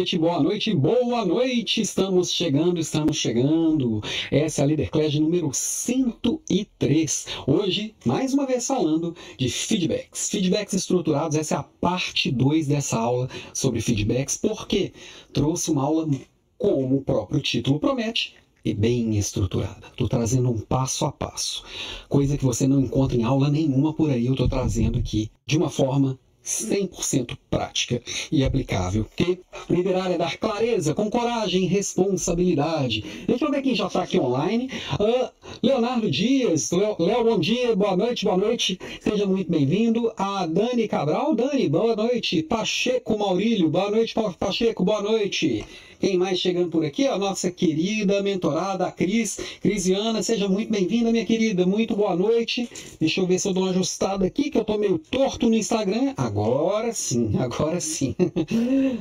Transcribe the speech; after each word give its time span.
Noite, 0.00 0.16
boa 0.16 0.42
noite, 0.42 0.74
boa 0.74 1.26
noite! 1.26 1.82
Estamos 1.82 2.32
chegando, 2.32 2.80
estamos 2.80 3.18
chegando. 3.18 4.00
Essa 4.30 4.62
é 4.62 4.64
a 4.64 4.66
Leader 4.66 4.90
Class 4.90 5.14
número 5.16 5.50
103. 5.52 7.26
Hoje, 7.46 7.94
mais 8.06 8.32
uma 8.32 8.46
vez 8.46 8.66
falando 8.66 9.14
de 9.36 9.50
feedbacks. 9.50 10.30
Feedbacks 10.30 10.72
estruturados, 10.72 11.36
essa 11.36 11.56
é 11.56 11.58
a 11.58 11.62
parte 11.62 12.30
2 12.30 12.68
dessa 12.68 12.98
aula 12.98 13.28
sobre 13.52 13.82
feedbacks, 13.82 14.38
porque 14.38 14.94
trouxe 15.34 15.70
uma 15.70 15.82
aula 15.82 16.08
como 16.56 16.96
o 16.96 17.02
próprio 17.02 17.42
título 17.42 17.78
promete, 17.78 18.36
e 18.64 18.72
bem 18.72 19.18
estruturada. 19.18 19.86
Estou 19.90 20.08
trazendo 20.08 20.50
um 20.50 20.60
passo 20.60 21.04
a 21.04 21.12
passo. 21.12 21.62
Coisa 22.08 22.38
que 22.38 22.44
você 22.44 22.66
não 22.66 22.80
encontra 22.80 23.18
em 23.18 23.22
aula 23.22 23.50
nenhuma 23.50 23.92
por 23.92 24.10
aí, 24.10 24.24
eu 24.24 24.32
estou 24.32 24.48
trazendo 24.48 24.98
aqui 24.98 25.30
de 25.44 25.58
uma 25.58 25.68
forma 25.68 26.18
100% 26.44 27.36
prática 27.50 28.02
e 28.30 28.44
aplicável. 28.44 29.06
Que 29.16 29.40
liderar 29.68 30.10
é 30.10 30.18
dar 30.18 30.36
clareza, 30.36 30.94
com 30.94 31.10
coragem 31.10 31.64
e 31.64 31.66
responsabilidade. 31.66 33.04
Deixa 33.26 33.44
eu 33.44 33.50
ver 33.50 33.62
quem 33.62 33.74
já 33.74 33.86
está 33.86 34.02
aqui 34.02 34.18
online. 34.18 34.70
Uh, 34.98 35.28
Leonardo 35.62 36.10
Dias, 36.10 36.70
Léo, 36.70 37.24
bom 37.24 37.38
dia, 37.38 37.76
boa 37.76 37.96
noite, 37.96 38.24
boa 38.24 38.36
noite. 38.36 38.78
Seja 39.00 39.26
muito 39.26 39.50
bem-vindo. 39.50 40.12
A 40.16 40.46
Dani 40.46 40.88
Cabral, 40.88 41.34
Dani, 41.34 41.68
boa 41.68 41.94
noite. 41.94 42.42
Pacheco 42.42 43.18
Maurílio, 43.18 43.68
boa 43.68 43.90
noite, 43.90 44.14
Pacheco, 44.38 44.84
boa 44.84 45.02
noite. 45.02 45.64
Quem 46.00 46.16
mais 46.16 46.38
chegando 46.38 46.70
por 46.70 46.82
aqui? 46.82 47.06
A 47.06 47.18
nossa 47.18 47.50
querida 47.50 48.22
mentorada, 48.22 48.90
Cris. 48.90 49.38
Crisiana, 49.60 50.22
seja 50.22 50.48
muito 50.48 50.72
bem-vinda, 50.72 51.12
minha 51.12 51.26
querida. 51.26 51.66
Muito 51.66 51.94
boa 51.94 52.16
noite. 52.16 52.66
Deixa 52.98 53.20
eu 53.20 53.26
ver 53.26 53.38
se 53.38 53.46
eu 53.46 53.52
dou 53.52 53.64
uma 53.64 53.70
ajustada 53.70 54.24
aqui, 54.24 54.48
que 54.48 54.56
eu 54.56 54.64
tô 54.64 54.78
meio 54.78 54.98
torto 54.98 55.50
no 55.50 55.54
Instagram. 55.54 56.14
Agora 56.16 56.90
sim, 56.94 57.36
agora 57.38 57.78
sim. 57.80 58.16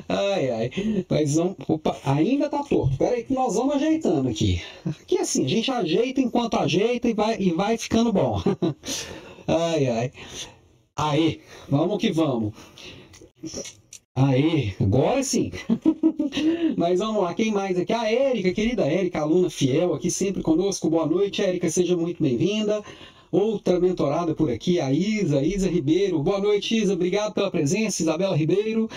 ai, 0.10 0.52
ai. 0.52 0.72
Mas 1.10 1.36
vamos. 1.36 1.56
Opa, 1.70 1.98
ainda 2.04 2.50
tá 2.50 2.62
torto. 2.64 2.92
Espera 2.92 3.16
aí 3.16 3.24
que 3.24 3.34
nós 3.34 3.56
vamos 3.56 3.76
ajeitando 3.76 4.28
aqui. 4.28 4.62
Aqui 4.86 5.20
assim, 5.20 5.46
a 5.46 5.48
gente 5.48 5.72
ajeita 5.72 6.20
enquanto 6.20 6.56
ajeita 6.56 7.08
e 7.08 7.14
vai, 7.14 7.38
e 7.40 7.52
vai 7.52 7.78
ficando 7.78 8.12
bom. 8.12 8.44
ai, 9.48 9.88
ai. 9.88 10.12
Aí, 10.98 11.40
vamos 11.70 11.98
que 11.98 12.12
vamos. 12.12 12.54
Aí, 14.22 14.74
agora 14.82 15.24
sim. 15.24 15.50
Mas 16.76 17.00
vamos 17.00 17.24
lá, 17.24 17.34
quem 17.34 17.54
mais 17.54 17.80
aqui? 17.80 17.94
A 17.94 18.12
Érica, 18.12 18.52
querida 18.52 18.86
Érica, 18.86 19.22
aluna 19.22 19.50
fiel 19.50 19.94
aqui 19.94 20.12
sempre 20.12 20.42
conosco. 20.42 20.90
Boa 20.90 21.06
noite, 21.06 21.42
Érica, 21.42 21.70
seja 21.70 21.96
muito 21.96 22.22
bem-vinda. 22.22 22.84
Outra 23.32 23.80
mentorada 23.80 24.36
por 24.36 24.52
aqui, 24.52 24.78
a 24.78 24.92
Isa, 24.92 25.42
Isa 25.42 25.70
Ribeiro. 25.70 26.22
Boa 26.22 26.42
noite, 26.42 26.78
Isa, 26.78 26.96
obrigado 26.96 27.34
pela 27.34 27.50
presença. 27.50 28.02
Isabela 28.02 28.36
Ribeiro. 28.36 28.90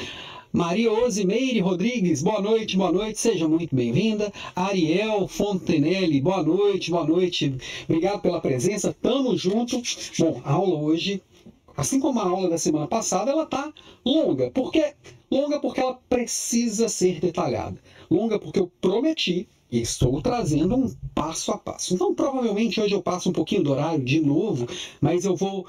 Maria 0.53 0.93
Osimeire 0.93 1.61
Rodrigues, 1.61 2.21
boa 2.21 2.43
noite, 2.43 2.77
boa 2.77 2.91
noite, 2.91 3.21
seja 3.21 3.47
muito 3.47 3.75
bem-vinda. 3.77 4.33
Ariel 4.57 5.29
Fontenelle, 5.29 6.21
boa 6.21 6.43
noite, 6.43 6.91
boa 6.91 7.07
noite, 7.07 7.55
obrigado 7.89 8.21
pela 8.21 8.41
presença, 8.41 8.95
tamo 9.01 9.35
junto. 9.37 9.81
Bom, 10.19 10.43
aula 10.45 10.75
hoje 10.75 11.23
Assim 11.77 11.99
como 12.01 12.21
a 12.21 12.29
aula 12.29 12.51
da 12.51 12.59
semana 12.59 12.87
passada, 12.87 13.31
ela 13.31 13.45
está 13.45 13.73
longa. 14.05 14.51
Por 14.51 14.71
quê? 14.71 14.95
Longa 15.31 15.59
porque 15.61 15.81
ela 15.81 15.99
precisa 16.09 16.89
ser 16.89 17.21
detalhada. 17.21 17.81
Longa 18.11 18.39
porque 18.39 18.61
eu 18.61 18.71
prometi 18.81 19.49
e 19.71 19.81
estou 19.81 20.21
trazendo 20.21 20.77
um 20.77 20.95
passo 21.15 21.51
a 21.51 21.57
passo. 21.57 21.95
Então, 21.95 22.15
provavelmente 22.15 22.79
hoje 22.79 22.95
eu 22.95 23.03
passo 23.03 23.31
um 23.31 23.33
pouquinho 23.33 23.63
do 23.63 23.73
horário 23.73 24.05
de 24.05 24.21
novo, 24.21 24.67
mas 25.01 25.25
eu 25.25 25.35
vou 25.35 25.67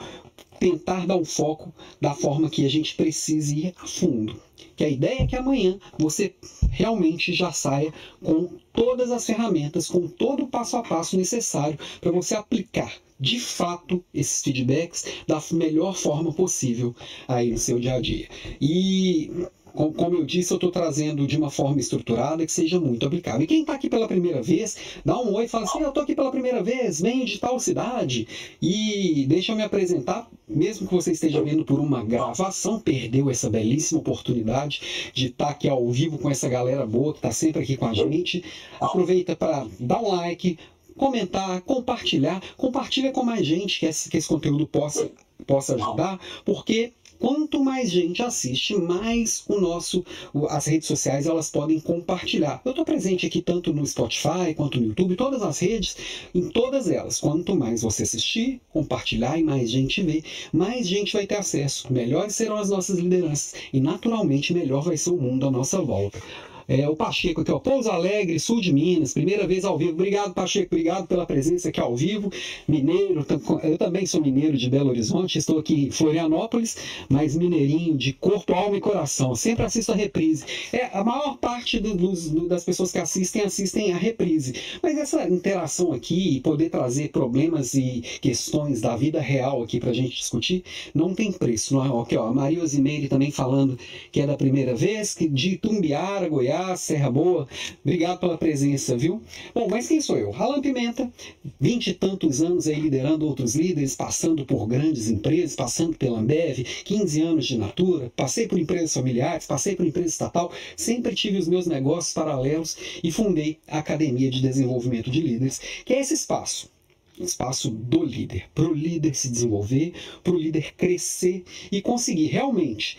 tentar 0.60 1.08
dar 1.08 1.16
um 1.16 1.24
foco 1.24 1.74
da 2.02 2.14
forma 2.14 2.50
que 2.50 2.66
a 2.66 2.70
gente 2.70 2.96
precise 2.96 3.68
ir 3.68 3.74
a 3.82 3.88
fundo. 3.88 4.36
Que 4.76 4.84
a 4.84 4.90
ideia 4.90 5.24
é 5.24 5.28
que 5.28 5.36
amanhã 5.36 5.80
você 5.98 6.36
realmente 6.70 7.34
já 7.34 7.52
saia 7.52 7.94
com 8.22 8.50
todas 8.74 9.12
as 9.12 9.26
ferramentas, 9.26 9.88
com 9.88 10.08
todo 10.08 10.44
o 10.44 10.48
passo 10.48 10.76
a 10.76 10.82
passo 10.82 11.16
necessário 11.16 11.80
para 12.02 12.12
você 12.12 12.36
aplicar 12.36 12.92
de 13.24 13.40
fato 13.40 14.04
esses 14.14 14.42
feedbacks 14.42 15.06
da 15.26 15.42
melhor 15.54 15.96
forma 15.96 16.34
possível 16.34 16.94
aí 17.26 17.52
no 17.52 17.58
seu 17.58 17.80
dia 17.80 17.94
a 17.94 18.02
dia. 18.02 18.28
E 18.60 19.32
como 19.74 20.16
eu 20.18 20.24
disse, 20.24 20.52
eu 20.54 20.58
estou 20.58 20.70
trazendo 20.70 21.26
de 21.26 21.36
uma 21.36 21.50
forma 21.50 21.80
estruturada 21.80 22.46
que 22.46 22.52
seja 22.52 22.80
muito 22.80 23.06
aplicável. 23.06 23.42
E 23.42 23.48
quem 23.48 23.62
está 23.62 23.74
aqui 23.74 23.90
pela 23.90 24.08
primeira 24.08 24.42
vez, 24.42 24.78
dá 25.04 25.20
um 25.20 25.34
oi 25.34 25.46
e 25.46 25.48
fala 25.48 25.64
assim: 25.64 25.80
Eu 25.80 25.90
estou 25.90 26.04
aqui 26.04 26.14
pela 26.14 26.30
primeira 26.30 26.62
vez, 26.62 27.02
venho 27.02 27.26
de 27.26 27.40
tal 27.40 27.60
cidade. 27.60 28.28
E 28.62 29.26
deixa 29.28 29.52
eu 29.52 29.56
me 29.56 29.64
apresentar, 29.64 30.30
mesmo 30.48 30.88
que 30.88 30.94
você 30.94 31.14
esteja 31.14 31.42
vendo 31.42 31.66
por 31.66 31.80
uma 31.80 32.04
gravação, 32.04 32.80
perdeu 32.80 33.32
essa 33.32 33.50
belíssima 33.50 34.00
oportunidade 34.00 35.12
de 35.14 35.28
estar 35.28 35.46
tá 35.46 35.52
aqui 35.52 35.68
ao 35.68 35.90
vivo 35.90 36.20
com 36.20 36.30
essa 36.30 36.48
galera 36.48 36.86
boa 36.86 37.14
que 37.14 37.20
está 37.20 37.32
sempre 37.32 37.64
aqui 37.64 37.76
com 37.76 37.88
a 37.88 37.94
gente. 37.94 38.44
Aproveita 38.80 39.36
para 39.36 39.66
dar 39.80 40.02
um 40.04 40.10
like, 40.10 40.60
comentar, 40.98 41.62
compartilhar. 41.62 42.42
Compartilha 42.58 43.12
com 43.12 43.24
mais 43.24 43.46
gente 43.46 43.80
que 43.80 43.86
esse, 43.86 44.10
que 44.10 44.18
esse 44.18 44.28
conteúdo 44.28 44.68
possa, 44.68 45.12
possa 45.46 45.76
ajudar, 45.76 46.20
porque 46.46 46.94
quanto 47.24 47.64
mais 47.64 47.90
gente 47.90 48.22
assiste, 48.22 48.76
mais 48.76 49.46
o 49.48 49.58
nosso, 49.58 50.04
as 50.50 50.66
redes 50.66 50.90
sociais 50.90 51.26
elas 51.26 51.50
podem 51.50 51.80
compartilhar. 51.80 52.62
Eu 52.66 52.72
estou 52.72 52.84
presente 52.84 53.26
aqui 53.26 53.42
tanto 53.42 53.72
no 53.72 53.86
Spotify 53.86 54.54
quanto 54.54 54.78
no 54.78 54.88
YouTube, 54.88 55.16
todas 55.16 55.42
as 55.42 55.60
redes, 55.60 55.96
em 56.36 56.50
todas 56.50 56.90
elas. 56.90 57.22
Quanto 57.22 57.56
mais 57.56 57.82
você 57.82 58.04
assistir, 58.04 58.60
compartilhar 58.70 59.40
e 59.40 59.44
mais 59.44 59.70
gente 59.70 60.02
ver, 60.02 60.22
mais 60.52 60.86
gente 60.86 61.14
vai 61.14 61.26
ter 61.26 61.36
acesso. 61.36 61.92
Melhores 61.94 62.36
serão 62.36 62.58
as 62.58 62.70
nossas 62.70 63.00
lideranças 63.00 63.54
e 63.72 63.80
naturalmente 63.80 64.54
melhor 64.54 64.84
vai 64.84 64.98
ser 64.98 65.12
o 65.12 65.18
mundo 65.18 65.48
à 65.48 65.52
nossa 65.52 65.82
volta. 65.82 66.22
É, 66.68 66.88
o 66.88 66.96
Pacheco 66.96 67.42
aqui, 67.42 67.52
ó, 67.52 67.60
Pouso 67.60 67.90
Alegre, 67.90 68.40
sul 68.40 68.62
de 68.62 68.74
Minas, 68.74 69.14
primeira 69.14 69.46
vez 69.46 69.66
ao 69.66 69.78
vivo. 69.78 69.92
Obrigado, 69.92 70.34
Pacheco, 70.34 70.74
obrigado 70.74 71.08
pela 71.08 71.26
presença 71.26 71.70
aqui 71.70 71.80
ao 71.80 71.96
vivo. 71.96 72.32
Mineiro, 72.68 73.26
eu 73.64 73.78
também 73.78 74.06
sou 74.06 74.22
mineiro 74.22 74.58
de 74.58 74.70
Belo 74.70 74.90
Horizonte, 74.90 75.38
estou 75.38 75.60
aqui 75.60 75.86
em 75.86 75.92
Florianópolis, 75.92 76.78
mas 77.10 77.36
mineirinho 77.36 77.98
de 77.98 78.14
corpo, 78.14 78.54
alma 78.54 78.78
e 78.78 78.82
coração. 78.82 79.36
Sempre 79.36 79.66
assisto 79.66 79.92
a 79.92 79.96
reprise. 79.96 80.46
É, 80.72 80.90
a 80.98 81.04
maior 81.04 81.38
parte 81.38 81.80
do, 81.80 81.94
do, 81.96 82.48
das 82.48 82.64
pessoas 82.64 82.92
que 82.92 82.98
assistem, 82.98 83.44
assistem 83.44 83.94
a 83.94 83.98
reprise. 83.98 84.54
Mas 84.82 84.98
essa 84.98 85.28
interação 85.28 85.94
aqui, 85.94 86.40
poder 86.42 86.70
trazer 86.70 87.10
problemas 87.10 87.74
e 87.74 88.04
questões 88.22 88.82
da 88.82 88.96
vida 88.96 89.20
real 89.20 89.64
aqui 89.64 89.80
para 89.80 89.92
a 89.92 89.94
gente 89.94 90.16
discutir, 90.16 90.64
não 90.94 91.14
tem 91.14 91.32
preço. 91.32 91.74
Não 91.74 92.00
é? 92.00 92.04
Aqui, 92.04 92.18
ó, 92.18 92.28
a 92.28 92.34
Maria 92.34 92.64
Osimeire 92.64 93.08
também 93.08 93.32
falando 93.32 93.78
que 94.12 94.22
é 94.22 94.28
da 94.28 94.36
primeira 94.36 94.76
vez, 94.76 95.14
que 95.14 95.28
de 95.28 95.58
Tumbiara, 95.58 96.28
Goiás, 96.28 96.53
Serra 96.78 97.10
Boa. 97.10 97.48
Obrigado 97.84 98.20
pela 98.20 98.38
presença, 98.38 98.96
viu? 98.96 99.22
Bom, 99.54 99.68
mas 99.70 99.88
quem 99.88 100.00
sou 100.00 100.18
eu? 100.18 100.32
Ralan 100.32 100.62
Pimenta, 100.62 101.12
vinte 101.60 101.88
e 101.88 101.94
tantos 101.94 102.42
anos 102.42 102.68
aí 102.68 102.80
liderando 102.80 103.26
outros 103.26 103.56
líderes, 103.56 103.96
passando 103.96 104.46
por 104.46 104.68
grandes 104.68 105.10
empresas, 105.10 105.56
passando 105.56 105.98
pela 105.98 106.20
Ambev, 106.20 106.64
15 106.86 107.22
anos 107.22 107.46
de 107.48 107.58
Natura, 107.58 108.12
passei 108.16 108.48
por 108.48 108.60
empresas 108.60 108.94
familiares, 108.94 109.46
passei 109.46 109.76
por 109.76 109.86
empresa 109.86 110.10
estatal, 110.10 110.52
sempre 110.78 111.16
tive 111.16 111.38
os 111.38 111.48
meus 111.48 111.66
negócios 111.66 112.14
paralelos 112.14 112.78
e 113.04 113.12
fundei 113.12 113.58
a 113.68 113.80
Academia 113.80 114.30
de 114.30 114.42
Desenvolvimento 114.42 115.10
de 115.10 115.22
Líderes, 115.22 115.60
que 115.84 115.94
é 115.94 116.00
esse 116.00 116.14
espaço 116.14 116.72
espaço 117.20 117.70
do 117.70 118.04
líder, 118.04 118.46
para 118.56 118.66
o 118.66 118.74
líder 118.74 119.16
se 119.16 119.30
desenvolver, 119.30 119.94
para 120.24 120.34
o 120.34 120.38
líder 120.38 120.74
crescer 120.76 121.44
e 121.72 121.80
conseguir 121.82 122.28
realmente 122.28 122.98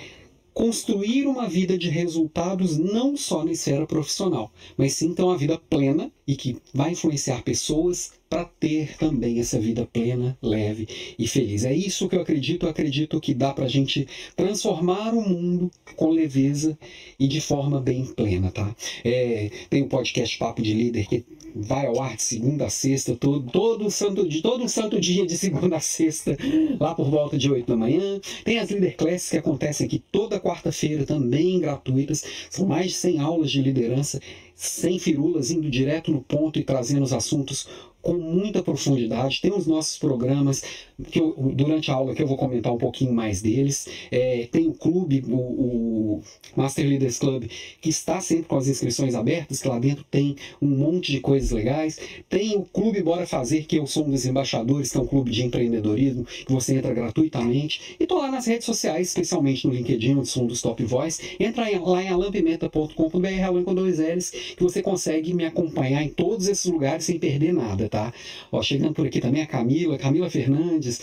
construir 0.55 1.27
uma 1.27 1.49
vida 1.49 1.77
de 1.77 1.89
resultados 1.89 2.79
não 2.79 3.17
só 3.17 3.45
na 3.45 3.51
esfera 3.51 3.87
profissional, 3.87 4.53
mas 4.77 4.95
sim 4.95 5.09
então 5.09 5.27
uma 5.27 5.37
vida 5.37 5.59
plena 5.59 6.13
e 6.27 6.37
que 6.37 6.57
vai 6.73 6.93
influenciar 6.93 7.43
pessoas 7.43 8.13
para 8.35 8.47
ter 8.47 8.97
também 8.97 9.39
essa 9.39 9.61
vida 9.61 9.87
plena, 9.87 10.37
leve 10.43 10.89
e 11.17 11.29
feliz. 11.29 11.65
É 11.65 11.73
isso 11.73 12.09
que 12.09 12.17
eu 12.17 12.21
acredito. 12.21 12.67
Eu 12.67 12.71
acredito 12.71 13.21
que 13.21 13.33
dá 13.33 13.53
para 13.53 13.67
a 13.67 13.69
gente 13.69 14.09
transformar 14.35 15.15
o 15.15 15.23
mundo 15.23 15.71
com 15.95 16.11
leveza 16.11 16.77
e 17.17 17.29
de 17.29 17.41
forma 17.41 17.81
bem 17.81 18.05
plena, 18.07 18.51
tá? 18.51 18.75
É, 19.05 19.53
tem 19.71 19.83
o 19.83 19.89
podcast 19.89 20.37
Papo 20.37 20.61
de 20.63 20.75
Líder 20.75 21.07
que 21.07 21.25
vai 21.55 21.87
ao 21.87 22.01
ar 22.03 22.17
de 22.17 22.23
segunda 22.23 22.67
a 22.67 22.71
sexta, 22.71 23.15
todo, 23.15 23.49
todo, 23.53 23.89
santo, 23.89 24.29
todo 24.43 24.69
santo 24.69 25.01
dia 25.01 25.25
de 25.25 25.39
segunda 25.39 25.77
a 25.77 25.81
sexta, 25.81 26.37
lá 26.81 26.93
por 26.93 27.09
volta 27.09 27.39
de 27.39 27.49
8 27.49 27.69
da 27.69 27.77
manhã. 27.77 28.21
Tem 28.45 28.59
as 28.59 28.71
Leader 28.71 28.97
Classes 28.97 29.31
que 29.31 29.39
acontecem 29.39 29.87
aqui 29.87 30.03
toda 30.11 30.41
quarta-feira, 30.41 31.07
também 31.07 31.61
gratuitas. 31.61 32.25
São 32.51 32.67
mais 32.67 32.87
de 32.87 32.95
100 32.95 33.21
aulas 33.21 33.53
de 33.53 33.63
liderança, 33.63 34.21
sem 34.57 34.99
firulas, 34.99 35.53
indo 35.53 35.71
direto 35.71 36.11
no 36.11 36.21
ponto 36.21 36.59
e 36.59 36.65
trazendo 36.65 37.05
os 37.05 37.13
assuntos 37.13 37.69
com 38.05 38.15
muita 38.15 38.63
profundidade. 38.63 39.41
Tem 39.41 39.53
os 39.53 39.67
nossos 39.67 39.99
programas, 39.99 40.63
que 41.11 41.19
eu, 41.19 41.35
durante 41.55 41.91
a 41.91 41.95
aula 41.95 42.15
que 42.15 42.23
eu 42.23 42.27
vou 42.27 42.37
comentar 42.37 42.73
um 42.73 42.79
pouquinho 42.79 43.13
mais 43.13 43.41
deles. 43.41 43.89
É, 44.11 44.47
tem 44.53 44.69
o 44.69 44.75
clube, 44.75 45.25
o, 45.27 45.37
o, 45.37 46.23
Master 46.55 46.87
Leaders 46.87 47.19
Club, 47.19 47.45
que 47.81 47.89
está 47.89 48.21
sempre 48.21 48.45
com 48.45 48.57
as 48.57 48.69
inscrições 48.69 49.15
abertas, 49.15 49.61
que 49.61 49.69
lá 49.69 49.79
dentro 49.79 50.05
tem 50.11 50.37
um 50.61 50.69
monte 50.69 51.11
de 51.11 51.21
coisas 51.21 51.51
legais. 51.51 51.99
Tem 52.29 52.57
o 52.57 52.63
Clube 52.63 53.03
Bora 53.03 53.27
Fazer, 53.27 53.65
que 53.65 53.77
eu 53.77 53.87
sou 53.87 54.07
um 54.07 54.11
dos 54.11 54.27
embaixadores, 54.27 54.93
que 54.93 54.99
é 54.99 55.01
um 55.01 55.07
clube 55.07 55.31
de 55.31 55.43
empreendedorismo, 55.43 56.25
que 56.25 56.53
você 56.53 56.77
entra 56.77 56.93
gratuitamente. 56.93 57.97
E 57.99 58.03
estou 58.05 58.19
lá 58.19 58.31
nas 58.31 58.47
redes 58.47 58.67
sociais, 58.67 59.09
especialmente 59.09 59.67
no 59.67 59.73
LinkedIn, 59.73 60.17
onde 60.17 60.29
sou 60.29 60.45
um 60.45 60.47
dos 60.47 60.61
top 60.61 60.85
voice. 60.85 61.37
Entra 61.41 61.65
lá 61.81 62.03
em 62.03 62.09
alampimenta.com.br, 62.09 63.43
alan 63.43 63.65
com 63.65 63.75
dois 63.75 63.99
L's, 63.99 64.31
que 64.31 64.63
você 64.63 64.83
consegue 64.83 65.33
me 65.33 65.47
acompanhar 65.47 66.03
em 66.03 66.09
todos 66.11 66.47
esses 66.49 66.71
lugares 66.71 67.05
sem 67.05 67.19
perder 67.19 67.53
nada, 67.53 67.89
tá? 67.95 68.13
Ó, 68.51 68.61
chegando 68.61 68.93
por 68.93 69.07
aqui 69.07 69.21
também 69.21 69.41
a 69.41 69.47
Camila, 69.47 69.97
Camila 69.97 70.29
Fernandes, 70.29 71.01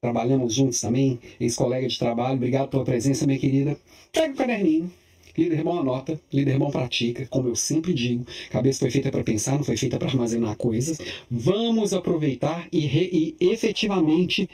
trabalhamos 0.00 0.54
juntos 0.54 0.80
também, 0.80 1.18
ex-colega 1.40 1.88
de 1.88 1.98
trabalho, 1.98 2.36
obrigado 2.36 2.68
pela 2.68 2.84
presença, 2.84 3.26
minha 3.26 3.40
querida. 3.40 3.76
Pega 4.12 4.32
o 4.32 4.36
caderninho, 4.36 4.88
líder 5.36 5.64
bom 5.64 5.80
anota, 5.80 6.20
líder 6.32 6.56
bom 6.56 6.70
pratica, 6.70 7.26
como 7.26 7.48
eu 7.48 7.56
sempre 7.56 7.92
digo, 7.92 8.24
cabeça 8.50 8.78
foi 8.78 8.90
feita 8.90 9.10
para 9.10 9.24
pensar, 9.24 9.56
não 9.56 9.64
foi 9.64 9.76
feita 9.76 9.98
para 9.98 10.06
armazenar 10.06 10.56
coisas. 10.56 10.98
Vamos 11.28 11.92
aproveitar 11.92 12.68
e, 12.70 12.86
re, 12.86 13.36
e 13.40 13.50
efetivamente 13.50 14.48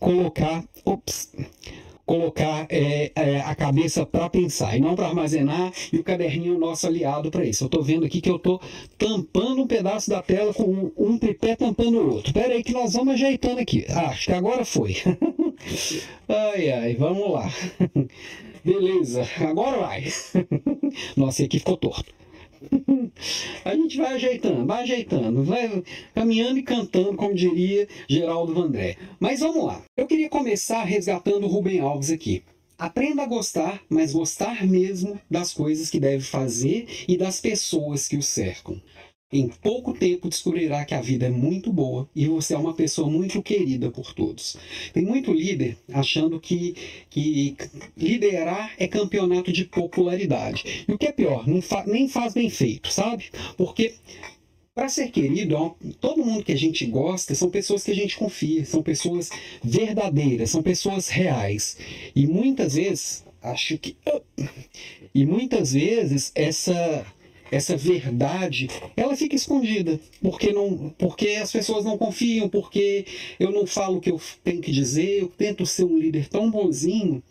colocar, 0.00 0.64
ops, 0.84 1.32
colocar 2.08 2.66
é, 2.70 3.12
é, 3.14 3.40
a 3.40 3.54
cabeça 3.54 4.06
para 4.06 4.30
pensar 4.30 4.74
e 4.74 4.80
não 4.80 4.96
para 4.96 5.08
armazenar, 5.08 5.70
e 5.92 5.98
o 5.98 6.02
caderninho 6.02 6.54
é 6.54 6.56
o 6.56 6.58
nosso 6.58 6.86
aliado 6.86 7.30
para 7.30 7.44
isso. 7.44 7.64
Eu 7.64 7.66
estou 7.66 7.82
vendo 7.82 8.06
aqui 8.06 8.22
que 8.22 8.30
eu 8.30 8.36
estou 8.36 8.58
tampando 8.96 9.60
um 9.60 9.66
pedaço 9.66 10.08
da 10.08 10.22
tela 10.22 10.54
com 10.54 10.64
um, 10.64 10.90
um 10.96 11.18
tripé 11.18 11.54
tampando 11.54 11.98
o 11.98 12.14
outro. 12.14 12.30
Espera 12.30 12.54
aí 12.54 12.64
que 12.64 12.72
nós 12.72 12.94
vamos 12.94 13.12
ajeitando 13.12 13.60
aqui. 13.60 13.84
Ah, 13.90 14.08
acho 14.08 14.24
que 14.24 14.32
agora 14.32 14.64
foi. 14.64 14.96
ai, 16.26 16.70
ai, 16.70 16.94
vamos 16.94 17.30
lá. 17.30 17.52
Beleza, 18.64 19.28
agora 19.40 19.78
vai. 19.78 20.04
Nossa, 21.14 21.44
aqui 21.44 21.58
ficou 21.58 21.76
torto. 21.76 22.10
A 23.64 23.74
gente 23.74 23.96
vai 23.96 24.14
ajeitando, 24.14 24.66
vai 24.66 24.82
ajeitando, 24.82 25.44
vai 25.44 25.82
caminhando 26.14 26.58
e 26.58 26.62
cantando, 26.62 27.14
como 27.14 27.34
diria 27.34 27.88
Geraldo 28.08 28.54
Vandré. 28.54 28.96
Mas 29.18 29.40
vamos 29.40 29.64
lá. 29.64 29.82
Eu 29.96 30.06
queria 30.06 30.28
começar 30.28 30.84
resgatando 30.84 31.44
o 31.44 31.48
Rubem 31.48 31.80
Alves 31.80 32.10
aqui. 32.10 32.42
Aprenda 32.78 33.24
a 33.24 33.26
gostar, 33.26 33.82
mas 33.88 34.12
gostar 34.12 34.64
mesmo 34.64 35.20
das 35.28 35.52
coisas 35.52 35.90
que 35.90 35.98
deve 35.98 36.22
fazer 36.22 36.86
e 37.08 37.16
das 37.16 37.40
pessoas 37.40 38.06
que 38.06 38.16
o 38.16 38.22
cercam. 38.22 38.80
Em 39.30 39.48
pouco 39.48 39.92
tempo 39.92 40.28
descobrirá 40.28 40.86
que 40.86 40.94
a 40.94 41.02
vida 41.02 41.26
é 41.26 41.30
muito 41.30 41.70
boa 41.70 42.08
e 42.16 42.26
você 42.26 42.54
é 42.54 42.58
uma 42.58 42.72
pessoa 42.72 43.10
muito 43.10 43.42
querida 43.42 43.90
por 43.90 44.14
todos. 44.14 44.56
Tem 44.94 45.04
muito 45.04 45.34
líder 45.34 45.76
achando 45.92 46.40
que, 46.40 46.74
que 47.10 47.54
liderar 47.94 48.72
é 48.78 48.88
campeonato 48.88 49.52
de 49.52 49.66
popularidade. 49.66 50.84
E 50.88 50.92
o 50.92 50.96
que 50.96 51.06
é 51.06 51.12
pior, 51.12 51.44
fa 51.60 51.84
nem 51.86 52.08
faz 52.08 52.32
bem 52.32 52.48
feito, 52.48 52.90
sabe? 52.90 53.26
Porque 53.58 53.96
para 54.74 54.88
ser 54.88 55.10
querido, 55.10 55.76
todo 56.00 56.24
mundo 56.24 56.42
que 56.42 56.52
a 56.52 56.56
gente 56.56 56.86
gosta 56.86 57.34
são 57.34 57.50
pessoas 57.50 57.84
que 57.84 57.90
a 57.90 57.96
gente 57.96 58.16
confia, 58.16 58.64
são 58.64 58.82
pessoas 58.82 59.28
verdadeiras, 59.62 60.50
são 60.50 60.62
pessoas 60.62 61.08
reais. 61.08 61.76
E 62.16 62.26
muitas 62.26 62.76
vezes, 62.76 63.24
acho 63.42 63.76
que. 63.76 63.94
E 65.14 65.26
muitas 65.26 65.72
vezes 65.72 66.32
essa 66.34 67.04
essa 67.50 67.76
verdade, 67.76 68.68
ela 68.96 69.16
fica 69.16 69.34
escondida, 69.34 69.98
porque 70.20 70.52
não, 70.52 70.94
porque 70.98 71.28
as 71.30 71.50
pessoas 71.50 71.84
não 71.84 71.98
confiam, 71.98 72.48
porque 72.48 73.06
eu 73.38 73.50
não 73.50 73.66
falo 73.66 73.98
o 73.98 74.00
que 74.00 74.10
eu 74.10 74.20
tenho 74.44 74.60
que 74.60 74.72
dizer, 74.72 75.22
eu 75.22 75.28
tento 75.28 75.64
ser 75.66 75.84
um 75.84 75.98
líder 75.98 76.28
tão 76.28 76.50
bonzinho 76.50 77.22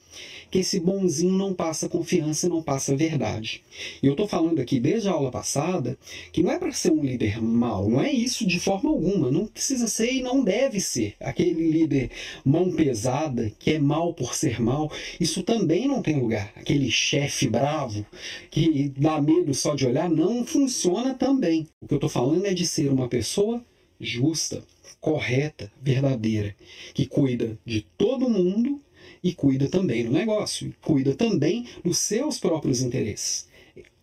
que 0.50 0.60
esse 0.60 0.80
bonzinho 0.80 1.34
não 1.34 1.54
passa 1.54 1.90
confiança, 1.90 2.48
não 2.50 2.62
passa 2.62 2.96
verdade. 2.96 3.64
E 4.02 4.08
eu 4.08 4.14
estou 4.14 4.28
falando 4.28 4.60
aqui 4.60 4.80
desde 4.80 5.08
a 5.08 5.12
aula 5.12 5.32
passada 5.32 5.98
que 6.32 6.42
não 6.42 6.52
é 6.52 6.58
para 6.58 6.72
ser 6.72 6.92
um 6.92 7.04
líder 7.04 7.42
mau, 7.42 7.90
não 7.90 8.02
é 8.02 8.12
isso 8.12 8.46
de 8.46 8.60
forma 8.60 8.90
alguma, 8.90 9.32
não 9.32 9.46
precisa 9.46 9.88
ser 9.88 10.12
e 10.12 10.22
não 10.22 10.44
deve 10.44 10.80
ser. 10.80 11.16
Aquele 11.20 11.72
líder 11.72 12.12
mão 12.44 12.72
pesada, 12.72 13.52
que 13.60 13.72
é 13.72 13.80
mal 13.80 14.14
por 14.14 14.34
ser 14.34 14.62
mal, 14.62 14.92
isso 15.20 15.44
também 15.44 15.88
não 15.88 16.02
tem 16.02 16.20
lugar. 16.20 16.52
Aquele 16.56 16.90
chefe 16.90 17.48
bravo 17.48 18.06
que 18.50 18.92
dá 18.98 19.22
medo 19.22 19.54
só 19.54 19.76
de 19.76 19.86
olhar, 19.86 20.10
não 20.10 20.46
funciona 20.46 21.14
também. 21.14 21.68
O 21.82 21.88
que 21.88 21.94
eu 21.94 21.98
estou 21.98 22.10
falando 22.10 22.46
é 22.46 22.54
de 22.54 22.66
ser 22.66 22.90
uma 22.90 23.08
pessoa 23.08 23.64
justa, 24.00 24.64
correta, 25.00 25.72
verdadeira, 25.82 26.56
que 26.94 27.06
cuida 27.06 27.58
de 27.66 27.82
todo 27.98 28.30
mundo 28.30 28.80
e 29.24 29.34
cuida 29.34 29.68
também 29.68 30.06
do 30.06 30.12
negócio, 30.12 30.74
cuida 30.82 31.16
também 31.16 31.68
dos 31.84 31.98
seus 32.00 32.40
próprios 32.40 32.82
interesses. 32.82 33.48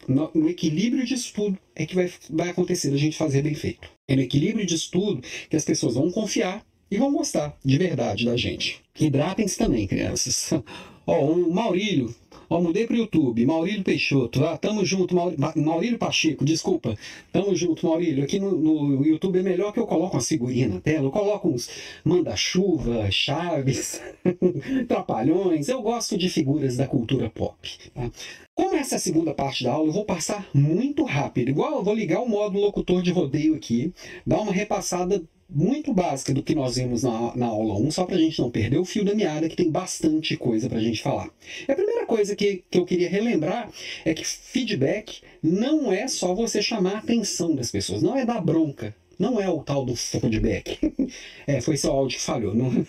No, 0.07 0.31
no 0.35 0.49
equilíbrio 0.49 1.05
disso 1.05 1.33
tudo 1.35 1.59
é 1.75 1.87
que 1.87 1.95
vai, 1.95 2.13
vai 2.31 2.51
acontecer 2.51 2.93
a 2.93 2.97
gente 2.97 3.17
fazer 3.17 3.43
bem 3.43 3.55
feito. 3.55 3.89
É 4.07 4.15
no 4.15 4.23
equilíbrio 4.23 4.67
disso 4.67 4.91
tudo 4.93 5.23
que 5.49 5.57
as 5.57 5.65
pessoas 5.65 5.95
vão 5.95 6.11
confiar 6.11 6.65
e 6.91 6.99
vão 6.99 7.13
gostar 7.13 7.57
de 7.65 7.79
verdade 7.79 8.25
da 8.25 8.37
gente. 8.37 8.83
Hidratem-se 8.99 9.59
também, 9.59 9.87
crianças. 9.87 10.51
Ó, 11.07 11.33
o 11.33 11.53
Maurílio 11.53 12.15
Ó, 12.49 12.61
mudei 12.61 12.87
pro 12.87 12.97
YouTube, 12.97 13.47
Maurílio 13.47 13.83
Peixoto. 13.83 14.45
Ah, 14.45 14.57
tamo 14.57 14.85
junto, 14.85 15.15
Maurílio 15.57 15.99
Pacheco, 15.99 16.45
desculpa. 16.45 16.97
Tamo 17.33 17.55
junto, 17.55 17.87
Maurílio. 17.87 18.25
Aqui 18.25 18.39
no, 18.39 18.53
no 18.57 19.07
YouTube 19.07 19.39
é 19.39 19.43
melhor 19.43 19.73
que 19.73 19.81
eu 19.81 19.87
coloque 19.87 20.17
uma 20.17 20.23
figurinha 20.23 20.69
na 20.69 20.81
tela. 20.81 21.07
Eu 21.07 21.11
coloco 21.11 21.49
uns 21.49 21.69
manda-chuva, 22.05 23.11
chaves, 23.11 24.01
trapalhões. 24.89 25.69
Eu 25.69 25.83
gosto 25.83 26.17
de 26.19 26.29
figuras 26.29 26.77
da 26.77 26.87
cultura 26.87 27.31
pop. 27.31 27.57
Tá? 27.95 28.11
Como 28.55 28.77
essa 28.77 28.95
é 28.95 28.99
a 28.99 29.01
segunda 29.01 29.35
parte 29.35 29.65
da 29.65 29.73
aula, 29.73 29.89
eu 29.89 29.93
vou 29.93 30.05
passar 30.05 30.49
muito 30.55 31.05
rápido. 31.05 31.49
Igual 31.49 31.73
eu 31.73 31.83
vou 31.83 31.95
ligar 31.95 32.21
o 32.21 32.29
modo 32.29 32.59
locutor 32.59 33.03
de 33.03 33.11
rodeio 33.11 33.57
aqui, 33.57 33.93
dar 34.25 34.41
uma 34.41 34.53
repassada 34.53 35.21
muito 35.55 35.93
básica 35.95 36.35
do 36.35 36.43
que 36.43 36.55
nós 36.55 36.77
vimos 36.77 37.05
na, 37.05 37.37
na 37.37 37.47
aula 37.47 37.79
1, 37.79 37.91
só 37.93 38.05
para 38.05 38.17
a 38.17 38.19
gente 38.19 38.41
não 38.41 38.51
perder 38.51 38.79
o 38.79 38.85
fio 38.85 39.05
da 39.05 39.15
meada, 39.15 39.49
que 39.49 39.57
tem 39.57 39.71
bastante 39.71 40.37
coisa 40.37 40.69
para 40.69 40.79
a 40.79 40.83
gente 40.83 41.01
falar. 41.01 41.31
E 41.67 41.71
a 41.71 41.77
primeira 41.77 42.05
coisa 42.07 42.35
que, 42.35 42.65
que 42.69 42.79
eu 42.79 42.85
queria 42.85 43.09
relembrar 43.09 43.71
é 44.05 44.13
que 44.13 44.27
feedback 44.27 45.21
não 45.43 45.93
é 45.93 46.09
só 46.09 46.35
você 46.35 46.61
chamar 46.61 46.97
a 46.97 46.99
atenção 46.99 47.55
das 47.55 47.71
pessoas, 47.71 48.03
não 48.03 48.17
é 48.17 48.27
dar 48.27 48.41
bronca, 48.41 48.95
não 49.19 49.41
é 49.41 49.49
o 49.49 49.63
tal 49.63 49.85
do 49.85 49.95
feedback. 49.95 50.79
é, 51.47 51.61
foi 51.61 51.77
seu 51.77 51.93
áudio 51.93 52.19
que 52.19 52.25
falhou. 52.25 52.55
Não... 52.55 52.71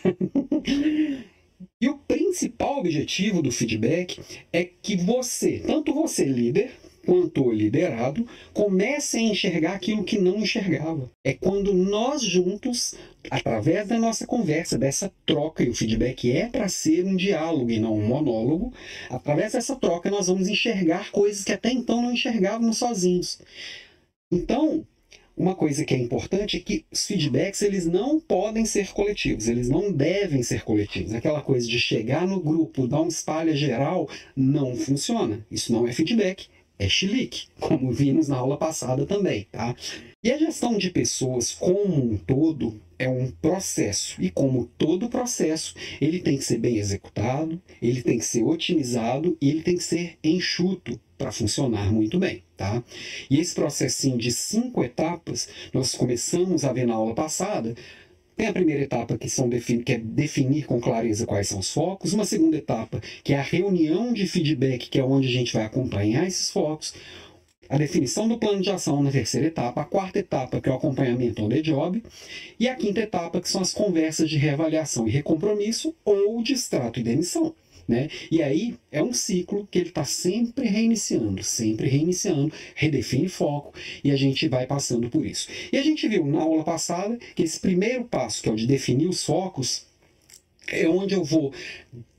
e 1.79 1.87
o 1.87 1.97
principal 1.99 2.79
objetivo 2.79 3.43
do 3.43 3.51
feedback 3.51 4.19
é 4.51 4.63
que 4.63 4.95
você, 4.95 5.61
tanto 5.65 5.93
você 5.93 6.25
líder, 6.25 6.71
quanto 7.05 7.51
liderado, 7.51 8.27
comece 8.53 9.17
a 9.17 9.21
enxergar 9.21 9.73
aquilo 9.73 10.03
que 10.03 10.17
não 10.17 10.37
enxergava. 10.37 11.09
É 11.23 11.33
quando 11.33 11.73
nós 11.73 12.21
juntos, 12.21 12.95
através 13.29 13.87
da 13.87 13.97
nossa 13.97 14.25
conversa, 14.25 14.77
dessa 14.77 15.11
troca, 15.25 15.63
e 15.63 15.69
o 15.69 15.75
feedback 15.75 16.31
é 16.31 16.47
para 16.47 16.67
ser 16.67 17.05
um 17.05 17.15
diálogo 17.15 17.71
e 17.71 17.79
não 17.79 17.97
um 17.97 18.07
monólogo, 18.07 18.73
através 19.09 19.53
dessa 19.53 19.75
troca 19.75 20.09
nós 20.09 20.27
vamos 20.27 20.47
enxergar 20.47 21.11
coisas 21.11 21.43
que 21.43 21.53
até 21.53 21.71
então 21.71 22.01
não 22.01 22.11
enxergávamos 22.11 22.77
sozinhos. 22.77 23.39
Então, 24.31 24.85
uma 25.37 25.53
coisa 25.53 25.83
que 25.83 25.93
é 25.93 25.97
importante 25.97 26.55
é 26.55 26.59
que 26.61 26.85
os 26.89 27.05
feedbacks 27.05 27.61
eles 27.61 27.85
não 27.85 28.21
podem 28.21 28.65
ser 28.65 28.93
coletivos, 28.93 29.49
eles 29.49 29.67
não 29.67 29.91
devem 29.91 30.41
ser 30.41 30.63
coletivos. 30.63 31.13
Aquela 31.13 31.41
coisa 31.41 31.67
de 31.67 31.77
chegar 31.77 32.25
no 32.25 32.39
grupo, 32.39 32.87
dar 32.87 33.01
um 33.01 33.09
espalha 33.09 33.53
geral, 33.53 34.09
não 34.33 34.75
funciona. 34.75 35.45
Isso 35.51 35.73
não 35.73 35.85
é 35.85 35.91
feedback, 35.91 36.47
é 36.77 36.89
chilique, 36.89 37.47
como 37.59 37.91
vimos 37.91 38.27
na 38.27 38.37
aula 38.37 38.57
passada 38.57 39.05
também, 39.05 39.47
tá? 39.51 39.75
E 40.23 40.31
a 40.31 40.37
gestão 40.37 40.77
de 40.77 40.89
pessoas 40.89 41.51
como 41.53 41.95
um 41.95 42.17
todo 42.17 42.81
é 42.97 43.07
um 43.07 43.29
processo. 43.29 44.21
E 44.21 44.29
como 44.29 44.65
todo 44.77 45.09
processo, 45.09 45.75
ele 46.01 46.19
tem 46.19 46.37
que 46.37 46.43
ser 46.43 46.57
bem 46.57 46.77
executado, 46.77 47.61
ele 47.81 48.01
tem 48.01 48.17
que 48.17 48.25
ser 48.25 48.43
otimizado 48.43 49.37
e 49.39 49.49
ele 49.49 49.61
tem 49.61 49.77
que 49.77 49.83
ser 49.83 50.17
enxuto 50.23 50.99
para 51.17 51.31
funcionar 51.31 51.91
muito 51.91 52.19
bem, 52.19 52.43
tá? 52.57 52.83
E 53.29 53.39
esse 53.39 53.53
processinho 53.53 54.17
de 54.17 54.31
cinco 54.31 54.83
etapas, 54.83 55.47
nós 55.73 55.93
começamos 55.93 56.65
a 56.65 56.73
ver 56.73 56.85
na 56.85 56.95
aula 56.95 57.13
passada, 57.13 57.75
tem 58.35 58.47
a 58.47 58.53
primeira 58.53 58.83
etapa, 58.83 59.17
que, 59.17 59.29
são 59.29 59.49
que 59.49 59.93
é 59.93 59.97
definir 59.97 60.65
com 60.65 60.79
clareza 60.79 61.25
quais 61.25 61.47
são 61.47 61.59
os 61.59 61.71
focos. 61.71 62.13
Uma 62.13 62.25
segunda 62.25 62.57
etapa, 62.57 63.01
que 63.23 63.33
é 63.33 63.39
a 63.39 63.41
reunião 63.41 64.11
de 64.11 64.27
feedback, 64.27 64.89
que 64.89 64.99
é 64.99 65.03
onde 65.03 65.27
a 65.27 65.31
gente 65.31 65.53
vai 65.53 65.63
acompanhar 65.63 66.27
esses 66.27 66.51
focos. 66.51 66.93
A 67.69 67.77
definição 67.77 68.27
do 68.27 68.37
plano 68.37 68.61
de 68.61 68.69
ação 68.69 69.01
na 69.01 69.11
terceira 69.11 69.47
etapa. 69.47 69.81
A 69.81 69.85
quarta 69.85 70.19
etapa, 70.19 70.59
que 70.61 70.69
é 70.69 70.71
o 70.71 70.75
acompanhamento 70.75 71.43
on 71.43 71.49
the 71.49 71.61
job. 71.61 72.03
E 72.59 72.67
a 72.67 72.75
quinta 72.75 72.99
etapa, 72.99 73.39
que 73.41 73.49
são 73.49 73.61
as 73.61 73.73
conversas 73.73 74.29
de 74.29 74.37
reavaliação 74.37 75.07
e 75.07 75.11
recompromisso 75.11 75.95
ou 76.03 76.43
de 76.43 76.53
extrato 76.53 76.99
e 76.99 77.03
demissão. 77.03 77.55
Né? 77.87 78.09
E 78.31 78.41
aí 78.41 78.75
é 78.91 79.03
um 79.03 79.13
ciclo 79.13 79.67
que 79.69 79.77
ele 79.77 79.89
está 79.89 80.03
sempre 80.03 80.67
reiniciando, 80.67 81.43
sempre 81.43 81.87
reiniciando, 81.87 82.51
redefine 82.73 83.29
foco 83.29 83.73
e 84.03 84.09
a 84.09 84.15
gente 84.15 84.47
vai 84.47 84.65
passando 84.65 85.07
por 85.09 85.23
isso. 85.25 85.47
E 85.71 85.77
a 85.77 85.83
gente 85.83 86.07
viu 86.07 86.25
na 86.25 86.41
aula 86.41 86.63
passada 86.63 87.17
que 87.35 87.43
esse 87.43 87.59
primeiro 87.59 88.05
passo, 88.05 88.41
que 88.41 88.49
é 88.49 88.51
o 88.51 88.55
de 88.55 88.65
definir 88.65 89.07
os 89.07 89.23
focos, 89.23 89.85
é 90.67 90.87
onde 90.89 91.13
eu 91.13 91.23
vou 91.23 91.53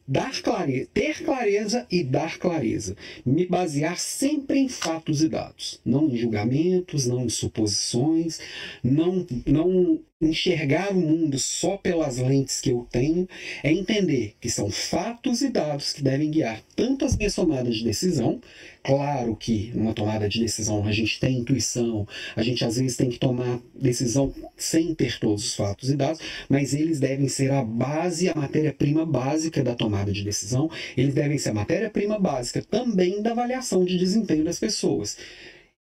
dar 0.07 0.41
clareza, 0.41 0.89
ter 0.95 1.25
clareza 1.25 1.87
e 1.91 2.05
dar 2.05 2.39
clareza. 2.39 2.97
Me 3.25 3.47
basear 3.47 3.99
sempre 3.99 4.59
em 4.59 4.69
fatos 4.69 5.23
e 5.23 5.29
dados, 5.29 5.81
não 5.85 6.09
em 6.09 6.17
julgamentos, 6.17 7.07
não 7.07 7.25
em 7.25 7.29
suposições, 7.29 8.39
não, 8.83 9.27
não 9.45 10.01
enxergar 10.21 10.93
o 10.93 10.95
mundo 10.95 11.39
só 11.39 11.77
pelas 11.77 12.17
lentes 12.17 12.59
que 12.63 12.71
eu 12.71 12.87
tenho, 12.91 13.29
é 13.63 13.71
entender 13.71 14.35
que 14.41 14.49
são 14.49 14.71
fatos 14.71 15.43
e 15.43 15.51
dados 15.51 15.93
que 15.93 16.03
devem 16.03 16.31
guiar 16.31 16.63
tanto 16.75 17.05
as 17.05 17.15
minhas 17.17 17.35
tomadas 17.35 17.77
de 17.77 17.85
decisão. 17.85 18.41
Claro 18.83 19.37
que 19.37 19.71
numa 19.75 19.93
tomada 19.93 20.27
de 20.27 20.41
decisão 20.41 20.87
a 20.87 20.93
gente 20.93 21.21
tem 21.21 21.39
intuição, 21.39 22.09
a 22.35 22.43
gente 22.43 22.65
às 22.65 22.77
vezes 22.77 22.97
tem 22.97 23.11
que 23.11 23.19
tomar 23.19 23.61
decisão 23.75 24.33
sem 24.57 24.95
ter 24.95 25.19
todos 25.19 25.45
os 25.45 25.55
fatos 25.55 25.91
e 25.91 25.97
dados, 25.97 26.21
mas 26.49 26.73
eles 26.73 26.99
devem 26.99 27.29
ser 27.29 27.51
a 27.51 27.63
base, 27.63 28.31
a 28.31 28.35
matéria-prima 28.35 29.05
básica 29.05 29.63
da 29.63 29.75
tomada 29.75 30.13
de 30.13 30.25
decisão, 30.25 30.71
eles 30.97 31.13
devem 31.13 31.37
ser 31.37 31.51
a 31.51 31.55
matéria-prima 31.55 32.19
básica 32.19 32.63
também 32.63 33.21
da 33.21 33.33
avaliação 33.33 33.85
de 33.85 33.99
desempenho 33.99 34.45
das 34.45 34.59
pessoas. 34.59 35.19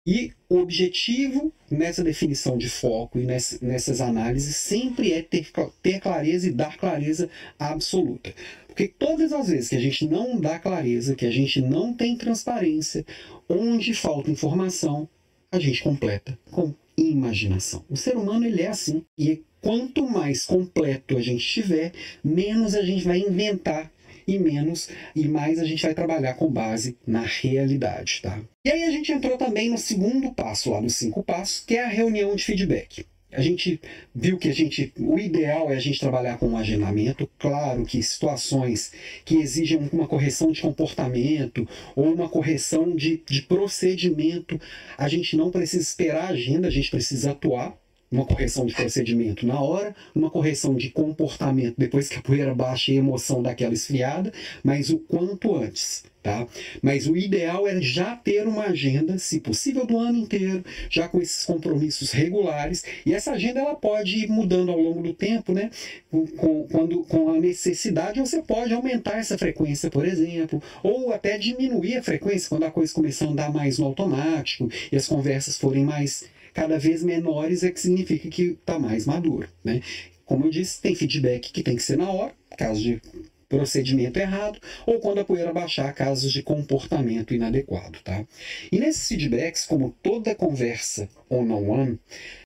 E 0.05 0.31
o 0.47 0.57
objetivo 0.57 1.51
nessa 1.69 2.03
definição 2.03 2.57
de 2.57 2.69
foco 2.69 3.17
e 3.17 3.25
nessas 3.25 4.01
análises 4.01 4.55
sempre 4.55 5.11
é 5.11 5.23
ter, 5.23 5.51
ter 5.81 5.99
clareza 5.99 6.47
e 6.47 6.51
dar 6.51 6.77
clareza 6.77 7.27
absoluta. 7.57 8.31
Porque 8.67 8.87
todas 8.87 9.33
as 9.33 9.47
vezes 9.47 9.69
que 9.69 9.75
a 9.75 9.79
gente 9.79 10.05
não 10.05 10.39
dá 10.39 10.59
clareza, 10.59 11.15
que 11.15 11.25
a 11.25 11.31
gente 11.31 11.59
não 11.59 11.93
tem 11.93 12.15
transparência, 12.15 13.03
onde 13.49 13.93
falta 13.95 14.29
informação, 14.29 15.09
a 15.51 15.59
gente 15.59 15.81
completa 15.81 16.37
com 16.51 16.73
imaginação. 16.95 17.83
O 17.89 17.97
ser 17.97 18.15
humano 18.15 18.45
ele 18.45 18.61
é 18.61 18.67
assim. 18.67 19.03
E 19.17 19.43
quanto 19.61 20.07
mais 20.07 20.45
completo 20.45 21.17
a 21.17 21.21
gente 21.21 21.43
tiver, 21.43 21.91
menos 22.23 22.75
a 22.75 22.83
gente 22.83 23.03
vai 23.03 23.19
inventar 23.19 23.91
e 24.27 24.39
menos 24.39 24.89
e 25.15 25.27
mais 25.27 25.59
a 25.59 25.65
gente 25.65 25.81
vai 25.81 25.93
trabalhar 25.93 26.33
com 26.35 26.49
base 26.49 26.97
na 27.05 27.21
realidade, 27.21 28.21
tá? 28.21 28.39
E 28.65 28.71
aí 28.71 28.83
a 28.83 28.91
gente 28.91 29.11
entrou 29.11 29.37
também 29.37 29.69
no 29.69 29.77
segundo 29.77 30.33
passo, 30.33 30.71
lá 30.71 30.81
nos 30.81 30.95
cinco 30.95 31.23
passos, 31.23 31.63
que 31.65 31.75
é 31.75 31.85
a 31.85 31.89
reunião 31.89 32.35
de 32.35 32.43
feedback. 32.43 33.05
A 33.35 33.41
gente 33.41 33.81
viu 34.13 34.37
que 34.37 34.47
a 34.47 34.53
gente, 34.53 34.93
o 34.97 35.19
ideal 35.19 35.69
é 35.69 35.75
a 35.75 35.79
gente 35.79 35.99
trabalhar 35.99 36.37
com 36.37 36.47
um 36.47 36.57
agendamento. 36.57 37.29
Claro 37.37 37.85
que 37.85 38.01
situações 38.01 38.93
que 39.25 39.35
exigem 39.35 39.89
uma 39.91 40.07
correção 40.07 40.51
de 40.51 40.61
comportamento 40.61 41.67
ou 41.95 42.13
uma 42.13 42.29
correção 42.29 42.95
de, 42.95 43.21
de 43.27 43.41
procedimento, 43.41 44.59
a 44.97 45.09
gente 45.09 45.35
não 45.35 45.51
precisa 45.51 45.83
esperar 45.83 46.25
a 46.25 46.29
agenda, 46.29 46.67
a 46.67 46.71
gente 46.71 46.89
precisa 46.89 47.31
atuar 47.31 47.77
uma 48.15 48.25
correção 48.25 48.65
de 48.65 48.73
procedimento 48.73 49.45
na 49.45 49.59
hora, 49.59 49.95
uma 50.13 50.29
correção 50.29 50.75
de 50.75 50.89
comportamento 50.89 51.75
depois 51.77 52.07
que 52.07 52.17
a 52.17 52.21
poeira 52.21 52.55
baixa 52.55 52.91
e 52.91 52.95
a 52.95 52.99
emoção 52.99 53.43
daquela 53.43 53.73
esfriada, 53.73 54.31
mas 54.63 54.89
o 54.89 54.97
quanto 54.99 55.55
antes. 55.55 56.03
Tá? 56.23 56.47
Mas 56.81 57.05
o 57.05 57.15
ideal 57.15 57.67
é 57.67 57.79
já 57.79 58.15
ter 58.15 58.47
uma 58.47 58.63
agenda, 58.63 59.15
se 59.19 59.39
possível, 59.39 59.85
do 59.85 59.95
ano 59.99 60.17
inteiro, 60.17 60.65
já 60.89 61.07
com 61.07 61.21
esses 61.21 61.45
compromissos 61.45 62.11
regulares. 62.11 62.83
E 63.05 63.13
essa 63.13 63.33
agenda 63.33 63.59
ela 63.59 63.75
pode 63.75 64.23
ir 64.23 64.27
mudando 64.27 64.71
ao 64.71 64.79
longo 64.79 65.03
do 65.03 65.13
tempo, 65.13 65.53
né? 65.53 65.69
Com, 66.09 66.65
quando, 66.67 67.03
com 67.03 67.29
a 67.29 67.39
necessidade, 67.39 68.19
você 68.19 68.41
pode 68.41 68.73
aumentar 68.73 69.19
essa 69.19 69.37
frequência, 69.37 69.91
por 69.91 70.03
exemplo, 70.03 70.59
ou 70.81 71.13
até 71.13 71.37
diminuir 71.37 71.97
a 71.97 72.01
frequência 72.01 72.49
quando 72.49 72.63
a 72.63 72.71
coisa 72.71 72.91
começar 72.91 73.25
a 73.25 73.29
andar 73.29 73.53
mais 73.53 73.77
no 73.77 73.85
automático 73.85 74.67
e 74.91 74.95
as 74.95 75.05
conversas 75.05 75.59
forem 75.59 75.85
mais 75.85 76.25
cada 76.55 76.79
vez 76.79 77.03
menores 77.03 77.63
é 77.63 77.69
que 77.69 77.79
significa 77.79 78.29
que 78.29 78.43
está 78.43 78.79
mais 78.79 79.05
maduro. 79.05 79.47
Né? 79.61 79.81
Como 80.25 80.45
eu 80.45 80.49
disse, 80.49 80.81
tem 80.81 80.95
feedback 80.95 81.51
que 81.51 81.61
tem 81.61 81.75
que 81.75 81.83
ser 81.83 81.97
na 81.97 82.09
hora, 82.09 82.33
caso 82.57 82.81
de 82.81 83.01
procedimento 83.47 84.17
errado, 84.17 84.59
ou 84.87 84.99
quando 84.99 85.19
a 85.19 85.25
poeira 85.25 85.53
baixar, 85.53 85.93
casos 85.93 86.31
de 86.31 86.41
comportamento 86.41 87.33
inadequado. 87.33 87.99
Tá? 88.03 88.25
E 88.71 88.79
nesses 88.79 89.07
feedbacks, 89.07 89.65
como 89.65 89.93
toda 90.01 90.33
conversa 90.33 91.09
one-on-one, 91.29 91.99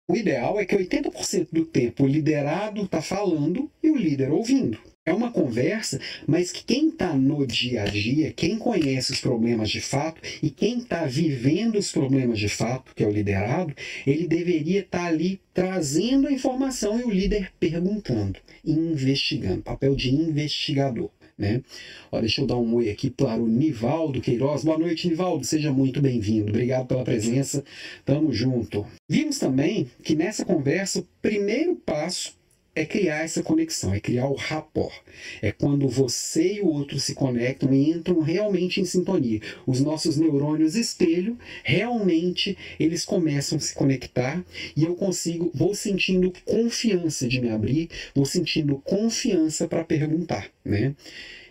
o 0.08 0.18
ideal 0.18 0.60
é 0.60 0.66
que 0.66 0.75
80% 0.75 1.48
do 1.51 1.66
tempo 1.66 2.04
o 2.04 2.08
liderado 2.08 2.84
está 2.84 3.01
falando 3.04 3.72
e 3.82 3.92
o 3.92 3.96
líder 3.96 4.32
ouvindo. 4.32 4.80
É 5.10 5.13
uma 5.13 5.32
conversa, 5.32 6.00
mas 6.28 6.51
que 6.51 6.63
quem 6.63 6.89
está 6.89 7.16
no 7.16 7.44
dia 7.48 7.82
a 7.82 7.86
dia, 7.86 8.32
quem 8.32 8.60
conhece 8.60 9.12
os 9.12 9.20
problemas 9.20 9.72
de 9.72 9.82
fato 9.82 10.22
e 10.44 10.51
quem 10.51 10.78
está 10.78 11.04
vivendo 11.06 11.80
os 11.80 11.92
problemas 11.92 12.38
de 12.38 12.48
fato, 12.48 12.94
que 12.94 13.04
é 13.04 13.08
o 13.08 13.12
liderado, 13.12 13.74
ele 14.06 14.28
deveria 14.28 14.82
estar 14.82 15.00
tá 15.00 15.06
ali 15.08 15.42
trazendo 15.51 16.28
a 16.28 16.32
informação 16.32 17.00
e 17.00 17.06
o 17.06 17.10
líder 17.10 17.51
perguntando, 17.60 18.39
investigando, 18.63 19.63
papel 19.63 19.96
de 19.96 20.13
investigador. 20.13 21.10
Né? 21.36 21.63
Ó, 22.12 22.20
deixa 22.20 22.42
eu 22.42 22.46
dar 22.46 22.58
um 22.58 22.75
oi 22.75 22.92
aqui 22.92 23.10
para 23.10 23.42
o 23.42 23.48
Nivaldo 23.48 24.22
Queiroz. 24.22 24.63
Boa 24.63 24.78
noite, 24.78 25.08
Nivaldo. 25.08 25.44
Seja 25.44 25.74
muito 25.74 26.01
bem-vindo. 26.01 26.50
Obrigado 26.50 26.86
pela 26.86 27.04
presença. 27.04 27.63
Tamo 28.06 28.32
junto. 28.32 28.86
Vimos 29.08 29.39
também 29.39 29.89
que 30.04 30.16
nessa 30.16 30.46
conversa, 30.46 31.00
o 31.00 31.08
primeiro 31.20 31.78
passo 31.78 32.38
é 32.75 32.85
criar 32.85 33.23
essa 33.23 33.43
conexão, 33.43 33.93
é 33.93 33.99
criar 33.99 34.27
o 34.27 34.35
rapport. 34.35 34.93
É 35.41 35.51
quando 35.51 35.88
você 35.88 36.55
e 36.55 36.61
o 36.61 36.67
outro 36.67 36.99
se 36.99 37.13
conectam 37.13 37.73
e 37.73 37.89
entram 37.89 38.19
realmente 38.19 38.79
em 38.79 38.85
sintonia. 38.85 39.41
Os 39.65 39.81
nossos 39.81 40.17
neurônios 40.17 40.75
espelho, 40.75 41.38
realmente 41.63 42.57
eles 42.79 43.03
começam 43.03 43.57
a 43.57 43.61
se 43.61 43.73
conectar 43.73 44.43
e 44.75 44.83
eu 44.83 44.95
consigo, 44.95 45.51
vou 45.53 45.73
sentindo 45.75 46.31
confiança 46.45 47.27
de 47.27 47.41
me 47.41 47.49
abrir, 47.49 47.89
vou 48.15 48.25
sentindo 48.25 48.77
confiança 48.77 49.67
para 49.67 49.83
perguntar, 49.83 50.49
né? 50.63 50.95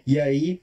E 0.06 0.18
aí 0.18 0.60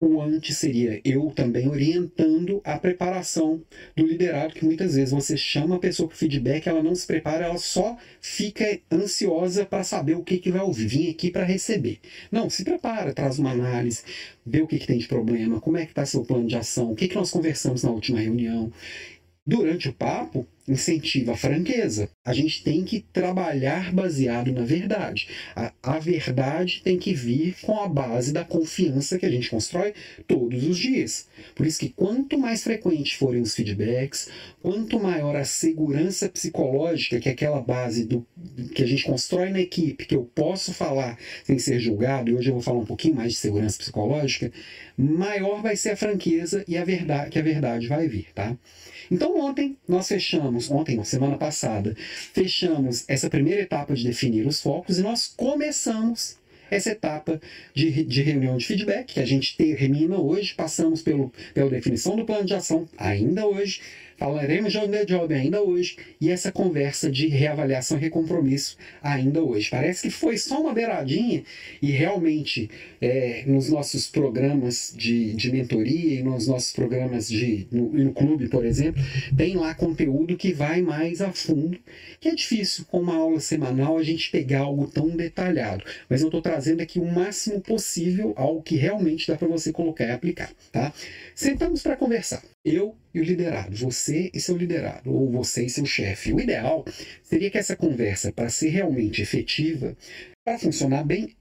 o 0.00 0.20
antes 0.20 0.56
seria 0.56 1.00
eu 1.04 1.32
também 1.34 1.68
orientando 1.68 2.60
a 2.64 2.78
preparação 2.78 3.62
do 3.96 4.06
liderado, 4.06 4.54
que 4.54 4.64
muitas 4.64 4.94
vezes 4.94 5.10
você 5.12 5.36
chama 5.36 5.76
a 5.76 5.78
pessoa 5.80 6.08
para 6.08 6.16
feedback, 6.16 6.68
ela 6.68 6.82
não 6.82 6.94
se 6.94 7.06
prepara, 7.06 7.46
ela 7.46 7.58
só 7.58 7.96
fica 8.20 8.80
ansiosa 8.92 9.66
para 9.66 9.82
saber 9.82 10.14
o 10.14 10.22
que, 10.22 10.38
que 10.38 10.52
vai 10.52 10.62
ouvir, 10.62 10.86
vim 10.86 11.10
aqui 11.10 11.30
para 11.30 11.44
receber. 11.44 11.98
Não, 12.30 12.48
se 12.48 12.64
prepara, 12.64 13.12
traz 13.12 13.38
uma 13.38 13.50
análise, 13.50 14.04
vê 14.46 14.62
o 14.62 14.68
que, 14.68 14.78
que 14.78 14.86
tem 14.86 14.98
de 14.98 15.08
problema, 15.08 15.60
como 15.60 15.76
é 15.76 15.84
que 15.84 15.92
está 15.92 16.06
seu 16.06 16.24
plano 16.24 16.46
de 16.46 16.56
ação, 16.56 16.92
o 16.92 16.94
que, 16.94 17.08
que 17.08 17.16
nós 17.16 17.30
conversamos 17.30 17.82
na 17.82 17.90
última 17.90 18.20
reunião. 18.20 18.72
Durante 19.44 19.88
o 19.88 19.92
papo, 19.92 20.46
incentiva 20.68 21.32
a 21.32 21.36
franqueza. 21.36 22.08
A 22.24 22.32
gente 22.32 22.62
tem 22.62 22.84
que 22.84 23.00
trabalhar 23.00 23.92
baseado 23.92 24.52
na 24.52 24.62
verdade. 24.62 25.28
A, 25.54 25.72
a, 25.82 25.98
verdade 25.98 26.80
tem 26.82 26.98
que 26.98 27.14
vir 27.14 27.56
com 27.62 27.80
a 27.80 27.88
base 27.88 28.32
da 28.32 28.44
confiança 28.44 29.18
que 29.18 29.26
a 29.26 29.30
gente 29.30 29.50
constrói 29.50 29.94
todos 30.26 30.64
os 30.64 30.78
dias. 30.78 31.28
Por 31.54 31.66
isso 31.66 31.80
que 31.80 31.88
quanto 31.88 32.38
mais 32.38 32.62
frequentes 32.62 33.14
forem 33.14 33.40
os 33.40 33.54
feedbacks, 33.54 34.28
quanto 34.62 35.00
maior 35.00 35.36
a 35.36 35.44
segurança 35.44 36.28
psicológica, 36.28 37.18
que 37.20 37.28
é 37.28 37.32
aquela 37.32 37.60
base 37.60 38.04
do, 38.04 38.26
que 38.74 38.82
a 38.82 38.86
gente 38.86 39.04
constrói 39.04 39.50
na 39.50 39.60
equipe, 39.60 40.06
que 40.06 40.14
eu 40.14 40.24
posso 40.34 40.72
falar 40.72 41.18
sem 41.44 41.58
ser 41.58 41.80
julgado, 41.80 42.30
e 42.30 42.34
hoje 42.34 42.50
eu 42.50 42.54
vou 42.54 42.62
falar 42.62 42.78
um 42.78 42.86
pouquinho 42.86 43.14
mais 43.14 43.32
de 43.32 43.38
segurança 43.38 43.78
psicológica, 43.78 44.52
maior 44.96 45.62
vai 45.62 45.76
ser 45.76 45.90
a 45.90 45.96
franqueza 45.96 46.64
e 46.66 46.76
a 46.76 46.84
verdade 46.84 47.30
que 47.30 47.38
a 47.38 47.42
verdade 47.42 47.86
vai 47.86 48.08
vir, 48.08 48.26
tá? 48.34 48.56
Então 49.10 49.38
ontem 49.38 49.76
nós 49.86 50.08
fechamos 50.08 50.70
ontem, 50.70 50.96
na 50.96 51.04
semana 51.04 51.36
passada, 51.36 51.94
fechamos 52.32 53.04
essa 53.08 53.30
primeira 53.30 53.62
etapa 53.62 53.94
de 53.94 54.04
definir 54.04 54.46
os 54.46 54.60
focos 54.60 54.98
e 54.98 55.02
nós 55.02 55.32
começamos 55.36 56.36
essa 56.70 56.90
etapa 56.90 57.40
de, 57.74 58.04
de 58.04 58.22
reunião 58.22 58.56
de 58.56 58.66
feedback, 58.66 59.14
que 59.14 59.20
a 59.20 59.24
gente 59.24 59.56
termina 59.56 60.18
hoje, 60.18 60.54
passamos 60.54 61.02
pelo, 61.02 61.32
pela 61.54 61.70
definição 61.70 62.16
do 62.16 62.24
plano 62.24 62.44
de 62.44 62.54
ação 62.54 62.86
ainda 62.96 63.46
hoje, 63.46 63.80
Falaremos 64.18 64.72
de 64.72 64.78
on 64.78 64.88
the 64.88 65.04
job 65.04 65.32
ainda 65.32 65.62
hoje 65.62 65.96
e 66.20 66.28
essa 66.28 66.50
conversa 66.50 67.08
de 67.08 67.28
reavaliação 67.28 67.96
e 67.96 68.00
recompromisso 68.00 68.76
ainda 69.00 69.40
hoje. 69.40 69.70
Parece 69.70 70.02
que 70.02 70.10
foi 70.10 70.36
só 70.36 70.60
uma 70.60 70.74
beiradinha 70.74 71.44
e 71.80 71.92
realmente 71.92 72.68
é, 73.00 73.44
nos 73.46 73.70
nossos 73.70 74.08
programas 74.08 74.92
de, 74.96 75.34
de 75.34 75.52
mentoria 75.52 76.18
e 76.18 76.22
nos 76.24 76.48
nossos 76.48 76.72
programas 76.72 77.28
de 77.28 77.68
no, 77.70 77.92
no 77.92 78.12
clube, 78.12 78.48
por 78.48 78.66
exemplo, 78.66 79.00
tem 79.36 79.56
lá 79.56 79.72
conteúdo 79.72 80.36
que 80.36 80.52
vai 80.52 80.82
mais 80.82 81.20
a 81.20 81.30
fundo, 81.30 81.78
que 82.20 82.28
é 82.28 82.34
difícil 82.34 82.86
com 82.86 83.00
uma 83.00 83.14
aula 83.14 83.38
semanal 83.38 83.96
a 83.96 84.02
gente 84.02 84.32
pegar 84.32 84.60
algo 84.60 84.88
tão 84.88 85.10
detalhado, 85.10 85.84
mas 86.08 86.22
eu 86.22 86.26
estou 86.26 86.42
trazendo 86.42 86.80
aqui 86.80 86.98
o 86.98 87.06
máximo 87.06 87.60
possível 87.60 88.32
algo 88.36 88.62
que 88.62 88.74
realmente 88.74 89.28
dá 89.28 89.36
para 89.36 89.46
você 89.46 89.72
colocar 89.72 90.06
e 90.06 90.10
aplicar, 90.10 90.50
tá? 90.72 90.92
Sentamos 91.36 91.82
para 91.82 91.96
conversar 91.96 92.42
eu 92.64 92.96
e 93.14 93.20
o 93.20 93.24
liderado, 93.24 93.76
você 93.76 94.30
e 94.34 94.40
seu 94.40 94.56
liderado, 94.56 95.12
ou 95.12 95.30
você 95.30 95.64
e 95.64 95.70
seu 95.70 95.86
chefe. 95.86 96.32
O 96.32 96.40
ideal 96.40 96.84
seria 97.22 97.50
que 97.50 97.58
essa 97.58 97.76
conversa, 97.76 98.32
para 98.32 98.48
ser 98.48 98.68
realmente 98.68 99.22
efetiva, 99.22 99.96
para 100.44 100.58
funcionar 100.58 101.04
bem, 101.04 101.34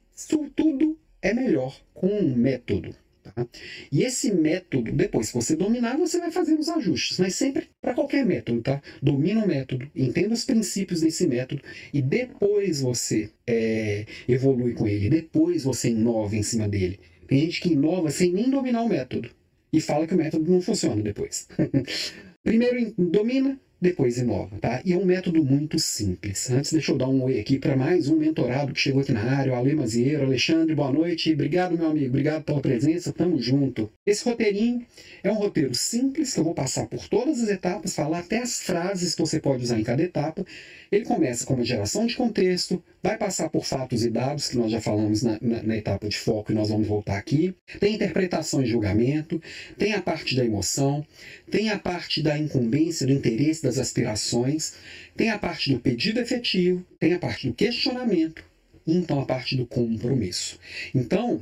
tudo 0.55 0.97
é 1.21 1.33
melhor 1.33 1.79
com 1.93 2.07
um 2.07 2.36
método. 2.36 2.95
Tá? 3.24 3.45
E 3.91 4.03
esse 4.03 4.33
método, 4.33 4.91
depois 4.91 5.27
que 5.29 5.36
você 5.36 5.55
dominar, 5.55 5.97
você 5.97 6.19
vai 6.19 6.31
fazer 6.31 6.57
os 6.57 6.69
ajustes, 6.69 7.19
mas 7.19 7.36
sempre 7.36 7.67
para 7.81 7.93
qualquer 7.93 8.25
método, 8.25 8.62
tá? 8.62 8.81
Domina 9.01 9.43
o 9.43 9.47
método, 9.47 9.89
entenda 9.93 10.33
os 10.33 10.45
princípios 10.45 11.01
desse 11.01 11.27
método 11.27 11.62
e 11.93 12.01
depois 12.01 12.81
você 12.81 13.29
é, 13.45 14.05
evolui 14.27 14.74
com 14.74 14.88
ele, 14.88 15.09
depois 15.09 15.65
você 15.65 15.89
inova 15.89 16.36
em 16.36 16.43
cima 16.43 16.67
dele. 16.69 17.00
Tem 17.27 17.41
gente 17.41 17.59
que 17.59 17.74
inova 17.74 18.09
sem 18.09 18.31
nem 18.31 18.50
dominar 18.50 18.83
o 18.83 18.89
método 18.89 19.29
e 19.71 19.81
fala 19.81 20.07
que 20.07 20.13
o 20.13 20.17
método 20.17 20.51
não 20.51 20.62
funciona 20.62 21.01
depois. 21.01 21.47
Primeiro 22.43 22.93
domina, 22.97 23.59
depois 23.79 24.17
inova, 24.17 24.57
tá? 24.57 24.81
E 24.83 24.93
é 24.93 24.97
um 24.97 25.05
método 25.05 25.43
muito 25.43 25.77
simples. 25.77 26.50
Antes, 26.50 26.71
deixa 26.71 26.91
eu 26.91 26.97
dar 26.97 27.07
um 27.07 27.24
oi 27.24 27.39
aqui 27.39 27.59
para 27.59 27.75
mais 27.75 28.07
um 28.09 28.17
mentorado 28.17 28.74
que 28.74 28.79
chegou 28.79 29.01
aqui 29.01 29.12
na 29.12 29.21
área, 29.21 29.53
o 29.53 29.55
Ale 29.55 29.75
Mazieiro. 29.75 30.24
Alexandre, 30.24 30.74
boa 30.74 30.91
noite. 30.91 31.31
Obrigado, 31.31 31.77
meu 31.77 31.88
amigo. 31.88 32.07
Obrigado 32.07 32.43
pela 32.43 32.59
presença. 32.59 33.13
Tamo 33.13 33.39
junto. 33.39 33.91
Esse 34.05 34.25
roteirinho 34.25 34.83
é 35.24 35.31
um 35.31 35.36
roteiro 35.36 35.75
simples, 35.75 36.33
que 36.33 36.39
eu 36.39 36.43
vou 36.43 36.55
passar 36.55 36.88
por 36.88 37.07
todas 37.07 37.39
as 37.41 37.50
etapas, 37.50 37.93
falar 37.93 38.19
até 38.19 38.39
as 38.39 38.63
frases 38.63 39.13
que 39.13 39.21
você 39.21 39.39
pode 39.39 39.63
usar 39.63 39.79
em 39.79 39.83
cada 39.83 40.01
etapa. 40.01 40.43
Ele 40.91 41.05
começa 41.05 41.45
com 41.45 41.53
uma 41.53 41.63
geração 41.63 42.07
de 42.07 42.15
contexto, 42.15 42.83
vai 43.07 43.17
passar 43.17 43.49
por 43.49 43.63
fatos 43.63 44.03
e 44.03 44.09
dados, 44.09 44.49
que 44.49 44.57
nós 44.57 44.69
já 44.69 44.81
falamos 44.81 45.23
na, 45.23 45.37
na, 45.41 45.63
na 45.63 45.77
etapa 45.77 46.09
de 46.09 46.17
foco 46.17 46.51
e 46.51 46.55
nós 46.55 46.67
vamos 46.67 46.85
voltar 46.85 47.17
aqui. 47.17 47.55
Tem 47.79 47.95
interpretação 47.95 48.61
e 48.61 48.65
julgamento, 48.65 49.41
tem 49.77 49.93
a 49.93 50.01
parte 50.01 50.35
da 50.35 50.43
emoção, 50.43 51.05
tem 51.49 51.69
a 51.69 51.79
parte 51.79 52.21
da 52.21 52.37
incumbência, 52.37 53.07
do 53.07 53.13
interesse, 53.13 53.63
das 53.63 53.77
aspirações, 53.77 54.73
tem 55.15 55.29
a 55.29 55.37
parte 55.37 55.71
do 55.71 55.79
pedido 55.79 56.19
efetivo, 56.19 56.85
tem 56.99 57.13
a 57.13 57.19
parte 57.19 57.47
do 57.47 57.53
questionamento 57.53 58.43
e 58.85 58.93
então 58.93 59.21
a 59.21 59.25
parte 59.25 59.55
do 59.55 59.65
compromisso. 59.65 60.59
Então, 60.93 61.41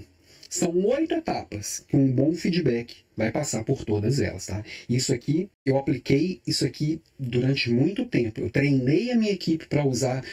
são 0.55 0.85
oito 0.85 1.13
etapas 1.13 1.83
que 1.87 1.95
um 1.95 2.11
bom 2.11 2.33
feedback 2.33 2.95
vai 3.15 3.31
passar 3.31 3.63
por 3.63 3.85
todas 3.85 4.19
elas, 4.19 4.47
tá? 4.47 4.63
Isso 4.89 5.13
aqui, 5.13 5.49
eu 5.65 5.77
apliquei 5.77 6.41
isso 6.45 6.65
aqui 6.65 7.01
durante 7.17 7.69
muito 7.71 8.05
tempo. 8.05 8.41
Eu 8.41 8.49
treinei 8.49 9.11
a 9.11 9.15
minha 9.15 9.31
equipe 9.31 9.67
para 9.67 9.85
usar 9.85 10.23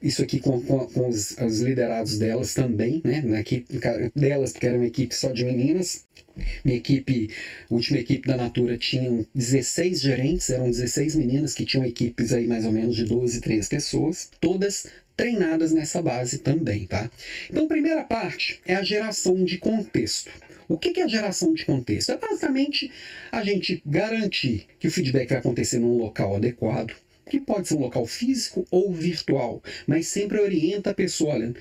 isso 0.00 0.22
aqui 0.22 0.38
com, 0.38 0.60
com, 0.62 0.86
com 0.86 1.08
os, 1.08 1.36
os, 1.36 1.60
liderados 1.60 2.18
delas 2.18 2.54
também, 2.54 3.02
né? 3.04 3.20
Na 3.22 3.40
equipe 3.40 3.78
delas, 4.14 4.52
porque 4.52 4.66
era 4.66 4.76
uma 4.76 4.86
equipe 4.86 5.14
só 5.14 5.32
de 5.32 5.44
meninas. 5.44 6.06
Minha 6.64 6.78
equipe, 6.78 7.28
a 7.70 7.74
última 7.74 7.98
equipe 7.98 8.26
da 8.26 8.36
Natura 8.36 8.78
tinham 8.78 9.26
16 9.34 10.00
gerentes, 10.00 10.48
eram 10.48 10.70
16 10.70 11.16
meninas 11.16 11.52
que 11.52 11.66
tinham 11.66 11.84
equipes 11.84 12.32
aí 12.32 12.46
mais 12.46 12.64
ou 12.64 12.72
menos 12.72 12.96
de 12.96 13.04
12, 13.04 13.40
13 13.40 13.68
pessoas, 13.68 14.30
todas 14.40 14.86
treinadas 15.20 15.70
nessa 15.70 16.00
base 16.00 16.38
também, 16.38 16.86
tá? 16.86 17.10
Então, 17.50 17.68
primeira 17.68 18.02
parte 18.02 18.58
é 18.64 18.74
a 18.74 18.82
geração 18.82 19.44
de 19.44 19.58
contexto. 19.58 20.30
O 20.66 20.78
que 20.78 20.98
é 20.98 21.02
a 21.02 21.08
geração 21.08 21.52
de 21.52 21.66
contexto? 21.66 22.12
É 22.12 22.16
basicamente 22.16 22.90
a 23.30 23.44
gente 23.44 23.82
garantir 23.84 24.66
que 24.78 24.88
o 24.88 24.90
feedback 24.90 25.28
vai 25.28 25.38
acontecer 25.38 25.78
num 25.78 25.98
local 25.98 26.36
adequado, 26.36 26.94
que 27.28 27.38
pode 27.38 27.68
ser 27.68 27.74
um 27.74 27.80
local 27.80 28.06
físico 28.06 28.64
ou 28.70 28.94
virtual, 28.94 29.62
mas 29.86 30.06
sempre 30.06 30.40
orienta 30.40 30.90
a 30.90 30.94
pessoa, 30.94 31.34
olha, 31.34 31.54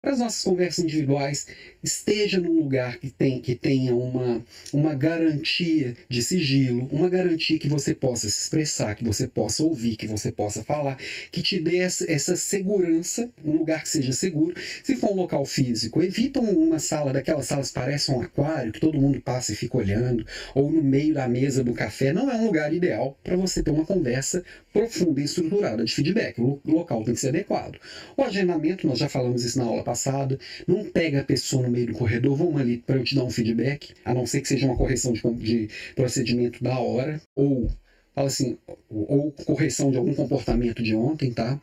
para 0.00 0.12
as 0.12 0.20
nossas 0.20 0.44
conversas 0.44 0.84
individuais, 0.84 1.48
esteja 1.82 2.38
num 2.38 2.56
lugar 2.56 2.98
que, 2.98 3.10
tem, 3.10 3.40
que 3.40 3.54
tenha 3.54 3.94
uma, 3.94 4.44
uma 4.72 4.94
garantia 4.94 5.96
de 6.08 6.22
sigilo, 6.22 6.88
uma 6.92 7.08
garantia 7.08 7.58
que 7.58 7.68
você 7.68 7.94
possa 7.94 8.28
se 8.28 8.42
expressar, 8.42 8.94
que 8.94 9.04
você 9.04 9.26
possa 9.26 9.62
ouvir, 9.62 9.96
que 9.96 10.06
você 10.06 10.30
possa 10.30 10.62
falar, 10.62 10.98
que 11.32 11.42
te 11.42 11.58
dê 11.58 11.78
essa, 11.78 12.10
essa 12.10 12.36
segurança, 12.36 13.30
um 13.44 13.52
lugar 13.52 13.82
que 13.82 13.88
seja 13.88 14.12
seguro. 14.12 14.54
Se 14.82 14.96
for 14.96 15.12
um 15.12 15.16
local 15.16 15.44
físico, 15.44 16.02
evita 16.02 16.40
uma 16.40 16.78
sala 16.78 17.12
daquelas 17.12 17.46
salas 17.46 17.68
que 17.68 17.74
parecem 17.74 18.14
um 18.14 18.20
aquário, 18.20 18.72
que 18.72 18.80
todo 18.80 19.00
mundo 19.00 19.20
passa 19.20 19.52
e 19.52 19.56
fica 19.56 19.78
olhando, 19.78 20.26
ou 20.54 20.70
no 20.70 20.82
meio 20.82 21.14
da 21.14 21.26
mesa 21.28 21.64
do 21.64 21.72
café. 21.72 22.12
Não 22.12 22.30
é 22.30 22.36
um 22.36 22.46
lugar 22.46 22.72
ideal 22.74 23.18
para 23.24 23.36
você 23.36 23.62
ter 23.62 23.70
uma 23.70 23.86
conversa 23.86 24.44
profunda 24.72 25.20
e 25.20 25.24
estruturada 25.24 25.84
de 25.84 25.94
feedback. 25.94 26.40
O 26.40 26.60
local 26.64 27.04
tem 27.04 27.14
que 27.14 27.20
ser 27.20 27.28
adequado. 27.28 27.78
O 28.16 28.22
agendamento, 28.22 28.86
nós 28.86 28.98
já 28.98 29.08
falamos 29.08 29.44
isso 29.44 29.58
na 29.58 29.64
aula 29.64 29.82
passada, 29.82 30.38
não 30.66 30.84
pega 30.84 31.20
a 31.20 31.24
pessoa 31.24 31.69
no 31.70 31.76
meio 31.76 31.86
do 31.86 31.94
corredor, 31.94 32.36
vamos 32.36 32.60
ali 32.60 32.78
para 32.78 32.96
eu 32.96 33.04
te 33.04 33.14
dar 33.14 33.24
um 33.24 33.30
feedback, 33.30 33.94
a 34.04 34.12
não 34.12 34.26
ser 34.26 34.40
que 34.40 34.48
seja 34.48 34.66
uma 34.66 34.76
correção 34.76 35.12
de, 35.12 35.22
de 35.38 35.68
procedimento 35.94 36.62
da 36.62 36.78
hora, 36.78 37.20
ou 37.34 37.70
fala 38.14 38.26
assim, 38.26 38.58
ou 38.88 39.32
correção 39.32 39.90
de 39.90 39.96
algum 39.96 40.14
comportamento 40.14 40.82
de 40.82 40.94
ontem, 40.94 41.32
tá? 41.32 41.60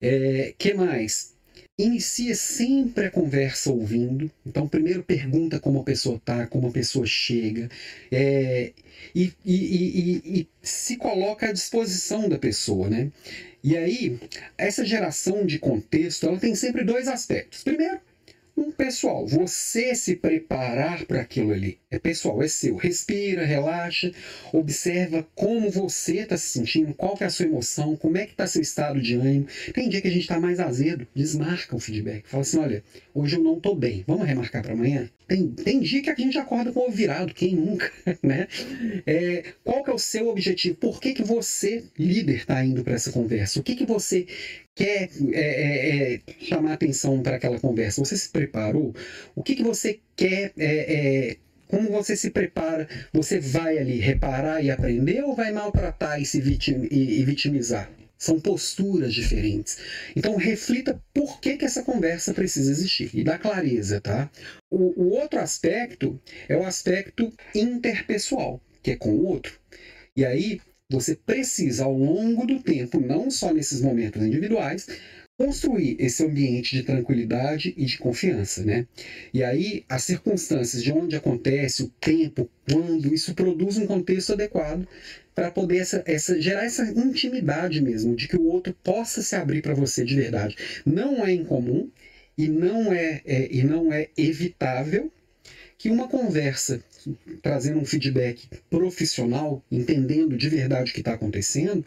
É, 0.00 0.54
que 0.58 0.74
mais? 0.74 1.34
Inicia 1.76 2.34
sempre 2.36 3.06
a 3.06 3.10
conversa 3.10 3.70
ouvindo. 3.70 4.30
Então, 4.46 4.68
primeiro 4.68 5.02
pergunta 5.02 5.58
como 5.58 5.80
a 5.80 5.84
pessoa 5.84 6.16
está, 6.16 6.46
como 6.46 6.68
a 6.68 6.72
pessoa 6.72 7.04
chega, 7.04 7.68
é, 8.12 8.72
e, 9.14 9.32
e, 9.44 9.54
e, 9.54 10.40
e, 10.40 10.48
se 10.62 10.96
coloca 10.96 11.48
à 11.48 11.52
disposição 11.52 12.28
da 12.28 12.38
pessoa, 12.38 12.88
né? 12.88 13.10
E 13.62 13.76
aí, 13.76 14.18
essa 14.56 14.84
geração 14.84 15.44
de 15.44 15.58
contexto, 15.58 16.26
ela 16.26 16.38
tem 16.38 16.54
sempre 16.54 16.84
dois 16.84 17.08
aspectos. 17.08 17.64
Primeiro, 17.64 17.98
um 18.56 18.70
pessoal, 18.70 19.26
você 19.26 19.94
se 19.94 20.14
preparar 20.16 21.04
para 21.06 21.20
aquilo 21.20 21.52
ali. 21.52 21.78
É 21.90 21.98
pessoal, 21.98 22.42
é 22.42 22.48
seu. 22.48 22.76
Respira, 22.76 23.44
relaxa, 23.44 24.12
observa 24.52 25.26
como 25.34 25.70
você 25.70 26.20
está 26.20 26.36
se 26.36 26.48
sentindo, 26.48 26.94
qual 26.94 27.16
que 27.16 27.24
é 27.24 27.26
a 27.26 27.30
sua 27.30 27.46
emoção, 27.46 27.96
como 27.96 28.16
é 28.16 28.24
que 28.24 28.32
está 28.32 28.46
seu 28.46 28.62
estado 28.62 29.00
de 29.00 29.14
ânimo. 29.14 29.46
Tem 29.72 29.88
dia 29.88 30.00
que 30.00 30.08
a 30.08 30.10
gente 30.10 30.22
está 30.22 30.38
mais 30.38 30.60
azedo, 30.60 31.06
desmarca 31.14 31.74
o 31.74 31.80
feedback. 31.80 32.24
Fala 32.26 32.42
assim, 32.42 32.58
olha, 32.58 32.84
hoje 33.12 33.36
eu 33.36 33.42
não 33.42 33.56
estou 33.56 33.74
bem, 33.74 34.04
vamos 34.06 34.26
remarcar 34.26 34.62
para 34.62 34.72
amanhã? 34.72 35.08
Tem, 35.26 35.48
tem 35.48 35.80
dia 35.80 36.02
que 36.02 36.10
a 36.10 36.14
gente 36.14 36.36
acorda 36.36 36.70
com 36.70 36.88
o 36.88 36.90
virado, 36.90 37.32
quem 37.32 37.54
nunca, 37.54 37.90
né? 38.22 38.46
É, 39.06 39.42
qual 39.64 39.82
que 39.82 39.90
é 39.90 39.94
o 39.94 39.98
seu 39.98 40.28
objetivo? 40.28 40.76
Por 40.76 41.00
que, 41.00 41.14
que 41.14 41.22
você, 41.22 41.84
líder, 41.98 42.36
está 42.36 42.62
indo 42.64 42.84
para 42.84 42.94
essa 42.94 43.10
conversa? 43.10 43.58
O 43.58 43.62
que, 43.62 43.74
que 43.74 43.86
você 43.86 44.26
quer 44.74 45.10
é, 45.32 45.40
é, 45.40 46.14
é 46.14 46.20
chamar 46.40 46.74
atenção 46.74 47.22
para 47.22 47.36
aquela 47.36 47.58
conversa? 47.58 48.04
Você 48.04 48.16
se 48.16 48.28
preparou? 48.28 48.94
O 49.34 49.42
que, 49.42 49.54
que 49.54 49.62
você 49.62 50.00
quer 50.14 50.52
é, 50.58 51.30
é, 51.30 51.36
como 51.68 51.90
você 51.90 52.16
se 52.16 52.30
prepara? 52.30 52.86
Você 53.12 53.40
vai 53.40 53.78
ali 53.78 53.98
reparar 53.98 54.62
e 54.62 54.70
aprender 54.70 55.22
ou 55.24 55.34
vai 55.34 55.52
maltratar 55.52 56.20
e 56.20 56.26
se 56.26 56.40
vitim, 56.40 56.86
e, 56.90 57.20
e 57.20 57.24
vitimizar? 57.24 57.90
São 58.18 58.40
posturas 58.40 59.12
diferentes. 59.12 59.78
Então 60.14 60.36
reflita 60.36 61.02
por 61.12 61.40
que, 61.40 61.56
que 61.56 61.64
essa 61.64 61.82
conversa 61.82 62.32
precisa 62.32 62.70
existir 62.70 63.10
e 63.12 63.24
dá 63.24 63.38
clareza, 63.38 64.00
tá? 64.00 64.30
O, 64.70 65.02
o 65.02 65.10
outro 65.10 65.40
aspecto 65.40 66.20
é 66.48 66.56
o 66.56 66.64
aspecto 66.64 67.32
interpessoal, 67.54 68.60
que 68.82 68.92
é 68.92 68.96
com 68.96 69.10
o 69.10 69.26
outro. 69.26 69.58
E 70.16 70.24
aí 70.24 70.60
você 70.90 71.16
precisa, 71.16 71.84
ao 71.84 71.96
longo 71.96 72.46
do 72.46 72.62
tempo, 72.62 73.00
não 73.00 73.30
só 73.30 73.52
nesses 73.52 73.80
momentos 73.80 74.22
individuais, 74.22 74.86
construir 75.36 75.96
esse 75.98 76.24
ambiente 76.24 76.76
de 76.76 76.84
tranquilidade 76.84 77.74
e 77.76 77.84
de 77.84 77.98
confiança, 77.98 78.64
né? 78.64 78.86
E 79.32 79.42
aí 79.42 79.84
as 79.88 80.04
circunstâncias 80.04 80.82
de 80.82 80.92
onde 80.92 81.16
acontece, 81.16 81.82
o 81.82 81.88
tempo, 82.00 82.48
quando, 82.70 83.12
isso 83.12 83.34
produz 83.34 83.76
um 83.76 83.86
contexto 83.86 84.32
adequado 84.32 84.86
para 85.34 85.50
poder 85.50 85.78
essa, 85.78 86.02
essa, 86.06 86.40
gerar 86.40 86.64
essa 86.64 86.84
intimidade 86.84 87.80
mesmo, 87.80 88.14
de 88.14 88.28
que 88.28 88.36
o 88.36 88.46
outro 88.46 88.74
possa 88.82 89.22
se 89.22 89.34
abrir 89.34 89.62
para 89.62 89.74
você 89.74 90.04
de 90.04 90.14
verdade. 90.14 90.56
Não 90.86 91.26
é 91.26 91.32
incomum 91.32 91.90
e 92.36 92.48
não 92.48 92.92
é, 92.92 93.20
é, 93.24 93.48
e 93.50 93.62
não 93.62 93.92
é 93.92 94.08
evitável 94.16 95.10
que 95.76 95.90
uma 95.90 96.08
conversa 96.08 96.82
trazendo 97.42 97.78
um 97.78 97.84
feedback 97.84 98.48
profissional, 98.70 99.62
entendendo 99.70 100.36
de 100.36 100.48
verdade 100.48 100.90
o 100.90 100.94
que 100.94 101.00
está 101.00 101.12
acontecendo, 101.12 101.84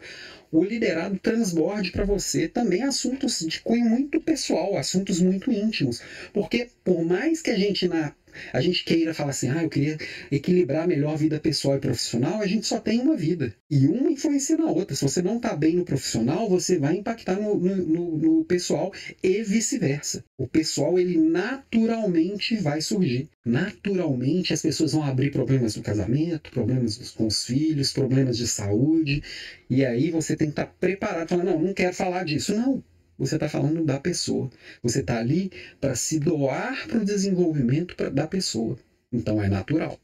o 0.50 0.62
liderado 0.62 1.18
transborde 1.18 1.90
para 1.90 2.04
você 2.04 2.48
também 2.48 2.82
assuntos 2.82 3.40
de 3.40 3.60
cunho 3.60 3.86
muito 3.86 4.20
pessoal, 4.20 4.76
assuntos 4.76 5.20
muito 5.20 5.50
íntimos. 5.50 6.00
Porque 6.32 6.68
por 6.84 7.04
mais 7.04 7.42
que 7.42 7.50
a 7.50 7.58
gente 7.58 7.88
na 7.88 8.14
a 8.52 8.60
gente 8.60 8.84
queira 8.84 9.14
falar 9.14 9.30
assim, 9.30 9.48
ah, 9.48 9.62
eu 9.62 9.68
queria 9.68 9.96
equilibrar 10.30 10.86
melhor 10.86 11.16
vida 11.16 11.40
pessoal 11.40 11.76
e 11.76 11.80
profissional, 11.80 12.40
a 12.40 12.46
gente 12.46 12.66
só 12.66 12.78
tem 12.78 13.00
uma 13.00 13.16
vida. 13.16 13.54
E 13.70 13.86
uma 13.86 14.10
influencia 14.10 14.56
na 14.56 14.70
outra. 14.70 14.96
Se 14.96 15.02
você 15.02 15.20
não 15.20 15.36
está 15.36 15.54
bem 15.54 15.76
no 15.76 15.84
profissional, 15.84 16.48
você 16.48 16.78
vai 16.78 16.96
impactar 16.96 17.38
no, 17.40 17.54
no, 17.56 18.18
no 18.18 18.44
pessoal 18.44 18.92
e 19.22 19.42
vice-versa. 19.42 20.24
O 20.38 20.46
pessoal, 20.46 20.98
ele 20.98 21.18
naturalmente 21.18 22.56
vai 22.56 22.80
surgir. 22.80 23.28
Naturalmente, 23.44 24.52
as 24.52 24.62
pessoas 24.62 24.92
vão 24.92 25.02
abrir 25.02 25.30
problemas 25.30 25.76
no 25.76 25.82
casamento, 25.82 26.50
problemas 26.50 27.10
com 27.10 27.26
os 27.26 27.44
filhos, 27.44 27.92
problemas 27.92 28.36
de 28.36 28.46
saúde. 28.46 29.22
E 29.68 29.84
aí 29.84 30.10
você 30.10 30.36
tem 30.36 30.48
que 30.48 30.52
estar 30.52 30.66
tá 30.66 30.72
preparado. 30.78 31.28
Falar, 31.28 31.44
não, 31.44 31.60
não 31.60 31.74
quero 31.74 31.94
falar 31.94 32.24
disso. 32.24 32.54
Não, 32.54 32.82
você 33.18 33.34
está 33.34 33.48
falando 33.48 33.84
da 33.84 33.98
pessoa. 33.98 34.48
Você 34.82 35.00
está 35.00 35.18
ali 35.18 35.50
para 35.80 35.94
se 35.94 36.20
doar 36.20 36.86
para 36.86 36.98
o 36.98 37.04
desenvolvimento 37.04 37.96
da 38.10 38.26
pessoa. 38.26 38.78
Então 39.12 39.42
é 39.42 39.48
natural. 39.48 39.98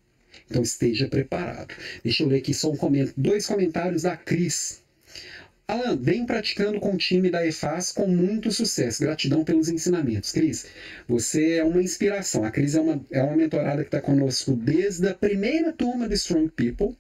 Então 0.51 0.63
esteja 0.63 1.09
preparado. 1.09 1.75
Deixa 2.03 2.23
eu 2.23 2.29
ler 2.29 2.39
aqui 2.39 2.53
só 2.53 2.71
um 2.71 2.77
comentário, 2.77 3.15
dois 3.17 3.47
comentários 3.47 4.03
da 4.03 4.17
Cris. 4.17 4.83
Alan, 5.67 5.97
vem 5.97 6.27
praticando 6.27 6.79
com 6.79 6.93
o 6.93 6.99
time 6.99 7.31
da 7.31 7.47
EFAS 7.47 7.91
com 7.91 8.07
muito 8.07 8.51
sucesso. 8.51 9.03
Gratidão 9.03 9.43
pelos 9.45 9.71
ensinamentos. 9.71 10.31
Cris, 10.31 10.67
você 11.09 11.55
é 11.55 11.65
uma 11.65 11.83
inspiração. 11.83 12.45
A 12.45 12.51
Cris 12.51 12.75
é 12.75 12.81
uma, 12.81 13.01
é 13.11 13.23
uma 13.23 13.37
mentorada 13.37 13.83
que 13.83 13.89
está 13.89 14.01
conosco 14.01 14.53
desde 14.53 15.09
a 15.09 15.15
primeira 15.15 15.73
turma 15.73 16.07
do 16.07 16.15
Strong 16.15 16.51
People 16.51 16.95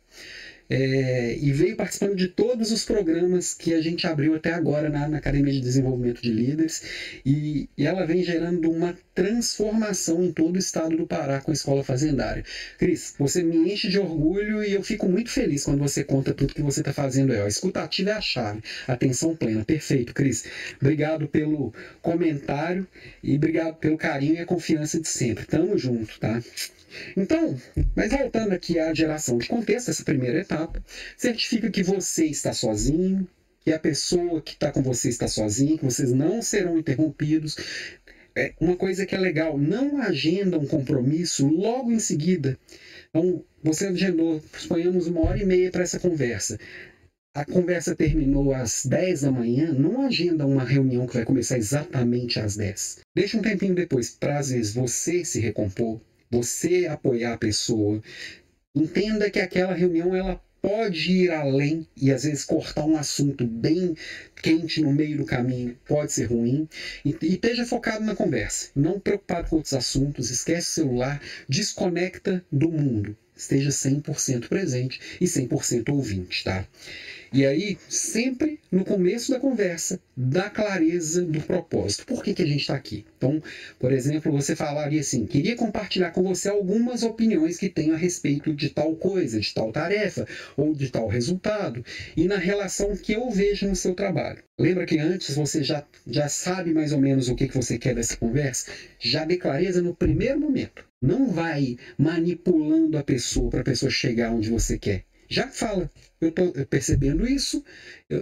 é, 0.68 1.36
e 1.40 1.52
veio 1.52 1.76
participando 1.76 2.16
de 2.16 2.28
todos 2.28 2.72
os 2.72 2.84
programas 2.84 3.54
que 3.54 3.74
a 3.74 3.80
gente 3.80 4.06
abriu 4.06 4.34
até 4.34 4.52
agora 4.52 4.88
na, 4.88 5.08
na 5.08 5.18
Academia 5.18 5.52
de 5.52 5.60
Desenvolvimento 5.60 6.22
de 6.22 6.30
Líderes 6.30 6.82
e, 7.24 7.68
e, 7.76 7.86
ela 7.86 8.06
vem 8.06 8.22
gerando 8.22 8.70
uma 8.70 8.96
transformação 9.14 10.24
em 10.24 10.32
todo 10.32 10.56
o 10.56 10.58
estado 10.58 10.96
do 10.96 11.06
Pará 11.06 11.40
com 11.40 11.50
a 11.50 11.54
Escola 11.54 11.84
Fazendária. 11.84 12.44
Cris, 12.78 13.14
você 13.18 13.42
me 13.42 13.72
enche 13.72 13.88
de 13.88 13.98
orgulho 13.98 14.64
e 14.64 14.72
eu 14.72 14.82
fico 14.82 15.08
muito 15.08 15.30
feliz 15.30 15.64
quando 15.64 15.78
você 15.78 16.02
conta 16.02 16.32
tudo 16.32 16.54
que 16.54 16.62
você 16.62 16.80
está 16.80 16.92
fazendo 16.92 17.32
aí. 17.32 17.40
A 17.40 17.48
escutativa 17.48 18.10
é 18.10 18.14
a 18.14 18.20
chave, 18.20 18.62
atenção 18.88 19.36
plena. 19.36 19.64
Perfeito, 19.64 20.14
Cris. 20.14 20.44
Obrigado 20.80 21.28
pelo 21.28 21.72
comentário 22.00 22.86
e 23.22 23.36
obrigado 23.36 23.76
pelo 23.76 23.96
carinho 23.96 24.36
e 24.36 24.40
a 24.40 24.46
confiança 24.46 25.00
de 25.00 25.08
sempre. 25.08 25.44
Tamo 25.44 25.76
junto, 25.76 26.18
tá? 26.18 26.42
Então, 27.16 27.56
mas 27.94 28.10
voltando 28.12 28.52
aqui 28.52 28.78
à 28.78 28.92
geração 28.94 29.38
de 29.38 29.48
contexto, 29.48 29.90
essa 29.90 30.04
primeira 30.04 30.40
etapa, 30.40 30.53
certifica 31.16 31.70
que 31.70 31.82
você 31.82 32.26
está 32.26 32.52
sozinho, 32.52 33.26
que 33.64 33.72
a 33.72 33.78
pessoa 33.78 34.42
que 34.42 34.52
está 34.52 34.70
com 34.70 34.82
você 34.82 35.08
está 35.08 35.26
sozinha, 35.26 35.78
que 35.78 35.84
vocês 35.84 36.12
não 36.12 36.42
serão 36.42 36.78
interrompidos. 36.78 37.56
É 38.36 38.52
uma 38.60 38.76
coisa 38.76 39.06
que 39.06 39.14
é 39.14 39.18
legal, 39.18 39.56
não 39.56 40.02
agenda 40.02 40.58
um 40.58 40.66
compromisso 40.66 41.46
logo 41.46 41.92
em 41.92 42.00
seguida. 42.00 42.58
Então, 43.08 43.44
você 43.62 43.86
agendou, 43.86 44.42
suponhamos, 44.58 45.06
uma 45.06 45.20
hora 45.20 45.38
e 45.40 45.46
meia 45.46 45.70
para 45.70 45.84
essa 45.84 46.00
conversa. 46.00 46.58
A 47.36 47.44
conversa 47.44 47.96
terminou 47.96 48.52
às 48.52 48.84
10 48.86 49.22
da 49.22 49.30
manhã, 49.30 49.72
não 49.72 50.02
agenda 50.02 50.46
uma 50.46 50.62
reunião 50.62 51.06
que 51.06 51.14
vai 51.14 51.24
começar 51.24 51.58
exatamente 51.58 52.38
às 52.38 52.56
10. 52.56 53.00
Deixa 53.16 53.38
um 53.38 53.42
tempinho 53.42 53.74
depois 53.74 54.10
para, 54.10 54.38
às 54.38 54.50
vezes, 54.50 54.74
você 54.74 55.24
se 55.24 55.40
recompor, 55.40 56.00
você 56.30 56.86
apoiar 56.86 57.34
a 57.34 57.38
pessoa. 57.38 58.00
Entenda 58.74 59.30
que 59.30 59.38
aquela 59.38 59.72
reunião 59.72 60.16
ela 60.16 60.42
pode 60.60 61.12
ir 61.12 61.30
além 61.30 61.86
e 61.96 62.10
às 62.10 62.24
vezes 62.24 62.44
cortar 62.44 62.84
um 62.84 62.96
assunto 62.96 63.46
bem 63.46 63.94
quente 64.34 64.80
no 64.80 64.92
meio 64.92 65.18
do 65.18 65.24
caminho 65.24 65.78
pode 65.86 66.12
ser 66.12 66.24
ruim. 66.24 66.68
E, 67.04 67.16
e 67.22 67.34
esteja 67.34 67.64
focado 67.64 68.04
na 68.04 68.16
conversa, 68.16 68.70
não 68.74 68.98
preocupado 68.98 69.48
com 69.48 69.56
outros 69.56 69.74
assuntos, 69.74 70.30
esquece 70.30 70.80
o 70.80 70.84
celular, 70.86 71.22
desconecta 71.48 72.44
do 72.50 72.68
mundo. 72.68 73.16
Esteja 73.36 73.70
100% 73.70 74.48
presente 74.48 75.00
e 75.20 75.24
100% 75.24 75.88
ouvinte, 75.90 76.44
tá? 76.44 76.66
E 77.34 77.44
aí, 77.44 77.76
sempre 77.88 78.60
no 78.70 78.84
começo 78.84 79.32
da 79.32 79.40
conversa, 79.40 79.98
dá 80.16 80.48
clareza 80.48 81.20
do 81.20 81.40
propósito. 81.40 82.06
Por 82.06 82.22
que, 82.22 82.32
que 82.32 82.42
a 82.44 82.46
gente 82.46 82.60
está 82.60 82.76
aqui? 82.76 83.04
Então, 83.16 83.42
por 83.76 83.92
exemplo, 83.92 84.30
você 84.30 84.54
falaria 84.54 85.00
assim: 85.00 85.26
queria 85.26 85.56
compartilhar 85.56 86.12
com 86.12 86.22
você 86.22 86.48
algumas 86.48 87.02
opiniões 87.02 87.58
que 87.58 87.68
tenho 87.68 87.92
a 87.92 87.96
respeito 87.96 88.54
de 88.54 88.68
tal 88.68 88.94
coisa, 88.94 89.40
de 89.40 89.52
tal 89.52 89.72
tarefa 89.72 90.28
ou 90.56 90.76
de 90.76 90.88
tal 90.90 91.08
resultado, 91.08 91.84
e 92.16 92.28
na 92.28 92.38
relação 92.38 92.96
que 92.96 93.14
eu 93.14 93.28
vejo 93.28 93.66
no 93.66 93.74
seu 93.74 93.94
trabalho. 93.94 94.44
Lembra 94.56 94.86
que 94.86 95.00
antes 95.00 95.34
você 95.34 95.64
já, 95.64 95.84
já 96.06 96.28
sabe 96.28 96.72
mais 96.72 96.92
ou 96.92 97.00
menos 97.00 97.28
o 97.28 97.34
que, 97.34 97.48
que 97.48 97.56
você 97.56 97.76
quer 97.76 97.96
dessa 97.96 98.16
conversa? 98.16 98.70
Já 99.00 99.24
dê 99.24 99.36
clareza 99.36 99.82
no 99.82 99.92
primeiro 99.92 100.38
momento. 100.38 100.84
Não 101.04 101.30
vai 101.30 101.76
manipulando 101.98 102.96
a 102.96 103.02
pessoa 103.02 103.50
para 103.50 103.60
a 103.60 103.64
pessoa 103.64 103.90
chegar 103.90 104.32
onde 104.32 104.50
você 104.50 104.78
quer 104.78 105.04
já 105.28 105.48
fala, 105.48 105.90
eu 106.20 106.28
estou 106.28 106.52
percebendo 106.66 107.26
isso, 107.26 107.64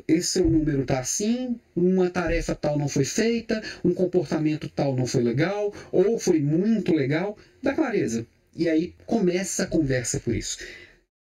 esse 0.06 0.28
seu 0.28 0.48
número 0.48 0.82
está 0.82 1.00
assim, 1.00 1.58
uma 1.74 2.08
tarefa 2.08 2.54
tal 2.54 2.78
não 2.78 2.88
foi 2.88 3.04
feita, 3.04 3.62
um 3.84 3.92
comportamento 3.92 4.68
tal 4.68 4.94
não 4.94 5.06
foi 5.06 5.22
legal, 5.22 5.72
ou 5.90 6.18
foi 6.18 6.40
muito 6.40 6.94
legal, 6.94 7.36
dá 7.62 7.74
clareza. 7.74 8.26
E 8.54 8.68
aí 8.68 8.94
começa 9.06 9.64
a 9.64 9.66
conversa 9.66 10.20
por 10.20 10.34
isso. 10.34 10.58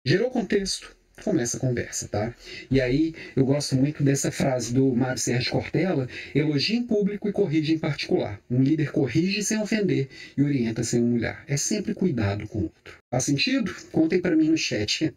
Gerou 0.04 0.30
contexto, 0.30 0.96
começa 1.24 1.56
a 1.56 1.60
conversa, 1.60 2.08
tá? 2.08 2.34
E 2.70 2.80
aí 2.80 3.14
eu 3.36 3.44
gosto 3.44 3.76
muito 3.76 4.02
dessa 4.02 4.30
frase 4.30 4.72
do 4.72 4.94
Mário 4.94 5.20
Sérgio 5.20 5.52
Cortella: 5.52 6.08
elogia 6.34 6.76
em 6.76 6.82
público 6.82 7.28
e 7.28 7.32
corrige 7.32 7.74
em 7.74 7.78
particular. 7.78 8.40
Um 8.50 8.62
líder 8.62 8.92
corrige 8.92 9.42
sem 9.42 9.58
ofender 9.58 10.08
e 10.36 10.42
orienta 10.42 10.82
sem 10.82 11.00
humilhar. 11.00 11.44
É 11.46 11.56
sempre 11.56 11.94
cuidado 11.94 12.46
com 12.48 12.58
o 12.58 12.62
outro. 12.62 12.98
Faz 13.10 13.24
sentido? 13.24 13.74
Contem 13.90 14.20
para 14.20 14.36
mim 14.36 14.50
no 14.50 14.58
chat. 14.58 15.12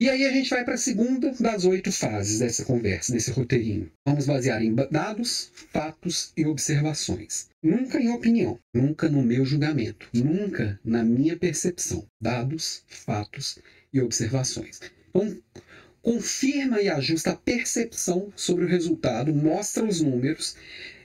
E 0.00 0.08
aí 0.08 0.24
a 0.24 0.32
gente 0.32 0.48
vai 0.50 0.64
para 0.64 0.74
a 0.74 0.78
segunda 0.78 1.30
das 1.38 1.64
oito 1.64 1.92
fases 1.92 2.38
dessa 2.38 2.64
conversa, 2.64 3.12
desse 3.12 3.30
roteirinho. 3.30 3.92
Vamos 4.06 4.26
basear 4.26 4.62
em 4.62 4.74
dados, 4.74 5.52
fatos 5.72 6.32
e 6.36 6.46
observações. 6.46 7.48
Nunca 7.62 8.00
em 8.00 8.10
opinião, 8.10 8.58
nunca 8.74 9.08
no 9.08 9.22
meu 9.22 9.44
julgamento, 9.44 10.08
nunca 10.14 10.80
na 10.82 11.04
minha 11.04 11.36
percepção. 11.36 12.06
Dados, 12.20 12.82
fatos 12.88 13.58
e 13.92 14.00
observações. 14.00 14.80
Confirma 16.02 16.80
e 16.80 16.88
ajusta 16.88 17.32
a 17.32 17.36
percepção 17.36 18.32
sobre 18.34 18.64
o 18.64 18.68
resultado, 18.68 19.34
mostra 19.34 19.84
os 19.84 20.00
números. 20.00 20.56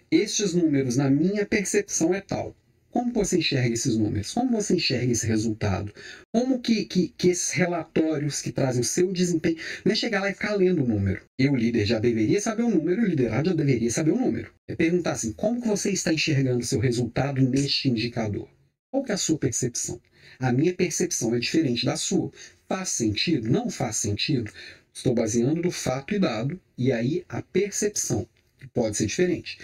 Estes 0.09 0.53
números, 0.53 0.95
na 0.95 1.09
minha 1.09 1.45
percepção, 1.45 2.13
é 2.13 2.21
tal. 2.21 2.55
Como 2.95 3.11
você 3.11 3.39
enxerga 3.39 3.73
esses 3.73 3.97
números? 3.97 4.31
Como 4.31 4.51
você 4.51 4.75
enxerga 4.75 5.11
esse 5.11 5.27
resultado? 5.27 5.93
Como 6.31 6.61
que, 6.61 6.85
que, 6.85 7.09
que 7.09 7.27
esses 7.27 7.51
relatórios 7.51 8.41
que 8.41 8.53
trazem 8.53 8.79
o 8.79 8.85
seu 8.85 9.11
desempenho... 9.11 9.57
Não 9.83 9.91
é 9.91 9.95
chegar 9.95 10.21
lá 10.21 10.29
e 10.29 10.33
ficar 10.33 10.55
lendo 10.55 10.81
o 10.81 10.87
número. 10.87 11.21
Eu, 11.37 11.53
líder, 11.57 11.85
já 11.85 11.99
deveria 11.99 12.39
saber 12.39 12.63
o 12.63 12.69
número, 12.69 13.01
o 13.01 13.05
liderado 13.05 13.49
já 13.49 13.55
deveria 13.55 13.91
saber 13.91 14.11
o 14.11 14.17
número. 14.17 14.49
É 14.65 14.75
perguntar 14.77 15.11
assim, 15.11 15.33
como 15.33 15.61
que 15.61 15.67
você 15.67 15.91
está 15.91 16.13
enxergando 16.13 16.59
o 16.59 16.65
seu 16.65 16.79
resultado 16.79 17.41
neste 17.41 17.89
indicador? 17.89 18.47
Qual 18.89 19.03
que 19.03 19.11
é 19.11 19.15
a 19.15 19.17
sua 19.17 19.37
percepção? 19.37 19.99
A 20.39 20.53
minha 20.53 20.73
percepção 20.73 21.35
é 21.35 21.39
diferente 21.39 21.85
da 21.85 21.97
sua. 21.97 22.31
Faz 22.67 22.89
sentido? 22.89 23.49
Não 23.49 23.69
faz 23.69 23.97
sentido? 23.97 24.51
Estou 24.93 25.13
baseando 25.13 25.62
no 25.62 25.71
fato 25.71 26.13
e 26.13 26.19
dado, 26.19 26.60
e 26.78 26.91
aí 26.91 27.23
a 27.28 27.41
percepção, 27.41 28.28
que 28.58 28.67
pode 28.67 28.97
ser 28.97 29.06
diferente 29.06 29.58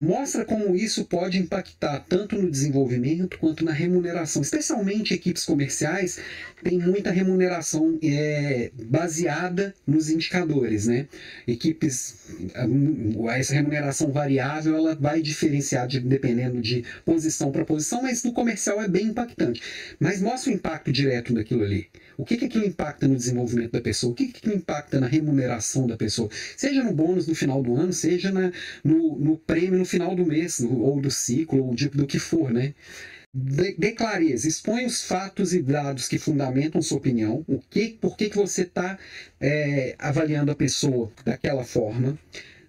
mostra 0.00 0.44
como 0.44 0.76
isso 0.76 1.06
pode 1.06 1.38
impactar 1.38 2.00
tanto 2.00 2.36
no 2.36 2.50
desenvolvimento 2.50 3.38
quanto 3.38 3.64
na 3.64 3.72
remuneração. 3.72 4.42
Especialmente 4.42 5.14
equipes 5.14 5.44
comerciais 5.44 6.18
têm 6.62 6.78
muita 6.78 7.10
remuneração 7.10 7.98
é, 8.02 8.70
baseada 8.74 9.74
nos 9.86 10.10
indicadores, 10.10 10.86
né? 10.86 11.08
Equipes, 11.46 12.16
essa 13.30 13.54
remuneração 13.54 14.12
variável 14.12 14.76
ela 14.76 14.94
vai 14.94 15.22
diferenciar 15.22 15.88
de, 15.88 15.98
dependendo 16.00 16.60
de 16.60 16.84
posição 17.04 17.50
para 17.50 17.64
posição, 17.64 18.02
mas 18.02 18.22
no 18.22 18.32
comercial 18.32 18.82
é 18.82 18.88
bem 18.88 19.06
impactante. 19.06 19.62
Mas 19.98 20.20
mostra 20.20 20.52
o 20.52 20.54
impacto 20.54 20.92
direto 20.92 21.32
daquilo 21.32 21.64
ali. 21.64 21.88
O 22.16 22.24
que, 22.24 22.36
que 22.36 22.46
aquilo 22.46 22.64
impacta 22.64 23.06
no 23.06 23.16
desenvolvimento 23.16 23.72
da 23.72 23.80
pessoa? 23.80 24.12
O 24.12 24.14
que, 24.14 24.28
que 24.28 24.48
impacta 24.48 24.98
na 25.00 25.06
remuneração 25.06 25.86
da 25.86 25.96
pessoa? 25.96 26.28
Seja 26.56 26.82
no 26.82 26.92
bônus 26.92 27.26
no 27.26 27.34
final 27.34 27.62
do 27.62 27.74
ano, 27.76 27.92
seja 27.92 28.32
na, 28.32 28.52
no, 28.82 29.18
no 29.18 29.36
prêmio 29.36 29.78
no 29.78 29.84
final 29.84 30.14
do 30.14 30.24
mês, 30.24 30.60
ou 30.60 31.00
do 31.00 31.10
ciclo, 31.10 31.64
ou 31.64 31.74
de, 31.74 31.88
do 31.88 32.06
que 32.06 32.18
for, 32.18 32.52
né? 32.52 32.74
Dê 33.34 33.92
clareza, 33.92 34.48
expõe 34.48 34.86
os 34.86 35.02
fatos 35.02 35.52
e 35.52 35.60
dados 35.60 36.08
que 36.08 36.18
fundamentam 36.18 36.80
sua 36.80 36.96
opinião, 36.96 37.44
o 37.46 37.58
que, 37.58 37.90
por 38.00 38.16
que, 38.16 38.30
que 38.30 38.36
você 38.36 38.62
está 38.62 38.98
é, 39.38 39.94
avaliando 39.98 40.50
a 40.50 40.54
pessoa 40.54 41.12
daquela 41.22 41.62
forma. 41.62 42.18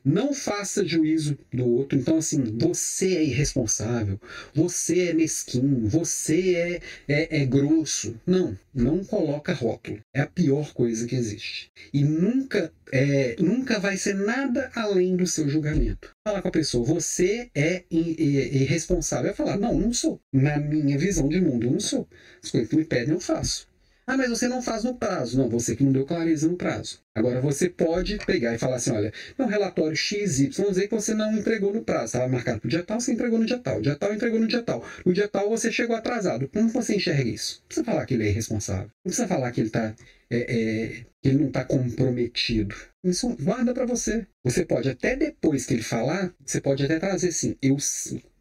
Não 0.08 0.34
faça 0.34 0.88
juízo 0.88 1.38
do 1.54 1.68
outro. 1.68 2.00
Então, 2.00 2.18
assim, 2.18 2.42
você 2.58 3.18
é 3.18 3.24
irresponsável, 3.26 4.18
você 4.54 5.10
é 5.10 5.14
mesquinho, 5.14 5.86
você 5.86 6.56
é, 6.56 6.82
é, 7.10 7.42
é 7.42 7.46
grosso. 7.46 8.16
Não, 8.26 8.58
não 8.74 9.04
coloca 9.04 9.52
rótulo. 9.52 10.00
É 10.14 10.22
a 10.22 10.26
pior 10.26 10.74
coisa 10.74 11.06
que 11.06 11.14
existe. 11.14 11.70
E 11.94 12.06
nunca, 12.06 12.72
é, 12.90 13.36
nunca 13.38 13.80
vai 13.80 13.98
ser 13.98 14.16
nada 14.16 14.72
além 14.74 15.18
do 15.18 15.28
seu 15.28 15.50
julgamento. 15.50 16.16
Falar 16.26 16.42
com 16.42 16.48
a 16.48 16.52
pessoa, 16.52 16.86
você 16.86 17.50
é 17.54 17.84
irresponsável. 17.92 19.26
Vai 19.26 19.36
falar, 19.36 19.58
não, 19.58 19.78
não 19.78 19.92
sou. 19.92 20.22
Na 20.32 20.58
minha 20.58 20.98
visão 20.98 21.28
de 21.28 21.42
mundo, 21.42 21.68
eu 21.68 21.72
não 21.72 21.82
sou. 21.82 22.08
As 22.42 22.50
coisas 22.50 22.70
que 22.70 22.78
me 22.78 22.86
pedem, 22.86 23.14
eu 23.14 23.20
faço. 23.20 23.68
Ah, 24.10 24.16
mas 24.16 24.30
você 24.30 24.48
não 24.48 24.62
faz 24.62 24.86
no 24.86 24.96
prazo. 24.96 25.38
Não, 25.38 25.50
você 25.50 25.76
que 25.76 25.84
não 25.84 25.92
deu 25.92 26.06
clareza 26.06 26.48
no 26.48 26.56
prazo. 26.56 27.02
Agora 27.18 27.42
você 27.42 27.68
pode 27.68 28.18
pegar 28.26 28.54
e 28.54 28.60
falar 28.60 28.76
assim: 28.76 28.92
olha, 28.92 29.12
no 29.38 29.48
relatório 29.48 29.96
XYZ 29.96 30.50
que 30.88 30.92
você 30.92 31.16
não 31.16 31.36
entregou 31.36 31.74
no 31.74 31.82
prazo. 31.82 32.06
Estava 32.06 32.28
marcado 32.28 32.60
para 32.60 32.68
o 32.68 32.70
dia 32.70 32.84
tal, 32.84 33.00
você 33.00 33.12
entregou 33.12 33.40
no 33.40 33.46
dia 33.46 33.58
tal. 33.58 33.80
O 33.80 33.82
dia 33.82 33.96
tal 33.96 34.14
entregou 34.14 34.40
no 34.40 34.48
dia 34.48 34.62
tal. 34.62 34.86
No 35.04 35.12
dia 35.12 35.28
tal 35.28 35.50
você 35.50 35.72
chegou 35.72 35.96
atrasado. 35.96 36.48
Como 36.48 36.70
você 36.70 36.96
enxerga 36.96 37.24
isso? 37.24 37.60
Não 37.62 37.68
precisa 37.68 37.86
falar 37.86 38.06
que 38.06 38.14
ele 38.14 38.28
é 38.28 38.30
irresponsável. 38.30 38.92
Não 39.04 39.10
precisa 39.10 39.28
falar 39.28 39.52
que 39.52 39.62
ele 39.62 39.68
está 39.70 39.96
é, 40.30 40.38
é, 40.38 40.88
que 41.22 41.30
ele 41.30 41.40
não 41.40 41.48
está 41.48 41.66
comprometido. 41.66 42.76
Isso 43.04 43.36
guarda 43.42 43.74
para 43.74 43.86
você. 43.86 44.28
Você 44.44 44.64
pode 44.64 44.88
até 44.88 45.16
depois 45.16 45.66
que 45.66 45.74
ele 45.74 45.84
falar, 45.84 46.32
você 46.46 46.62
pode 46.62 46.84
até 46.84 47.00
trazer 47.00 47.30
assim, 47.30 47.56
eu 47.62 47.78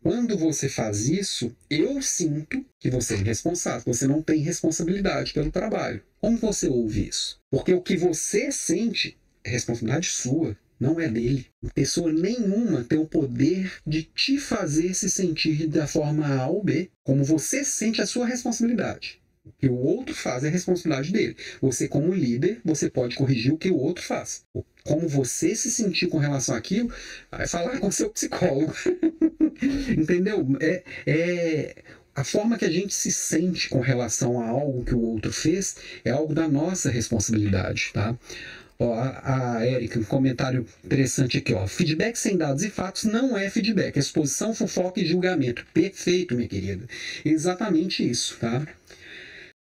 quando 0.03 0.39
você 0.39 0.69
faz 0.69 1.09
isso, 1.09 1.53
eu 1.69 2.01
sinto 2.01 2.65
que 2.79 2.89
você 2.89 3.15
é 3.15 3.19
irresponsável, 3.19 3.93
você 3.93 4.07
não 4.07 4.23
tem 4.23 4.39
responsabilidade 4.39 5.33
pelo 5.33 5.51
trabalho. 5.51 6.01
Como 6.27 6.39
você 6.39 6.67
ouve 6.67 7.07
isso? 7.07 7.39
Porque 7.49 7.73
o 7.73 7.81
que 7.81 7.97
você 7.97 8.51
sente 8.51 9.17
é 9.45 9.51
responsabilidade 9.51 10.09
sua. 10.09 10.57
não 10.81 10.99
é 10.99 11.07
dele. 11.07 11.47
Pessoa 11.73 12.13
nenhuma 12.13 12.83
tem 12.83 12.99
o 12.99 13.07
poder 13.07 13.73
de 13.87 14.03
te 14.03 14.37
fazer 14.37 14.93
se 14.93 15.09
sentir 15.09 15.69
da 15.69 15.87
forma 15.87 16.27
A 16.27 16.49
ou 16.49 16.65
B, 16.65 16.91
como 17.05 17.23
você 17.23 17.63
sente 17.63 18.03
a 18.03 18.07
sua 18.07 18.27
responsabilidade. 18.27 19.21
O 19.45 19.53
que 19.53 19.69
o 19.69 19.77
outro 19.77 20.17
faz 20.17 20.43
é 20.43 20.49
responsabilidade 20.49 21.13
dele. 21.13 21.37
Você, 21.63 21.87
como 21.87 22.13
líder, 22.13 22.61
você 22.65 22.91
pode 22.91 23.15
corrigir 23.15 23.53
o 23.53 23.57
que 23.57 23.71
o 23.71 23.79
outro 23.79 24.03
faz. 24.03 24.45
Como 24.83 25.09
você 25.09 25.55
se 25.55 25.71
sentir 25.71 26.09
com 26.09 26.19
relação 26.19 26.57
àquilo, 26.57 26.93
vai 27.31 27.47
falar 27.47 27.79
com 27.79 27.89
seu 27.89 28.11
psicólogo. 28.11 28.75
Entendeu? 29.97 30.45
É, 30.61 30.83
é, 31.07 31.85
a 32.17 32.25
forma 32.25 32.57
que 32.57 32.65
a 32.65 32.71
gente 32.71 32.95
se 32.95 33.13
sente 33.13 33.69
com 33.69 33.81
relação 33.81 34.41
a 34.41 34.49
algo 34.49 34.83
que 34.83 34.95
o 34.95 35.01
outro 35.01 35.31
fez 35.31 35.77
é 36.03 36.11
algo 36.11 36.35
da 36.35 36.49
nossa 36.49 36.91
responsabilidade, 36.91 37.91
tá? 37.93 38.17
Ó, 38.79 38.95
a, 38.95 39.59
a 39.59 39.67
Erika, 39.67 39.99
um 39.99 40.05
comentário 40.05 40.67
interessante 40.83 41.37
aqui, 41.37 41.53
ó. 41.53 41.67
Feedback 41.67 42.17
sem 42.17 42.37
dados 42.37 42.65
e 42.65 42.71
fatos 42.71 43.05
não 43.05 43.37
é 43.37 43.51
feedback, 43.51 43.97
é 43.97 44.01
exposição, 44.01 44.55
fofoca 44.55 44.99
e 44.99 45.07
julgamento. 45.07 45.67
Perfeito, 45.75 46.35
minha 46.35 46.49
querida. 46.49 46.87
Exatamente 47.23 48.09
isso, 48.09 48.39
tá? 48.39 48.67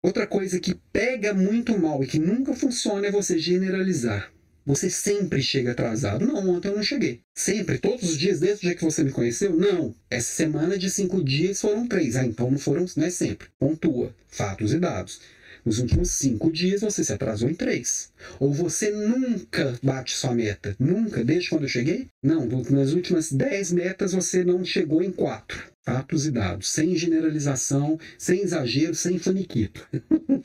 Outra 0.01 0.25
coisa 0.25 0.57
que 0.57 0.75
pega 0.93 1.33
muito 1.33 1.77
mal 1.77 2.03
e 2.03 2.07
que 2.07 2.19
nunca 2.19 2.53
funciona 2.53 3.07
é 3.07 3.11
você 3.11 3.37
generalizar. 3.37 4.31
Você 4.65 4.89
sempre 4.89 5.43
chega 5.43 5.71
atrasado. 5.71 6.25
Não, 6.25 6.49
ontem 6.49 6.69
eu 6.69 6.75
não 6.75 6.81
cheguei. 6.81 7.21
Sempre, 7.35 7.77
todos 7.77 8.09
os 8.09 8.17
dias, 8.17 8.39
desde 8.39 8.65
o 8.65 8.69
dia 8.69 8.75
que 8.75 8.83
você 8.83 9.03
me 9.03 9.11
conheceu? 9.11 9.55
Não. 9.55 9.93
Essa 10.09 10.33
semana 10.33 10.75
de 10.75 10.89
cinco 10.89 11.23
dias 11.23 11.61
foram 11.61 11.87
três. 11.87 12.15
Ah, 12.15 12.25
então 12.25 12.49
não 12.49 12.57
foram, 12.57 12.83
não 12.97 13.05
é 13.05 13.11
sempre. 13.11 13.47
Pontua. 13.59 14.11
Fatos 14.27 14.73
e 14.73 14.79
dados. 14.79 15.21
Nos 15.63 15.77
últimos 15.77 16.11
cinco 16.11 16.51
dias 16.51 16.81
você 16.81 17.03
se 17.03 17.13
atrasou 17.13 17.47
em 17.47 17.53
três. 17.53 18.11
Ou 18.39 18.51
você 18.51 18.89
nunca 18.89 19.77
bate 19.83 20.15
sua 20.15 20.33
meta. 20.33 20.75
Nunca, 20.79 21.23
desde 21.23 21.49
quando 21.49 21.63
eu 21.63 21.69
cheguei? 21.69 22.07
Não, 22.23 22.47
nas 22.47 22.91
últimas 22.91 23.31
dez 23.31 23.71
metas 23.71 24.13
você 24.13 24.43
não 24.43 24.65
chegou 24.65 25.03
em 25.03 25.11
quatro 25.11 25.74
fatos 25.85 26.25
e 26.25 26.31
dados, 26.31 26.69
sem 26.69 26.95
generalização, 26.95 27.99
sem 28.17 28.41
exagero, 28.41 28.95
sem 28.95 29.19
faniquito. 29.19 29.87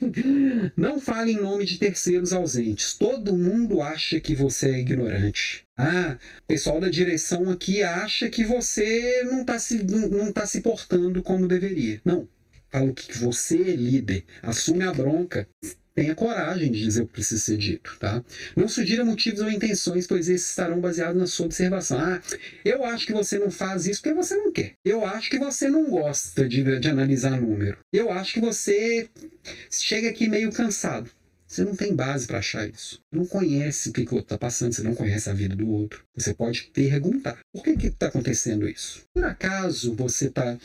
Não 0.77 1.01
fale 1.01 1.33
em 1.33 1.41
nome 1.41 1.65
de 1.65 1.79
terceiros 1.79 2.33
ausentes. 2.33 2.95
Todo 2.95 3.37
mundo 3.37 3.81
acha 3.81 4.21
que 4.21 4.35
você 4.35 4.69
é 4.71 4.81
ignorante. 4.81 5.65
Ah, 5.77 6.19
o 6.43 6.47
pessoal 6.47 6.79
da 6.79 6.91
direção 6.91 7.49
aqui 7.49 7.83
acha 7.83 8.29
que 8.29 8.45
você 8.45 9.23
não 9.25 9.41
está 9.41 9.59
se, 9.59 9.83
não 9.83 10.31
tá 10.31 10.45
se 10.45 10.61
portando 10.61 11.23
como 11.23 11.49
deveria. 11.49 12.01
Não. 12.05 12.29
Falo 12.69 12.93
que 12.93 13.17
você 13.19 13.57
é 13.57 13.77
líder. 13.77 14.25
Assume 14.43 14.85
a 14.85 14.93
bronca 14.93 15.49
tenha 15.95 16.15
coragem 16.15 16.71
de 16.71 16.81
dizer 16.81 17.03
o 17.03 17.07
que 17.07 17.15
precisa 17.15 17.41
ser 17.41 17.57
dito, 17.57 17.97
tá? 17.99 18.23
Não 18.57 18.69
sugira 18.69 19.05
motivos 19.05 19.41
ou 19.41 19.51
intenções, 19.51 20.07
pois 20.07 20.29
esses 20.29 20.49
estarão 20.49 20.81
baseados 20.81 21.19
na 21.21 21.27
sua 21.27 21.47
observação. 21.47 21.99
Ah, 21.99 22.23
eu 22.65 22.85
acho 22.85 23.07
que 23.07 23.13
você 23.13 23.39
não 23.39 23.51
faz 23.51 23.87
isso 23.87 24.01
porque 24.03 24.15
você 24.15 24.37
não 24.37 24.53
quer. 24.53 24.75
Eu 24.85 25.05
acho 25.05 25.31
que 25.31 25.39
você 25.39 25.69
não 25.69 25.91
gosta 25.91 26.49
de, 26.49 26.79
de 26.79 26.89
analisar 26.89 27.41
número. 27.41 27.79
Eu 27.93 28.11
acho 28.11 28.35
que 28.35 28.41
você 28.41 29.09
chega 29.71 30.09
aqui 30.09 30.29
meio 30.29 30.53
cansado. 30.53 31.11
Você 31.51 31.65
não 31.65 31.75
tem 31.75 31.93
base 31.93 32.29
para 32.29 32.39
achar 32.39 32.69
isso. 32.69 33.03
Não 33.11 33.27
conhece 33.27 33.89
o 33.89 33.93
que, 33.93 34.05
que 34.05 34.13
o 34.13 34.19
outro 34.19 34.37
está 34.37 34.39
passando, 34.39 34.73
você 34.73 34.85
não 34.85 34.95
conhece 34.95 35.29
a 35.29 35.35
vida 35.35 35.57
do 35.57 35.69
outro. 35.69 36.05
Você 36.15 36.33
pode 36.33 36.71
perguntar: 36.73 37.41
por 37.53 37.65
que 37.65 37.71
está 37.89 38.07
acontecendo 38.07 38.69
isso? 38.69 39.03
Por 39.13 39.25
acaso 39.25 39.93
você 39.97 40.27
está 40.27 40.57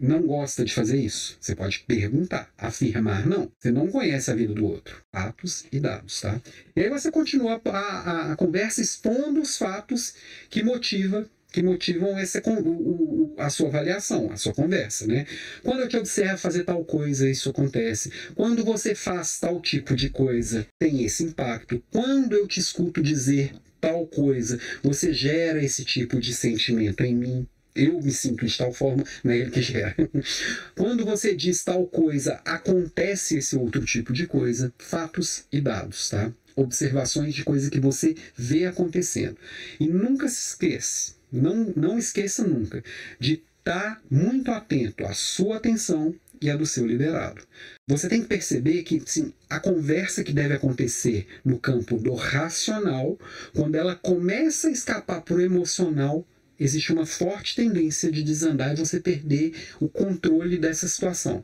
não 0.00 0.22
gosta 0.26 0.64
de 0.64 0.74
fazer 0.74 1.00
isso? 1.00 1.36
Você 1.40 1.54
pode 1.54 1.80
perguntar, 1.80 2.52
afirmar 2.58 3.26
não. 3.26 3.50
Você 3.58 3.70
não 3.70 3.88
conhece 3.88 4.30
a 4.30 4.34
vida 4.34 4.54
do 4.54 4.66
outro. 4.66 5.02
Fatos 5.10 5.64
e 5.72 5.80
dados, 5.80 6.20
tá? 6.20 6.40
E 6.76 6.82
aí 6.82 6.90
você 6.90 7.10
continua 7.10 7.60
a, 7.64 7.70
a, 7.70 8.32
a 8.32 8.36
conversa 8.36 8.80
expondo 8.80 9.40
os 9.40 9.56
fatos 9.56 10.14
que 10.50 10.62
motiva 10.62 11.28
que 11.50 11.62
motivam 11.62 12.18
essa, 12.18 12.42
o, 12.46 13.34
a 13.38 13.48
sua 13.48 13.68
avaliação, 13.68 14.30
a 14.30 14.36
sua 14.36 14.52
conversa, 14.52 15.06
né? 15.06 15.26
Quando 15.62 15.80
eu 15.80 15.88
te 15.88 15.96
observo 15.96 16.36
fazer 16.36 16.64
tal 16.64 16.84
coisa, 16.84 17.28
isso 17.28 17.48
acontece. 17.48 18.12
Quando 18.34 18.62
você 18.62 18.94
faz 18.94 19.40
tal 19.40 19.58
tipo 19.60 19.96
de 19.96 20.10
coisa, 20.10 20.66
tem 20.78 21.04
esse 21.04 21.24
impacto. 21.24 21.82
Quando 21.90 22.34
eu 22.34 22.46
te 22.46 22.60
escuto 22.60 23.02
dizer 23.02 23.52
tal 23.80 24.06
coisa, 24.06 24.60
você 24.82 25.12
gera 25.12 25.62
esse 25.64 25.86
tipo 25.86 26.20
de 26.20 26.34
sentimento 26.34 27.02
em 27.02 27.14
mim 27.14 27.48
eu 27.78 28.00
me 28.02 28.10
sinto 28.10 28.44
de 28.44 28.58
tal 28.58 28.72
forma, 28.72 29.04
não 29.22 29.32
é 29.32 29.38
ele 29.38 29.50
que 29.50 29.62
gera. 29.62 29.94
Quando 30.76 31.04
você 31.04 31.34
diz 31.34 31.62
tal 31.62 31.86
coisa, 31.86 32.40
acontece 32.44 33.38
esse 33.38 33.56
outro 33.56 33.84
tipo 33.84 34.12
de 34.12 34.26
coisa, 34.26 34.72
fatos 34.78 35.44
e 35.52 35.60
dados, 35.60 36.10
tá? 36.10 36.32
Observações 36.56 37.34
de 37.34 37.44
coisa 37.44 37.70
que 37.70 37.78
você 37.78 38.16
vê 38.36 38.66
acontecendo. 38.66 39.36
E 39.78 39.86
nunca 39.86 40.28
se 40.28 40.50
esqueça, 40.50 41.14
não, 41.30 41.72
não 41.76 41.98
esqueça 41.98 42.42
nunca, 42.44 42.82
de 43.20 43.42
estar 43.58 44.02
muito 44.10 44.50
atento 44.50 45.04
à 45.04 45.12
sua 45.12 45.58
atenção 45.58 46.14
e 46.40 46.50
a 46.50 46.56
do 46.56 46.66
seu 46.66 46.86
liderado. 46.86 47.42
Você 47.86 48.08
tem 48.08 48.22
que 48.22 48.28
perceber 48.28 48.82
que 48.82 49.02
sim, 49.06 49.32
a 49.48 49.60
conversa 49.60 50.24
que 50.24 50.32
deve 50.32 50.54
acontecer 50.54 51.26
no 51.44 51.58
campo 51.58 51.96
do 51.96 52.14
racional, 52.14 53.18
quando 53.54 53.74
ela 53.74 53.94
começa 53.94 54.68
a 54.68 54.72
escapar 54.72 55.22
para 55.22 55.36
o 55.36 55.40
emocional, 55.40 56.26
existe 56.58 56.92
uma 56.92 57.06
forte 57.06 57.56
tendência 57.56 58.10
de 58.10 58.22
desandar 58.22 58.72
e 58.72 58.76
você 58.76 59.00
perder 59.00 59.52
o 59.80 59.88
controle 59.88 60.58
dessa 60.58 60.88
situação. 60.88 61.42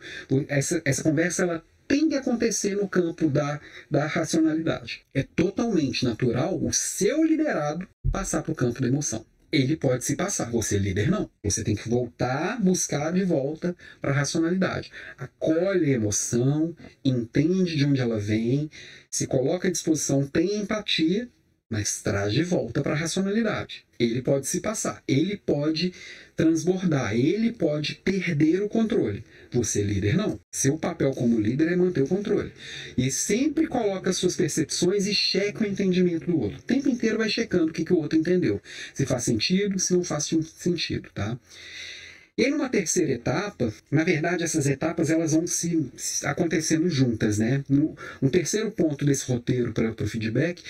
Essa, 0.49 0.83
essa 0.85 1.03
conversa 1.03 1.43
ela 1.43 1.65
tem 1.87 2.09
que 2.09 2.17
acontecer 2.17 2.77
no 2.77 2.89
campo 2.89 3.29
da, 3.29 3.61
da 3.91 4.07
racionalidade. 4.07 5.03
É 5.13 5.23
totalmente 5.23 6.05
natural 6.05 6.59
o 6.63 6.73
seu 6.73 7.23
liderado 7.25 7.87
passar 8.11 8.43
para 8.43 8.53
o 8.53 8.57
campo 8.57 8.81
da 8.81 8.89
emoção. 8.89 9.25
Ele 9.53 9.77
pode 9.77 10.05
se 10.05 10.17
passar, 10.17 10.51
você 10.51 10.79
líder 10.79 11.09
não. 11.09 11.31
Você 11.45 11.63
tem 11.63 11.77
que 11.77 11.89
voltar, 11.89 12.61
buscar 12.61 13.13
de 13.13 13.23
volta 13.23 13.77
para 14.01 14.11
a 14.11 14.15
racionalidade. 14.15 14.91
Acolhe 15.17 15.93
a 15.93 15.95
emoção, 15.95 16.75
entende 17.05 17.77
de 17.77 17.85
onde 17.85 18.01
ela 18.01 18.19
vem, 18.19 18.69
se 19.09 19.29
coloca 19.29 19.69
à 19.69 19.71
disposição, 19.71 20.27
tem 20.27 20.57
empatia 20.57 21.29
mas 21.71 22.03
traz 22.03 22.33
de 22.33 22.43
volta 22.43 22.83
para 22.83 22.93
a 22.93 22.97
racionalidade. 22.97 23.85
Ele 23.99 24.21
pode 24.21 24.47
se 24.47 24.61
passar, 24.61 25.03
ele 25.07 25.37
pode 25.37 25.93
transbordar, 26.37 27.15
ele 27.15 27.53
pode 27.53 27.95
perder 27.97 28.63
o 28.63 28.69
controle. 28.69 29.25
Você, 29.53 29.83
líder, 29.83 30.17
não. 30.17 30.39
Seu 30.53 30.77
papel 30.77 31.13
como 31.13 31.41
líder 31.41 31.73
é 31.73 31.77
manter 31.77 32.03
o 32.03 32.09
controle. 32.09 32.53
E 32.99 33.11
sempre 33.11 33.67
coloca 33.67 34.13
suas 34.13 34.37
percepções 34.37 35.07
e 35.07 35.15
checa 35.15 35.65
o 35.65 35.67
entendimento 35.67 36.27
do 36.27 36.39
outro. 36.39 36.59
O 36.59 36.63
tempo 36.63 36.89
inteiro 36.89 37.19
vai 37.19 37.29
checando 37.29 37.71
o 37.71 37.73
que, 37.73 37.85
que 37.85 37.93
o 37.93 37.99
outro 37.99 38.19
entendeu. 38.19 38.61
Se 38.93 39.07
faz 39.07 39.23
sentido, 39.25 39.79
se 39.79 39.93
não 39.93 40.03
faz 40.03 40.29
sentido, 40.57 41.09
tá? 41.15 41.39
E 42.37 42.49
numa 42.51 42.69
terceira 42.69 43.13
etapa, 43.13 43.73
na 43.91 44.03
verdade 44.03 44.43
essas 44.43 44.67
etapas 44.67 45.09
elas 45.09 45.33
vão 45.33 45.47
se, 45.47 45.89
se 45.97 46.27
acontecendo 46.27 46.91
juntas, 46.91 47.39
né? 47.39 47.65
No, 47.69 47.97
um 48.21 48.29
terceiro 48.29 48.73
ponto 48.73 49.05
desse 49.05 49.31
roteiro 49.31 49.73
para 49.73 49.93
o 49.93 50.09
feedback 50.09 50.61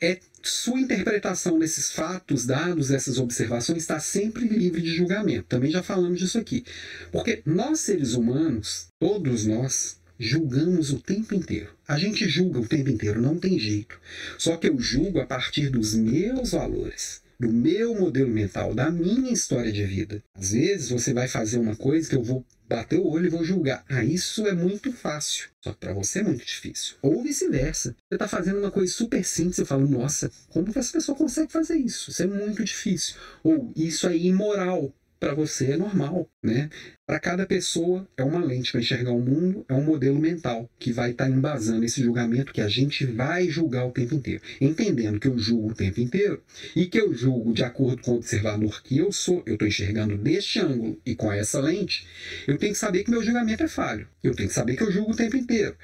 é 0.00 0.18
sua 0.42 0.80
interpretação 0.80 1.58
desses 1.58 1.92
fatos, 1.92 2.44
dados, 2.44 2.90
essas 2.90 3.16
observações 3.18 3.78
está 3.78 3.98
sempre 4.00 4.46
livre 4.46 4.82
de 4.82 4.94
julgamento. 4.94 5.44
Também 5.44 5.70
já 5.70 5.82
falamos 5.82 6.18
disso 6.18 6.36
aqui. 6.36 6.64
Porque 7.10 7.42
nós, 7.46 7.80
seres 7.80 8.14
humanos, 8.14 8.88
todos 8.98 9.46
nós, 9.46 9.98
julgamos 10.18 10.92
o 10.92 10.98
tempo 10.98 11.34
inteiro. 11.34 11.70
A 11.88 11.96
gente 11.96 12.28
julga 12.28 12.60
o 12.60 12.66
tempo 12.66 12.90
inteiro, 12.90 13.22
não 13.22 13.38
tem 13.38 13.58
jeito. 13.58 13.98
Só 14.36 14.56
que 14.56 14.68
eu 14.68 14.78
julgo 14.78 15.20
a 15.20 15.26
partir 15.26 15.70
dos 15.70 15.94
meus 15.94 16.50
valores 16.50 17.23
do 17.38 17.52
meu 17.52 17.94
modelo 17.94 18.30
mental, 18.30 18.74
da 18.74 18.90
minha 18.90 19.32
história 19.32 19.72
de 19.72 19.84
vida. 19.84 20.22
Às 20.34 20.52
vezes 20.52 20.90
você 20.90 21.12
vai 21.12 21.28
fazer 21.28 21.58
uma 21.58 21.76
coisa 21.76 22.08
que 22.08 22.14
eu 22.14 22.22
vou 22.22 22.44
bater 22.68 22.98
o 22.98 23.06
olho 23.06 23.26
e 23.26 23.30
vou 23.30 23.44
julgar. 23.44 23.84
Ah, 23.88 24.04
isso 24.04 24.46
é 24.46 24.52
muito 24.52 24.92
fácil. 24.92 25.48
Só 25.62 25.72
que 25.72 25.78
para 25.78 25.92
você 25.92 26.20
é 26.20 26.22
muito 26.22 26.44
difícil. 26.44 26.96
Ou 27.02 27.22
vice-versa. 27.22 27.94
Você 28.08 28.14
está 28.14 28.28
fazendo 28.28 28.58
uma 28.58 28.70
coisa 28.70 28.92
super 28.92 29.24
simples 29.24 29.58
e 29.58 29.64
fala, 29.64 29.84
nossa, 29.84 30.30
como 30.48 30.72
que 30.72 30.78
essa 30.78 30.92
pessoa 30.92 31.16
consegue 31.16 31.52
fazer 31.52 31.76
isso? 31.76 32.10
Isso 32.10 32.22
é 32.22 32.26
muito 32.26 32.64
difícil. 32.64 33.16
Ou 33.42 33.72
isso 33.76 34.06
é 34.06 34.16
imoral 34.16 34.92
para 35.24 35.32
você 35.32 35.72
é 35.72 35.76
normal, 35.78 36.28
né? 36.42 36.68
Para 37.06 37.18
cada 37.18 37.46
pessoa 37.46 38.06
é 38.14 38.22
uma 38.22 38.44
lente 38.44 38.70
para 38.70 38.82
enxergar 38.82 39.12
o 39.12 39.20
mundo, 39.20 39.64
é 39.70 39.72
um 39.72 39.82
modelo 39.82 40.18
mental 40.18 40.68
que 40.78 40.92
vai 40.92 41.12
estar 41.12 41.24
tá 41.24 41.30
embasando 41.30 41.82
esse 41.82 42.02
julgamento 42.02 42.52
que 42.52 42.60
a 42.60 42.68
gente 42.68 43.06
vai 43.06 43.48
julgar 43.48 43.86
o 43.86 43.90
tempo 43.90 44.14
inteiro, 44.14 44.42
entendendo 44.60 45.18
que 45.18 45.26
eu 45.26 45.38
julgo 45.38 45.70
o 45.70 45.74
tempo 45.74 45.98
inteiro 45.98 46.42
e 46.76 46.84
que 46.84 47.00
eu 47.00 47.14
julgo 47.14 47.54
de 47.54 47.64
acordo 47.64 48.02
com 48.02 48.10
o 48.10 48.16
observador 48.16 48.82
que 48.82 48.98
eu 48.98 49.10
sou, 49.10 49.42
eu 49.46 49.54
estou 49.54 49.66
enxergando 49.66 50.18
deste 50.18 50.60
ângulo 50.60 51.00
e 51.06 51.14
com 51.14 51.32
essa 51.32 51.58
lente, 51.58 52.06
eu 52.46 52.58
tenho 52.58 52.74
que 52.74 52.78
saber 52.78 53.02
que 53.02 53.10
meu 53.10 53.22
julgamento 53.22 53.62
é 53.62 53.68
falho, 53.68 54.06
eu 54.22 54.34
tenho 54.34 54.50
que 54.50 54.54
saber 54.54 54.76
que 54.76 54.82
eu 54.82 54.92
julgo 54.92 55.12
o 55.12 55.16
tempo 55.16 55.38
inteiro. 55.38 55.74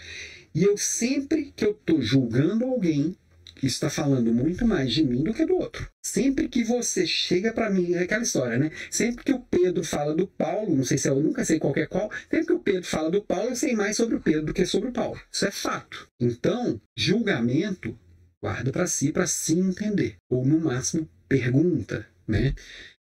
E 0.55 0.65
eu 0.65 0.77
sempre 0.77 1.51
que 1.57 1.65
eu 1.65 1.71
estou 1.71 2.03
julgando 2.03 2.67
alguém, 2.67 3.17
isso 3.63 3.77
está 3.77 3.91
falando 3.91 4.33
muito 4.33 4.67
mais 4.67 4.93
de 4.93 5.05
mim 5.05 5.23
do 5.23 5.35
que 5.35 5.45
do 5.45 5.57
outro. 5.57 5.89
Sempre 6.05 6.49
que 6.49 6.65
você 6.65 7.07
chega 7.07 7.53
para 7.53 7.71
mim, 7.71 7.95
é 7.95 8.01
aquela 8.01 8.23
história, 8.23 8.59
né? 8.59 8.71
Sempre 8.91 9.25
que 9.25 9.33
o 9.33 9.41
Pedro 9.41 9.85
fala 9.85 10.15
do 10.15 10.27
Paulo, 10.27 10.77
não 10.77 10.85
sei 10.85 10.99
se 10.99 11.09
eu 11.09 11.21
nunca 11.21 11.45
sei 11.45 11.59
qual 11.59 11.75
é 11.77 11.87
qual, 11.87 12.11
sempre 12.31 12.47
que 12.47 12.53
o 12.53 12.61
Pedro 12.61 12.85
fala 12.85 13.11
do 13.11 13.23
Paulo, 13.23 13.51
eu 13.51 13.57
sei 13.57 13.75
mais 13.75 13.97
sobre 13.97 14.17
o 14.17 14.21
Pedro 14.21 14.47
do 14.47 14.55
que 14.55 14.65
sobre 14.65 14.89
o 14.89 14.93
Paulo. 14.93 15.21
Isso 15.31 15.47
é 15.47 15.51
fato. 15.51 16.09
Então, 16.21 16.81
julgamento 16.97 17.99
guarda 18.43 18.73
para 18.73 18.87
si, 18.87 19.13
para 19.13 19.27
se 19.27 19.59
entender. 19.59 20.17
Ou 20.31 20.45
no 20.45 20.59
máximo, 20.59 21.09
pergunta, 21.29 22.07
né? 22.27 22.55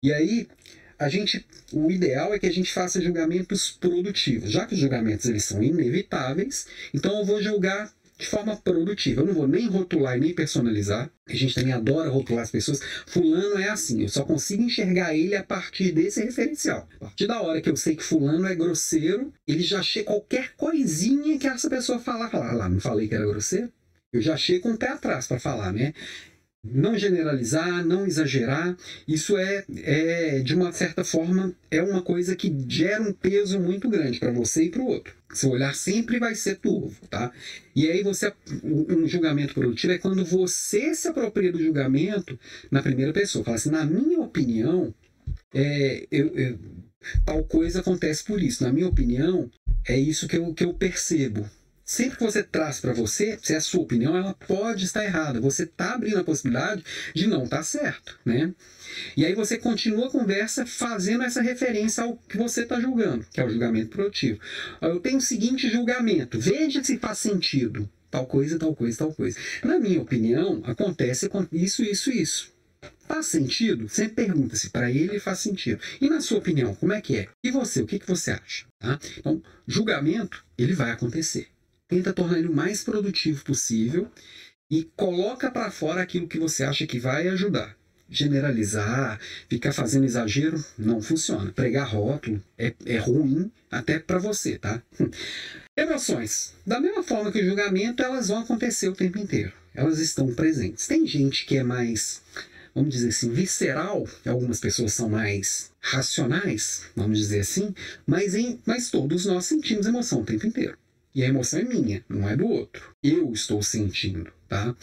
E 0.02 0.12
aí, 0.12 0.48
a 0.98 1.08
gente, 1.08 1.46
o 1.72 1.90
ideal 1.90 2.34
é 2.34 2.38
que 2.38 2.46
a 2.46 2.52
gente 2.52 2.72
faça 2.72 3.00
julgamentos 3.00 3.70
produtivos. 3.70 4.50
Já 4.50 4.66
que 4.66 4.74
os 4.74 4.80
julgamentos 4.80 5.26
eles 5.26 5.44
são 5.44 5.62
inevitáveis, 5.62 6.66
então 6.92 7.18
eu 7.18 7.24
vou 7.24 7.40
julgar 7.42 7.92
de 8.18 8.26
forma 8.26 8.56
produtiva. 8.56 9.20
Eu 9.20 9.26
não 9.26 9.32
vou 9.32 9.46
nem 9.46 9.68
rotular 9.68 10.16
e 10.16 10.20
nem 10.20 10.34
personalizar. 10.34 11.10
A 11.26 11.34
gente 11.34 11.54
também 11.54 11.72
adora 11.72 12.10
rotular 12.10 12.42
as 12.42 12.50
pessoas. 12.50 12.80
Fulano 13.06 13.58
é 13.58 13.68
assim, 13.68 14.02
eu 14.02 14.08
só 14.08 14.24
consigo 14.24 14.62
enxergar 14.62 15.14
ele 15.14 15.36
a 15.36 15.44
partir 15.44 15.92
desse 15.92 16.22
referencial. 16.22 16.88
A 16.96 17.04
partir 17.04 17.26
da 17.28 17.40
hora 17.40 17.60
que 17.60 17.70
eu 17.70 17.76
sei 17.76 17.94
que 17.94 18.02
fulano 18.02 18.46
é 18.46 18.54
grosseiro, 18.56 19.32
ele 19.46 19.62
já 19.62 19.82
chega 19.82 20.06
qualquer 20.06 20.54
coisinha 20.56 21.38
que 21.38 21.46
essa 21.46 21.70
pessoa 21.70 22.00
falar, 22.00 22.28
falar, 22.28 22.50
ah, 22.50 22.56
lá, 22.56 22.68
não 22.68 22.80
falei 22.80 23.06
que 23.06 23.14
era 23.14 23.26
grosseiro? 23.26 23.72
Eu 24.12 24.20
já 24.20 24.36
chego 24.36 24.62
com 24.62 24.70
um 24.70 24.74
o 24.74 24.78
pé 24.78 24.88
atrás 24.88 25.26
para 25.26 25.38
falar, 25.38 25.72
né? 25.72 25.92
Não 26.72 26.98
generalizar, 26.98 27.84
não 27.84 28.06
exagerar, 28.06 28.76
isso 29.06 29.36
é, 29.36 29.64
é, 29.82 30.40
de 30.40 30.54
uma 30.54 30.72
certa 30.72 31.04
forma, 31.04 31.54
é 31.70 31.82
uma 31.82 32.02
coisa 32.02 32.34
que 32.36 32.54
gera 32.68 33.02
um 33.02 33.12
peso 33.12 33.58
muito 33.58 33.88
grande 33.88 34.18
para 34.18 34.30
você 34.30 34.64
e 34.64 34.70
para 34.70 34.82
o 34.82 34.86
outro. 34.86 35.14
Seu 35.32 35.50
olhar 35.50 35.74
sempre 35.74 36.18
vai 36.18 36.34
ser 36.34 36.56
turvo, 36.56 36.96
tá? 37.08 37.30
E 37.76 37.90
aí 37.90 38.02
você, 38.02 38.32
um 38.64 39.06
julgamento 39.06 39.54
produtivo 39.54 39.92
é 39.92 39.98
quando 39.98 40.24
você 40.24 40.94
se 40.94 41.06
apropria 41.08 41.52
do 41.52 41.62
julgamento 41.62 42.38
na 42.70 42.82
primeira 42.82 43.12
pessoa. 43.12 43.44
Fala 43.44 43.56
assim, 43.56 43.70
na 43.70 43.84
minha 43.84 44.20
opinião, 44.20 44.94
é, 45.52 46.06
eu, 46.10 46.28
eu, 46.34 46.58
tal 47.24 47.44
coisa 47.44 47.80
acontece 47.80 48.24
por 48.24 48.42
isso. 48.42 48.64
Na 48.64 48.72
minha 48.72 48.88
opinião, 48.88 49.50
é 49.86 49.98
isso 49.98 50.26
que 50.26 50.36
eu, 50.36 50.54
que 50.54 50.64
eu 50.64 50.72
percebo 50.72 51.48
sempre 51.88 52.18
que 52.18 52.24
você 52.24 52.42
traz 52.42 52.80
para 52.80 52.92
você, 52.92 53.38
se 53.42 53.54
é 53.54 53.56
a 53.56 53.62
sua 53.62 53.80
opinião, 53.80 54.14
ela 54.14 54.34
pode 54.34 54.84
estar 54.84 55.02
errada. 55.02 55.40
Você 55.40 55.62
está 55.62 55.94
abrindo 55.94 56.18
a 56.18 56.24
possibilidade 56.24 56.84
de 57.14 57.26
não 57.26 57.44
estar 57.44 57.56
tá 57.56 57.62
certo, 57.62 58.20
né? 58.26 58.54
E 59.16 59.24
aí 59.24 59.34
você 59.34 59.56
continua 59.56 60.08
a 60.08 60.10
conversa 60.10 60.66
fazendo 60.66 61.24
essa 61.24 61.40
referência 61.40 62.04
ao 62.04 62.18
que 62.18 62.36
você 62.36 62.64
está 62.64 62.78
julgando, 62.78 63.24
que 63.32 63.40
é 63.40 63.44
o 63.44 63.48
julgamento 63.48 63.88
produtivo. 63.88 64.38
Eu 64.82 65.00
tenho 65.00 65.16
o 65.16 65.22
seguinte 65.22 65.70
julgamento, 65.70 66.38
veja 66.38 66.84
se 66.84 66.98
faz 66.98 67.18
sentido. 67.18 67.88
Tal 68.10 68.26
coisa, 68.26 68.58
tal 68.58 68.76
coisa, 68.76 68.98
tal 68.98 69.14
coisa. 69.14 69.38
Na 69.64 69.78
minha 69.78 70.02
opinião, 70.02 70.62
acontece 70.66 71.26
com 71.28 71.46
isso, 71.50 71.82
isso, 71.82 72.10
isso. 72.10 72.52
Faz 73.06 73.26
sentido? 73.26 73.88
Sempre 73.88 74.26
pergunta 74.26 74.56
se 74.56 74.68
para 74.68 74.90
ele 74.90 75.18
faz 75.18 75.38
sentido. 75.38 75.80
E 76.02 76.10
na 76.10 76.20
sua 76.20 76.38
opinião, 76.38 76.74
como 76.74 76.92
é 76.92 77.00
que 77.00 77.16
é? 77.16 77.28
E 77.42 77.50
você, 77.50 77.80
o 77.80 77.86
que, 77.86 77.98
que 77.98 78.06
você 78.06 78.32
acha? 78.32 78.66
Tá? 78.78 78.98
Então, 79.16 79.42
julgamento, 79.66 80.44
ele 80.58 80.74
vai 80.74 80.90
acontecer 80.90 81.48
tenta 81.88 82.12
tornar 82.12 82.38
ele 82.38 82.48
o 82.48 82.54
mais 82.54 82.84
produtivo 82.84 83.42
possível 83.42 84.08
e 84.70 84.84
coloca 84.94 85.50
para 85.50 85.70
fora 85.70 86.02
aquilo 86.02 86.28
que 86.28 86.38
você 86.38 86.62
acha 86.62 86.86
que 86.86 87.00
vai 87.00 87.26
ajudar. 87.28 87.76
Generalizar, 88.10 89.20
ficar 89.48 89.72
fazendo 89.72 90.04
exagero, 90.04 90.62
não 90.78 91.00
funciona. 91.00 91.52
Pregar 91.52 91.88
rótulo 91.88 92.42
é, 92.56 92.74
é 92.86 92.98
ruim 92.98 93.50
até 93.70 93.98
para 93.98 94.18
você, 94.18 94.58
tá? 94.58 94.82
Emoções. 95.76 96.54
Da 96.66 96.80
mesma 96.80 97.02
forma 97.02 97.32
que 97.32 97.40
o 97.40 97.44
julgamento, 97.44 98.02
elas 98.02 98.28
vão 98.28 98.40
acontecer 98.40 98.88
o 98.88 98.94
tempo 98.94 99.18
inteiro. 99.18 99.52
Elas 99.74 99.98
estão 99.98 100.34
presentes. 100.34 100.86
Tem 100.86 101.06
gente 101.06 101.46
que 101.46 101.56
é 101.56 101.62
mais, 101.62 102.22
vamos 102.74 102.90
dizer 102.90 103.08
assim, 103.08 103.30
visceral, 103.30 104.08
algumas 104.26 104.58
pessoas 104.58 104.92
são 104.92 105.08
mais 105.08 105.70
racionais, 105.80 106.84
vamos 106.96 107.18
dizer 107.18 107.40
assim, 107.40 107.74
mas, 108.06 108.34
em, 108.34 108.58
mas 108.66 108.90
todos 108.90 109.24
nós 109.26 109.46
sentimos 109.46 109.86
emoção 109.86 110.22
o 110.22 110.24
tempo 110.24 110.46
inteiro. 110.46 110.76
E 111.18 111.24
a 111.24 111.26
emoção 111.26 111.58
é 111.58 111.64
minha, 111.64 112.04
não 112.08 112.28
é 112.28 112.36
do 112.36 112.46
outro. 112.46 112.94
Eu 113.02 113.32
estou 113.32 113.60
sentindo, 113.60 114.30
tá? 114.48 114.76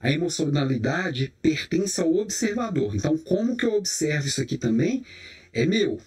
A 0.00 0.10
emocionalidade 0.10 1.32
pertence 1.40 2.00
ao 2.00 2.12
observador. 2.16 2.96
Então, 2.96 3.16
como 3.16 3.56
que 3.56 3.64
eu 3.64 3.72
observo 3.74 4.26
isso 4.26 4.40
aqui 4.40 4.58
também 4.58 5.04
é 5.52 5.64
meu. 5.64 6.00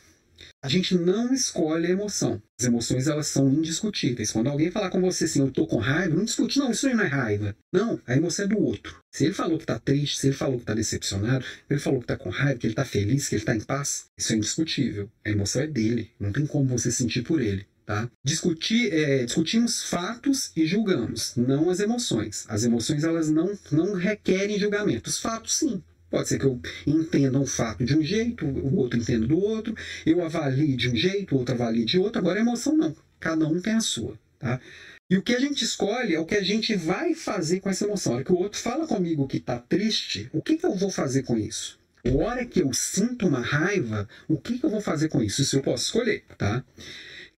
A 0.62 0.68
gente 0.68 0.96
não 0.96 1.34
escolhe 1.34 1.88
a 1.88 1.92
emoção. 1.92 2.44
As 2.60 2.68
emoções 2.68 3.08
elas 3.08 3.28
são 3.28 3.48
indiscutíveis. 3.48 4.34
Quando 4.34 4.50
alguém 4.50 4.70
falar 4.70 4.89
com 4.89 5.00
você 5.00 5.24
assim, 5.24 5.39
eu 5.39 5.50
tô 5.50 5.65
com 5.65 5.78
raiva, 5.78 6.13
não 6.13 6.26
discute, 6.26 6.60
não, 6.60 6.72
isso 6.72 6.86
aí 6.86 6.94
não 6.94 7.06
é 7.06 7.08
raiva. 7.08 7.56
Não, 7.72 8.02
a 8.06 8.18
emoção 8.18 8.44
é 8.44 8.48
do 8.50 8.60
outro. 8.60 9.02
Se 9.10 9.24
ele 9.24 9.34
falou 9.34 9.58
que 9.58 9.65
tá 9.65 9.80
triste, 9.80 10.20
se 10.20 10.28
ele 10.28 10.36
falou 10.36 10.60
que 10.60 10.65
tá 10.65 10.74
decepcionado, 10.74 11.46
se 11.46 11.63
ele 11.70 11.80
falou 11.80 12.02
que 12.02 12.08
tá 12.08 12.18
com 12.18 12.30
raiva, 12.30 12.60
que 12.60 12.68
ele 12.68 12.76
tá 12.76 12.84
feliz, 12.84 13.30
que 13.30 13.36
ele 13.36 13.46
tá 13.46 13.56
em 13.56 13.62
paz, 13.62 14.08
isso 14.18 14.34
é 14.34 14.36
indiscutível. 14.36 15.10
A 15.26 15.30
emoção 15.30 15.62
é 15.62 15.68
dele. 15.68 16.12
Não 16.20 16.34
tem 16.34 16.46
como 16.46 16.68
você 16.68 16.92
sentir 16.92 17.22
por 17.22 17.42
ele. 17.42 17.65
Tá? 17.89 18.08
Discutir, 18.23 18.93
é, 18.93 19.25
discutimos 19.25 19.82
fatos 19.82 20.52
e 20.56 20.63
julgamos, 20.67 21.34
não 21.36 21.71
as 21.71 21.80
emoções. 21.80 22.45
As 22.47 22.63
emoções 22.63 23.04
elas 23.04 23.32
não, 23.32 23.58
não 23.71 23.95
requerem 23.95 24.60
julgamento. 24.60 25.10
Os 25.10 25.17
fatos, 25.17 25.56
sim. 25.56 25.82
Pode 26.08 26.28
ser 26.28 26.38
que 26.38 26.45
eu 26.45 26.62
entenda 26.86 27.39
um 27.39 27.47
fato 27.47 27.84
de 27.84 27.97
um 27.97 28.04
jeito, 28.04 28.45
o 28.45 28.75
outro 28.75 28.99
entenda 28.99 29.25
do 29.25 29.39
outro, 29.39 29.75
eu 30.06 30.23
avalie 30.23 30.75
de 30.75 30.88
um 30.88 30.95
jeito, 30.95 31.34
o 31.34 31.39
outro 31.39 31.56
avalie 31.56 31.84
de 31.84 31.97
outro. 31.97 32.19
Agora, 32.19 32.38
a 32.38 32.43
emoção 32.43 32.78
não. 32.78 32.95
Cada 33.19 33.47
um 33.47 33.60
tem 33.60 33.73
a 33.73 33.82
sua. 33.82 34.13
Tá? 34.38 34.62
E 35.10 35.17
o 35.17 35.23
que 35.23 35.34
a 35.34 35.39
gente 35.39 35.63
escolhe 35.63 36.13
é 36.13 36.19
o 36.19 36.28
que 36.28 36.36
a 36.36 36.43
gente 36.43 36.75
vai 36.75 37.15
fazer 37.15 37.60
com 37.60 37.71
essa 37.71 37.86
emoção. 37.86 38.12
A 38.12 38.15
hora 38.17 38.23
que 38.23 38.32
o 38.32 38.38
outro 38.38 38.60
fala 38.60 38.86
comigo 38.86 39.28
que 39.28 39.38
está 39.38 39.58
triste, 39.58 40.30
o 40.32 40.43
que, 40.43 40.58
que 40.58 40.65
eu 40.67 40.75
vou 40.75 40.91
fazer 40.91 41.23
com 41.23 41.36
isso? 41.36 41.80
A 42.06 42.12
hora 42.12 42.45
que 42.45 42.62
eu 42.62 42.71
sinto 42.71 43.28
uma 43.28 43.41
raiva, 43.41 44.08
o 44.28 44.38
que, 44.38 44.60
que 44.60 44.65
eu 44.65 44.69
vou 44.69 44.80
fazer 44.80 45.10
com 45.10 45.23
isso? 45.23 45.41
Isso 45.41 45.58
eu 45.58 45.63
posso 45.63 45.86
escolher, 45.86 46.23
tá? 46.38 46.63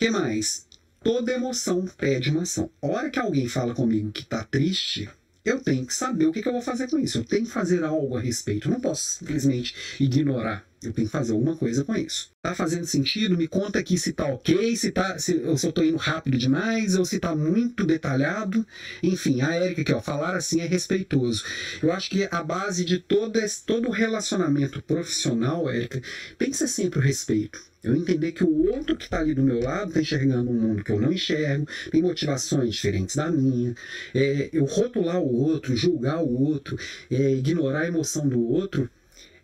Que 0.02 0.10
mais? 0.10 0.66
Toda 1.04 1.32
emoção 1.32 1.86
pede 1.96 2.32
uma 2.32 2.42
ação. 2.42 2.72
A 2.82 2.88
hora 2.88 3.12
que 3.12 3.20
alguém 3.20 3.48
fala 3.48 3.76
comigo 3.76 4.12
que 4.12 4.24
está 4.24 4.44
triste, 4.44 5.08
eu 5.46 5.62
tenho 5.62 5.86
que 5.86 5.94
saber 5.94 6.26
o 6.26 6.32
que, 6.32 6.42
que, 6.42 6.48
eu 6.48 6.54
vou 6.54 6.62
fazer 6.64 6.90
com 6.90 6.98
isso. 6.98 7.20
Eu 7.20 7.24
tenho 7.24 7.46
que 7.46 7.52
fazer 7.52 7.84
algo 7.84 8.18
a 8.18 8.20
respeito. 8.20 8.68
Eu 8.68 8.72
não 8.72 8.82
posso 8.82 9.20
simplesmente 9.20 9.76
ignorar. 10.00 10.66
Eu 10.84 10.92
tenho 10.92 11.08
que 11.08 11.12
fazer 11.12 11.32
alguma 11.34 11.56
coisa 11.56 11.84
com 11.84 11.96
isso. 11.96 12.32
Tá 12.42 12.56
fazendo 12.56 12.88
sentido? 12.88 13.38
Me 13.38 13.48
conta 13.48 13.78
aqui 13.78 14.00
se 14.00 14.14
tá 14.14 14.26
ok, 14.26 14.76
se, 14.76 14.92
tá, 14.92 15.20
se, 15.20 15.40
se 15.56 15.68
eu 15.68 15.72
tô 15.72 15.84
indo 15.84 15.98
rápido 15.98 16.40
demais, 16.40 16.96
ou 16.96 17.06
se 17.06 17.20
tá 17.20 17.36
muito 17.36 17.86
detalhado. 17.86 18.66
Enfim, 19.04 19.42
a 19.42 19.54
Érica 19.54 19.82
aqui, 19.82 19.94
ó, 19.94 20.02
falar 20.02 20.36
assim 20.36 20.60
é 20.60 20.66
respeitoso. 20.66 21.44
Eu 21.84 21.92
acho 21.92 22.10
que 22.10 22.28
a 22.32 22.44
base 22.44 22.84
de 22.84 22.98
todo, 22.98 23.38
esse, 23.38 23.64
todo 23.64 23.92
relacionamento 23.92 24.82
profissional, 24.82 25.70
Érica, 25.70 26.02
tem 26.40 26.50
que 26.50 26.58
ser 26.58 26.68
sempre 26.68 26.98
o 26.98 27.02
respeito. 27.02 27.62
Eu 27.84 27.96
entender 27.96 28.32
que 28.32 28.44
o 28.44 28.72
outro 28.72 28.96
que 28.96 29.06
está 29.06 29.20
ali 29.20 29.36
do 29.36 29.44
meu 29.44 29.60
lado 29.60 29.90
está 29.90 30.02
enxergando 30.02 30.50
um 30.50 30.54
mundo 30.54 30.84
que 30.84 30.92
eu 30.92 31.00
não 31.00 31.12
enxergo, 31.14 31.68
tem 31.92 32.02
motivações 32.02 32.74
diferentes 32.74 33.16
da 33.16 33.30
minha. 33.30 33.76
É, 34.16 34.50
eu 34.52 34.66
rotular 34.66 35.20
o 35.20 35.32
outro, 35.32 35.76
julgar 35.76 36.24
o 36.24 36.42
outro, 36.44 36.78
é, 37.10 37.34
ignorar 37.34 37.82
a 37.82 37.88
emoção 37.88 38.28
do 38.28 38.40
outro, 38.40 38.90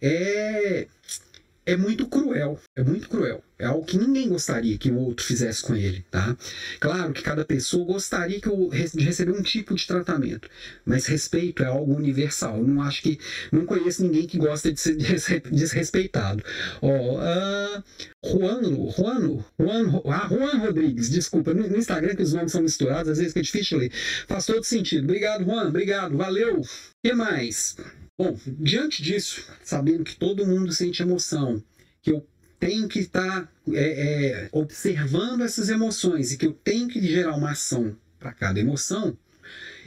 é, 0.02 0.88
é 1.68 1.76
muito 1.76 2.08
cruel. 2.08 2.58
É 2.78 2.82
muito 2.82 3.10
cruel. 3.10 3.44
É 3.60 3.66
algo 3.66 3.86
que 3.86 3.98
ninguém 3.98 4.30
gostaria 4.30 4.78
que 4.78 4.90
o 4.90 4.98
outro 4.98 5.26
fizesse 5.26 5.62
com 5.62 5.76
ele, 5.76 6.06
tá? 6.10 6.38
Claro 6.80 7.12
que 7.12 7.22
cada 7.22 7.44
pessoa 7.44 7.86
gostaria 7.86 8.40
que 8.40 8.48
eu, 8.48 8.70
de 8.70 9.04
receber 9.04 9.32
um 9.32 9.42
tipo 9.42 9.76
de 9.76 9.86
tratamento, 9.86 10.48
mas 10.86 11.08
respeito 11.08 11.64
é 11.64 11.66
algo 11.66 11.94
universal. 11.94 12.58
Eu 12.60 12.68
não 12.68 12.82
acho 12.82 13.02
que 13.02 13.20
não 13.52 13.66
conheço 13.66 14.02
ninguém 14.04 14.26
que 14.26 14.38
gosta 14.38 14.72
de 14.72 14.80
ser 14.80 14.96
desrespeitado. 15.52 16.42
Ó, 16.82 17.18
uh, 17.18 17.84
Juano, 18.24 18.90
Juano, 18.92 19.46
Juan, 19.60 20.02
ah, 20.06 20.28
Juan 20.30 20.58
Rodrigues, 20.60 21.10
desculpa, 21.10 21.54
no, 21.54 21.68
no 21.68 21.78
Instagram 21.78 22.16
que 22.16 22.24
os 22.24 22.34
nomes 22.34 22.54
são 22.54 22.62
misturados, 22.62 23.12
às 23.12 23.18
vezes 23.18 23.36
é 23.36 23.42
difícil 23.42 23.80
ler. 23.80 23.92
Faz 24.28 24.46
todo 24.46 24.64
sentido. 24.64 25.04
Obrigado, 25.04 25.44
Juan, 25.44 25.68
obrigado, 25.68 26.16
valeu. 26.16 26.62
O 26.62 26.66
que 27.04 27.14
mais? 27.14 27.76
Bom, 28.18 28.36
diante 28.60 29.04
disso, 29.04 29.46
sabendo 29.64 30.04
que 30.04 30.16
todo 30.16 30.46
mundo 30.46 30.74
sente 30.74 31.04
emoção, 31.04 31.64
que 32.02 32.12
eu 32.12 32.28
tenho 32.60 32.88
que 32.88 33.00
estar 33.00 33.44
tá, 33.44 33.52
é, 33.72 34.46
é, 34.46 34.50
observando 34.52 35.44
essas 35.44 35.70
emoções 35.70 36.32
e 36.32 36.38
que 36.38 36.48
eu 36.48 36.54
tenho 36.54 36.88
que 36.88 37.00
gerar 37.00 37.36
uma 37.36 37.52
ação 37.52 37.96
para 38.18 38.34
cada 38.34 38.60
emoção, 38.60 39.16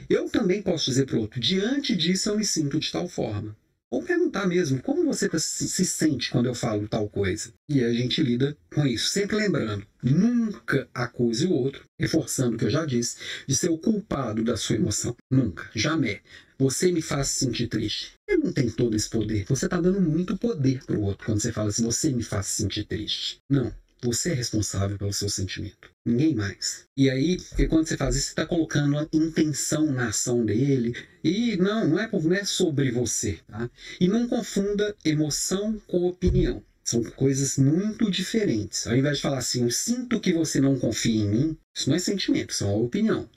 eu 0.09 0.29
também 0.29 0.61
posso 0.61 0.85
dizer 0.85 1.05
para 1.05 1.17
o 1.17 1.21
outro: 1.21 1.39
diante 1.39 1.95
disso 1.95 2.29
eu 2.29 2.37
me 2.37 2.45
sinto 2.45 2.79
de 2.79 2.91
tal 2.91 3.07
forma. 3.07 3.55
Ou 3.89 4.01
perguntar 4.01 4.47
mesmo, 4.47 4.81
como 4.81 5.03
você 5.03 5.27
tá, 5.27 5.37
se, 5.37 5.67
se, 5.67 5.85
sente 5.85 6.31
quando 6.31 6.45
eu 6.45 6.55
falo 6.55 6.87
tal 6.87 7.09
coisa? 7.09 7.53
E 7.67 7.83
a 7.83 7.91
gente 7.91 8.23
lida 8.23 8.57
com 8.73 8.87
isso. 8.87 9.09
Sempre 9.09 9.35
lembrando, 9.35 9.85
nunca 10.01 10.87
acuse 10.93 11.45
o 11.45 11.51
outro, 11.51 11.83
reforçando 11.99 12.55
o 12.55 12.57
que 12.57 12.63
eu 12.63 12.69
já 12.69 12.85
disse, 12.85 13.17
de 13.45 13.53
ser 13.53 13.69
o 13.69 13.77
culpado 13.77 14.45
da 14.45 14.55
sua 14.55 14.77
emoção. 14.77 15.13
Nunca, 15.29 15.69
jamais. 15.75 16.21
Você 16.61 16.91
me 16.91 17.01
faz 17.01 17.29
sentir 17.29 17.65
triste. 17.65 18.11
Ele 18.29 18.43
não 18.43 18.53
tem 18.53 18.69
todo 18.69 18.95
esse 18.95 19.09
poder. 19.09 19.45
Você 19.49 19.65
está 19.65 19.81
dando 19.81 19.99
muito 19.99 20.37
poder 20.37 20.85
para 20.85 20.95
o 20.95 21.01
outro 21.01 21.25
quando 21.25 21.41
você 21.41 21.51
fala 21.51 21.69
assim, 21.69 21.83
você 21.83 22.11
me 22.11 22.21
faz 22.21 22.45
sentir 22.45 22.83
triste. 22.83 23.39
Não. 23.49 23.73
Você 24.03 24.29
é 24.29 24.33
responsável 24.35 24.95
pelo 24.95 25.11
seu 25.11 25.27
sentimento, 25.27 25.89
ninguém 26.05 26.35
mais. 26.35 26.83
E 26.95 27.09
aí, 27.09 27.37
porque 27.37 27.67
quando 27.67 27.87
você 27.87 27.97
faz 27.97 28.15
isso, 28.15 28.25
você 28.25 28.31
está 28.33 28.45
colocando 28.45 28.95
a 28.95 29.07
intenção 29.11 29.91
na 29.91 30.09
ação 30.09 30.45
dele. 30.45 30.95
E 31.23 31.57
não, 31.57 31.87
não 31.87 31.99
é, 31.99 32.07
não 32.11 32.33
é 32.33 32.45
sobre 32.45 32.91
você. 32.91 33.39
Tá? 33.47 33.67
E 33.99 34.07
não 34.07 34.27
confunda 34.27 34.95
emoção 35.03 35.81
com 35.87 36.05
opinião. 36.05 36.63
São 36.83 37.03
coisas 37.03 37.57
muito 37.57 38.11
diferentes. 38.11 38.85
Ao 38.85 38.95
invés 38.95 39.17
de 39.17 39.23
falar 39.23 39.39
assim, 39.39 39.63
eu 39.63 39.71
sinto 39.71 40.19
que 40.19 40.31
você 40.31 40.61
não 40.61 40.77
confia 40.77 41.23
em 41.23 41.27
mim, 41.27 41.57
isso 41.75 41.89
não 41.89 41.95
é 41.95 41.99
sentimento, 41.99 42.51
isso 42.51 42.65
é 42.65 42.67
uma 42.67 42.77
opinião. 42.77 43.27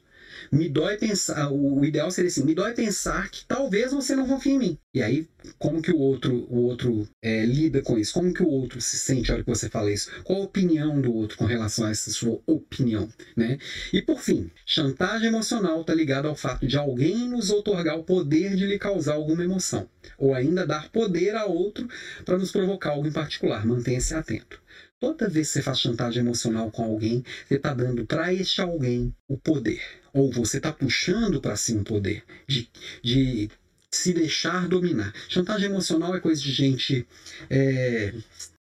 Me 0.51 0.69
dói 0.69 0.97
pensar, 0.97 1.51
o 1.51 1.85
ideal 1.85 2.11
seria 2.11 2.29
assim, 2.29 2.45
me 2.45 2.55
dói 2.55 2.73
pensar 2.73 3.31
que 3.31 3.45
talvez 3.47 3.93
você 3.93 4.15
não 4.15 4.27
confie 4.27 4.53
em 4.53 4.59
mim. 4.59 4.79
E 4.93 5.03
aí, 5.03 5.29
como 5.59 5.83
que 5.83 5.91
o 5.91 5.99
outro, 5.99 6.47
o 6.49 6.63
outro 6.63 7.09
é, 7.23 7.45
lida 7.45 7.83
com 7.83 7.99
isso? 7.99 8.13
Como 8.13 8.33
que 8.33 8.43
o 8.43 8.49
outro 8.49 8.81
se 8.81 8.97
sente 8.97 9.29
na 9.29 9.35
hora 9.35 9.45
que 9.45 9.51
você 9.51 9.69
fala 9.69 9.91
isso? 9.91 10.11
Qual 10.23 10.41
a 10.41 10.45
opinião 10.45 11.01
do 11.01 11.13
outro 11.13 11.37
com 11.37 11.45
relação 11.45 11.87
a 11.87 11.91
essa 11.91 12.11
sua 12.11 12.41
opinião, 12.47 13.09
né? 13.37 13.59
E 13.93 14.01
por 14.01 14.21
fim, 14.21 14.51
chantagem 14.65 15.29
emocional 15.29 15.81
está 15.81 15.95
ligada 15.95 16.29
ao 16.29 16.37
fato 16.37 16.67
de 16.67 16.77
alguém 16.77 17.29
nos 17.29 17.51
otorgar 17.51 17.99
o 17.99 18.05
poder 18.05 18.55
de 18.57 18.67
lhe 18.67 18.79
causar 18.79 19.15
alguma 19.15 19.45
emoção, 19.45 19.89
ou 20.17 20.35
ainda 20.35 20.67
dar 20.67 20.91
poder 20.91 21.35
a 21.35 21.45
outro 21.45 21.89
para 22.25 22.39
nos 22.39 22.53
provocar 22.53 22.91
algo 22.91 23.07
em 23.07 23.13
particular. 23.13 23.67
Mantenha-se 23.67 24.15
atento. 24.15 24.63
Toda 25.01 25.29
vez 25.29 25.49
que 25.49 25.55
você 25.55 25.63
faz 25.63 25.81
chantagem 25.81 26.23
emocional 26.23 26.71
com 26.71 26.83
alguém, 26.83 27.23
você 27.47 27.57
está 27.57 27.75
dando 27.75 28.07
para 28.07 28.33
este 28.33 28.63
alguém 28.63 29.15
o 29.29 29.37
poder. 29.37 30.04
Ou 30.15 30.33
você 30.33 30.57
está 30.57 30.73
puxando 30.73 31.41
para 31.41 31.57
si 31.57 31.75
um 31.75 31.85
poder 31.85 32.25
de, 32.47 32.71
de 33.03 33.51
se 33.91 34.13
deixar 34.13 34.69
dominar. 34.69 35.13
Chantagem 35.29 35.69
emocional 35.69 36.15
é 36.17 36.21
coisa 36.21 36.41
de 36.41 36.53
gente 36.53 37.07
é, 37.51 38.15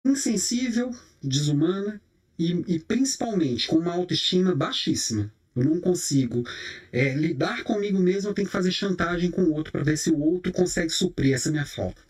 insensível, 0.04 0.94
desumana 1.22 2.00
e, 2.38 2.64
e, 2.66 2.78
principalmente 2.78 3.68
com 3.68 3.76
uma 3.76 3.92
autoestima 3.92 4.54
baixíssima. 4.54 5.30
Eu 5.54 5.64
não 5.64 5.80
consigo 5.80 6.44
é, 6.92 7.14
lidar 7.14 7.64
comigo 7.64 7.98
mesmo, 7.98 8.30
eu 8.30 8.34
tenho 8.34 8.46
que 8.46 8.52
fazer 8.52 8.70
chantagem 8.70 9.30
com 9.30 9.42
o 9.42 9.52
outro 9.52 9.72
para 9.72 9.82
ver 9.82 9.98
se 9.98 10.10
o 10.10 10.18
outro 10.18 10.52
consegue 10.52 10.90
suprir 10.90 11.34
essa 11.34 11.50
minha 11.50 11.66
falta. 11.66 12.00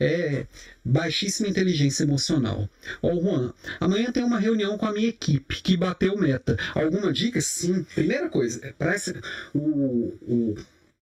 É 0.00 0.46
baixíssima 0.84 1.48
inteligência 1.48 2.04
emocional. 2.04 2.68
Ó, 3.02 3.12
oh, 3.12 3.20
Juan, 3.20 3.54
amanhã 3.80 4.12
tem 4.12 4.22
uma 4.22 4.38
reunião 4.38 4.78
com 4.78 4.86
a 4.86 4.92
minha 4.92 5.08
equipe 5.08 5.62
que 5.62 5.76
bateu 5.76 6.16
meta. 6.16 6.56
Alguma 6.74 7.12
dica? 7.12 7.40
Sim. 7.40 7.84
Primeira 7.94 8.28
coisa, 8.28 8.74
para 8.78 8.94
o, 9.54 10.14
o 10.22 10.54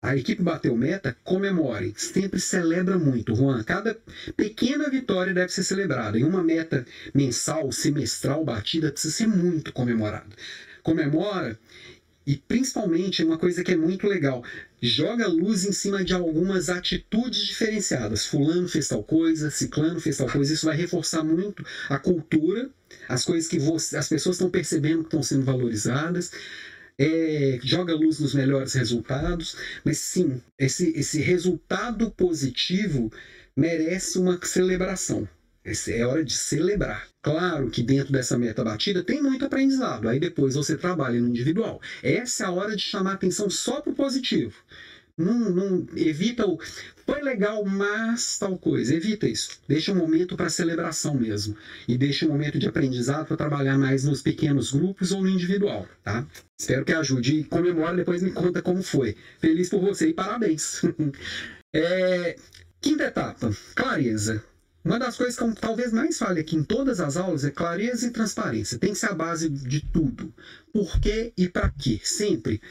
a 0.02 0.16
equipe 0.16 0.42
bateu 0.42 0.78
meta, 0.78 1.16
comemore. 1.26 1.94
Sempre 1.98 2.40
celebra 2.40 2.98
muito, 2.98 3.36
Juan. 3.36 3.62
Cada 3.64 3.98
pequena 4.38 4.90
vitória 4.90 5.34
deve 5.34 5.52
ser 5.52 5.64
celebrada. 5.64 6.18
E 6.18 6.24
uma 6.24 6.42
meta 6.42 6.86
mensal, 7.14 7.70
semestral 7.72 8.46
batida 8.46 8.92
precisa 8.92 9.14
ser 9.14 9.28
muito 9.28 9.74
comemorada. 9.74 10.30
Comemora 10.84 11.60
e 12.30 12.38
principalmente 12.38 13.24
uma 13.24 13.40
coisa 13.40 13.64
que 13.64 13.72
é 13.72 13.76
muito 13.76 14.06
legal, 14.06 14.44
joga 14.80 15.28
luz 15.28 15.66
em 15.66 15.72
cima 15.72 16.04
de 16.04 16.14
algumas 16.14 16.70
atitudes 16.70 17.42
diferenciadas. 17.48 18.24
Fulano 18.24 18.68
fez 18.68 18.88
tal 18.88 19.04
coisa, 19.04 19.50
ciclano 19.50 20.00
fez 20.00 20.18
tal 20.18 20.28
coisa. 20.28 20.54
Isso 20.54 20.68
vai 20.68 20.78
reforçar 20.78 21.24
muito 21.24 21.66
a 21.90 21.98
cultura, 21.98 22.70
as 23.08 23.26
coisas 23.26 23.50
que 23.50 23.58
você, 23.58 23.98
as 23.98 24.08
pessoas 24.08 24.36
estão 24.36 24.48
percebendo 24.48 25.00
que 25.00 25.08
estão 25.08 25.24
sendo 25.24 25.44
valorizadas 25.44 26.32
é, 27.00 27.60
joga 27.64 27.96
luz 27.96 28.20
nos 28.20 28.36
melhores 28.36 28.74
resultados, 28.74 29.56
mas 29.86 29.98
sim, 29.98 30.40
esse, 30.60 30.92
esse 30.98 31.22
resultado 31.22 32.12
positivo 32.12 33.12
merece 33.56 34.20
uma 34.20 34.38
celebração. 34.46 35.28
É 35.88 36.06
hora 36.06 36.24
de 36.24 36.34
celebrar. 36.34 37.08
Claro 37.22 37.70
que 37.70 37.84
dentro 37.84 38.12
dessa 38.12 38.38
meta 38.38 38.64
batida 38.64 39.04
tem 39.04 39.22
muito 39.22 39.46
aprendizado, 39.46 40.08
aí 40.08 40.20
depois 40.20 40.56
você 40.56 40.78
trabalha 40.78 41.20
no 41.20 41.28
individual. 41.28 41.82
Essa 42.02 42.46
é 42.46 42.48
a 42.48 42.52
hora 42.52 42.76
de 42.76 42.82
chamar 42.82 43.14
atenção 43.14 43.50
só 43.50 43.82
para 43.82 43.92
o 43.92 43.96
positivo. 43.96 44.54
Não, 45.20 45.38
não, 45.50 45.86
evita 45.98 46.48
o. 46.48 46.58
Foi 47.06 47.22
legal, 47.22 47.66
mas 47.66 48.40
tal 48.40 48.58
coisa. 48.58 48.96
Evita 48.96 49.28
isso. 49.28 49.60
Deixa 49.68 49.92
um 49.92 49.96
momento 49.96 50.38
para 50.38 50.48
celebração 50.48 51.14
mesmo. 51.14 51.58
E 51.86 51.98
deixa 51.98 52.26
um 52.26 52.30
momento 52.30 52.58
de 52.58 52.70
aprendizado 52.70 53.28
para 53.28 53.36
trabalhar 53.36 53.78
mais 53.78 54.06
nos 54.06 54.22
pequenos 54.22 54.72
grupos 54.72 55.12
ou 55.12 55.22
no 55.22 55.28
individual, 55.28 55.86
tá? 56.02 56.26
Espero 56.58 56.86
que 56.86 56.94
ajude. 56.94 57.40
E 57.40 57.44
comemora, 57.44 57.98
depois 57.98 58.24
me 58.24 58.32
conta 58.32 58.62
como 58.62 58.82
foi. 58.82 59.18
Feliz 59.42 59.68
por 59.68 59.82
você 59.82 60.08
e 60.08 60.14
parabéns. 60.14 60.82
é, 61.76 62.38
quinta 62.80 63.04
etapa: 63.04 63.52
clareza. 63.76 64.42
Uma 64.84 64.98
das 64.98 65.18
coisas 65.18 65.36
que 65.36 65.44
eu 65.44 65.54
talvez 65.56 65.92
mais 65.92 66.18
fale 66.18 66.40
aqui 66.40 66.56
em 66.56 66.64
todas 66.64 67.00
as 67.00 67.18
aulas 67.18 67.44
é 67.44 67.52
clareza 67.52 68.08
e 68.08 68.12
transparência. 68.12 68.80
Tem 68.80 68.94
que 68.94 69.00
ser 69.00 69.08
a 69.08 69.14
base 69.14 69.50
de 69.50 69.82
tudo. 69.82 70.34
Por 70.72 71.00
quê 71.00 71.34
e 71.38 71.50
para 71.50 71.70
quê? 71.70 72.00
Sempre 72.04 72.62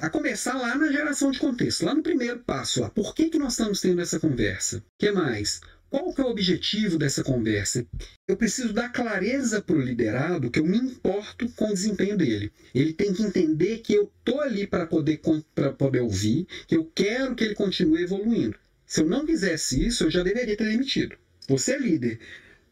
a 0.00 0.08
começar 0.08 0.54
lá 0.54 0.76
na 0.76 0.90
geração 0.90 1.30
de 1.30 1.38
contexto, 1.38 1.84
lá 1.84 1.94
no 1.94 2.02
primeiro 2.02 2.38
passo, 2.40 2.80
lá. 2.80 2.88
Por 2.88 3.14
que, 3.14 3.28
que 3.28 3.38
nós 3.38 3.52
estamos 3.52 3.80
tendo 3.80 4.00
essa 4.00 4.18
conversa? 4.18 4.78
O 4.78 4.82
que 4.98 5.10
mais? 5.10 5.60
Qual 5.90 6.14
que 6.14 6.20
é 6.20 6.24
o 6.24 6.28
objetivo 6.28 6.96
dessa 6.96 7.24
conversa? 7.24 7.84
Eu 8.28 8.36
preciso 8.36 8.72
dar 8.72 8.90
clareza 8.90 9.60
para 9.60 9.74
o 9.74 9.80
liderado 9.80 10.50
que 10.50 10.60
eu 10.60 10.64
me 10.64 10.78
importo 10.78 11.48
com 11.50 11.68
o 11.68 11.74
desempenho 11.74 12.16
dele. 12.16 12.52
Ele 12.72 12.92
tem 12.92 13.12
que 13.12 13.24
entender 13.24 13.78
que 13.78 13.94
eu 13.94 14.10
estou 14.20 14.40
ali 14.40 14.68
para 14.68 14.86
poder, 14.86 15.20
poder 15.76 16.00
ouvir, 16.00 16.46
que 16.68 16.76
eu 16.76 16.90
quero 16.94 17.34
que 17.34 17.42
ele 17.42 17.56
continue 17.56 18.02
evoluindo. 18.02 18.56
Se 18.86 19.00
eu 19.02 19.06
não 19.06 19.26
quisesse 19.26 19.84
isso, 19.84 20.04
eu 20.04 20.10
já 20.10 20.22
deveria 20.22 20.56
ter 20.56 20.68
demitido. 20.70 21.16
Você 21.50 21.72
é 21.72 21.78
líder 21.78 22.18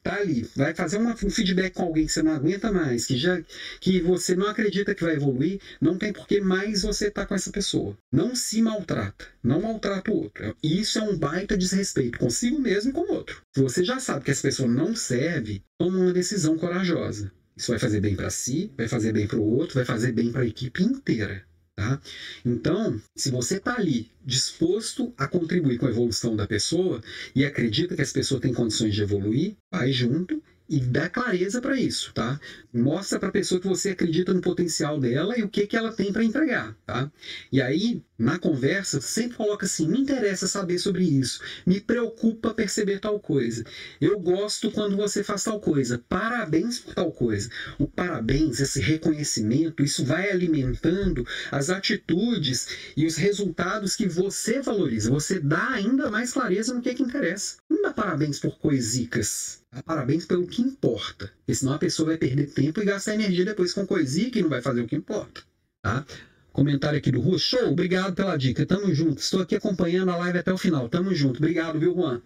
tá 0.04 0.14
ali, 0.14 0.48
vai 0.54 0.72
fazer 0.72 0.96
uma, 0.96 1.12
um 1.12 1.28
feedback 1.28 1.74
com 1.74 1.82
alguém 1.82 2.06
que 2.06 2.12
você 2.12 2.22
não 2.22 2.32
aguenta 2.32 2.70
mais, 2.70 3.04
que 3.04 3.16
já 3.16 3.42
que 3.80 4.00
você 4.00 4.36
não 4.36 4.46
acredita 4.46 4.94
que 4.94 5.02
vai 5.02 5.16
evoluir, 5.16 5.60
não 5.80 5.98
tem 5.98 6.12
por 6.12 6.26
que 6.28 6.40
mais 6.40 6.82
você 6.82 7.10
tá 7.10 7.26
com 7.26 7.34
essa 7.34 7.50
pessoa. 7.50 7.98
Não 8.10 8.36
se 8.36 8.62
maltrata, 8.62 9.26
não 9.42 9.60
maltrata 9.60 10.12
o 10.12 10.14
outro. 10.14 10.56
Isso 10.62 10.98
é 10.98 11.02
um 11.02 11.18
baita 11.18 11.56
desrespeito 11.56 12.20
consigo 12.20 12.60
mesmo 12.60 12.90
e 12.90 12.92
com 12.94 13.00
o 13.00 13.12
outro. 13.12 13.42
Se 13.52 13.60
você 13.60 13.84
já 13.84 13.98
sabe 13.98 14.24
que 14.24 14.30
essa 14.30 14.42
pessoa 14.42 14.68
não 14.68 14.94
serve, 14.94 15.60
toma 15.76 15.98
uma 15.98 16.12
decisão 16.12 16.56
corajosa. 16.56 17.32
Isso 17.56 17.72
vai 17.72 17.78
fazer 17.80 17.98
bem 17.98 18.14
para 18.14 18.30
si, 18.30 18.72
vai 18.76 18.86
fazer 18.86 19.12
bem 19.12 19.26
para 19.26 19.38
o 19.38 19.56
outro, 19.56 19.74
vai 19.74 19.84
fazer 19.84 20.12
bem 20.12 20.30
para 20.30 20.42
a 20.42 20.46
equipe 20.46 20.84
inteira. 20.84 21.47
Tá? 21.78 22.00
Então, 22.44 23.00
se 23.14 23.30
você 23.30 23.58
está 23.58 23.76
ali 23.76 24.10
disposto 24.26 25.14
a 25.16 25.28
contribuir 25.28 25.78
com 25.78 25.86
a 25.86 25.90
evolução 25.90 26.34
da 26.34 26.44
pessoa 26.44 27.00
e 27.36 27.44
acredita 27.44 27.94
que 27.94 28.02
essa 28.02 28.12
pessoa 28.12 28.40
tem 28.40 28.52
condições 28.52 28.96
de 28.96 29.02
evoluir, 29.02 29.56
vai 29.70 29.92
junto 29.92 30.42
e 30.68 30.80
dá 30.80 31.08
clareza 31.08 31.60
para 31.60 31.80
isso, 31.80 32.12
tá? 32.12 32.38
Mostra 32.72 33.18
para 33.18 33.30
a 33.30 33.32
pessoa 33.32 33.60
que 33.60 33.66
você 33.66 33.90
acredita 33.90 34.34
no 34.34 34.40
potencial 34.40 35.00
dela 35.00 35.38
e 35.38 35.42
o 35.42 35.48
que, 35.48 35.66
que 35.66 35.76
ela 35.76 35.92
tem 35.92 36.12
para 36.12 36.22
entregar, 36.22 36.76
tá? 36.84 37.10
E 37.50 37.62
aí, 37.62 38.02
na 38.18 38.38
conversa, 38.38 39.00
sempre 39.00 39.38
coloca 39.38 39.64
assim: 39.64 39.88
me 39.88 39.98
interessa 39.98 40.46
saber 40.46 40.78
sobre 40.78 41.04
isso, 41.04 41.40
me 41.66 41.80
preocupa 41.80 42.52
perceber 42.52 42.98
tal 43.00 43.18
coisa. 43.18 43.64
Eu 44.00 44.18
gosto 44.20 44.70
quando 44.70 44.96
você 44.96 45.24
faz 45.24 45.44
tal 45.44 45.58
coisa, 45.58 46.02
parabéns 46.08 46.78
por 46.78 46.94
tal 46.94 47.10
coisa. 47.12 47.48
O 47.78 47.88
parabéns, 47.88 48.60
esse 48.60 48.80
reconhecimento, 48.80 49.82
isso 49.82 50.04
vai 50.04 50.30
alimentando 50.30 51.26
as 51.50 51.70
atitudes 51.70 52.68
e 52.96 53.06
os 53.06 53.16
resultados 53.16 53.96
que 53.96 54.06
você 54.06 54.60
valoriza. 54.60 55.10
Você 55.10 55.40
dá 55.40 55.70
ainda 55.70 56.10
mais 56.10 56.32
clareza 56.32 56.74
no 56.74 56.82
que, 56.82 56.94
que 56.94 57.02
interessa. 57.02 57.56
Não 57.70 57.82
dá 57.82 57.92
parabéns 57.92 58.38
por 58.38 58.58
coisicas 58.58 59.62
parabéns 59.84 60.24
pelo 60.26 60.46
que 60.46 60.62
importa. 60.62 61.32
Porque 61.38 61.54
senão 61.54 61.74
a 61.74 61.78
pessoa 61.78 62.08
vai 62.08 62.18
perder 62.18 62.52
tempo 62.52 62.80
e 62.80 62.84
gastar 62.84 63.14
energia 63.14 63.44
depois 63.44 63.72
com 63.72 63.86
coisinha 63.86 64.30
que 64.30 64.42
não 64.42 64.48
vai 64.48 64.62
fazer 64.62 64.82
o 64.82 64.86
que 64.86 64.96
importa. 64.96 65.42
Tá? 65.82 66.04
Comentário 66.52 66.98
aqui 66.98 67.10
do 67.12 67.20
Rua. 67.20 67.38
Show, 67.38 67.70
obrigado 67.70 68.14
pela 68.14 68.36
dica. 68.36 68.66
Tamo 68.66 68.92
junto. 68.94 69.20
Estou 69.20 69.40
aqui 69.40 69.54
acompanhando 69.54 70.10
a 70.10 70.16
live 70.16 70.38
até 70.38 70.52
o 70.52 70.58
final. 70.58 70.88
Tamo 70.88 71.14
junto. 71.14 71.38
Obrigado, 71.38 71.78
viu, 71.78 71.94
Juan? 71.94 72.20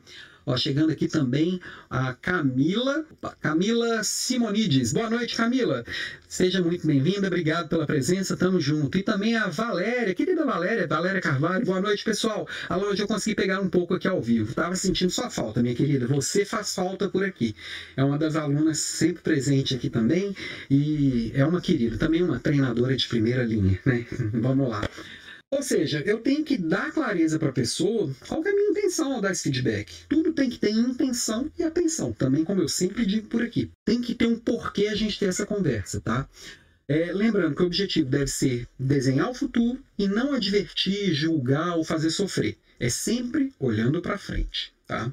Ó, 0.44 0.56
chegando 0.56 0.90
aqui 0.90 1.06
também 1.06 1.60
a 1.88 2.14
Camila, 2.14 3.04
Camila 3.40 4.02
Simonides. 4.02 4.92
Boa 4.92 5.08
noite, 5.08 5.36
Camila. 5.36 5.84
Seja 6.26 6.60
muito 6.60 6.84
bem-vinda, 6.84 7.28
obrigado 7.28 7.68
pela 7.68 7.86
presença, 7.86 8.36
tamo 8.36 8.60
junto. 8.60 8.98
E 8.98 9.02
também 9.02 9.36
a 9.36 9.48
Valéria, 9.48 10.14
querida 10.14 10.44
Valéria, 10.44 10.86
Valéria 10.86 11.20
Carvalho. 11.20 11.64
Boa 11.64 11.80
noite, 11.80 12.02
pessoal. 12.04 12.48
Alô, 12.68 12.88
hoje 12.88 13.02
eu 13.02 13.06
consegui 13.06 13.36
pegar 13.36 13.60
um 13.60 13.68
pouco 13.68 13.94
aqui 13.94 14.08
ao 14.08 14.20
vivo. 14.20 14.52
Tava 14.52 14.74
sentindo 14.74 15.10
sua 15.10 15.30
falta, 15.30 15.62
minha 15.62 15.74
querida. 15.74 16.06
Você 16.08 16.44
faz 16.44 16.74
falta 16.74 17.08
por 17.08 17.24
aqui. 17.24 17.54
É 17.96 18.02
uma 18.02 18.18
das 18.18 18.34
alunas 18.34 18.78
sempre 18.78 19.22
presente 19.22 19.76
aqui 19.76 19.88
também 19.88 20.34
e 20.68 21.30
é 21.34 21.44
uma 21.44 21.60
querida, 21.60 21.96
também 21.98 22.22
uma 22.22 22.40
treinadora 22.40 22.96
de 22.96 23.06
primeira 23.06 23.44
linha, 23.44 23.78
né? 23.84 24.04
Vamos 24.34 24.68
lá. 24.68 24.82
Ou 25.52 25.62
seja, 25.62 26.02
eu 26.06 26.18
tenho 26.18 26.42
que 26.42 26.56
dar 26.56 26.90
clareza 26.92 27.38
para 27.38 27.50
a 27.50 27.52
pessoa 27.52 28.10
qual 28.26 28.42
é 28.42 28.48
a 28.48 28.54
minha 28.54 28.70
intenção 28.70 29.12
ao 29.12 29.20
dar 29.20 29.32
esse 29.32 29.42
feedback. 29.42 29.92
Tudo 30.08 30.32
tem 30.32 30.48
que 30.48 30.58
ter 30.58 30.70
intenção 30.70 31.52
e 31.58 31.62
atenção, 31.62 32.10
também 32.10 32.42
como 32.42 32.62
eu 32.62 32.68
sempre 32.68 33.04
digo 33.04 33.28
por 33.28 33.42
aqui. 33.42 33.70
Tem 33.84 34.00
que 34.00 34.14
ter 34.14 34.26
um 34.26 34.38
porquê 34.38 34.86
a 34.86 34.94
gente 34.94 35.18
ter 35.18 35.26
essa 35.26 35.44
conversa, 35.44 36.00
tá? 36.00 36.26
É, 36.88 37.12
lembrando 37.12 37.54
que 37.54 37.62
o 37.62 37.66
objetivo 37.66 38.08
deve 38.08 38.28
ser 38.28 38.66
desenhar 38.78 39.28
o 39.30 39.34
futuro 39.34 39.78
e 39.98 40.08
não 40.08 40.32
advertir, 40.32 41.12
julgar 41.12 41.76
ou 41.76 41.84
fazer 41.84 42.08
sofrer. 42.08 42.56
É 42.80 42.88
sempre 42.88 43.52
olhando 43.60 44.00
para 44.00 44.16
frente. 44.16 44.72
Tá? 44.92 45.10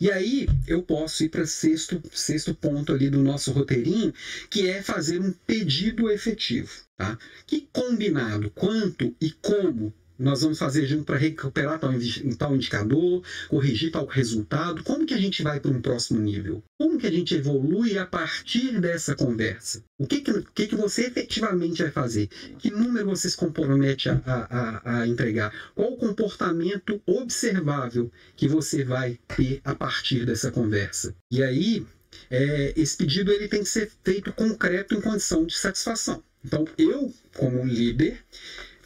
E 0.00 0.10
aí 0.10 0.46
eu 0.66 0.82
posso 0.82 1.22
ir 1.22 1.28
para 1.28 1.44
sexto 1.44 2.00
sexto 2.10 2.54
ponto 2.54 2.94
ali 2.94 3.10
do 3.10 3.22
nosso 3.22 3.52
roteirinho, 3.52 4.10
que 4.48 4.66
é 4.66 4.80
fazer 4.80 5.20
um 5.20 5.30
pedido 5.46 6.08
efetivo, 6.08 6.70
tá? 6.96 7.18
Que 7.46 7.68
combinado, 7.70 8.50
quanto 8.52 9.14
e 9.20 9.30
como 9.30 9.92
nós 10.18 10.42
vamos 10.42 10.58
fazer 10.58 10.84
junto 10.86 11.04
para 11.04 11.16
recuperar 11.16 11.78
tal, 11.78 11.92
tal 12.36 12.56
indicador, 12.56 13.22
corrigir 13.48 13.92
tal 13.92 14.06
resultado? 14.06 14.82
Como 14.82 15.06
que 15.06 15.14
a 15.14 15.18
gente 15.18 15.42
vai 15.42 15.60
para 15.60 15.70
um 15.70 15.80
próximo 15.80 16.20
nível? 16.20 16.62
Como 16.78 16.98
que 16.98 17.06
a 17.06 17.10
gente 17.10 17.34
evolui 17.34 17.96
a 17.96 18.04
partir 18.04 18.80
dessa 18.80 19.14
conversa? 19.14 19.84
O 19.98 20.06
que 20.06 20.20
que, 20.20 20.42
que, 20.54 20.66
que 20.66 20.76
você 20.76 21.06
efetivamente 21.06 21.82
vai 21.82 21.90
fazer? 21.90 22.28
Que 22.58 22.70
número 22.70 23.06
você 23.06 23.30
se 23.30 23.36
compromete 23.36 24.08
a, 24.08 24.20
a, 24.26 25.00
a 25.00 25.06
entregar? 25.06 25.52
Qual 25.74 25.92
o 25.92 25.96
comportamento 25.96 27.00
observável 27.06 28.10
que 28.36 28.48
você 28.48 28.84
vai 28.84 29.18
ter 29.36 29.60
a 29.64 29.74
partir 29.74 30.26
dessa 30.26 30.50
conversa? 30.50 31.14
E 31.30 31.42
aí, 31.42 31.86
é, 32.30 32.72
esse 32.76 32.96
pedido 32.96 33.32
ele 33.32 33.48
tem 33.48 33.60
que 33.60 33.68
ser 33.68 33.90
feito 34.04 34.32
concreto 34.32 34.94
em 34.94 35.00
condição 35.00 35.46
de 35.46 35.56
satisfação. 35.56 36.22
Então, 36.44 36.66
eu, 36.78 37.12
como 37.34 37.64
líder, 37.64 38.24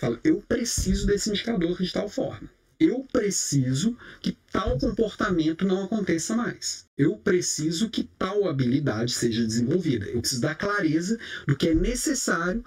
falo, 0.02 0.18
eu 0.24 0.42
preciso 0.48 1.06
desse 1.06 1.30
indicador 1.30 1.80
de 1.80 1.92
tal 1.92 2.08
forma. 2.08 2.50
Eu 2.78 3.06
preciso 3.12 3.96
que 4.20 4.36
tal 4.50 4.76
comportamento 4.76 5.64
não 5.64 5.84
aconteça 5.84 6.34
mais. 6.34 6.84
Eu 6.98 7.16
preciso 7.16 7.88
que 7.88 8.10
tal 8.18 8.48
habilidade 8.48 9.12
seja 9.12 9.46
desenvolvida. 9.46 10.06
Eu 10.06 10.20
preciso 10.20 10.40
dar 10.40 10.56
clareza 10.56 11.16
do 11.46 11.56
que 11.56 11.68
é 11.68 11.74
necessário 11.74 12.64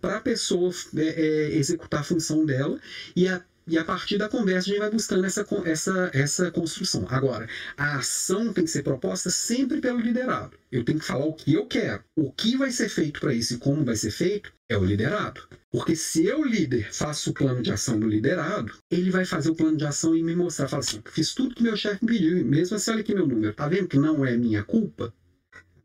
para 0.00 0.18
a 0.18 0.20
pessoa 0.20 0.72
é, 0.96 1.02
é, 1.02 1.56
executar 1.56 2.00
a 2.00 2.04
função 2.04 2.46
dela 2.46 2.80
e 3.16 3.26
a 3.26 3.42
e 3.68 3.78
a 3.78 3.84
partir 3.84 4.18
da 4.18 4.28
conversa 4.28 4.68
a 4.68 4.72
gente 4.72 4.78
vai 4.78 4.90
buscando 4.90 5.24
essa, 5.24 5.46
essa, 5.64 6.10
essa 6.12 6.50
construção. 6.50 7.06
Agora, 7.08 7.48
a 7.76 7.96
ação 7.96 8.52
tem 8.52 8.64
que 8.64 8.70
ser 8.70 8.82
proposta 8.82 9.30
sempre 9.30 9.80
pelo 9.80 10.00
liderado. 10.00 10.56
Eu 10.70 10.84
tenho 10.84 10.98
que 10.98 11.04
falar 11.04 11.24
o 11.24 11.34
que 11.34 11.54
eu 11.54 11.66
quero. 11.66 12.02
O 12.16 12.32
que 12.32 12.56
vai 12.56 12.70
ser 12.70 12.88
feito 12.88 13.20
para 13.20 13.34
isso 13.34 13.54
e 13.54 13.58
como 13.58 13.84
vai 13.84 13.96
ser 13.96 14.10
feito 14.10 14.52
é 14.68 14.76
o 14.76 14.84
liderado. 14.84 15.42
Porque 15.70 15.94
se 15.94 16.24
eu, 16.24 16.44
líder, 16.44 16.92
faço 16.92 17.30
o 17.30 17.34
plano 17.34 17.62
de 17.62 17.70
ação 17.70 17.98
do 17.98 18.08
liderado, 18.08 18.72
ele 18.90 19.10
vai 19.10 19.24
fazer 19.24 19.50
o 19.50 19.54
plano 19.54 19.76
de 19.76 19.84
ação 19.84 20.16
e 20.16 20.22
me 20.22 20.34
mostrar. 20.34 20.68
Fala 20.68 20.80
assim: 20.80 21.02
fiz 21.10 21.34
tudo 21.34 21.54
que 21.54 21.62
meu 21.62 21.76
chefe 21.76 22.04
me 22.04 22.12
pediu, 22.12 22.44
mesmo 22.44 22.76
assim, 22.76 22.90
olha 22.90 23.00
aqui 23.00 23.14
meu 23.14 23.26
número. 23.26 23.54
Tá 23.54 23.68
vendo 23.68 23.88
que 23.88 23.98
não 23.98 24.24
é 24.24 24.36
minha 24.36 24.64
culpa? 24.64 25.12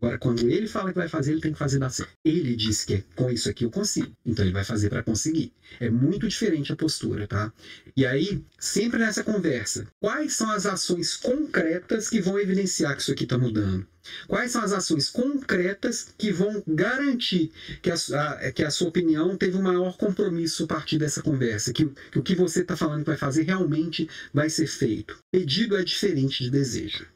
Agora, 0.04 0.18
quando 0.18 0.42
ele 0.50 0.68
fala 0.68 0.92
que 0.92 1.00
vai 1.00 1.08
fazer, 1.08 1.32
ele 1.32 1.40
tem 1.40 1.54
que 1.54 1.58
fazer 1.58 1.80
dar 1.80 1.90
certo. 1.90 2.12
Ele 2.26 2.58
diz 2.58 2.84
que 2.84 3.06
com 3.16 3.32
isso 3.32 3.50
aqui 3.50 3.64
eu 3.64 3.72
consigo. 3.72 4.12
Então 4.26 4.44
ele 4.44 4.52
vai 4.52 4.66
fazer 4.66 4.90
para 4.90 5.02
conseguir. 5.02 5.54
É 5.80 5.90
muito 5.90 6.28
diferente 6.28 6.74
a 6.74 6.76
postura, 6.76 7.26
tá? 7.26 7.54
E 7.96 8.06
aí, 8.06 8.44
sempre 8.60 9.00
nessa 9.00 9.24
conversa, 9.24 9.88
quais 10.02 10.34
são 10.34 10.52
as 10.52 10.66
ações 10.66 11.16
concretas 11.16 12.10
que 12.10 12.20
vão 12.20 12.38
evidenciar 12.38 12.98
que 12.98 13.02
isso 13.02 13.14
aqui 13.14 13.24
está 13.24 13.38
mudando? 13.38 13.88
Quais 14.28 14.52
são 14.52 14.62
as 14.62 14.74
ações 14.74 15.10
concretas 15.10 16.14
que 16.18 16.34
vão 16.34 16.62
garantir 16.68 17.50
que 17.82 17.90
a, 17.90 17.96
a, 17.96 18.52
que 18.52 18.62
a 18.62 18.70
sua 18.70 18.90
opinião 18.90 19.38
teve 19.38 19.56
um 19.56 19.62
maior 19.62 19.96
compromisso 19.96 20.66
a 20.66 20.68
partir 20.68 20.98
dessa 20.98 21.22
conversa? 21.22 21.72
Que, 21.72 21.90
que 22.12 22.20
o 22.20 22.24
que 22.24 22.36
você 22.36 22.60
está 22.60 22.76
falando 22.76 23.06
que 23.06 23.10
vai 23.10 23.18
fazer 23.18 23.44
realmente 23.44 24.10
vai 24.34 24.50
ser 24.50 24.68
feito? 24.68 25.18
Pedido 25.32 25.78
é 25.78 25.84
diferente 25.86 26.44
de 26.44 26.50
desejo 26.50 27.08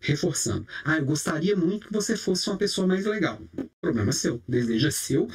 reforçando. 0.00 0.66
Ah, 0.84 0.98
eu 0.98 1.04
gostaria 1.04 1.56
muito 1.56 1.88
que 1.88 1.92
você 1.92 2.16
fosse 2.16 2.48
uma 2.48 2.56
pessoa 2.56 2.86
mais 2.86 3.04
legal. 3.04 3.40
Problema 3.80 4.12
seu. 4.12 4.42
Desejo 4.46 4.88
é 4.88 4.90
seu. 4.90 5.28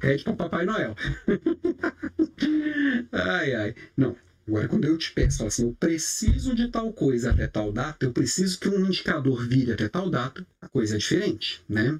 Pede 0.00 0.24
para 0.24 0.32
Papai 0.34 0.64
Noel. 0.64 0.96
ai, 3.12 3.54
ai. 3.54 3.74
Não. 3.96 4.16
Agora, 4.46 4.66
quando 4.66 4.84
eu 4.84 4.98
te 4.98 5.12
peço, 5.12 5.38
falo 5.38 5.48
assim, 5.48 5.66
eu 5.66 5.76
preciso 5.78 6.54
de 6.54 6.68
tal 6.68 6.92
coisa 6.92 7.30
até 7.30 7.46
tal 7.46 7.72
data, 7.72 8.04
eu 8.04 8.12
preciso 8.12 8.58
que 8.58 8.68
um 8.68 8.84
indicador 8.84 9.46
vire 9.46 9.72
até 9.72 9.88
tal 9.88 10.10
data, 10.10 10.44
a 10.60 10.68
coisa 10.68 10.96
é 10.96 10.98
diferente, 10.98 11.62
né? 11.68 11.98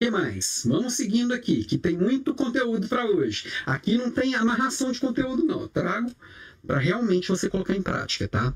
Que 0.00 0.10
mais? 0.10 0.62
Vamos 0.66 0.94
seguindo 0.94 1.32
aqui, 1.32 1.64
que 1.64 1.78
tem 1.78 1.96
muito 1.96 2.34
conteúdo 2.34 2.88
para 2.88 3.06
hoje. 3.06 3.50
Aqui 3.64 3.96
não 3.96 4.10
tem 4.10 4.34
amarração 4.34 4.90
de 4.90 4.98
conteúdo, 4.98 5.44
não. 5.44 5.62
Eu 5.62 5.68
trago 5.68 6.10
para 6.66 6.78
realmente 6.78 7.28
você 7.28 7.48
colocar 7.48 7.74
em 7.74 7.82
prática, 7.82 8.26
tá? 8.26 8.52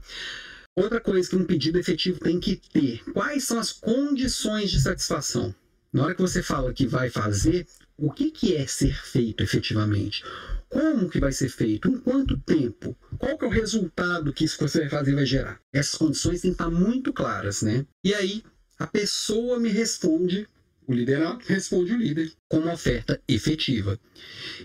Outra 0.76 1.00
coisa 1.00 1.28
que 1.28 1.36
um 1.36 1.44
pedido 1.44 1.78
efetivo 1.78 2.20
tem 2.20 2.38
que 2.38 2.56
ter: 2.56 3.02
quais 3.12 3.44
são 3.44 3.58
as 3.58 3.72
condições 3.72 4.70
de 4.70 4.80
satisfação? 4.80 5.54
Na 5.92 6.04
hora 6.04 6.14
que 6.14 6.22
você 6.22 6.42
fala 6.42 6.72
que 6.72 6.86
vai 6.86 7.10
fazer, 7.10 7.66
o 7.96 8.10
que, 8.10 8.30
que 8.30 8.54
é 8.54 8.66
ser 8.66 8.94
feito 8.94 9.42
efetivamente? 9.42 10.22
Como 10.68 11.10
que 11.10 11.18
vai 11.18 11.32
ser 11.32 11.48
feito? 11.48 11.88
Em 11.88 11.98
quanto 11.98 12.38
tempo? 12.38 12.96
Qual 13.18 13.36
que 13.36 13.44
é 13.44 13.48
o 13.48 13.50
resultado 13.50 14.32
que 14.32 14.44
isso 14.44 14.56
que 14.56 14.62
você 14.62 14.80
vai 14.80 14.88
fazer 14.88 15.14
vai 15.14 15.26
gerar? 15.26 15.60
Essas 15.72 15.96
condições 15.96 16.40
têm 16.40 16.52
que 16.52 16.54
estar 16.54 16.70
muito 16.70 17.12
claras, 17.12 17.62
né? 17.62 17.84
E 18.04 18.14
aí, 18.14 18.44
a 18.78 18.86
pessoa 18.86 19.58
me 19.58 19.68
responde, 19.68 20.48
o 20.86 20.94
liderado 20.94 21.40
responde 21.44 21.92
o 21.92 21.98
líder, 21.98 22.32
com 22.48 22.58
uma 22.58 22.72
oferta 22.72 23.20
efetiva. 23.28 23.98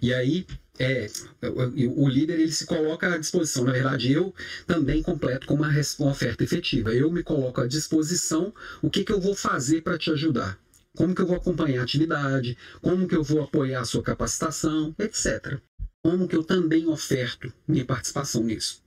E 0.02 0.14
aí, 0.14 0.46
é, 0.78 1.08
o 1.96 2.08
líder 2.08 2.40
ele 2.40 2.52
se 2.52 2.66
coloca 2.66 3.14
à 3.14 3.18
disposição. 3.18 3.64
Na 3.64 3.72
verdade, 3.72 4.12
eu 4.12 4.34
também 4.68 5.02
completo 5.02 5.48
com 5.48 5.56
uma, 5.56 5.70
uma 6.00 6.12
oferta 6.12 6.44
efetiva. 6.44 6.94
Eu 6.94 7.12
me 7.12 7.24
coloco 7.24 7.62
à 7.62 7.68
disposição 7.68 8.54
o 8.82 8.90
que, 8.90 9.04
que 9.04 9.12
eu 9.12 9.20
vou 9.20 9.36
fazer 9.36 9.82
para 9.82 9.98
te 9.98 10.12
ajudar. 10.12 10.60
Como 10.96 11.14
que 11.14 11.22
eu 11.22 11.28
vou 11.28 11.36
acompanhar 11.36 11.82
a 11.82 11.84
atividade, 11.84 12.58
como 12.82 13.08
que 13.08 13.16
eu 13.16 13.24
vou 13.24 13.44
apoiar 13.44 13.82
a 13.82 13.86
sua 13.86 14.02
capacitação, 14.02 14.96
etc. 14.98 15.60
Como 16.02 16.28
que 16.28 16.36
eu 16.36 16.44
também 16.44 16.88
oferto 16.88 17.52
minha 17.68 17.84
participação 17.84 18.44
nisso. 18.44 18.84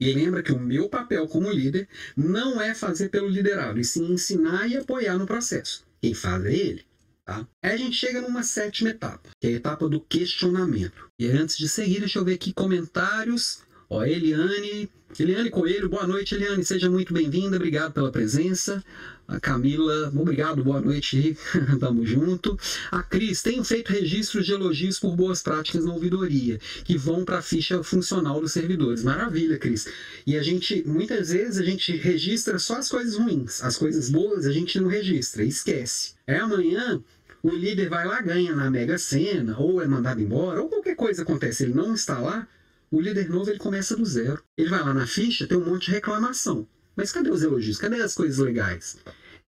E 0.00 0.12
lembra 0.12 0.42
que 0.42 0.52
o 0.52 0.58
meu 0.58 0.88
papel 0.88 1.28
como 1.28 1.50
líder 1.50 1.88
não 2.16 2.60
é 2.60 2.74
fazer 2.74 3.10
pelo 3.10 3.28
liderado, 3.28 3.78
e 3.78 3.84
sim 3.84 4.12
ensinar 4.12 4.66
e 4.66 4.76
apoiar 4.76 5.16
no 5.18 5.26
processo. 5.26 5.84
Quem 6.00 6.14
faz 6.14 6.44
é 6.44 6.52
ele. 6.52 6.84
Tá? 7.24 7.48
Aí 7.62 7.72
a 7.72 7.76
gente 7.78 7.96
chega 7.96 8.20
numa 8.20 8.42
sétima 8.42 8.90
etapa, 8.90 9.30
que 9.40 9.46
é 9.46 9.50
a 9.50 9.56
etapa 9.56 9.88
do 9.88 9.98
questionamento. 9.98 11.08
E 11.18 11.26
antes 11.26 11.56
de 11.56 11.68
seguir, 11.68 12.00
deixa 12.00 12.18
eu 12.18 12.24
ver 12.24 12.34
aqui 12.34 12.52
comentários. 12.52 13.62
Ó, 13.88 14.04
Eliane, 14.04 14.90
Eliane 15.18 15.48
Coelho, 15.48 15.88
boa 15.88 16.06
noite, 16.06 16.34
Eliane, 16.34 16.62
seja 16.62 16.90
muito 16.90 17.14
bem-vinda, 17.14 17.56
obrigado 17.56 17.92
pela 17.92 18.12
presença. 18.12 18.84
A 19.26 19.40
Camila, 19.40 20.12
obrigado, 20.14 20.62
boa 20.62 20.82
noite, 20.82 21.34
tamo 21.80 22.04
junto. 22.04 22.58
A 22.90 23.02
Cris, 23.02 23.40
tenho 23.40 23.64
feito 23.64 23.90
registros 23.90 24.44
de 24.44 24.52
elogios 24.52 24.98
por 24.98 25.16
boas 25.16 25.42
práticas 25.42 25.82
na 25.82 25.94
ouvidoria, 25.94 26.58
que 26.84 26.98
vão 26.98 27.24
para 27.24 27.38
a 27.38 27.42
ficha 27.42 27.82
funcional 27.82 28.38
dos 28.38 28.52
servidores. 28.52 29.02
Maravilha, 29.02 29.56
Cris. 29.56 29.86
E 30.26 30.36
a 30.36 30.42
gente, 30.42 30.86
muitas 30.86 31.30
vezes, 31.30 31.56
a 31.56 31.64
gente 31.64 31.96
registra 31.96 32.58
só 32.58 32.76
as 32.76 32.90
coisas 32.90 33.14
ruins, 33.14 33.62
as 33.64 33.78
coisas 33.78 34.10
boas 34.10 34.44
a 34.44 34.52
gente 34.52 34.78
não 34.78 34.88
registra, 34.88 35.42
esquece. 35.42 36.13
É 36.26 36.38
amanhã, 36.38 37.02
o 37.42 37.50
líder 37.50 37.88
vai 37.88 38.06
lá, 38.06 38.20
ganha 38.20 38.54
na 38.54 38.70
Mega 38.70 38.96
Sena, 38.96 39.58
ou 39.58 39.82
é 39.82 39.86
mandado 39.86 40.20
embora, 40.20 40.62
ou 40.62 40.68
qualquer 40.68 40.96
coisa 40.96 41.22
acontece, 41.22 41.64
ele 41.64 41.74
não 41.74 41.94
está 41.94 42.18
lá, 42.18 42.48
o 42.90 43.00
líder 43.00 43.28
novo 43.28 43.50
ele 43.50 43.58
começa 43.58 43.96
do 43.96 44.04
zero. 44.04 44.42
Ele 44.56 44.70
vai 44.70 44.80
lá 44.80 44.94
na 44.94 45.06
ficha, 45.06 45.46
tem 45.46 45.58
um 45.58 45.64
monte 45.64 45.86
de 45.86 45.90
reclamação. 45.90 46.66
Mas 46.94 47.10
cadê 47.10 47.28
os 47.28 47.42
elogios? 47.42 47.76
Cadê 47.76 48.00
as 48.00 48.14
coisas 48.14 48.38
legais? 48.38 48.96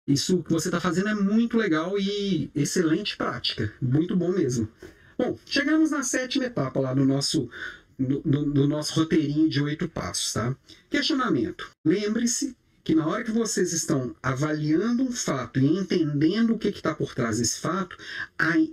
Isso 0.08 0.44
que 0.44 0.52
você 0.52 0.68
está 0.68 0.80
fazendo 0.80 1.10
é 1.10 1.16
muito 1.16 1.58
legal 1.58 1.98
e 1.98 2.52
excelente 2.54 3.18
prática. 3.18 3.74
Muito 3.82 4.16
bom 4.16 4.32
mesmo. 4.32 4.70
Bom, 5.18 5.38
chegamos 5.46 5.92
na 5.92 6.04
sétima 6.04 6.46
etapa 6.46 6.80
lá 6.80 6.94
do 6.94 7.04
nosso, 7.04 7.50
do, 7.98 8.22
do 8.22 8.68
nosso 8.68 8.94
roteirinho 8.94 9.50
de 9.50 9.62
oito 9.62 9.90
passos, 9.90 10.34
tá? 10.34 10.56
Questionamento. 10.90 11.70
Lembre-se 11.84 12.56
que 12.84 12.96
na 12.96 13.08
hora 13.08 13.24
que 13.24 13.32
vocês 13.32 13.74
estão 13.74 14.16
avaliando 14.22 15.04
um 15.04 15.12
fato 15.12 15.60
e 15.60 15.66
entendendo 15.66 16.54
o 16.54 16.60
que 16.60 16.70
está 16.70 16.94
por 16.94 17.14
trás 17.14 17.38
desse 17.38 17.60
fato, 17.60 17.96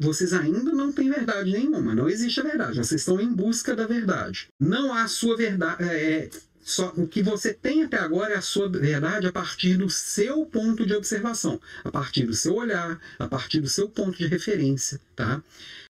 vocês 0.00 0.32
ainda 0.32 0.72
não 0.72 0.92
têm 0.92 1.10
verdade 1.10 1.52
nenhuma. 1.52 1.94
Não 1.94 2.08
existe 2.08 2.40
a 2.40 2.44
verdade. 2.44 2.78
Vocês 2.78 3.00
estão 3.00 3.20
em 3.20 3.32
busca 3.32 3.76
da 3.76 3.86
verdade. 3.86 4.48
Não 4.58 4.94
há 4.94 5.06
sua 5.08 5.36
verdade. 5.36 5.84
É, 5.84 6.24
é 6.24 6.30
só, 6.68 6.92
o 6.98 7.08
que 7.08 7.22
você 7.22 7.54
tem 7.54 7.82
até 7.82 7.96
agora 7.96 8.34
é 8.34 8.36
a 8.36 8.42
sua 8.42 8.68
verdade 8.68 9.26
a 9.26 9.32
partir 9.32 9.78
do 9.78 9.88
seu 9.88 10.44
ponto 10.44 10.84
de 10.84 10.94
observação, 10.94 11.58
a 11.82 11.90
partir 11.90 12.26
do 12.26 12.34
seu 12.34 12.54
olhar, 12.56 13.00
a 13.18 13.26
partir 13.26 13.60
do 13.60 13.68
seu 13.68 13.88
ponto 13.88 14.18
de 14.18 14.26
referência, 14.26 15.00
tá? 15.16 15.42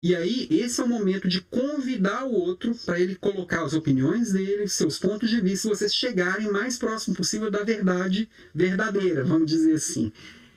E 0.05 0.17
aí, 0.17 0.49
esse 0.51 0.81
é 0.81 0.85
o 0.85 0.89
momento 0.89 1.29
de 1.29 1.41
convidar 1.41 2.25
o 2.25 2.33
outro 2.33 2.75
para 2.75 2.99
ele 2.99 3.15
colocar 3.15 3.63
as 3.63 3.73
opiniões 3.73 4.33
dele, 4.33 4.67
seus 4.67 4.99
pontos 4.99 5.31
de 5.31 5.41
vista, 5.41 5.69
vocês 5.69 5.95
chegarem 5.95 6.51
mais 6.51 6.77
próximo 6.77 7.15
possível 7.15 7.49
da 7.49 7.63
verdade 7.63 8.29
verdadeira, 8.53 9.23
vamos 9.23 9.49
dizer 9.49 9.75
assim. 9.75 10.11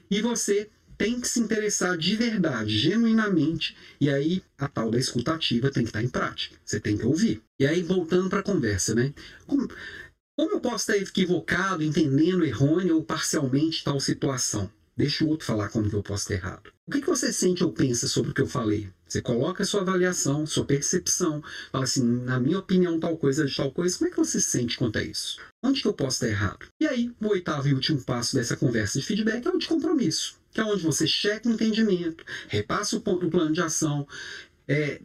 E 0.10 0.20
você 0.20 0.68
tem 0.98 1.20
que 1.20 1.28
se 1.28 1.40
interessar 1.40 1.96
de 1.96 2.16
verdade, 2.16 2.76
genuinamente, 2.76 3.78
e 4.02 4.10
aí 4.10 4.42
a 4.58 4.68
tal 4.68 4.90
da 4.90 4.98
escutativa 4.98 5.70
tem 5.70 5.84
que 5.84 5.90
estar 5.90 6.02
em 6.02 6.10
prática. 6.10 6.56
Você 6.66 6.80
tem 6.80 6.98
que 6.98 7.06
ouvir. 7.06 7.40
E 7.60 7.68
aí, 7.68 7.84
voltando 7.84 8.30
para 8.30 8.40
a 8.40 8.44
conversa, 8.44 8.96
né? 8.96 9.14
Como, 9.46 9.68
como 10.36 10.54
eu 10.54 10.60
posso 10.60 10.92
estar 10.92 10.98
equivocado, 10.98 11.84
entendendo 11.84 12.44
errôneo 12.44 12.96
ou 12.96 13.04
parcialmente 13.04 13.84
tal 13.84 14.00
situação? 14.00 14.72
Deixa 14.98 15.24
o 15.24 15.28
outro 15.28 15.46
falar 15.46 15.70
como 15.70 15.88
que 15.88 15.96
eu 15.96 16.02
posso 16.02 16.28
ter 16.28 16.36
errado. 16.36 16.75
O 16.88 16.92
que, 16.92 17.02
você 17.02 17.34
sente 17.34 17.64
ou 17.64 17.74
pensa 17.74 18.08
sobre 18.08 18.30
o 18.30 18.34
que 18.34 18.42
eu 18.42 18.46
falei? 18.46 18.88
Você 19.08 19.20
coloca 19.20 19.64
a 19.64 19.66
sua 19.66 19.82
avaliação, 19.82 20.46
sua 20.46 20.64
percepção, 20.64 21.42
fala 21.72 21.84
assim, 21.84 22.04
na 22.04 22.40
minha 22.40 22.60
opinião, 22.60 23.00
tal 23.00 23.18
coisa 23.18 23.44
de 23.44 23.56
tal 23.56 23.72
coisa, 23.72 23.98
como 23.98 24.08
é 24.08 24.12
que 24.12 24.18
você 24.18 24.40
se 24.40 24.52
sente 24.52 24.78
quanto 24.78 25.00
a 25.00 25.04
isso? 25.04 25.40
Onde 25.64 25.82
que 25.82 25.88
eu 25.88 25.94
posso 25.94 26.18
estar 26.18 26.28
errado? 26.28 26.68
E 26.80 26.86
aí, 26.86 27.12
o 27.20 27.28
oitavo 27.30 27.68
e 27.68 27.74
último 27.74 28.04
passo 28.04 28.36
dessa 28.36 28.56
conversa 28.56 29.00
de 29.00 29.06
feedback 29.06 29.48
é 29.48 29.50
o 29.50 29.58
de 29.58 29.68
compromisso, 29.68 30.38
que 30.54 30.62
é 30.62 30.64
onde 30.64 30.84
você 30.84 31.08
checa 31.08 31.50
o 31.50 31.54
entendimento, 31.54 32.24
repassa 32.48 32.96
o, 32.96 33.02
ponto, 33.02 33.26
o 33.26 33.32
plano 33.32 33.52
de 33.52 33.62
ação, 33.62 34.08
é, 34.68 35.00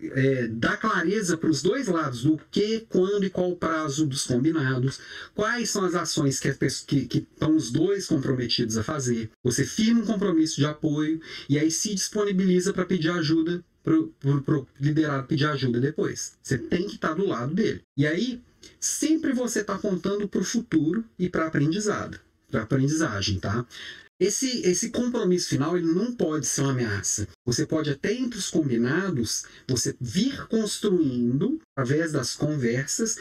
é, 0.00 0.48
dar 0.48 0.78
clareza 0.78 1.36
para 1.36 1.50
os 1.50 1.62
dois 1.62 1.86
lados 1.86 2.22
do 2.24 2.40
que, 2.50 2.86
quando 2.88 3.24
e 3.24 3.30
qual 3.30 3.50
o 3.50 3.56
prazo 3.56 4.06
dos 4.06 4.24
combinados, 4.24 5.00
quais 5.34 5.70
são 5.70 5.84
as 5.84 5.94
ações 5.94 6.40
que, 6.40 6.52
que, 6.86 7.06
que 7.06 7.18
estão 7.18 7.56
os 7.56 7.70
dois 7.70 8.06
comprometidos 8.06 8.78
a 8.78 8.82
fazer. 8.82 9.30
Você 9.42 9.64
firma 9.64 10.00
um 10.00 10.06
compromisso 10.06 10.56
de 10.56 10.66
apoio 10.66 11.20
e 11.48 11.58
aí 11.58 11.70
se 11.70 11.94
disponibiliza 11.94 12.72
para 12.72 12.84
pedir 12.84 13.10
ajuda 13.10 13.62
para 13.82 13.94
o 13.94 14.66
liderado 14.80 15.26
pedir 15.26 15.46
ajuda 15.46 15.80
depois. 15.80 16.36
Você 16.42 16.56
tem 16.56 16.86
que 16.86 16.94
estar 16.94 17.08
tá 17.08 17.14
do 17.14 17.26
lado 17.26 17.52
dele. 17.52 17.82
E 17.96 18.06
aí, 18.06 18.40
sempre 18.78 19.32
você 19.32 19.60
está 19.60 19.76
contando 19.76 20.28
para 20.28 20.40
o 20.40 20.44
futuro 20.44 21.04
e 21.18 21.28
para 21.28 21.46
aprendizado, 21.46 22.18
para 22.50 22.62
aprendizagem, 22.62 23.40
tá? 23.40 23.66
Esse, 24.22 24.60
esse 24.64 24.90
compromisso 24.90 25.48
final 25.48 25.76
ele 25.76 25.92
não 25.92 26.14
pode 26.14 26.46
ser 26.46 26.60
uma 26.60 26.70
ameaça. 26.70 27.26
Você 27.44 27.66
pode 27.66 27.90
até 27.90 28.12
entre 28.12 28.38
os 28.38 28.48
combinados 28.48 29.42
você 29.68 29.96
vir 30.00 30.46
construindo 30.46 31.58
através 31.76 32.12
das 32.12 32.36
conversas 32.36 33.16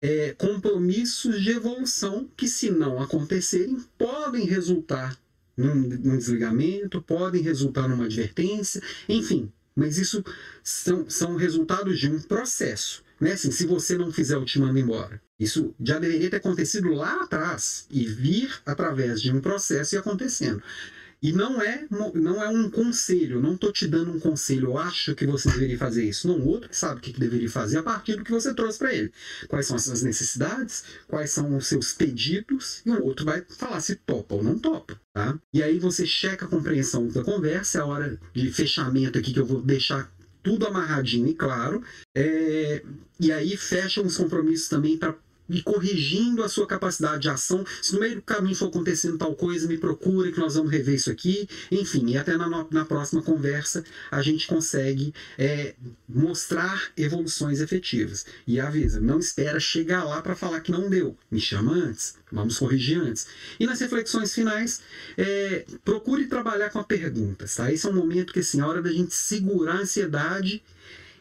é, 0.00 0.32
compromissos 0.32 1.42
de 1.42 1.50
evolução 1.50 2.30
que, 2.34 2.48
se 2.48 2.70
não 2.70 2.98
acontecerem, 2.98 3.78
podem 3.98 4.46
resultar 4.46 5.18
num, 5.54 5.74
num 5.74 6.16
desligamento, 6.16 7.02
podem 7.02 7.42
resultar 7.42 7.86
numa 7.86 8.06
advertência, 8.06 8.80
enfim. 9.06 9.52
Mas 9.78 9.96
isso 9.96 10.24
são, 10.60 11.08
são 11.08 11.36
resultados 11.36 12.00
de 12.00 12.08
um 12.08 12.20
processo. 12.20 13.04
Né? 13.20 13.32
Assim, 13.32 13.52
se 13.52 13.64
você 13.64 13.96
não 13.96 14.12
fizer, 14.12 14.34
eu 14.34 14.44
te 14.44 14.58
mando 14.58 14.76
embora. 14.76 15.22
Isso 15.38 15.72
já 15.80 16.00
deveria 16.00 16.28
ter 16.28 16.38
acontecido 16.38 16.92
lá 16.92 17.22
atrás 17.22 17.86
e 17.88 18.04
vir 18.04 18.52
através 18.66 19.22
de 19.22 19.32
um 19.32 19.40
processo 19.40 19.94
e 19.94 19.98
acontecendo. 19.98 20.60
E 21.20 21.32
não 21.32 21.60
é, 21.60 21.84
não 22.14 22.42
é 22.42 22.48
um 22.48 22.70
conselho, 22.70 23.40
não 23.40 23.54
estou 23.54 23.72
te 23.72 23.88
dando 23.88 24.12
um 24.12 24.20
conselho, 24.20 24.68
eu 24.68 24.78
acho 24.78 25.16
que 25.16 25.26
você 25.26 25.50
deveria 25.50 25.76
fazer 25.76 26.04
isso. 26.04 26.28
Não, 26.28 26.46
outro 26.46 26.68
sabe 26.72 26.98
o 26.98 27.02
que, 27.02 27.12
que 27.12 27.18
deveria 27.18 27.50
fazer 27.50 27.78
a 27.78 27.82
partir 27.82 28.16
do 28.16 28.24
que 28.24 28.30
você 28.30 28.54
trouxe 28.54 28.78
para 28.78 28.94
ele. 28.94 29.12
Quais 29.48 29.66
são 29.66 29.76
as 29.76 29.82
suas 29.82 30.02
necessidades, 30.02 30.84
quais 31.08 31.30
são 31.30 31.56
os 31.56 31.66
seus 31.66 31.92
pedidos, 31.92 32.82
e 32.86 32.90
o 32.90 33.04
outro 33.04 33.24
vai 33.24 33.44
falar 33.48 33.80
se 33.80 33.96
topa 33.96 34.36
ou 34.36 34.44
não 34.44 34.58
topa. 34.58 35.00
Tá? 35.12 35.36
E 35.52 35.60
aí 35.60 35.80
você 35.80 36.06
checa 36.06 36.44
a 36.44 36.48
compreensão 36.48 37.08
da 37.08 37.24
conversa, 37.24 37.78
é 37.78 37.80
a 37.80 37.86
hora 37.86 38.20
de 38.32 38.52
fechamento 38.52 39.18
aqui 39.18 39.32
que 39.32 39.40
eu 39.40 39.46
vou 39.46 39.60
deixar 39.60 40.12
tudo 40.42 40.66
amarradinho 40.66 41.26
e 41.26 41.34
claro. 41.34 41.82
É, 42.14 42.82
e 43.18 43.32
aí 43.32 43.56
fecham 43.56 44.04
os 44.04 44.16
compromissos 44.16 44.68
também 44.68 44.96
para 44.96 45.16
e 45.48 45.62
corrigindo 45.62 46.42
a 46.42 46.48
sua 46.48 46.66
capacidade 46.66 47.22
de 47.22 47.28
ação. 47.28 47.64
Se 47.82 47.94
no 47.94 48.00
meio 48.00 48.16
do 48.16 48.22
caminho 48.22 48.54
for 48.54 48.68
acontecendo 48.68 49.18
tal 49.18 49.34
coisa, 49.34 49.66
me 49.66 49.78
procura 49.78 50.30
que 50.30 50.38
nós 50.38 50.54
vamos 50.54 50.70
rever 50.70 50.94
isso 50.94 51.10
aqui. 51.10 51.48
Enfim, 51.70 52.10
e 52.10 52.18
até 52.18 52.36
na, 52.36 52.66
na 52.70 52.84
próxima 52.84 53.22
conversa 53.22 53.84
a 54.10 54.22
gente 54.22 54.46
consegue 54.46 55.14
é, 55.38 55.74
mostrar 56.08 56.90
evoluções 56.96 57.60
efetivas. 57.60 58.26
E 58.46 58.60
avisa, 58.60 59.00
não 59.00 59.18
espera 59.18 59.58
chegar 59.58 60.04
lá 60.04 60.20
para 60.20 60.36
falar 60.36 60.60
que 60.60 60.72
não 60.72 60.88
deu. 60.88 61.16
Me 61.30 61.40
chama 61.40 61.72
antes, 61.72 62.16
vamos 62.30 62.58
corrigir 62.58 63.00
antes. 63.00 63.26
E 63.58 63.66
nas 63.66 63.80
reflexões 63.80 64.34
finais, 64.34 64.80
é, 65.16 65.64
procure 65.84 66.26
trabalhar 66.26 66.70
com 66.70 66.78
a 66.78 66.84
perguntas. 66.84 67.56
Tá? 67.56 67.72
Esse 67.72 67.86
é 67.86 67.90
um 67.90 67.94
momento 67.94 68.32
que 68.32 68.40
assim, 68.40 68.60
é 68.60 68.62
a 68.62 68.66
hora 68.66 68.82
da 68.82 68.92
gente 68.92 69.14
segurar 69.14 69.76
a 69.76 69.80
ansiedade 69.80 70.62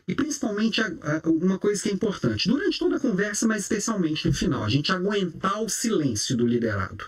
e 0.08 0.16
principalmente 0.16 0.82
uma 1.26 1.60
coisa 1.60 1.84
que 1.84 1.90
é 1.90 1.92
importante, 1.92 2.48
durante 2.48 2.80
toda 2.80 2.96
a 2.96 3.00
conversa, 3.00 3.46
mas 3.46 3.64
especialmente 3.64 4.26
no 4.28 4.34
final, 4.34 4.64
a 4.64 4.70
gente 4.70 4.92
aguentar 4.92 5.62
o 5.62 5.68
silêncio 5.68 6.38
do 6.38 6.48
liderado. 6.48 7.06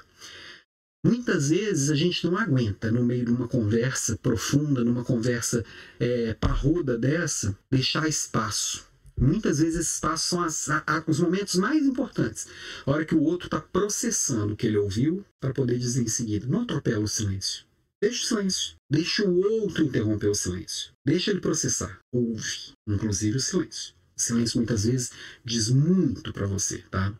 Muitas 1.06 1.50
vezes 1.50 1.90
a 1.90 1.96
gente 1.96 2.26
não 2.28 2.38
aguenta, 2.38 2.92
no 2.92 3.06
meio 3.06 3.24
de 3.24 3.32
uma 3.32 3.48
conversa 3.48 4.18
profunda, 4.18 4.84
numa 4.84 5.06
conversa 5.06 5.64
é, 5.98 6.34
parruda 6.34 6.98
dessa, 6.98 7.58
deixar 7.72 8.10
espaço. 8.10 8.86
Muitas 9.18 9.60
vezes 9.60 9.76
esses 9.76 9.94
espaços 9.96 10.30
são 10.30 10.44
as, 10.44 10.70
a, 10.70 11.04
os 11.08 11.20
momentos 11.20 11.56
mais 11.56 11.86
importantes. 11.86 12.48
A 12.86 12.92
hora 12.92 13.06
que 13.06 13.16
o 13.16 13.24
outro 13.24 13.48
está 13.48 13.62
processando 13.62 14.54
o 14.54 14.58
que 14.58 14.68
ele 14.68 14.78
ouviu 14.78 15.26
para 15.40 15.54
poder 15.54 15.78
dizer 15.78 16.04
em 16.04 16.08
seguida. 16.08 16.48
Não 16.48 16.62
atropela 16.62 17.04
o 17.04 17.08
silêncio. 17.08 17.69
Deixa 18.02 18.24
o 18.24 18.28
silêncio. 18.28 18.76
Deixa 18.90 19.24
o 19.28 19.62
outro 19.62 19.84
interromper 19.84 20.28
o 20.28 20.36
silêncio. 20.36 20.92
Deixa 21.06 21.32
ele 21.32 21.42
processar. 21.42 22.00
Ouve, 22.14 22.74
inclusive 22.88 23.38
o 23.38 23.42
silêncio. 23.42 23.94
O 24.18 24.22
silêncio 24.22 24.58
muitas 24.58 24.86
vezes 24.86 25.12
diz 25.44 25.70
muito 25.70 26.32
para 26.32 26.48
você, 26.48 26.80
tá? 26.90 27.14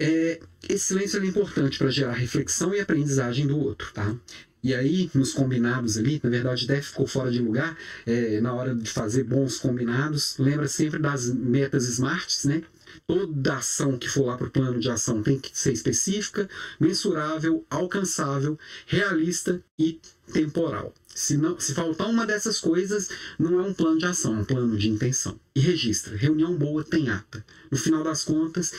É, 0.00 0.40
esse 0.68 0.86
silêncio 0.86 1.22
é 1.22 1.26
importante 1.26 1.78
para 1.78 1.90
gerar 1.90 2.12
reflexão 2.14 2.74
e 2.74 2.80
aprendizagem 2.80 3.46
do 3.46 3.58
outro, 3.58 3.92
tá? 3.92 4.16
E 4.62 4.74
aí, 4.74 5.10
nos 5.12 5.32
combinados 5.32 5.98
ali, 5.98 6.20
na 6.22 6.30
verdade, 6.30 6.64
até 6.64 6.80
ficou 6.80 7.06
fora 7.06 7.30
de 7.30 7.40
lugar, 7.40 7.76
é, 8.06 8.40
na 8.40 8.54
hora 8.54 8.74
de 8.74 8.88
fazer 8.88 9.24
bons 9.24 9.58
combinados, 9.58 10.36
lembra 10.38 10.68
sempre 10.68 11.00
das 11.00 11.26
metas 11.26 11.84
SMARTs, 11.84 12.44
né? 12.44 12.62
Toda 13.06 13.56
ação 13.56 13.98
que 13.98 14.08
for 14.08 14.26
lá 14.26 14.36
para 14.36 14.46
o 14.46 14.50
plano 14.50 14.78
de 14.78 14.90
ação 14.90 15.22
tem 15.22 15.38
que 15.38 15.50
ser 15.56 15.72
específica, 15.72 16.48
mensurável, 16.80 17.64
alcançável, 17.70 18.58
realista 18.86 19.62
e 19.78 20.00
temporal. 20.32 20.94
Se, 21.14 21.36
não, 21.36 21.60
se 21.60 21.74
faltar 21.74 22.08
uma 22.08 22.26
dessas 22.26 22.58
coisas, 22.58 23.10
não 23.38 23.60
é 23.60 23.62
um 23.62 23.74
plano 23.74 23.98
de 23.98 24.06
ação, 24.06 24.36
é 24.36 24.40
um 24.40 24.44
plano 24.44 24.76
de 24.78 24.88
intenção. 24.88 25.38
E 25.54 25.60
registra. 25.60 26.16
Reunião 26.16 26.56
boa 26.56 26.82
tem 26.82 27.10
ata. 27.10 27.44
No 27.70 27.76
final 27.76 28.02
das 28.02 28.24
contas, 28.24 28.72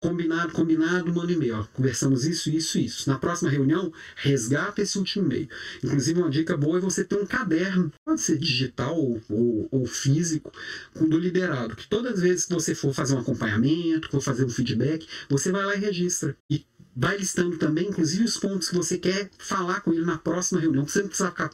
Combinado, 0.00 0.52
combinado, 0.52 1.12
manda 1.12 1.32
e-mail. 1.32 1.68
Conversamos 1.72 2.24
isso, 2.24 2.48
isso, 2.50 2.78
isso. 2.78 3.10
Na 3.10 3.18
próxima 3.18 3.50
reunião, 3.50 3.92
resgata 4.14 4.80
esse 4.80 4.96
último 4.96 5.26
e-mail. 5.26 5.48
Inclusive, 5.82 6.20
uma 6.20 6.30
dica 6.30 6.56
boa 6.56 6.78
é 6.78 6.80
você 6.80 7.02
ter 7.04 7.16
um 7.16 7.26
caderno, 7.26 7.92
pode 8.04 8.20
ser 8.20 8.38
digital 8.38 8.96
ou, 8.96 9.20
ou, 9.28 9.68
ou 9.72 9.86
físico, 9.86 10.52
do 10.94 11.18
liderado. 11.18 11.74
Que 11.74 11.88
todas 11.88 12.14
as 12.14 12.20
vezes 12.20 12.46
que 12.46 12.54
você 12.54 12.76
for 12.76 12.94
fazer 12.94 13.16
um 13.16 13.18
acompanhamento, 13.18 14.08
for 14.08 14.20
fazer 14.20 14.44
um 14.44 14.48
feedback, 14.48 15.04
você 15.28 15.50
vai 15.50 15.64
lá 15.64 15.74
e 15.74 15.80
registra. 15.80 16.36
E 16.48 16.64
vai 16.94 17.16
listando 17.16 17.58
também, 17.58 17.88
inclusive, 17.88 18.22
os 18.22 18.36
pontos 18.36 18.68
que 18.68 18.76
você 18.76 18.98
quer 18.98 19.28
falar 19.36 19.80
com 19.80 19.92
ele 19.92 20.04
na 20.04 20.16
próxima 20.16 20.60
reunião. 20.60 20.86
Você 20.86 21.00
não 21.00 21.08
precisa 21.08 21.30
ficar 21.30 21.50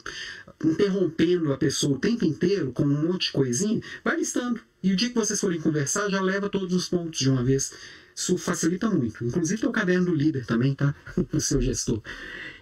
interrompendo 0.62 1.50
a 1.50 1.56
pessoa 1.56 1.96
o 1.96 1.98
tempo 1.98 2.26
inteiro 2.26 2.72
com 2.72 2.82
um 2.82 3.08
monte 3.08 3.26
de 3.26 3.32
coisinha. 3.32 3.80
Vai 4.04 4.18
listando. 4.18 4.60
E 4.82 4.92
o 4.92 4.96
dia 4.96 5.08
que 5.08 5.14
vocês 5.14 5.40
forem 5.40 5.62
conversar, 5.62 6.10
já 6.10 6.20
leva 6.20 6.50
todos 6.50 6.74
os 6.74 6.90
pontos 6.90 7.18
de 7.18 7.30
uma 7.30 7.42
vez. 7.42 7.72
Isso 8.14 8.38
facilita 8.38 8.88
muito. 8.88 9.24
Inclusive 9.24 9.60
tem 9.60 9.68
o 9.68 9.72
caderno 9.72 10.06
do 10.06 10.14
líder 10.14 10.46
também, 10.46 10.74
tá? 10.74 10.94
o 11.32 11.40
seu 11.40 11.60
gestor. 11.60 12.00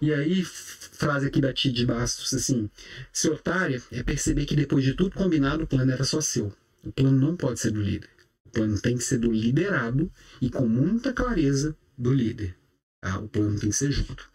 E 0.01 0.13
aí, 0.13 0.43
frase 0.45 1.27
aqui 1.27 1.41
da 1.41 1.53
Tid 1.53 1.85
Bastos, 1.85 2.33
assim, 2.33 2.71
ser 3.13 3.31
otária 3.31 3.83
é 3.91 4.03
perceber 4.03 4.47
que 4.47 4.57
depois 4.57 4.83
de 4.83 4.95
tudo 4.95 5.15
combinado, 5.15 5.65
o 5.65 5.67
plano 5.67 5.93
era 5.93 6.05
só 6.05 6.21
seu. 6.21 6.53
O 6.83 6.91
plano 6.91 7.19
não 7.19 7.37
pode 7.37 7.61
ser 7.61 7.71
do 7.71 7.83
líder. 7.83 8.09
O 8.47 8.51
plano 8.51 8.81
tem 8.81 8.97
que 8.97 9.05
ser 9.05 9.19
do 9.19 9.31
liderado 9.31 10.11
e 10.41 10.49
com 10.49 10.67
muita 10.67 11.13
clareza 11.13 11.77
do 11.99 12.13
líder. 12.13 12.57
Tá? 13.01 13.19
O 13.19 13.29
plano 13.29 13.59
tem 13.59 13.69
que 13.69 13.77
ser 13.77 13.93
junto. 13.93 14.31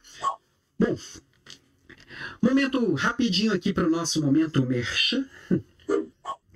Bom, 0.80 0.96
momento 2.42 2.94
rapidinho 2.94 3.54
aqui 3.54 3.74
para 3.74 3.88
o 3.88 3.90
nosso 3.90 4.22
momento 4.22 4.66
merchan. 4.66 5.26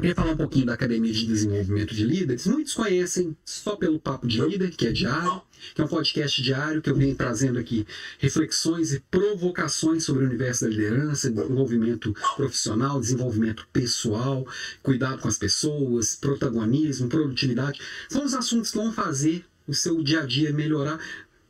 Queria 0.01 0.15
falar 0.15 0.31
um 0.31 0.37
pouquinho 0.37 0.65
da 0.65 0.73
Academia 0.73 1.13
de 1.13 1.27
Desenvolvimento 1.27 1.93
de 1.93 2.03
Líderes. 2.03 2.47
Muitos 2.47 2.73
conhecem 2.73 3.37
só 3.45 3.75
pelo 3.75 3.99
Papo 3.99 4.27
de 4.27 4.41
Líder, 4.41 4.71
que 4.71 4.87
é 4.87 4.91
diário, 4.91 5.43
que 5.75 5.79
é 5.79 5.85
um 5.85 5.87
podcast 5.87 6.41
diário 6.41 6.81
que 6.81 6.89
eu 6.89 6.95
venho 6.95 7.13
trazendo 7.13 7.59
aqui 7.59 7.85
reflexões 8.17 8.93
e 8.93 8.99
provocações 8.99 10.03
sobre 10.03 10.23
o 10.23 10.27
universo 10.27 10.65
da 10.65 10.71
liderança, 10.71 11.29
desenvolvimento 11.29 12.15
profissional, 12.35 12.99
desenvolvimento 12.99 13.67
pessoal, 13.71 14.43
cuidado 14.81 15.21
com 15.21 15.27
as 15.27 15.37
pessoas, 15.37 16.15
protagonismo, 16.15 17.07
produtividade. 17.07 17.79
São 18.09 18.25
os 18.25 18.33
assuntos 18.33 18.71
que 18.71 18.77
vão 18.77 18.91
fazer 18.91 19.45
o 19.67 19.73
seu 19.75 20.01
dia 20.01 20.21
a 20.21 20.25
dia 20.25 20.51
melhorar 20.51 20.99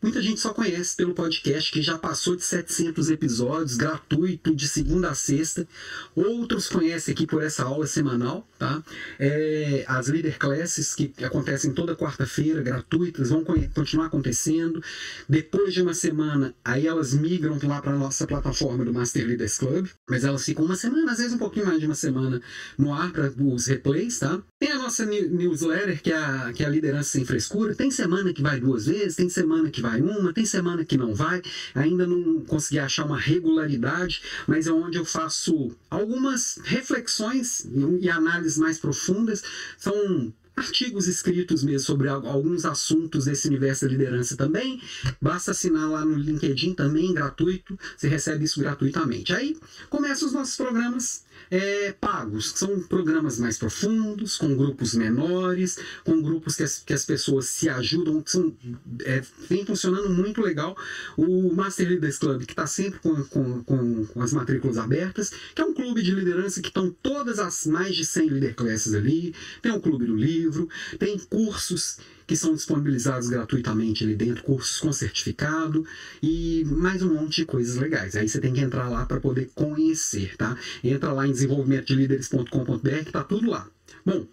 Muita 0.02 0.20
gente 0.20 0.40
só 0.40 0.52
conhece 0.52 0.96
pelo 0.96 1.14
podcast 1.14 1.72
que 1.72 1.80
já 1.80 1.96
passou 1.96 2.36
de 2.36 2.44
700 2.44 3.12
episódios, 3.12 3.78
gratuito, 3.78 4.56
de 4.56 4.68
segunda 4.68 5.12
a 5.12 5.14
sexta. 5.14 5.68
Outros 6.16 6.68
conhecem 6.68 7.14
aqui 7.14 7.28
por 7.28 7.44
essa 7.44 7.64
aula 7.64 7.86
semanal, 7.86 8.48
tá? 8.58 8.84
É, 9.20 9.86
as 9.88 10.08
Leader 10.08 10.40
Classes, 10.40 10.96
que 10.96 11.14
acontecem 11.24 11.72
toda 11.72 11.96
quarta-feira, 11.96 12.64
gratuitas, 12.64 13.30
vão 13.30 13.44
continuar 13.44 14.08
acontecendo. 14.08 14.84
Depois 15.30 15.72
de 15.72 15.84
uma 15.84 15.94
semana, 15.94 16.56
aí 16.66 16.88
elas 16.88 17.14
migram 17.14 17.60
lá 17.64 17.80
para 17.80 17.94
a 17.94 17.98
nossa 17.98 18.26
plataforma 18.26 18.84
do 18.84 18.92
Master 18.92 19.28
Leaders 19.28 19.60
Club, 19.60 19.88
mas 20.10 20.24
elas 20.24 20.44
ficam 20.44 20.66
uma 20.66 20.76
semana, 20.76 21.12
às 21.12 21.20
vezes 21.20 21.34
um 21.34 21.38
pouquinho 21.38 21.68
mais 21.68 21.80
de 21.80 21.86
uma 21.86 21.94
semana 21.94 22.42
no 22.76 22.92
ar 22.92 23.12
para 23.12 23.32
os 23.38 23.68
replays, 23.68 24.18
tá? 24.18 24.42
Tem 24.60 24.72
a 24.72 24.80
nossa 24.80 25.06
newsletter, 25.06 26.02
que 26.02 26.12
é 26.12 26.18
a, 26.18 26.54
que 26.54 26.64
é 26.64 26.66
a 26.66 26.70
Liderança 26.70 27.10
Sem 27.12 27.24
Frescura. 27.24 27.76
Tem 27.76 27.92
semana 27.92 28.34
que 28.34 28.42
vai 28.42 28.60
duas 28.60 28.88
vezes, 28.88 29.16
tem 29.16 29.30
semana 29.30 29.70
que 29.70 29.82
vai 29.82 29.91
vai 29.92 30.02
uma, 30.02 30.34
tem 30.34 30.46
semana 30.46 30.86
que 30.86 30.98
não 30.98 31.14
vai, 31.14 31.42
ainda 31.76 32.08
não 32.08 32.42
consegui 32.42 32.80
achar 32.80 33.06
uma 33.06 33.20
regularidade, 33.20 34.22
mas 34.48 34.68
é 34.68 34.72
onde 34.72 34.98
eu 34.98 35.06
faço 35.06 35.76
algumas 35.90 36.60
reflexões 36.64 37.68
e 38.00 38.10
análises 38.10 38.58
mais 38.58 38.80
profundas. 38.80 39.44
São 39.78 40.34
artigos 40.56 41.08
escritos 41.08 41.64
mesmo 41.64 41.86
sobre 41.86 42.08
alguns 42.08 42.66
assuntos 42.66 43.26
desse 43.26 43.48
universo 43.48 43.86
da 43.86 43.92
liderança 43.92 44.38
também. 44.38 44.82
Basta 45.22 45.52
assinar 45.52 45.90
lá 45.90 46.06
no 46.06 46.16
LinkedIn 46.16 46.74
também, 46.74 47.14
gratuito. 47.14 47.78
Você 47.98 48.08
recebe 48.08 48.46
isso 48.46 48.60
gratuitamente. 48.60 49.34
Aí 49.34 49.58
começam 49.90 50.28
os 50.28 50.34
nossos 50.34 50.56
programas 50.56 51.24
é, 51.52 51.92
pagos, 51.92 52.54
que 52.54 52.60
são 52.60 52.80
programas 52.84 53.38
mais 53.38 53.58
profundos, 53.58 54.38
com 54.38 54.56
grupos 54.56 54.94
menores, 54.94 55.78
com 56.06 56.22
grupos 56.22 56.56
que 56.56 56.64
as, 56.64 56.80
que 56.80 56.94
as 56.94 57.04
pessoas 57.06 57.50
se 57.50 57.68
ajudam, 57.68 58.24
são, 58.26 58.56
é, 59.04 59.22
vem 59.50 59.66
funcionando 59.66 60.10
muito 60.10 60.42
legal. 60.42 60.78
O 61.18 61.54
Master 61.54 61.90
Leaders 61.90 62.18
Club, 62.18 62.46
que 62.46 62.54
está 62.54 62.66
sempre 62.66 63.00
com, 63.00 63.22
com, 63.26 63.64
com, 63.64 64.06
com, 64.06 64.22
as 64.22 64.32
matrículas 64.32 64.78
abertas, 64.78 65.32
que 65.54 65.62
é 65.62 65.66
um 65.66 65.74
clube 65.74 66.02
de 66.02 66.12
liderança 66.12 66.62
que 66.62 66.70
estão 66.70 66.90
todas 67.04 67.38
as 67.38 67.66
mais 67.66 67.94
de 67.96 68.06
100 68.06 68.30
leader 68.30 68.56
classes 68.56 68.94
ali, 68.94 69.36
tem 69.62 69.74
o 69.74 69.82
Clube 69.82 70.06
do 70.06 70.16
Livro, 70.16 70.70
tem 70.98 71.20
cursos 71.20 71.98
que 72.32 72.38
são 72.38 72.56
disponibilizados 72.56 73.28
gratuitamente 73.28 74.06
ali 74.06 74.16
dentro, 74.16 74.42
cursos 74.44 74.80
com 74.80 74.94
certificado 74.94 75.86
e 76.24 76.64
mais 76.66 77.02
um 77.02 77.14
monte 77.14 77.42
de 77.42 77.46
coisas 77.46 77.76
legais. 77.76 78.16
Aí 78.16 78.26
você 78.26 78.40
tem 78.40 78.54
que 78.54 78.62
entrar 78.62 78.88
lá 78.88 79.06
para 79.06 79.20
poder 79.20 79.52
conhecer, 79.54 80.38
tá? 80.38 80.58
Entra 80.82 81.12
lá 81.12 81.28
em 81.28 81.34
desenvolvimentodelideres.com.br 81.34 83.04
que 83.04 83.12
tá 83.12 83.26
tudo 83.26 83.50
lá. 83.50 83.68
Bom, 84.06 84.26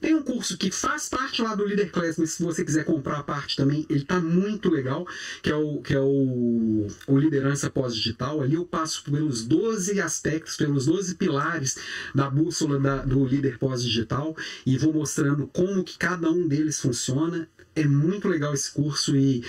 tem 0.00 0.14
um 0.14 0.22
curso 0.22 0.56
que 0.56 0.70
faz 0.70 1.08
parte 1.08 1.42
lá 1.42 1.54
do 1.54 1.64
Leader 1.64 1.90
Class, 1.90 2.16
mas 2.18 2.32
se 2.32 2.42
você 2.42 2.64
quiser 2.64 2.84
comprar 2.84 3.18
a 3.18 3.22
parte 3.22 3.56
também, 3.56 3.84
ele 3.88 4.02
está 4.02 4.20
muito 4.20 4.70
legal, 4.70 5.06
que 5.42 5.50
é 5.50 5.56
o, 5.56 5.80
que 5.80 5.94
é 5.94 6.00
o, 6.00 6.86
o 7.06 7.18
Liderança 7.18 7.68
Pós-Digital. 7.68 8.40
Ali 8.40 8.54
eu 8.54 8.64
passo 8.64 9.02
pelos 9.04 9.44
12 9.44 10.00
aspectos, 10.00 10.56
pelos 10.56 10.86
12 10.86 11.16
pilares 11.16 11.76
da 12.14 12.30
bússola 12.30 12.78
da, 12.78 13.04
do 13.04 13.24
líder 13.24 13.58
pós-digital 13.58 14.36
e 14.64 14.78
vou 14.78 14.92
mostrando 14.92 15.46
como 15.48 15.84
que 15.84 15.98
cada 15.98 16.30
um 16.30 16.46
deles 16.46 16.80
funciona. 16.80 17.48
É 17.74 17.84
muito 17.84 18.28
legal 18.28 18.54
esse 18.54 18.70
curso 18.72 19.16
e 19.16 19.44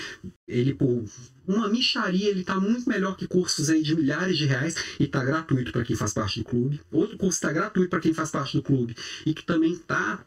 ele 0.47 0.73
por 0.73 1.05
uma 1.47 1.69
micharia, 1.69 2.29
ele 2.29 2.41
está 2.41 2.59
muito 2.59 2.87
melhor 2.89 3.15
que 3.15 3.27
cursos 3.27 3.69
aí 3.69 3.81
de 3.81 3.95
milhares 3.95 4.37
de 4.37 4.45
reais 4.45 4.75
e 4.99 5.05
está 5.05 5.23
gratuito 5.23 5.71
para 5.71 5.83
quem 5.83 5.95
faz 5.95 6.13
parte 6.13 6.39
do 6.39 6.45
clube. 6.45 6.81
Outro 6.91 7.17
curso 7.17 7.37
está 7.37 7.51
gratuito 7.51 7.89
para 7.89 8.01
quem 8.01 8.13
faz 8.13 8.29
parte 8.29 8.57
do 8.57 8.63
clube 8.63 8.95
e 9.25 9.33
que 9.33 9.45
também 9.45 9.73
está 9.73 10.25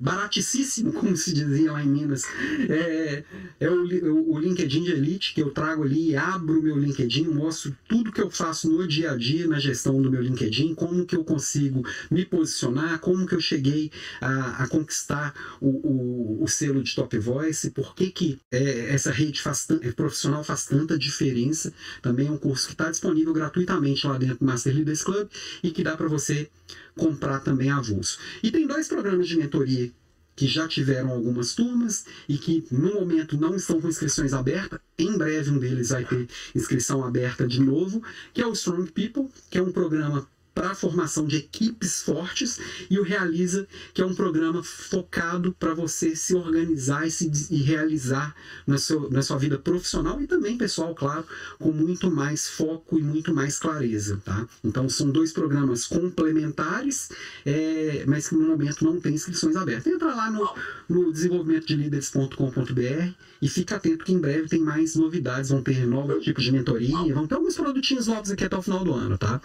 baratíssimo, 0.00 0.92
como 0.94 1.14
se 1.14 1.34
dizia 1.34 1.70
lá 1.70 1.84
em 1.84 1.88
Minas. 1.88 2.24
É, 2.68 3.22
é 3.60 3.70
o, 3.70 4.32
o, 4.32 4.38
LinkedIn 4.38 4.84
de 4.84 4.92
Elite 4.92 5.34
que 5.34 5.42
eu 5.42 5.50
trago 5.50 5.84
ali, 5.84 6.16
abro 6.16 6.58
o 6.58 6.62
meu 6.62 6.78
LinkedIn, 6.78 7.24
mostro 7.24 7.76
tudo 7.86 8.10
que 8.10 8.20
eu 8.20 8.30
faço 8.30 8.70
no 8.70 8.88
dia 8.88 9.12
a 9.12 9.16
dia 9.16 9.46
na 9.46 9.58
gestão 9.58 10.00
do 10.00 10.10
meu 10.10 10.22
LinkedIn, 10.22 10.74
como 10.74 11.04
que 11.04 11.14
eu 11.14 11.22
consigo 11.22 11.84
me 12.10 12.24
posicionar, 12.24 12.98
como 13.00 13.26
que 13.26 13.34
eu 13.34 13.40
cheguei 13.40 13.90
a, 14.20 14.64
a 14.64 14.68
conquistar 14.68 15.34
o, 15.60 15.68
o, 15.68 16.44
o, 16.44 16.48
selo 16.48 16.82
de 16.82 16.94
Top 16.94 17.18
Voice, 17.18 17.70
por 17.70 17.94
que, 17.94 18.10
que 18.10 18.38
é, 18.50 18.94
essa 18.94 19.10
rede 19.10 19.42
faz, 19.42 19.68
profissional 19.94 20.42
faz 20.42 20.64
tanta 20.64 20.98
diferença. 20.98 21.72
Também 22.00 22.28
é 22.28 22.30
um 22.30 22.38
curso 22.38 22.68
que 22.68 22.72
está 22.72 22.90
disponível 22.90 23.34
gratuitamente 23.34 24.06
lá 24.06 24.16
dentro 24.16 24.38
do 24.38 24.46
Master 24.46 24.74
Leaders 24.74 25.02
Club 25.02 25.28
e 25.62 25.70
que 25.70 25.82
dá 25.82 25.94
para 25.96 26.08
você 26.08 26.48
comprar 26.96 27.40
também 27.40 27.70
avulso. 27.70 28.18
E 28.42 28.50
tem 28.50 28.66
dois 28.66 28.88
programas 28.88 29.28
de 29.28 29.36
mentoria 29.36 29.92
que 30.36 30.46
já 30.46 30.66
tiveram 30.66 31.10
algumas 31.10 31.54
turmas 31.54 32.06
e 32.28 32.38
que 32.38 32.64
no 32.70 32.94
momento 32.94 33.36
não 33.36 33.54
estão 33.56 33.80
com 33.80 33.88
inscrições 33.88 34.32
abertas. 34.32 34.80
Em 34.98 35.16
breve 35.16 35.50
um 35.50 35.58
deles 35.58 35.90
vai 35.90 36.04
ter 36.04 36.28
inscrição 36.54 37.04
aberta 37.04 37.46
de 37.46 37.60
novo, 37.60 38.02
que 38.32 38.40
é 38.40 38.46
o 38.46 38.52
Strong 38.52 38.90
People, 38.92 39.28
que 39.50 39.58
é 39.58 39.62
um 39.62 39.72
programa 39.72 40.26
para 40.54 40.70
a 40.70 40.74
formação 40.74 41.26
de 41.26 41.36
equipes 41.36 42.00
fortes 42.02 42.58
e 42.90 42.98
o 42.98 43.02
Realiza, 43.02 43.66
que 43.94 44.02
é 44.02 44.04
um 44.04 44.14
programa 44.14 44.62
focado 44.62 45.54
para 45.58 45.72
você 45.74 46.14
se 46.16 46.34
organizar 46.34 47.06
e, 47.06 47.10
se, 47.10 47.30
e 47.50 47.62
realizar 47.62 48.34
na, 48.66 48.76
seu, 48.78 49.10
na 49.10 49.22
sua 49.22 49.38
vida 49.38 49.58
profissional 49.58 50.20
e 50.20 50.26
também 50.26 50.58
pessoal, 50.58 50.94
claro, 50.94 51.24
com 51.58 51.72
muito 51.72 52.10
mais 52.10 52.48
foco 52.48 52.98
e 52.98 53.02
muito 53.02 53.34
mais 53.34 53.58
clareza. 53.58 54.20
Tá? 54.24 54.46
Então 54.64 54.88
são 54.88 55.10
dois 55.10 55.32
programas 55.32 55.86
complementares, 55.86 57.10
é, 57.46 58.04
mas 58.06 58.28
que 58.28 58.34
no 58.34 58.48
momento 58.48 58.84
não 58.84 59.00
tem 59.00 59.14
inscrições 59.14 59.56
abertas. 59.56 59.92
Entra 59.92 60.14
lá 60.14 60.30
no, 60.30 60.48
no 60.88 61.12
desenvolvimentodelideres.com.br 61.12 63.14
e 63.42 63.48
fica 63.48 63.76
atento 63.76 64.04
que 64.04 64.12
em 64.12 64.18
breve 64.18 64.48
tem 64.48 64.60
mais 64.60 64.94
novidades, 64.94 65.50
vão 65.50 65.62
ter 65.62 65.86
novos 65.86 66.22
tipos 66.22 66.44
de 66.44 66.52
mentoria, 66.52 67.14
vão 67.14 67.26
ter 67.26 67.34
alguns 67.34 67.56
produtinhos 67.56 68.06
novos 68.06 68.30
aqui 68.30 68.44
até 68.44 68.56
o 68.56 68.62
final 68.62 68.84
do 68.84 68.92
ano, 68.92 69.16
tá? 69.16 69.40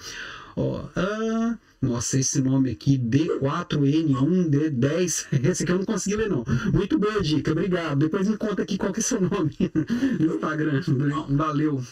Ó, 0.56 0.88
ah, 0.96 1.58
nossa, 1.82 2.18
esse 2.18 2.42
nome 2.42 2.72
aqui, 2.72 2.98
D4N1D10. 2.98 5.28
Esse 5.50 5.64
aqui 5.64 5.72
eu 5.72 5.78
não 5.78 5.86
consegui 5.86 6.16
ler, 6.16 6.30
não. 6.30 6.44
Muito 6.74 6.98
boa 6.98 7.22
dica, 7.22 7.52
obrigado. 7.52 8.00
Depois 8.00 8.28
me 8.28 8.38
conta 8.38 8.64
aqui 8.64 8.78
qual 8.78 8.94
que 8.94 9.02
é 9.02 9.04
seu 9.04 9.22
nome 9.22 9.56
no 10.20 10.36
Instagram. 10.36 10.82
Valeu. 11.30 11.84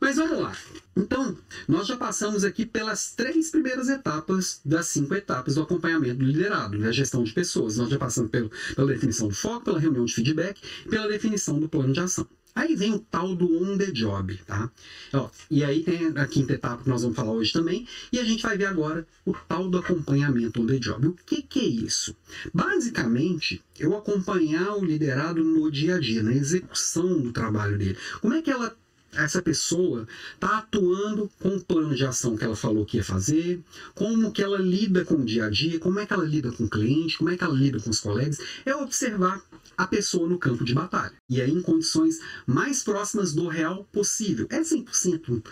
Mas 0.00 0.16
vamos 0.16 0.40
lá. 0.40 0.52
Então, 0.96 1.36
nós 1.66 1.86
já 1.86 1.96
passamos 1.96 2.44
aqui 2.44 2.66
pelas 2.66 3.14
três 3.14 3.50
primeiras 3.50 3.88
etapas 3.88 4.60
das 4.64 4.88
cinco 4.88 5.14
etapas 5.14 5.54
do 5.54 5.62
acompanhamento 5.62 6.16
do 6.16 6.24
liderado, 6.24 6.78
da 6.78 6.92
gestão 6.92 7.22
de 7.22 7.32
pessoas. 7.32 7.76
Nós 7.76 7.88
já 7.88 7.98
passamos 7.98 8.30
pelo, 8.30 8.50
pela 8.74 8.88
definição 8.88 9.28
do 9.28 9.34
foco, 9.34 9.64
pela 9.64 9.78
reunião 9.78 10.04
de 10.04 10.12
feedback, 10.12 10.60
pela 10.88 11.08
definição 11.08 11.58
do 11.58 11.68
plano 11.68 11.92
de 11.92 12.00
ação. 12.00 12.26
Aí 12.54 12.74
vem 12.74 12.94
o 12.94 12.98
tal 12.98 13.34
do 13.34 13.46
on 13.62 13.78
the 13.78 13.90
job, 13.90 14.36
tá? 14.46 14.70
Ó, 15.12 15.30
e 15.50 15.64
aí 15.64 15.82
tem 15.82 16.12
a 16.16 16.26
quinta 16.26 16.54
etapa 16.54 16.82
que 16.82 16.88
nós 16.88 17.02
vamos 17.02 17.16
falar 17.16 17.32
hoje 17.32 17.52
também, 17.52 17.86
e 18.12 18.18
a 18.18 18.24
gente 18.24 18.42
vai 18.42 18.56
ver 18.58 18.66
agora 18.66 19.06
o 19.24 19.32
tal 19.32 19.68
do 19.68 19.78
acompanhamento 19.78 20.60
on 20.60 20.66
the 20.66 20.78
job. 20.78 21.06
O 21.06 21.16
que, 21.26 21.42
que 21.42 21.60
é 21.60 21.64
isso? 21.64 22.14
Basicamente, 22.52 23.62
eu 23.78 23.96
acompanhar 23.96 24.76
o 24.76 24.84
liderado 24.84 25.44
no 25.44 25.70
dia 25.70 25.96
a 25.96 26.00
dia, 26.00 26.22
na 26.22 26.32
execução 26.32 27.20
do 27.20 27.32
trabalho 27.32 27.78
dele. 27.78 27.96
Como 28.20 28.34
é 28.34 28.42
que 28.42 28.50
ela 28.50 28.76
essa 29.12 29.42
pessoa 29.42 30.06
está 30.34 30.58
atuando 30.58 31.30
com 31.40 31.56
o 31.56 31.64
plano 31.64 31.94
de 31.94 32.04
ação 32.04 32.36
que 32.36 32.44
ela 32.44 32.56
falou 32.56 32.86
que 32.86 32.96
ia 32.96 33.04
fazer, 33.04 33.60
como 33.94 34.32
que 34.32 34.42
ela 34.42 34.58
lida 34.58 35.04
com 35.04 35.14
o 35.14 35.24
dia 35.24 35.46
a 35.46 35.50
dia, 35.50 35.80
como 35.80 35.98
é 35.98 36.06
que 36.06 36.12
ela 36.12 36.24
lida 36.24 36.52
com 36.52 36.64
o 36.64 36.70
cliente, 36.70 37.18
como 37.18 37.30
é 37.30 37.36
que 37.36 37.44
ela 37.44 37.54
lida 37.54 37.80
com 37.80 37.90
os 37.90 38.00
colegas, 38.00 38.38
é 38.64 38.74
observar 38.74 39.42
a 39.76 39.86
pessoa 39.86 40.28
no 40.28 40.38
campo 40.38 40.64
de 40.64 40.74
batalha. 40.74 41.14
E 41.28 41.40
aí 41.40 41.50
em 41.50 41.62
condições 41.62 42.20
mais 42.46 42.82
próximas 42.82 43.32
do 43.32 43.48
real 43.48 43.84
possível. 43.90 44.46
É 44.50 44.60
100% 44.60 45.42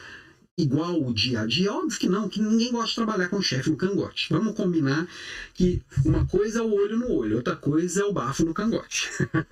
igual 0.58 1.00
o 1.00 1.14
dia 1.14 1.42
a 1.42 1.46
dia? 1.46 1.72
Óbvio 1.72 1.98
que 1.98 2.08
não, 2.08 2.28
que 2.28 2.42
ninguém 2.42 2.72
gosta 2.72 2.88
de 2.88 2.94
trabalhar 2.96 3.28
com 3.28 3.40
chefe 3.40 3.70
no 3.70 3.76
cangote. 3.76 4.26
Vamos 4.30 4.54
combinar 4.54 5.08
que 5.54 5.80
uma 6.04 6.26
coisa 6.26 6.58
é 6.58 6.62
o 6.62 6.74
olho 6.74 6.98
no 6.98 7.12
olho, 7.12 7.36
outra 7.36 7.54
coisa 7.54 8.02
é 8.02 8.04
o 8.04 8.12
bafo 8.12 8.44
no 8.44 8.52
cangote. 8.52 9.08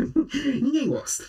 ninguém 0.60 0.88
gosta. 0.88 1.24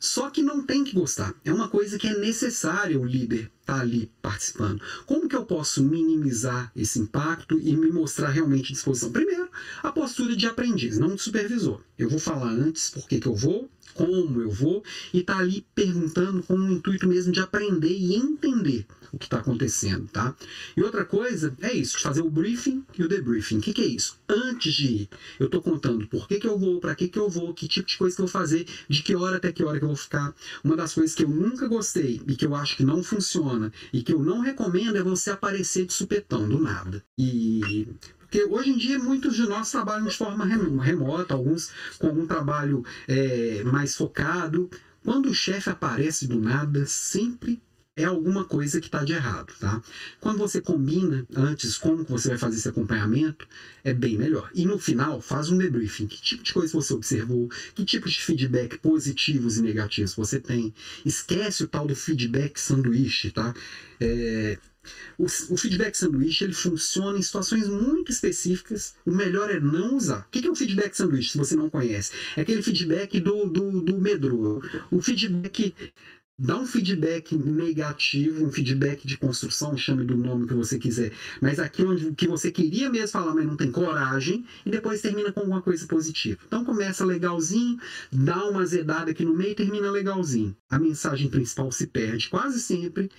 Só 0.00 0.30
que 0.30 0.42
não 0.42 0.62
tem 0.62 0.82
que 0.82 0.94
gostar. 0.94 1.34
É 1.44 1.52
uma 1.52 1.68
coisa 1.68 1.98
que 1.98 2.08
é 2.08 2.18
necessária 2.18 2.98
o 2.98 3.04
líder 3.04 3.50
estar 3.60 3.76
tá 3.76 3.80
ali 3.80 4.10
participando. 4.22 4.80
Como 5.06 5.28
que 5.28 5.36
eu 5.36 5.44
posso 5.44 5.82
minimizar 5.82 6.72
esse 6.74 6.98
impacto 6.98 7.58
e 7.58 7.76
me 7.76 7.90
mostrar 7.90 8.30
realmente 8.30 8.72
disposição? 8.72 9.12
Primeiro, 9.12 9.48
a 9.82 9.92
postura 9.92 10.34
de 10.34 10.46
aprendiz, 10.46 10.98
não 10.98 11.14
de 11.14 11.22
supervisor. 11.22 11.80
Eu 11.98 12.08
vou 12.08 12.18
falar 12.18 12.50
antes 12.50 12.90
por 12.90 13.06
que 13.06 13.20
eu 13.24 13.34
vou, 13.34 13.70
como 13.94 14.40
eu 14.40 14.50
vou, 14.50 14.82
e 15.12 15.22
tá 15.22 15.38
ali 15.38 15.64
perguntando 15.74 16.42
com 16.42 16.54
o 16.54 16.72
intuito 16.72 17.06
mesmo 17.06 17.32
de 17.32 17.40
aprender 17.40 17.96
e 17.96 18.14
entender 18.14 18.86
o 19.14 19.18
que 19.18 19.26
está 19.26 19.38
acontecendo, 19.38 20.08
tá? 20.08 20.34
E 20.76 20.82
outra 20.82 21.04
coisa 21.04 21.54
é 21.60 21.72
isso, 21.72 21.96
de 21.96 22.02
fazer 22.02 22.20
o 22.20 22.30
briefing 22.30 22.84
e 22.98 23.02
o 23.02 23.08
debriefing. 23.08 23.58
O 23.58 23.60
que, 23.60 23.72
que 23.72 23.82
é 23.82 23.86
isso? 23.86 24.18
Antes 24.28 24.74
de 24.74 24.86
ir, 24.86 25.08
eu 25.38 25.46
estou 25.46 25.62
contando 25.62 26.06
por 26.08 26.26
que, 26.26 26.40
que 26.40 26.46
eu 26.46 26.58
vou, 26.58 26.80
para 26.80 26.94
que, 26.94 27.08
que 27.08 27.18
eu 27.18 27.28
vou, 27.28 27.54
que 27.54 27.68
tipo 27.68 27.86
de 27.86 27.96
coisa 27.96 28.16
que 28.16 28.22
eu 28.22 28.26
vou 28.26 28.32
fazer, 28.32 28.66
de 28.88 29.02
que 29.02 29.14
hora 29.14 29.36
até 29.36 29.52
que 29.52 29.64
hora 29.64 29.78
que 29.78 29.84
eu 29.84 29.88
vou 29.88 29.96
ficar. 29.96 30.34
Uma 30.62 30.76
das 30.76 30.92
coisas 30.94 31.14
que 31.14 31.22
eu 31.22 31.28
nunca 31.28 31.68
gostei 31.68 32.20
e 32.26 32.34
que 32.34 32.44
eu 32.44 32.54
acho 32.54 32.76
que 32.76 32.84
não 32.84 33.02
funciona 33.02 33.72
e 33.92 34.02
que 34.02 34.12
eu 34.12 34.22
não 34.22 34.40
recomendo 34.40 34.96
é 34.96 35.02
você 35.02 35.30
aparecer 35.30 35.86
de 35.86 35.92
supetão, 35.92 36.48
do 36.48 36.58
nada. 36.58 37.04
E 37.16 37.86
porque 38.34 38.44
hoje 38.52 38.70
em 38.70 38.76
dia 38.76 38.98
muitos 38.98 39.36
de 39.36 39.42
nós 39.42 39.70
trabalham 39.70 40.08
de 40.08 40.16
forma 40.16 40.44
remota, 40.44 41.34
alguns 41.34 41.70
com 42.00 42.08
algum 42.08 42.26
trabalho 42.26 42.84
é, 43.06 43.62
mais 43.62 43.94
focado. 43.94 44.68
Quando 45.04 45.26
o 45.26 45.34
chefe 45.34 45.70
aparece 45.70 46.26
do 46.26 46.40
nada, 46.40 46.84
sempre 46.84 47.62
é 47.96 48.02
alguma 48.02 48.44
coisa 48.44 48.80
que 48.80 48.86
está 48.86 49.04
de 49.04 49.12
errado, 49.12 49.52
tá? 49.60 49.80
Quando 50.20 50.38
você 50.38 50.60
combina 50.60 51.24
antes 51.36 51.78
como 51.78 52.04
que 52.04 52.10
você 52.10 52.30
vai 52.30 52.38
fazer 52.38 52.56
esse 52.56 52.68
acompanhamento, 52.68 53.46
é 53.84 53.94
bem 53.94 54.18
melhor. 54.18 54.50
E 54.52 54.66
no 54.66 54.80
final, 54.80 55.20
faz 55.20 55.48
um 55.48 55.56
debriefing. 55.56 56.08
Que 56.08 56.20
tipo 56.20 56.42
de 56.42 56.52
coisa 56.52 56.72
você 56.72 56.92
observou? 56.92 57.48
Que 57.72 57.84
tipo 57.84 58.08
de 58.08 58.20
feedback 58.20 58.78
positivos 58.78 59.58
e 59.58 59.62
negativos 59.62 60.16
você 60.16 60.40
tem? 60.40 60.74
Esquece 61.04 61.62
o 61.62 61.68
tal 61.68 61.86
do 61.86 61.94
feedback 61.94 62.58
sanduíche, 62.58 63.30
tá? 63.30 63.54
É, 64.00 64.58
o, 65.18 65.24
o, 65.24 65.56
feedback 65.56 65.94
sanduíche 65.94 66.44
ele 66.44 66.52
funciona 66.52 67.18
em 67.18 67.22
situações 67.22 67.68
muito 67.68 68.10
específicas. 68.10 68.94
O 69.04 69.12
melhor 69.12 69.50
é 69.50 69.60
não 69.60 69.96
usar. 69.96 70.20
O 70.20 70.30
que 70.30 70.46
é 70.46 70.50
o 70.50 70.54
feedback 70.54 70.94
sanduíche, 70.94 71.32
se 71.32 71.38
você 71.38 71.56
não 71.56 71.70
conhece? 71.70 72.12
É 72.36 72.42
aquele 72.42 72.62
feedback 72.62 73.20
do, 73.20 73.46
do, 73.46 73.80
do 73.80 74.00
medro. 74.00 74.62
O 74.90 75.00
feedback 75.00 75.74
dá 76.36 76.58
um 76.58 76.66
feedback 76.66 77.36
negativo, 77.36 78.44
um 78.44 78.50
feedback 78.50 79.06
de 79.06 79.16
construção, 79.16 79.76
chame 79.76 80.04
do 80.04 80.16
nome 80.16 80.48
que 80.48 80.54
você 80.54 80.78
quiser, 80.78 81.12
mas 81.40 81.60
aquilo 81.60 82.14
que 82.14 82.26
você 82.26 82.50
queria 82.50 82.90
mesmo 82.90 83.08
falar, 83.08 83.34
mas 83.34 83.46
não 83.46 83.56
tem 83.56 83.70
coragem, 83.70 84.44
e 84.66 84.70
depois 84.70 85.00
termina 85.00 85.30
com 85.30 85.40
alguma 85.40 85.62
coisa 85.62 85.86
positiva. 85.86 86.40
Então 86.46 86.64
começa 86.64 87.04
legalzinho, 87.04 87.78
dá 88.10 88.44
uma 88.48 88.62
azedada 88.62 89.12
aqui 89.12 89.24
no 89.24 89.34
meio 89.34 89.52
e 89.52 89.54
termina 89.54 89.90
legalzinho. 89.90 90.56
A 90.68 90.78
mensagem 90.78 91.28
principal 91.28 91.70
se 91.70 91.86
perde 91.86 92.28
quase 92.28 92.60
sempre, 92.60 93.10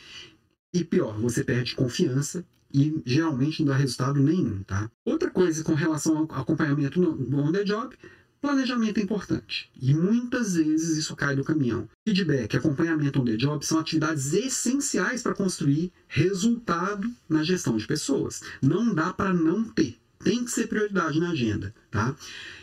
e 0.75 0.83
pior, 0.83 1.17
você 1.17 1.41
perde 1.41 1.73
confiança 1.73 2.45
e 2.73 3.01
geralmente 3.05 3.63
não 3.63 3.71
dá 3.71 3.77
resultado 3.77 4.19
nenhum, 4.19 4.61
tá? 4.63 4.91
Outra 5.05 5.31
coisa 5.31 5.63
com 5.63 5.73
relação 5.73 6.17
ao 6.17 6.41
acompanhamento 6.41 6.99
no 6.99 7.39
on 7.39 7.51
the 7.53 7.63
job, 7.63 7.95
planejamento 8.41 8.99
é 8.99 9.03
importante. 9.03 9.71
E 9.81 9.93
muitas 9.93 10.55
vezes 10.55 10.97
isso 10.97 11.15
cai 11.15 11.33
do 11.33 11.45
caminhão. 11.45 11.87
Feedback, 12.05 12.57
acompanhamento 12.57 13.21
on 13.21 13.25
the 13.25 13.37
job 13.37 13.65
são 13.65 13.79
atividades 13.79 14.33
essenciais 14.33 15.23
para 15.23 15.33
construir 15.33 15.93
resultado 16.09 17.09
na 17.29 17.41
gestão 17.41 17.77
de 17.77 17.87
pessoas. 17.87 18.41
Não 18.61 18.93
dá 18.93 19.13
para 19.13 19.33
não 19.33 19.63
ter 19.63 19.97
tem 20.25 20.43
que 20.43 20.49
ser 20.49 20.67
prioridade 20.67 21.19
na 21.19 21.29
agenda, 21.29 21.73
tá? 21.91 22.15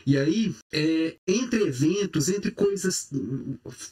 E 0.05 0.19
aí, 0.19 0.53
é, 0.73 1.17
entre 1.29 1.63
eventos, 1.63 2.29
entre 2.29 2.51
coisas, 2.51 3.09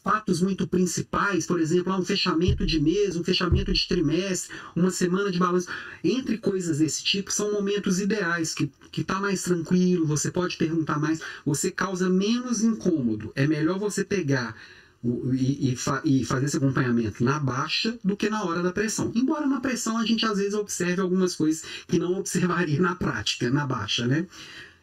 fatos 0.03 0.43
muito 0.43 0.67
principais, 0.67 1.47
por 1.47 1.61
exemplo, 1.61 1.97
um 1.97 2.05
fechamento 2.05 2.67
de 2.67 2.81
mês, 2.81 3.15
um 3.15 3.23
fechamento 3.23 3.73
de 3.73 3.87
trimestre, 3.87 4.53
uma 4.75 4.91
semana 4.91 5.31
de 5.31 5.39
balanço, 5.39 5.69
entre 6.03 6.37
coisas 6.37 6.79
desse 6.79 7.05
tipo, 7.05 7.31
são 7.31 7.53
momentos 7.53 8.01
ideais, 8.01 8.53
que, 8.53 8.69
que 8.91 9.05
tá 9.05 9.21
mais 9.21 9.45
tranquilo, 9.45 10.05
você 10.05 10.33
pode 10.33 10.57
perguntar 10.57 10.99
mais, 10.99 11.21
você 11.47 11.71
causa 11.71 12.11
menos 12.11 12.65
incômodo. 12.65 13.31
É 13.37 13.47
melhor 13.47 13.79
você 13.79 14.03
pegar 14.03 14.57
e, 15.03 15.71
e, 15.71 15.77
e, 16.05 16.25
fazer 16.25 16.47
esse 16.47 16.57
acompanhamento 16.59 17.25
na 17.25 17.39
baixa 17.39 17.99
do 18.05 18.17
que 18.17 18.29
na 18.29 18.45
hora 18.45 18.63
da 18.63 18.73
pressão. 18.73 19.11
Embora 19.15 19.47
na 19.47 19.61
pressão 19.61 19.97
a 19.97 20.05
gente 20.05 20.27
às 20.27 20.37
vezes 20.37 20.55
observe 20.55 21.01
algumas 21.01 21.35
coisas 21.35 21.65
que 21.89 21.99
não 21.99 22.15
observaria 22.21 22.81
na 22.81 22.95
prática, 22.95 23.51
na 23.51 23.67
baixa, 23.67 24.07
né? 24.07 24.27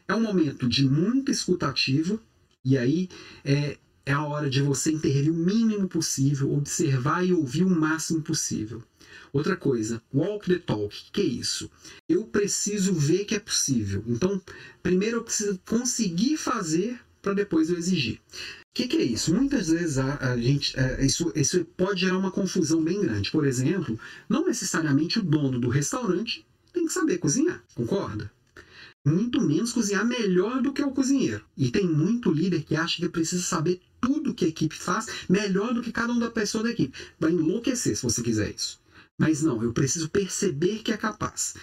É 0.07 0.15
um 0.15 0.21
momento 0.21 0.67
de 0.67 0.87
muita 0.89 1.31
escutativa 1.31 2.19
e 2.65 2.77
aí 2.77 3.09
é, 3.45 3.77
é 4.05 4.11
a 4.11 4.23
hora 4.23 4.49
de 4.49 4.61
você 4.61 4.91
intervir 4.91 5.31
o 5.31 5.35
mínimo 5.35 5.87
possível, 5.87 6.53
observar 6.53 7.23
e 7.23 7.33
ouvir 7.33 7.63
o 7.63 7.69
máximo 7.69 8.21
possível. 8.21 8.81
Outra 9.31 9.55
coisa, 9.55 10.01
walk 10.13 10.49
the 10.49 10.57
talk. 10.57 10.95
Que 11.11 11.21
é 11.21 11.25
isso? 11.25 11.69
Eu 12.09 12.23
preciso 12.23 12.93
ver 12.93 13.25
que 13.25 13.35
é 13.35 13.39
possível. 13.39 14.03
Então, 14.07 14.41
primeiro 14.81 15.17
eu 15.17 15.23
preciso 15.23 15.59
conseguir 15.65 16.37
fazer 16.37 16.99
para 17.21 17.33
depois 17.33 17.69
eu 17.69 17.77
exigir 17.77 18.21
que, 18.77 18.87
que 18.87 18.97
é 18.97 19.03
isso? 19.03 19.33
Muitas 19.33 19.69
vezes 19.69 19.97
a, 19.97 20.33
a 20.33 20.37
gente, 20.37 20.79
é, 20.79 21.03
isso, 21.03 21.31
isso 21.35 21.65
pode 21.75 22.01
gerar 22.01 22.17
uma 22.19 22.29
confusão 22.29 22.83
bem 22.83 23.01
grande. 23.01 23.31
Por 23.31 23.43
exemplo, 23.43 23.99
não 24.29 24.45
necessariamente 24.45 25.17
o 25.17 25.23
dono 25.23 25.59
do 25.59 25.67
restaurante 25.67 26.45
tem 26.71 26.85
que 26.85 26.93
saber 26.93 27.17
cozinhar, 27.17 27.63
concorda? 27.73 28.31
Muito 29.03 29.41
menos 29.41 29.73
cozinhar 29.73 30.05
melhor 30.05 30.61
do 30.61 30.71
que 30.71 30.83
o 30.83 30.91
cozinheiro. 30.91 31.43
E 31.57 31.71
tem 31.71 31.87
muito 31.87 32.31
líder 32.31 32.63
que 32.63 32.75
acha 32.75 32.97
que 32.97 33.09
precisa 33.09 33.41
saber 33.41 33.81
tudo 33.99 34.33
que 34.33 34.45
a 34.45 34.49
equipe 34.49 34.75
faz 34.75 35.07
melhor 35.27 35.73
do 35.73 35.81
que 35.81 35.91
cada 35.91 36.11
uma 36.11 36.21
da 36.21 36.29
pessoa 36.29 36.63
da 36.63 36.69
equipe. 36.69 36.95
Vai 37.19 37.31
enlouquecer 37.31 37.95
se 37.95 38.03
você 38.03 38.21
quiser 38.21 38.53
isso. 38.53 38.79
Mas 39.17 39.41
não, 39.41 39.63
eu 39.63 39.73
preciso 39.73 40.07
perceber 40.07 40.83
que 40.83 40.91
é 40.91 40.97
capaz. 40.97 41.55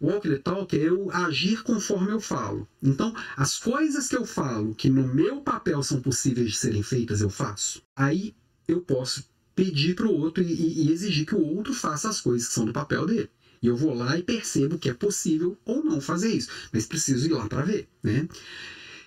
Walk 0.00 0.38
talk 0.40 0.76
é 0.76 0.88
eu 0.88 1.10
agir 1.10 1.62
conforme 1.62 2.12
eu 2.12 2.20
falo. 2.20 2.68
Então, 2.82 3.14
as 3.36 3.58
coisas 3.58 4.08
que 4.08 4.16
eu 4.16 4.24
falo 4.24 4.74
que 4.74 4.88
no 4.88 5.06
meu 5.06 5.40
papel 5.40 5.82
são 5.82 6.00
possíveis 6.00 6.50
de 6.50 6.56
serem 6.56 6.82
feitas, 6.82 7.20
eu 7.20 7.30
faço. 7.30 7.82
Aí 7.94 8.34
eu 8.68 8.80
posso 8.80 9.24
pedir 9.54 9.94
para 9.94 10.06
o 10.06 10.14
outro 10.14 10.42
e, 10.42 10.84
e, 10.84 10.92
exigir 10.92 11.24
que 11.24 11.34
o 11.34 11.44
outro 11.56 11.72
faça 11.72 12.08
as 12.08 12.20
coisas 12.20 12.48
que 12.48 12.54
são 12.54 12.66
do 12.66 12.72
papel 12.72 13.06
dele. 13.06 13.30
E 13.62 13.66
eu 13.66 13.76
vou 13.76 13.94
lá 13.94 14.18
e 14.18 14.22
percebo 14.22 14.78
que 14.78 14.90
é 14.90 14.94
possível 14.94 15.56
ou 15.64 15.82
não 15.82 16.00
fazer 16.00 16.28
isso, 16.28 16.50
mas 16.70 16.84
preciso 16.84 17.26
ir 17.26 17.32
lá 17.32 17.48
para 17.48 17.62
ver, 17.62 17.88
né? 18.02 18.28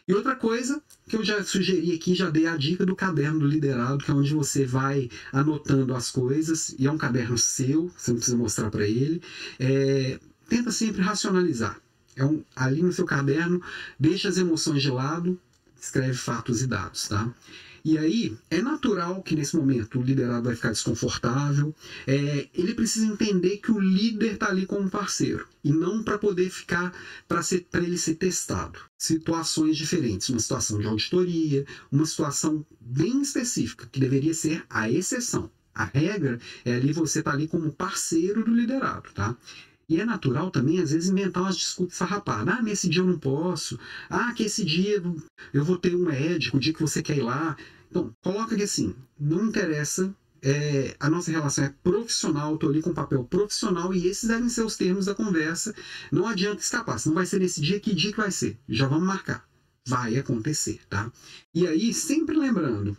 E 0.08 0.14
outra 0.16 0.36
coisa 0.36 0.82
que 1.08 1.16
eu 1.16 1.24
já 1.24 1.44
sugeri 1.44 1.94
aqui, 1.94 2.16
já 2.16 2.32
dei 2.32 2.48
a 2.48 2.58
dica 2.58 2.84
do 2.84 2.96
caderno 2.96 3.42
do 3.42 3.46
liderado, 3.46 4.04
que 4.04 4.10
é 4.10 4.14
onde 4.14 4.34
você 4.34 4.66
vai 4.66 5.08
anotando 5.32 5.94
as 5.94 6.10
coisas, 6.10 6.74
e 6.80 6.88
é 6.88 6.92
um 6.92 6.98
caderno 6.98 7.38
seu, 7.38 7.92
você 7.96 8.10
não 8.10 8.18
precisa 8.18 8.36
mostrar 8.36 8.72
para 8.72 8.88
ele. 8.88 9.22
É, 9.60 10.20
tenta 10.50 10.72
sempre 10.72 11.02
racionalizar. 11.02 11.80
É 12.16 12.26
um, 12.26 12.43
ali 12.56 12.82
no 12.82 12.91
seu 12.91 13.06
caderno, 13.06 13.62
deixa 13.97 14.28
as 14.28 14.38
emoções 14.38 14.82
de 14.82 14.89
lado, 14.89 15.39
escreve 15.80 16.16
fatos 16.16 16.62
e 16.62 16.68
dados, 16.68 17.08
tá? 17.08 17.34
E 17.84 17.97
aí, 17.97 18.38
é 18.50 18.62
natural 18.62 19.24
que 19.24 19.36
nesse 19.36 19.56
momento 19.56 20.00
o 20.00 20.04
liderado 20.04 20.43
vai 20.43 20.56
ficar 20.56 20.72
desconfortável. 20.72 21.74
É, 22.06 22.50
ele 22.54 22.74
precisa 22.74 23.06
entender 23.06 23.58
que 23.58 23.72
o 23.72 23.80
líder 23.80 24.34
está 24.34 24.50
ali 24.50 24.66
como 24.66 24.89
parceiro 24.89 25.47
e 25.64 25.72
não 25.72 26.04
para 26.04 26.18
poder 26.18 26.50
ficar, 26.50 26.93
para 27.28 27.41
ele 27.76 27.97
ser 27.97 28.16
testado. 28.16 28.80
Situações 28.97 29.78
diferentes, 29.78 30.30
uma 30.30 30.39
situação 30.39 30.80
de 30.80 30.88
auditoria, 30.88 31.66
uma 31.91 32.06
situação 32.06 32.66
bem 32.82 33.22
específica, 33.22 33.88
que 33.89 34.00
deveria 34.00 34.34
ser 34.34 34.64
a 34.70 34.89
exceção. 34.89 35.50
A 35.74 35.86
regra 35.86 36.39
é 36.66 36.76
ali 36.76 36.91
você 36.91 37.24
tá 37.24 37.32
ali 37.32 37.47
como 37.47 37.72
parceiro 37.72 38.43
do 38.43 38.54
liderado, 38.54 39.10
tá? 39.14 39.38
E 39.90 40.00
é 40.00 40.06
natural 40.06 40.52
também, 40.52 40.80
às 40.80 40.92
vezes, 40.92 41.10
inventar 41.10 41.42
umas 41.42 41.58
desculpas 41.58 41.98
farrapadas. 41.98 42.56
Ah, 42.56 42.62
nesse 42.62 42.88
dia 42.88 43.02
eu 43.02 43.08
não 43.08 43.18
posso. 43.18 43.80
Ah, 44.08 44.32
que 44.34 44.44
esse 44.44 44.64
dia 44.64 45.02
eu 45.52 45.66
vou 45.66 45.78
ter 45.78 45.96
um 45.96 46.06
médico, 46.06 46.58
o 46.58 46.60
dia 46.60 46.72
que 46.72 46.82
você 46.82 47.02
quer 47.02 47.18
ir 47.18 47.24
lá. 47.24 47.58
Então, 47.90 48.16
coloca 48.22 48.56
que 48.56 48.62
assim, 48.62 48.96
não 49.20 49.48
interessa. 49.48 50.14
É, 50.42 50.96
a 51.02 51.10
nossa 51.10 51.32
relação 51.32 51.66
é 51.66 51.74
profissional, 51.84 52.54
estou 52.54 52.70
ali 52.70 52.82
com 52.82 52.94
papel 52.94 53.26
profissional 53.26 53.94
e 53.94 54.08
esses 54.08 54.30
devem 54.30 54.48
ser 54.48 54.62
os 54.64 54.78
termos 54.78 55.08
da 55.08 55.16
conversa. 55.16 55.76
Não 56.12 56.28
adianta 56.28 56.62
escapar. 56.62 57.00
Se 57.00 57.08
não 57.08 57.16
vai 57.16 57.26
ser 57.26 57.40
nesse 57.40 57.60
dia, 57.60 57.80
que 57.80 57.94
dia 57.94 58.12
que 58.12 58.18
vai 58.18 58.32
ser? 58.32 58.58
Já 58.70 58.88
vamos 58.88 59.08
marcar. 59.08 59.44
Vai 59.88 60.18
acontecer, 60.18 60.80
tá? 60.88 61.12
E 61.54 61.66
aí, 61.68 61.94
sempre 61.94 62.38
lembrando, 62.38 62.96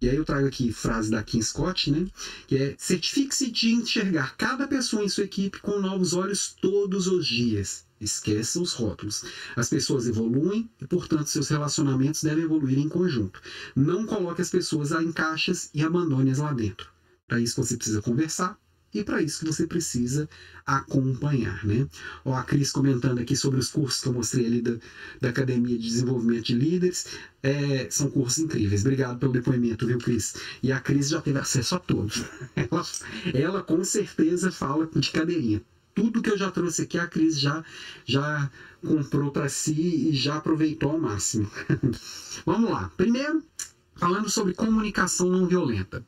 e 0.00 0.08
aí 0.08 0.16
eu 0.16 0.24
trago 0.24 0.46
aqui 0.46 0.72
frase 0.72 1.10
da 1.10 1.22
Kim 1.22 1.42
Scott, 1.42 1.90
né? 1.90 2.06
Que 2.46 2.56
é 2.56 2.74
certifique-se 2.78 3.50
de 3.50 3.72
enxergar 3.72 4.36
cada 4.36 4.66
pessoa 4.66 5.04
em 5.04 5.08
sua 5.08 5.24
equipe 5.24 5.60
com 5.60 5.78
novos 5.78 6.14
olhos 6.14 6.56
todos 6.60 7.06
os 7.06 7.26
dias. 7.26 7.84
Esqueça 8.00 8.58
os 8.58 8.72
rótulos. 8.72 9.24
As 9.54 9.68
pessoas 9.68 10.06
evoluem 10.06 10.70
e, 10.80 10.86
portanto, 10.86 11.26
seus 11.26 11.48
relacionamentos 11.48 12.22
devem 12.22 12.44
evoluir 12.44 12.78
em 12.78 12.88
conjunto. 12.88 13.42
Não 13.76 14.06
coloque 14.06 14.40
as 14.40 14.48
pessoas 14.48 14.90
em 14.92 15.12
caixas 15.12 15.68
e 15.74 15.82
abandone-as 15.82 16.38
lá 16.38 16.52
dentro. 16.54 16.88
Para 17.28 17.38
isso 17.38 17.62
você 17.62 17.76
precisa 17.76 18.00
conversar, 18.00 18.58
e 18.92 19.04
para 19.04 19.22
isso 19.22 19.40
que 19.40 19.46
você 19.46 19.66
precisa 19.66 20.28
acompanhar, 20.66 21.64
né? 21.64 21.86
Ó, 22.24 22.34
a 22.34 22.42
Cris 22.42 22.72
comentando 22.72 23.20
aqui 23.20 23.36
sobre 23.36 23.60
os 23.60 23.68
cursos 23.68 24.02
que 24.02 24.08
eu 24.08 24.12
mostrei 24.12 24.46
ali 24.46 24.60
da, 24.60 24.76
da 25.20 25.28
Academia 25.28 25.78
de 25.78 25.84
Desenvolvimento 25.84 26.46
de 26.46 26.54
Líderes. 26.54 27.06
É, 27.42 27.88
são 27.90 28.10
cursos 28.10 28.38
incríveis. 28.38 28.80
Obrigado 28.80 29.18
pelo 29.18 29.32
depoimento, 29.32 29.86
viu, 29.86 29.98
Cris? 29.98 30.34
E 30.62 30.72
a 30.72 30.80
Cris 30.80 31.08
já 31.08 31.20
teve 31.20 31.38
acesso 31.38 31.76
a 31.76 31.78
todos. 31.78 32.24
Ela, 32.56 32.86
ela 33.34 33.62
com 33.62 33.82
certeza 33.84 34.50
fala 34.50 34.88
de 34.94 35.10
cadeirinha. 35.10 35.62
Tudo 35.94 36.22
que 36.22 36.30
eu 36.30 36.38
já 36.38 36.50
trouxe 36.50 36.82
aqui, 36.82 36.98
a 36.98 37.06
Cris 37.06 37.38
já, 37.38 37.64
já 38.04 38.50
comprou 38.80 39.30
para 39.30 39.48
si 39.48 40.08
e 40.08 40.12
já 40.12 40.36
aproveitou 40.36 40.92
ao 40.92 41.00
máximo. 41.00 41.50
Vamos 42.46 42.70
lá. 42.70 42.90
Primeiro, 42.96 43.42
falando 43.96 44.30
sobre 44.30 44.54
comunicação 44.54 45.28
não 45.28 45.46
violenta. 45.46 46.04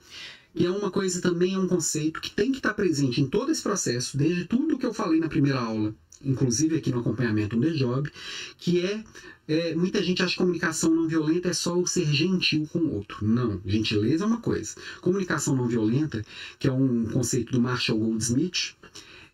E 0.54 0.66
é 0.66 0.70
uma 0.70 0.90
coisa 0.90 1.20
também, 1.20 1.54
é 1.54 1.58
um 1.58 1.66
conceito 1.66 2.20
que 2.20 2.30
tem 2.30 2.50
que 2.52 2.58
estar 2.58 2.74
presente 2.74 3.20
em 3.20 3.26
todo 3.26 3.50
esse 3.50 3.62
processo, 3.62 4.16
desde 4.16 4.44
tudo 4.44 4.76
que 4.78 4.84
eu 4.84 4.92
falei 4.92 5.18
na 5.18 5.28
primeira 5.28 5.58
aula, 5.58 5.94
inclusive 6.22 6.76
aqui 6.76 6.90
no 6.90 7.00
acompanhamento 7.00 7.56
do 7.56 7.74
Job, 7.74 8.10
que 8.58 8.84
é, 8.84 9.02
é, 9.48 9.74
muita 9.74 10.02
gente 10.02 10.22
acha 10.22 10.32
que 10.32 10.38
comunicação 10.38 10.94
não 10.94 11.08
violenta 11.08 11.48
é 11.48 11.52
só 11.54 11.78
o 11.78 11.86
ser 11.86 12.06
gentil 12.12 12.68
com 12.70 12.80
o 12.80 12.94
outro. 12.94 13.26
Não, 13.26 13.60
gentileza 13.64 14.24
é 14.24 14.26
uma 14.26 14.40
coisa. 14.40 14.74
Comunicação 15.00 15.56
não 15.56 15.66
violenta, 15.66 16.24
que 16.58 16.68
é 16.68 16.72
um 16.72 17.06
conceito 17.06 17.52
do 17.52 17.60
Marshall 17.60 17.98
Goldsmith, 17.98 18.74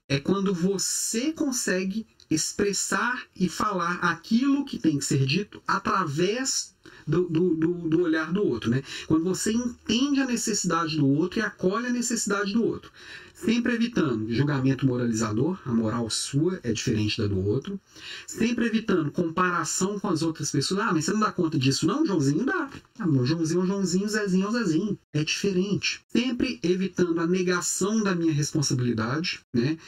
é 0.09 0.19
quando 0.19 0.55
você 0.55 1.33
consegue 1.33 2.07
expressar 2.31 3.25
e 3.35 3.49
falar 3.49 3.95
aquilo 3.97 4.65
que 4.65 4.79
tem 4.79 4.99
que 4.99 5.05
ser 5.05 5.25
dito 5.25 5.63
através 5.67 6.75
do, 7.07 7.29
do, 7.29 7.55
do, 7.55 8.03
olhar 8.03 8.33
do 8.33 8.47
outro, 8.47 8.71
né? 8.71 8.83
Quando 9.07 9.25
você 9.25 9.53
entende 9.53 10.21
a 10.21 10.27
necessidade 10.27 10.97
do 10.97 11.07
outro 11.07 11.39
e 11.39 11.43
acolhe 11.43 11.87
a 11.87 11.93
necessidade 11.93 12.53
do 12.53 12.63
outro. 12.63 12.91
Sempre 13.35 13.75
evitando 13.75 14.29
julgamento 14.35 14.85
moralizador, 14.85 15.61
a 15.65 15.73
moral 15.73 16.11
sua 16.11 16.59
é 16.65 16.73
diferente 16.73 17.19
da 17.19 17.29
do 17.29 17.39
outro. 17.39 17.81
Sempre 18.27 18.67
evitando 18.67 19.13
comparação 19.13 19.99
com 19.99 20.09
as 20.09 20.23
outras 20.23 20.51
pessoas. 20.51 20.81
Ah, 20.81 20.93
mas 20.93 21.05
você 21.05 21.13
não 21.13 21.21
dá 21.21 21.31
conta 21.31 21.57
disso, 21.57 21.87
não, 21.87 22.05
Joãozinho? 22.05 22.45
Dá. 22.45 22.69
Ah, 22.99 23.07
meu 23.07 23.25
Joãozinho 23.25 23.63
é 23.63 23.67
Joãozinho, 23.67 24.09
Zezinho 24.09 24.47
é 24.47 24.49
o 24.49 24.53
Zezinho. 24.53 24.99
É 25.13 25.23
diferente. 25.23 26.01
Sempre 26.09 26.59
evitando 26.65 27.21
a 27.21 27.29
negação 27.29 28.03
da 28.03 28.13
minha 28.13 28.33
responsabilidade, 28.33 29.41
né? 29.55 29.79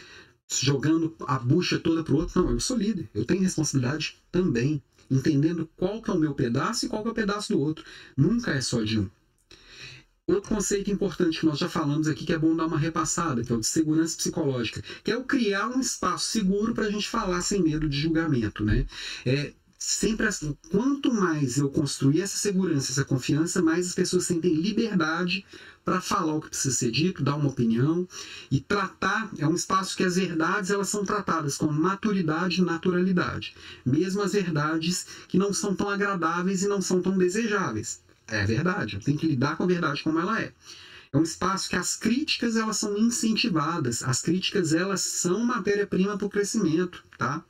Jogando 0.50 1.14
a 1.26 1.38
bucha 1.38 1.78
toda 1.78 2.02
pro 2.02 2.16
outro. 2.16 2.42
Não, 2.42 2.50
eu 2.50 2.60
sou 2.60 2.76
líder, 2.76 3.08
eu 3.14 3.24
tenho 3.24 3.40
responsabilidade 3.40 4.16
também 4.32 4.82
entendendo 5.10 5.68
qual 5.76 6.00
que 6.00 6.10
é 6.10 6.14
o 6.14 6.18
meu 6.18 6.34
pedaço 6.34 6.86
e 6.86 6.88
qual 6.88 7.02
que 7.02 7.08
é 7.08 7.12
o 7.12 7.14
pedaço 7.14 7.52
do 7.52 7.60
outro. 7.60 7.84
Nunca 8.16 8.52
é 8.52 8.60
só 8.60 8.82
de 8.82 8.98
um. 8.98 9.08
Outro 10.26 10.50
conceito 10.50 10.90
importante 10.90 11.40
que 11.40 11.46
nós 11.46 11.58
já 11.58 11.68
falamos 11.68 12.06
aqui, 12.06 12.24
que 12.24 12.32
é 12.32 12.38
bom 12.38 12.54
dar 12.54 12.66
uma 12.66 12.78
repassada, 12.78 13.42
que 13.42 13.52
é 13.52 13.56
o 13.56 13.60
de 13.60 13.66
segurança 13.66 14.16
psicológica, 14.16 14.82
que 15.02 15.10
é 15.10 15.16
o 15.16 15.24
criar 15.24 15.68
um 15.68 15.80
espaço 15.80 16.28
seguro 16.28 16.72
para 16.72 16.86
a 16.86 16.90
gente 16.90 17.08
falar 17.08 17.40
sem 17.40 17.60
medo 17.60 17.88
de 17.88 17.98
julgamento. 17.98 18.64
Né? 18.64 18.86
É, 19.26 19.52
sempre 19.76 20.26
assim, 20.26 20.56
quanto 20.70 21.12
mais 21.12 21.58
eu 21.58 21.68
construir 21.68 22.20
essa 22.20 22.36
segurança, 22.36 22.92
essa 22.92 23.04
confiança, 23.04 23.60
mais 23.60 23.88
as 23.88 23.94
pessoas 23.94 24.24
sentem 24.24 24.54
liberdade 24.54 25.44
para 25.84 26.00
falar 26.00 26.34
o 26.34 26.40
que 26.40 26.48
precisa 26.48 26.74
ser 26.74 26.90
dito, 26.90 27.22
dar 27.22 27.36
uma 27.36 27.48
opinião 27.48 28.06
e 28.50 28.60
tratar. 28.60 29.30
É 29.38 29.46
um 29.46 29.54
espaço 29.54 29.96
que 29.96 30.04
as 30.04 30.16
verdades 30.16 30.70
elas 30.70 30.88
são 30.88 31.04
tratadas 31.04 31.56
com 31.56 31.66
maturidade 31.66 32.60
e 32.60 32.64
naturalidade, 32.64 33.54
mesmo 33.84 34.22
as 34.22 34.32
verdades 34.32 35.06
que 35.28 35.38
não 35.38 35.52
são 35.52 35.74
tão 35.74 35.88
agradáveis 35.88 36.62
e 36.62 36.68
não 36.68 36.80
são 36.80 37.00
tão 37.02 37.16
desejáveis. 37.16 38.00
É 38.28 38.46
verdade, 38.46 39.00
tenho 39.04 39.18
que 39.18 39.26
lidar 39.26 39.56
com 39.56 39.64
a 39.64 39.66
verdade 39.66 40.02
como 40.02 40.18
ela 40.18 40.40
é. 40.40 40.52
É 41.12 41.18
um 41.18 41.24
espaço 41.24 41.68
que 41.68 41.74
as 41.74 41.96
críticas 41.96 42.54
elas 42.54 42.76
são 42.76 42.96
incentivadas, 42.96 44.04
as 44.04 44.22
críticas 44.22 44.72
elas 44.72 45.00
são 45.00 45.44
matéria-prima 45.44 46.16
para 46.16 46.26
o 46.26 46.30
crescimento, 46.30 47.02
tá? 47.18 47.44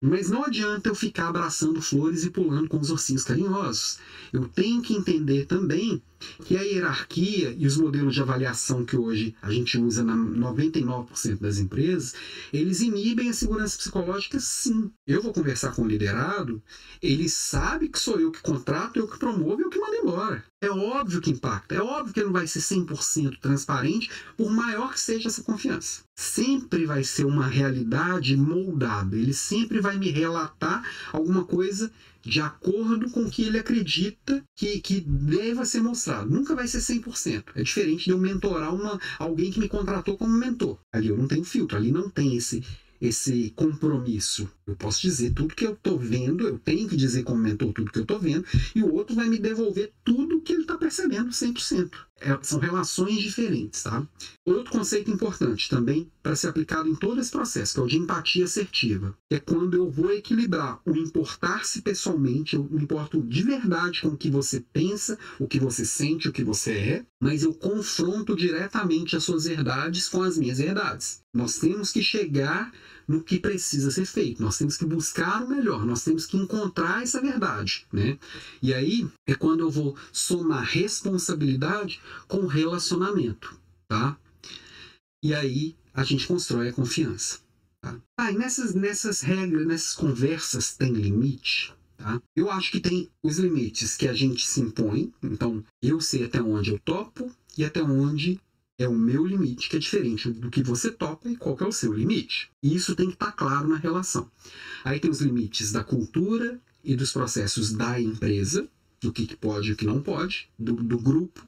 Mas 0.00 0.30
não 0.30 0.44
adianta 0.44 0.90
eu 0.90 0.94
ficar 0.94 1.28
abraçando 1.28 1.82
flores 1.82 2.24
e 2.24 2.30
pulando 2.30 2.68
com 2.68 2.78
os 2.78 2.90
ursinhos 2.90 3.24
carinhosos. 3.24 3.98
Eu 4.32 4.46
tenho 4.46 4.82
que 4.82 4.94
entender 4.94 5.46
também 5.46 6.00
que 6.44 6.56
a 6.56 6.62
hierarquia 6.62 7.54
e 7.56 7.66
os 7.66 7.76
modelos 7.76 8.14
de 8.14 8.22
avaliação 8.22 8.84
que 8.84 8.96
hoje 8.96 9.34
a 9.42 9.50
gente 9.50 9.78
usa 9.78 10.02
na 10.02 10.14
99% 10.16 11.40
das 11.40 11.58
empresas, 11.58 12.14
eles 12.52 12.80
inibem 12.80 13.28
a 13.28 13.32
segurança 13.32 13.76
psicológica 13.76 14.38
sim. 14.40 14.90
Eu 15.06 15.22
vou 15.22 15.32
conversar 15.32 15.74
com 15.74 15.82
o 15.82 15.88
liderado, 15.88 16.62
ele 17.02 17.28
sabe 17.28 17.88
que 17.88 17.98
sou 17.98 18.18
eu 18.18 18.30
que 18.30 18.42
contrato, 18.42 18.98
eu 18.98 19.08
que 19.08 19.18
promovo 19.18 19.60
e 19.60 19.64
eu 19.64 19.70
que 19.70 19.78
mando 19.78 19.96
embora. 19.96 20.44
É 20.60 20.70
óbvio 20.70 21.20
que 21.20 21.30
impacta, 21.30 21.74
é 21.74 21.82
óbvio 21.82 22.14
que 22.14 22.24
não 22.24 22.32
vai 22.32 22.46
ser 22.46 22.60
100% 22.60 23.38
transparente, 23.38 24.10
por 24.36 24.50
maior 24.50 24.92
que 24.92 25.00
seja 25.00 25.28
essa 25.28 25.42
confiança. 25.42 26.02
Sempre 26.16 26.86
vai 26.86 27.04
ser 27.04 27.26
uma 27.26 27.46
realidade 27.46 28.36
moldada, 28.36 29.16
ele 29.16 29.34
sempre 29.34 29.80
vai 29.80 29.98
me 29.98 30.10
relatar 30.10 30.82
alguma 31.12 31.44
coisa 31.44 31.90
de 32.24 32.40
acordo 32.40 33.10
com 33.10 33.24
o 33.24 33.30
que 33.30 33.44
ele 33.44 33.58
acredita 33.58 34.42
que, 34.56 34.80
que 34.80 35.00
deva 35.00 35.64
ser 35.64 35.82
mostrado. 35.82 36.30
Nunca 36.30 36.54
vai 36.54 36.66
ser 36.66 36.78
100%. 36.78 37.44
É 37.54 37.62
diferente 37.62 38.04
de 38.04 38.10
eu 38.10 38.18
mentorar 38.18 38.74
uma, 38.74 38.98
alguém 39.18 39.50
que 39.50 39.60
me 39.60 39.68
contratou 39.68 40.16
como 40.16 40.32
mentor. 40.32 40.78
Ali 40.92 41.08
eu 41.08 41.16
não 41.16 41.28
tenho 41.28 41.44
filtro, 41.44 41.76
ali 41.76 41.92
não 41.92 42.08
tem 42.08 42.36
esse, 42.36 42.64
esse 43.00 43.52
compromisso. 43.54 44.50
Eu 44.66 44.76
posso 44.76 45.02
dizer 45.02 45.32
tudo 45.32 45.54
que 45.54 45.66
eu 45.66 45.74
estou 45.74 45.98
vendo, 45.98 46.46
eu 46.46 46.58
tenho 46.58 46.88
que 46.88 46.96
dizer 46.96 47.22
como 47.22 47.40
mentor 47.40 47.72
tudo 47.72 47.90
que 47.90 47.98
eu 47.98 48.02
estou 48.02 48.18
vendo, 48.18 48.44
e 48.74 48.82
o 48.82 48.92
outro 48.92 49.14
vai 49.14 49.28
me 49.28 49.38
devolver 49.38 49.92
tudo 50.02 50.40
que 50.40 50.52
ele 50.52 50.62
está 50.62 50.76
percebendo 50.78 51.30
100%. 51.30 51.90
É, 52.20 52.38
são 52.42 52.58
relações 52.58 53.20
diferentes, 53.20 53.82
tá? 53.82 54.06
Outro 54.46 54.72
conceito 54.72 55.10
importante 55.10 55.68
também 55.68 56.10
para 56.22 56.36
ser 56.36 56.48
aplicado 56.48 56.88
em 56.88 56.94
todo 56.94 57.20
esse 57.20 57.30
processo, 57.30 57.74
que 57.74 57.80
é 57.80 57.82
o 57.82 57.86
de 57.86 57.98
empatia 57.98 58.44
assertiva, 58.44 59.14
é 59.30 59.38
quando 59.38 59.74
eu 59.74 59.90
vou 59.90 60.10
equilibrar 60.10 60.80
o 60.86 60.96
importar-se 60.96 61.82
pessoalmente, 61.82 62.56
eu 62.56 62.64
me 62.64 62.84
importo 62.84 63.20
de 63.20 63.42
verdade 63.42 64.00
com 64.00 64.08
o 64.08 64.16
que 64.16 64.30
você 64.30 64.64
pensa, 64.72 65.18
o 65.38 65.46
que 65.46 65.58
você 65.58 65.84
sente, 65.84 66.28
o 66.28 66.32
que 66.32 66.44
você 66.44 66.72
é, 66.72 67.06
mas 67.20 67.42
eu 67.42 67.52
confronto 67.52 68.34
diretamente 68.34 69.16
as 69.16 69.24
suas 69.24 69.44
verdades 69.44 70.08
com 70.08 70.22
as 70.22 70.38
minhas 70.38 70.58
verdades. 70.58 71.20
Nós 71.34 71.58
temos 71.58 71.90
que 71.90 72.02
chegar 72.02 72.72
no 73.06 73.22
que 73.22 73.38
precisa 73.38 73.90
ser 73.90 74.06
feito. 74.06 74.42
Nós 74.42 74.58
temos 74.58 74.76
que 74.76 74.84
buscar 74.84 75.42
o 75.42 75.48
melhor, 75.48 75.84
nós 75.84 76.04
temos 76.04 76.26
que 76.26 76.36
encontrar 76.36 77.02
essa 77.02 77.20
verdade, 77.20 77.86
né? 77.92 78.18
E 78.62 78.72
aí 78.72 79.08
é 79.26 79.34
quando 79.34 79.60
eu 79.60 79.70
vou 79.70 79.96
somar 80.12 80.64
responsabilidade 80.64 82.00
com 82.26 82.46
relacionamento, 82.46 83.58
tá? 83.88 84.16
E 85.22 85.34
aí 85.34 85.76
a 85.92 86.02
gente 86.04 86.26
constrói 86.26 86.68
a 86.68 86.72
confiança. 86.72 87.38
Tá? 87.80 88.00
Ah, 88.18 88.32
e 88.32 88.36
nessas, 88.36 88.74
nessas 88.74 89.20
regras, 89.20 89.66
nessas 89.66 89.94
conversas 89.94 90.74
tem 90.74 90.92
limite? 90.92 91.72
Tá? 91.96 92.20
Eu 92.34 92.50
acho 92.50 92.72
que 92.72 92.80
tem 92.80 93.10
os 93.22 93.38
limites 93.38 93.96
que 93.96 94.08
a 94.08 94.14
gente 94.14 94.46
se 94.46 94.60
impõe, 94.60 95.12
então 95.22 95.64
eu 95.82 96.00
sei 96.00 96.24
até 96.24 96.42
onde 96.42 96.70
eu 96.70 96.78
topo 96.78 97.30
e 97.56 97.64
até 97.64 97.82
onde 97.82 98.40
é 98.78 98.88
o 98.88 98.94
meu 98.94 99.24
limite, 99.24 99.68
que 99.68 99.76
é 99.76 99.78
diferente 99.78 100.30
do 100.30 100.50
que 100.50 100.62
você 100.62 100.90
topa 100.90 101.28
e 101.28 101.36
qual 101.36 101.56
é 101.60 101.64
o 101.64 101.72
seu 101.72 101.92
limite. 101.92 102.50
E 102.62 102.74
isso 102.74 102.94
tem 102.94 103.06
que 103.06 103.14
estar 103.14 103.26
tá 103.26 103.32
claro 103.32 103.68
na 103.68 103.76
relação. 103.76 104.30
Aí 104.84 104.98
tem 104.98 105.10
os 105.10 105.20
limites 105.20 105.70
da 105.70 105.84
cultura 105.84 106.60
e 106.82 106.96
dos 106.96 107.12
processos 107.12 107.72
da 107.72 108.00
empresa, 108.00 108.68
do 109.00 109.12
que, 109.12 109.26
que 109.26 109.36
pode 109.36 109.68
e 109.68 109.72
o 109.72 109.76
que 109.76 109.86
não 109.86 110.00
pode, 110.00 110.48
do, 110.58 110.72
do 110.72 110.98
grupo, 110.98 111.46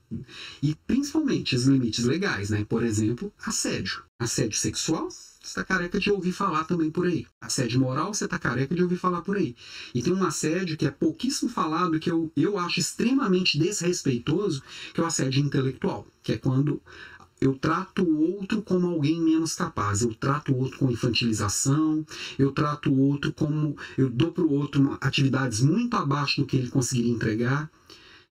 e 0.62 0.74
principalmente 0.86 1.56
os 1.56 1.64
limites 1.64 2.04
legais, 2.04 2.50
né? 2.50 2.64
Por 2.64 2.82
exemplo, 2.82 3.32
assédio. 3.44 4.04
Assédio 4.18 4.58
sexual, 4.58 5.10
você 5.10 5.60
está 5.60 5.64
careca 5.64 5.98
de 6.00 6.10
ouvir 6.10 6.32
falar 6.32 6.64
também 6.64 6.90
por 6.90 7.06
aí. 7.06 7.26
Assédio 7.40 7.80
moral, 7.80 8.12
você 8.12 8.24
está 8.24 8.38
careca 8.38 8.74
de 8.74 8.82
ouvir 8.82 8.96
falar 8.96 9.22
por 9.22 9.36
aí. 9.36 9.54
E 9.94 10.02
tem 10.02 10.12
um 10.12 10.24
assédio 10.24 10.76
que 10.76 10.86
é 10.86 10.90
pouquíssimo 10.90 11.50
falado, 11.50 12.00
que 12.00 12.10
eu, 12.10 12.32
eu 12.36 12.58
acho 12.58 12.80
extremamente 12.80 13.58
desrespeitoso, 13.58 14.62
que 14.92 15.00
é 15.00 15.04
o 15.04 15.06
assédio 15.06 15.40
intelectual, 15.42 16.06
que 16.22 16.32
é 16.32 16.38
quando 16.38 16.82
eu 17.40 17.54
trato 17.54 18.02
o 18.02 18.36
outro 18.36 18.62
como 18.62 18.86
alguém 18.86 19.20
menos 19.20 19.54
capaz, 19.54 20.02
eu 20.02 20.14
trato 20.14 20.52
o 20.52 20.58
outro 20.58 20.78
com 20.78 20.90
infantilização, 20.90 22.04
eu 22.38 22.50
trato 22.50 22.90
o 22.90 22.98
outro 22.98 23.32
como. 23.32 23.76
Eu 23.96 24.08
dou 24.08 24.32
para 24.32 24.44
o 24.44 24.52
outro 24.52 24.96
atividades 25.00 25.60
muito 25.60 25.96
abaixo 25.96 26.40
do 26.40 26.46
que 26.46 26.56
ele 26.56 26.68
conseguiria 26.68 27.12
entregar. 27.12 27.70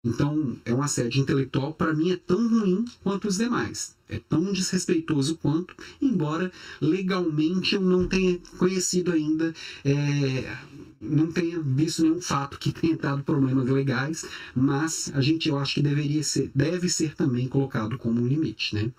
Então, 0.04 0.58
é 0.66 0.74
um 0.74 0.82
assédio 0.82 1.22
intelectual, 1.22 1.74
para 1.74 1.94
mim, 1.94 2.12
é 2.12 2.18
tão 2.18 2.50
ruim 2.50 2.84
quanto 3.02 3.28
os 3.28 3.38
demais. 3.38 3.96
É 4.10 4.20
tão 4.20 4.52
desrespeitoso 4.52 5.38
quanto, 5.38 5.74
embora 6.02 6.52
legalmente 6.82 7.76
eu 7.76 7.82
não 7.82 8.08
tenha 8.08 8.38
conhecido 8.58 9.12
ainda 9.12 9.54
é, 9.84 10.56
não 11.04 11.32
tenha 11.32 11.60
visto 11.60 12.02
nenhum 12.02 12.22
fato 12.22 12.58
que 12.58 12.72
tenha 12.72 12.96
dado 12.96 13.24
problemas 13.24 13.68
legais, 13.68 14.26
mas 14.56 15.12
a 15.14 15.22
gente 15.22 15.50
eu 15.50 15.58
acho 15.58 15.76
que 15.76 15.82
deveria 15.82 16.24
ser, 16.24 16.50
deve 16.56 16.88
ser 16.90 17.16
também 17.16 17.48
colocado 17.48 17.98
como 17.98 18.22
um 18.22 18.28
limite, 18.28 18.76
né? 18.76 18.92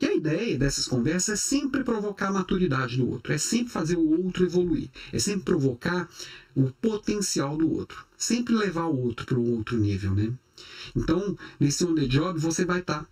E 0.00 0.06
a 0.06 0.14
ideia 0.14 0.56
dessas 0.56 0.86
conversas 0.86 1.28
é 1.28 1.36
sempre 1.36 1.82
provocar 1.82 2.28
a 2.28 2.32
maturidade 2.32 2.96
do 2.96 3.08
outro, 3.08 3.32
é 3.32 3.38
sempre 3.38 3.72
fazer 3.72 3.96
o 3.96 4.24
outro 4.24 4.44
evoluir, 4.44 4.88
é 5.12 5.18
sempre 5.18 5.44
provocar 5.44 6.08
o 6.54 6.70
potencial 6.80 7.56
do 7.56 7.70
outro, 7.70 8.06
sempre 8.16 8.54
levar 8.54 8.84
o 8.84 8.96
outro 8.96 9.26
para 9.26 9.38
um 9.38 9.56
outro 9.56 9.76
nível, 9.76 10.14
né? 10.14 10.32
Então, 10.94 11.36
nesse 11.58 11.84
on 11.84 11.94
the 11.94 12.06
job, 12.06 12.38
você 12.38 12.64
vai 12.64 12.80
estar 12.80 13.02
tá 13.02 13.08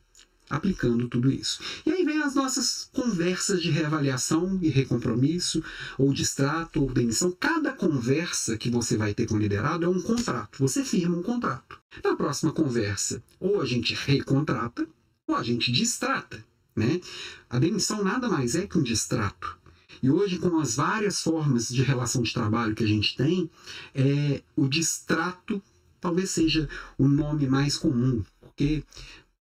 aplicando 0.48 1.08
tudo 1.08 1.30
isso. 1.30 1.60
E 1.84 1.90
aí 1.90 2.04
vem 2.04 2.22
as 2.22 2.34
nossas 2.34 2.88
conversas 2.92 3.60
de 3.60 3.70
reavaliação 3.70 4.58
e 4.62 4.68
recompromisso, 4.68 5.62
ou 5.98 6.12
distrato, 6.12 6.80
ou 6.80 6.92
demissão. 6.92 7.32
Cada 7.32 7.72
conversa 7.72 8.56
que 8.56 8.70
você 8.70 8.96
vai 8.96 9.12
ter 9.12 9.26
com 9.26 9.34
o 9.34 9.38
liderado 9.38 9.84
é 9.84 9.88
um 9.88 10.00
contrato. 10.00 10.58
Você 10.60 10.84
firma 10.84 11.16
um 11.16 11.22
contrato. 11.22 11.78
Na 12.02 12.14
próxima 12.14 12.52
conversa, 12.52 13.22
ou 13.40 13.60
a 13.60 13.66
gente 13.66 13.94
recontrata, 13.94 14.86
ou 15.26 15.34
a 15.34 15.42
gente 15.42 15.72
distrata. 15.72 16.44
Né? 16.76 17.00
A 17.48 17.58
demissão 17.58 18.04
nada 18.04 18.28
mais 18.28 18.54
é 18.54 18.66
que 18.66 18.78
um 18.78 18.82
distrato. 18.82 19.56
E 20.02 20.10
hoje, 20.10 20.38
com 20.38 20.60
as 20.60 20.76
várias 20.76 21.22
formas 21.22 21.68
de 21.68 21.82
relação 21.82 22.22
de 22.22 22.32
trabalho 22.32 22.74
que 22.74 22.84
a 22.84 22.86
gente 22.86 23.16
tem, 23.16 23.50
é, 23.94 24.42
o 24.54 24.68
distrato 24.68 25.62
talvez 26.00 26.30
seja 26.30 26.68
o 26.96 27.08
nome 27.08 27.48
mais 27.48 27.76
comum, 27.76 28.22
porque 28.40 28.84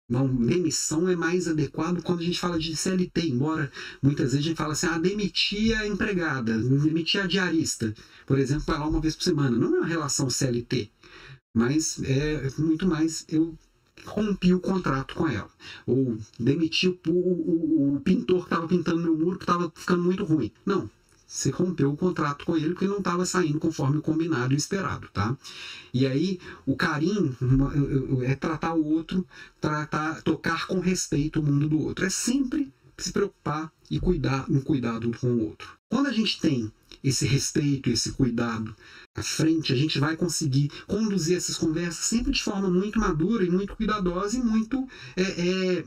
uma 0.10 0.28
demissão 0.28 1.10
é 1.10 1.16
mais 1.16 1.48
adequado 1.48 2.04
quando 2.04 2.20
a 2.20 2.24
gente 2.24 2.40
fala 2.40 2.60
de 2.60 2.76
CLT, 2.76 3.30
embora 3.30 3.72
muitas 4.02 4.34
vezes 4.34 4.46
a 4.46 4.50
gente 4.50 4.58
fala 4.58 4.74
assim, 4.74 4.86
ah, 4.88 5.00
demitir 5.00 5.76
a 5.76 5.88
empregada, 5.88 6.58
demitir 6.58 7.22
a 7.22 7.28
diarista, 7.28 7.94
por 8.28 8.38
exemplo, 8.38 8.66
vai 8.68 8.78
lá 8.78 8.88
uma 8.88 9.02
vez 9.02 9.16
por 9.16 9.24
semana. 9.24 9.58
Não 9.58 9.76
é 9.76 9.80
uma 9.80 9.88
relação 9.88 10.30
CLT, 10.30 10.92
mas 11.56 12.00
é 12.04 12.50
muito 12.60 12.86
mais 12.86 13.26
eu 13.30 13.58
rompi 14.06 14.54
o 14.54 14.60
contrato 14.60 15.16
com 15.16 15.28
ela. 15.28 15.50
Ou 15.86 16.18
demiti 16.40 16.88
o, 16.88 17.00
o, 17.08 17.96
o 17.96 18.02
pintor 18.02 18.40
que 18.40 18.46
estava 18.46 18.68
pintando 18.68 19.02
meu 19.02 19.18
muro 19.18 19.38
que 19.38 19.44
estava 19.44 19.72
ficando 19.76 20.04
muito 20.04 20.24
ruim. 20.24 20.52
Não, 20.66 20.90
você 21.34 21.50
rompeu 21.50 21.92
o 21.92 21.98
contrato 21.98 22.46
com 22.46 22.56
ele 22.56 22.70
porque 22.70 22.88
não 22.88 23.00
estava 23.00 23.26
saindo 23.26 23.60
conforme 23.60 23.98
o 23.98 24.02
combinado 24.02 24.54
e 24.54 24.58
esperado, 24.58 25.08
tá? 25.12 25.36
E 25.92 26.06
aí 26.06 26.40
o 26.66 26.76
carinho 26.76 27.36
é 28.24 28.36
tratar 28.36 28.76
o 28.76 28.86
outro, 28.86 29.26
tratar, 29.60 30.22
tocar 30.22 30.68
com 30.68 30.80
respeito 30.80 31.40
o 31.40 31.44
mundo 31.44 31.68
do 31.68 31.80
outro. 31.80 32.06
É 32.06 32.10
sempre 32.10 32.72
se 32.98 33.12
preocupar 33.12 33.72
e 33.90 34.00
cuidar 34.00 34.46
um 34.50 34.62
cuidado 34.62 35.12
com 35.20 35.28
o 35.28 35.46
outro. 35.46 35.68
Quando 35.90 36.08
a 36.08 36.12
gente 36.12 36.40
tem 36.40 36.72
esse 37.04 37.26
respeito, 37.26 37.90
esse 37.90 38.12
cuidado 38.14 38.76
à 39.16 39.22
frente, 39.22 39.74
a 39.74 39.76
gente 39.76 40.00
vai 40.00 40.16
conseguir 40.16 40.72
conduzir 40.88 41.38
essas 41.38 41.58
conversas 41.58 42.06
sempre 42.06 42.32
de 42.32 42.42
forma 42.42 42.70
muito 42.70 43.00
madura 43.00 43.44
e 43.44 43.50
muito 43.50 43.76
cuidadosa 43.76 44.38
e 44.38 44.42
muito 44.42 44.88
é, 45.16 45.22
é, 45.22 45.86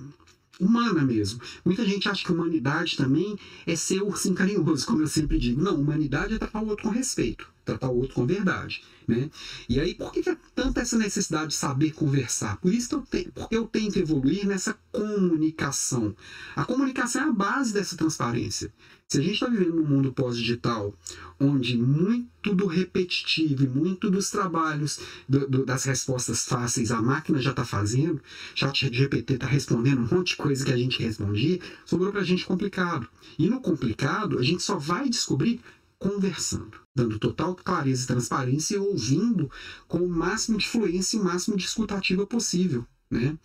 humana 0.61 1.03
mesmo. 1.03 1.41
Muita 1.65 1.85
gente 1.85 2.09
acha 2.09 2.25
que 2.25 2.33
humanidade 2.33 2.97
também 2.97 3.39
é 3.67 3.75
ser 3.75 4.03
ursinho 4.03 4.35
carinhoso, 4.35 4.87
como 4.87 5.03
eu 5.03 5.09
sempre 5.09 5.39
digo. 5.39 5.63
Não, 5.63 5.81
humanidade 5.81 6.35
é 6.35 6.39
tratar 6.39 6.63
o 6.63 6.69
outro 6.69 6.85
com 6.85 6.91
respeito. 6.91 7.56
Tratar 7.67 7.89
o 7.89 7.97
outro 7.97 8.15
com 8.15 8.27
verdade. 8.27 8.83
Né? 9.07 9.31
E 9.69 9.79
aí, 9.79 9.95
por 9.95 10.13
que, 10.13 10.23
que 10.23 10.31
é 10.31 10.37
tanta 10.55 10.81
essa 10.81 10.97
necessidade 10.97 11.49
de 11.49 11.55
saber 11.55 11.93
conversar? 11.93 12.57
Por 12.57 12.73
isso 12.73 12.89
que 12.89 12.95
eu 12.95 13.03
tenho, 13.03 13.33
porque 13.33 13.57
eu 13.57 13.67
tenho 13.67 13.93
que 13.93 13.99
evoluir 13.99 14.47
nessa 14.47 14.79
comunicação. 14.91 16.17
A 16.55 16.65
comunicação 16.65 17.23
é 17.23 17.29
a 17.29 17.33
base 17.33 17.73
dessa 17.73 17.97
transparência. 17.97 18.73
Se 19.09 19.19
a 19.19 19.21
gente 19.21 19.35
está 19.35 19.47
vivendo 19.47 19.77
num 19.77 19.87
mundo 19.87 20.13
pós-digital, 20.13 20.93
onde 21.39 21.77
muito 21.77 22.53
do 22.53 22.67
repetitivo 22.67 23.63
e 23.63 23.69
muito 23.69 24.11
dos 24.11 24.31
trabalhos 24.31 24.99
do, 25.29 25.47
do, 25.49 25.65
das 25.65 25.85
respostas 25.85 26.45
fáceis 26.45 26.91
a 26.91 27.01
máquina 27.01 27.41
já 27.41 27.51
está 27.51 27.65
fazendo, 27.65 28.21
chat 28.53 28.93
GPT 28.93 29.35
está 29.35 29.47
respondendo 29.47 30.01
um 30.01 30.17
monte 30.17 30.31
de 30.31 30.37
coisa 30.37 30.65
que 30.65 30.73
a 30.73 30.77
gente 30.77 31.01
respondia, 31.01 31.61
sobrou 31.85 32.11
para 32.11 32.23
a 32.23 32.25
gente 32.25 32.45
complicado. 32.45 33.07
E 33.39 33.49
no 33.49 33.61
complicado, 33.61 34.41
a 34.41 34.43
gente 34.43 34.65
só 34.65 34.77
vai 34.77 35.09
descobrir 35.09 35.61
conversando, 35.99 36.81
dando 36.95 37.19
total 37.19 37.55
clareza 37.55 38.05
e 38.05 38.07
transparência 38.07 38.77
e 38.77 38.79
ouvindo 38.79 39.51
com 39.89 39.99
o 39.99 40.09
máximo 40.09 40.59
de 40.59 40.69
fluência 40.69 41.17
e 41.17 41.21
o 41.21 41.25
máximo 41.25 41.57
de 41.57 41.65
escutativa 41.65 42.27
possível. 42.27 42.87
Né? 43.09 43.39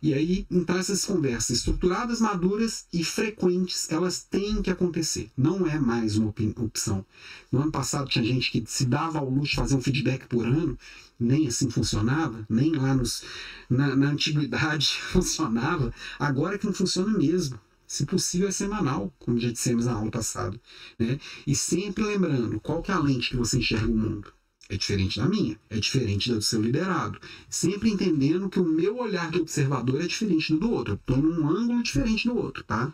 E 0.00 0.14
aí, 0.14 0.46
então, 0.50 0.76
essas 0.76 1.04
conversas 1.04 1.58
estruturadas, 1.58 2.20
maduras 2.20 2.86
e 2.92 3.04
frequentes, 3.04 3.90
elas 3.90 4.24
têm 4.24 4.62
que 4.62 4.70
acontecer. 4.70 5.30
Não 5.36 5.66
é 5.66 5.78
mais 5.78 6.16
uma 6.16 6.34
opção. 6.56 7.04
No 7.50 7.60
ano 7.60 7.70
passado 7.70 8.08
tinha 8.08 8.24
gente 8.24 8.50
que 8.50 8.64
se 8.66 8.86
dava 8.86 9.18
ao 9.18 9.28
luxo 9.28 9.50
de 9.50 9.56
fazer 9.56 9.74
um 9.76 9.82
feedback 9.82 10.26
por 10.26 10.46
ano, 10.46 10.78
nem 11.20 11.46
assim 11.46 11.70
funcionava, 11.70 12.44
nem 12.48 12.72
lá 12.72 12.94
nos, 12.94 13.22
na, 13.68 13.94
na 13.94 14.08
antiguidade 14.08 14.96
funcionava. 15.12 15.92
Agora 16.18 16.54
é 16.54 16.58
que 16.58 16.66
não 16.66 16.74
funciona 16.74 17.16
mesmo. 17.16 17.60
Se 17.92 18.06
possível, 18.06 18.48
é 18.48 18.50
semanal, 18.50 19.12
como 19.18 19.38
já 19.38 19.50
dissemos 19.52 19.84
na 19.84 19.92
aula 19.92 20.10
passada. 20.10 20.58
Né? 20.98 21.20
E 21.46 21.54
sempre 21.54 22.02
lembrando, 22.02 22.58
qual 22.58 22.80
que 22.80 22.90
é 22.90 22.94
a 22.94 22.98
lente 22.98 23.28
que 23.28 23.36
você 23.36 23.58
enxerga 23.58 23.86
o 23.86 23.94
mundo? 23.94 24.32
é 24.72 24.76
diferente 24.76 25.18
da 25.18 25.28
minha, 25.28 25.58
é 25.68 25.78
diferente 25.78 26.30
da 26.30 26.36
do 26.36 26.42
seu 26.42 26.62
liderado. 26.62 27.20
Sempre 27.50 27.90
entendendo 27.90 28.48
que 28.48 28.58
o 28.58 28.64
meu 28.64 28.96
olhar 28.96 29.30
de 29.30 29.38
observador 29.38 30.00
é 30.00 30.06
diferente 30.06 30.54
do 30.54 30.60
do 30.60 30.70
outro. 30.70 30.94
Estou 30.94 31.18
num 31.18 31.46
ângulo 31.46 31.82
diferente 31.82 32.26
do 32.26 32.36
outro, 32.36 32.64
tá? 32.64 32.90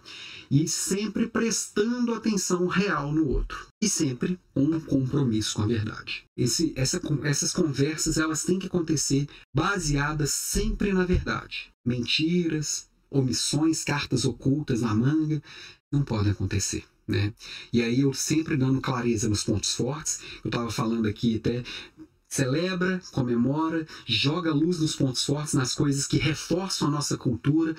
E 0.50 0.66
sempre 0.66 1.28
prestando 1.28 2.14
atenção 2.14 2.66
real 2.66 3.12
no 3.12 3.28
outro. 3.28 3.68
E 3.80 3.88
sempre 3.88 4.38
um 4.56 4.80
compromisso 4.80 5.54
com 5.54 5.62
a 5.62 5.66
verdade. 5.66 6.24
Esse, 6.36 6.72
essa, 6.74 7.00
essas 7.22 7.52
conversas 7.52 8.18
elas 8.18 8.42
têm 8.42 8.58
que 8.58 8.66
acontecer 8.66 9.28
baseadas 9.54 10.30
sempre 10.30 10.92
na 10.92 11.04
verdade. 11.04 11.70
Mentiras, 11.86 12.87
omissões, 13.10 13.84
cartas 13.84 14.24
ocultas 14.24 14.82
na 14.82 14.94
manga, 14.94 15.42
não 15.90 16.02
podem 16.02 16.32
acontecer. 16.32 16.84
Né? 17.06 17.32
E 17.72 17.82
aí 17.82 18.00
eu 18.00 18.12
sempre 18.12 18.56
dando 18.56 18.80
clareza 18.80 19.28
nos 19.28 19.42
pontos 19.42 19.74
fortes, 19.74 20.20
eu 20.44 20.48
estava 20.48 20.70
falando 20.70 21.08
aqui 21.08 21.36
até 21.36 21.64
celebra, 22.28 23.00
comemora, 23.12 23.86
joga 24.06 24.52
luz 24.52 24.78
nos 24.78 24.94
pontos 24.94 25.24
fortes, 25.24 25.54
nas 25.54 25.74
coisas 25.74 26.06
que 26.06 26.18
reforçam 26.18 26.88
a 26.88 26.90
nossa 26.90 27.16
cultura. 27.16 27.74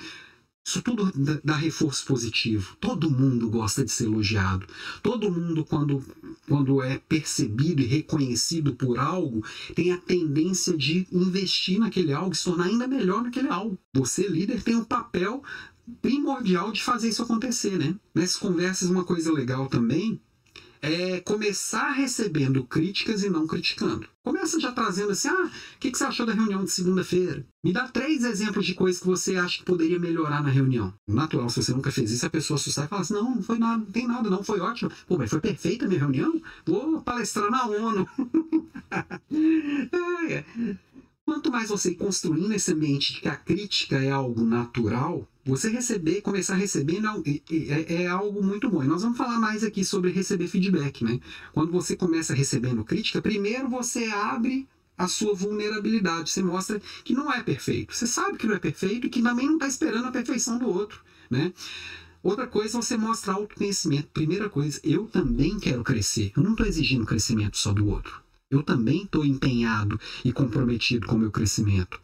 Isso 0.70 0.84
tudo 0.84 1.12
dá 1.44 1.56
reforço 1.56 2.06
positivo. 2.06 2.78
Todo 2.80 3.10
mundo 3.10 3.50
gosta 3.50 3.84
de 3.84 3.92
ser 3.92 4.04
elogiado. 4.04 4.68
Todo 5.02 5.32
mundo, 5.32 5.66
quando, 5.66 6.06
quando 6.48 6.84
é 6.84 7.00
percebido 7.00 7.82
e 7.82 7.88
reconhecido 7.88 8.76
por 8.76 9.00
algo, 9.00 9.44
tem 9.74 9.92
a 9.92 9.98
tendência 9.98 10.78
de 10.78 11.08
investir 11.12 11.80
naquele 11.80 12.14
algo 12.14 12.36
se 12.36 12.44
tornar 12.44 12.66
ainda 12.66 12.88
melhor 12.88 13.24
naquele 13.24 13.48
algo. 13.48 13.80
Você, 13.96 14.28
líder, 14.28 14.62
tem 14.62 14.76
um 14.76 14.84
papel 14.84 15.42
primordial 16.04 16.72
de 16.72 16.84
fazer 16.84 17.10
isso 17.10 17.24
acontecer, 17.24 17.80
né? 17.80 17.96
Nessas 18.14 18.36
conversas, 18.36 18.92
uma 18.92 19.04
coisa 19.04 19.34
legal 19.34 19.68
também 19.68 20.22
é 20.82 21.20
começar 21.22 21.92
recebendo 21.92 22.64
críticas 22.64 23.24
e 23.24 23.30
não 23.30 23.46
criticando. 23.46 24.08
Começa 24.24 24.60
já 24.60 24.72
trazendo 24.72 25.12
assim, 25.12 25.28
ah, 25.28 25.52
o 25.76 25.80
que, 25.80 25.92
que 25.92 25.98
você 25.98 26.04
achou 26.04 26.26
da 26.26 26.34
reunião 26.34 26.64
de 26.64 26.72
segunda-feira? 26.72 27.46
Me 27.64 27.74
dá 27.74 27.88
três 27.88 28.24
exemplos 28.24 28.66
de 28.66 28.74
coisas 28.74 29.02
que 29.02 29.08
você 29.08 29.36
acha 29.36 29.60
que 29.60 29.66
poderia 29.66 30.00
melhorar 30.00 30.42
na 30.42 30.50
reunião. 30.50 30.94
Natural, 31.08 31.50
se 31.50 31.62
você 31.62 31.74
nunca 31.74 31.92
fez 31.92 32.12
isso, 32.12 32.26
a 32.26 32.30
pessoa 32.30 32.56
assustar 32.58 32.86
e 32.86 32.88
falar 32.88 33.02
assim, 33.02 33.14
não, 33.14 33.36
não 33.36 33.44
foi 33.44 33.58
nada, 33.58 33.78
não 33.78 33.92
tem 33.92 34.08
nada, 34.08 34.30
não, 34.30 34.44
foi 34.44 34.60
ótimo. 34.60 34.92
Pô, 35.08 35.18
mas 35.18 35.30
foi 35.30 35.42
perfeita 35.42 35.86
a 35.86 35.88
minha 35.88 36.00
reunião? 36.00 36.42
Vou 36.66 37.02
palestrar 37.02 37.50
na 37.50 37.66
ONU. 37.66 38.08
é. 40.30 40.44
Quanto 41.26 41.52
mais 41.52 41.70
você 41.70 41.92
ir 41.92 41.96
construindo 41.96 42.52
esse 42.54 42.72
ambiente 42.74 43.14
de 43.14 43.22
que 43.22 43.28
a 43.28 43.36
crítica 43.36 43.98
é 43.98 44.10
algo 44.10 44.44
natural, 44.44 45.28
você 45.50 45.70
receber, 45.70 46.22
começar 46.22 46.54
a 46.54 46.58
receber 46.58 47.02
é, 47.50 48.04
é, 48.04 48.08
algo 48.08 48.44
muito 48.44 48.70
bom. 48.70 48.84
E 48.84 48.88
nós 48.88 49.02
vamos 49.02 49.18
falar 49.18 49.40
mais 49.40 49.64
aqui 49.64 49.84
sobre 49.84 50.12
receber 50.12 50.48
feedback, 50.48 51.04
né? 51.04 51.20
Quando 51.54 51.72
você 51.72 51.96
começa 51.96 52.34
recebendo 52.34 52.84
crítica, 52.84 53.22
primeiro 53.22 53.68
você 53.68 54.06
abre 54.06 54.68
a 54.98 55.08
sua 55.08 55.34
vulnerabilidade. 55.34 56.30
Você 56.30 56.44
mostra 56.44 56.82
que 57.04 57.14
não 57.14 57.32
é 57.32 57.42
perfeito. 57.42 57.96
Você 57.96 58.06
sabe 58.06 58.38
que 58.38 58.46
não 58.46 58.56
é 58.56 58.60
perfeito 58.60 59.08
e 59.08 59.10
que 59.10 59.22
também 59.22 59.48
não 59.48 59.56
está 59.56 59.68
esperando 59.68 60.06
a 60.06 60.12
perfeição 60.12 60.58
do 60.58 60.68
outro, 60.68 61.00
né? 61.30 61.54
Outra 62.22 62.46
coisa, 62.46 62.82
você 62.82 62.98
mostra 62.98 63.32
autoconhecimento. 63.32 64.10
Primeira 64.14 64.50
coisa, 64.50 64.80
eu 64.84 65.08
também 65.08 65.58
quero 65.58 65.84
crescer. 65.86 66.34
Eu 66.36 66.44
não 66.44 66.52
estou 66.52 66.66
exigindo 66.66 67.06
crescimento 67.06 67.58
só 67.58 67.72
do 67.72 67.88
outro. 67.88 68.22
Eu 68.52 68.62
também 68.62 69.04
estou 69.04 69.24
empenhado 69.24 69.98
e 70.26 70.34
comprometido 70.34 71.08
com 71.08 71.16
o 71.16 71.20
meu 71.20 71.32
crescimento. 71.32 72.02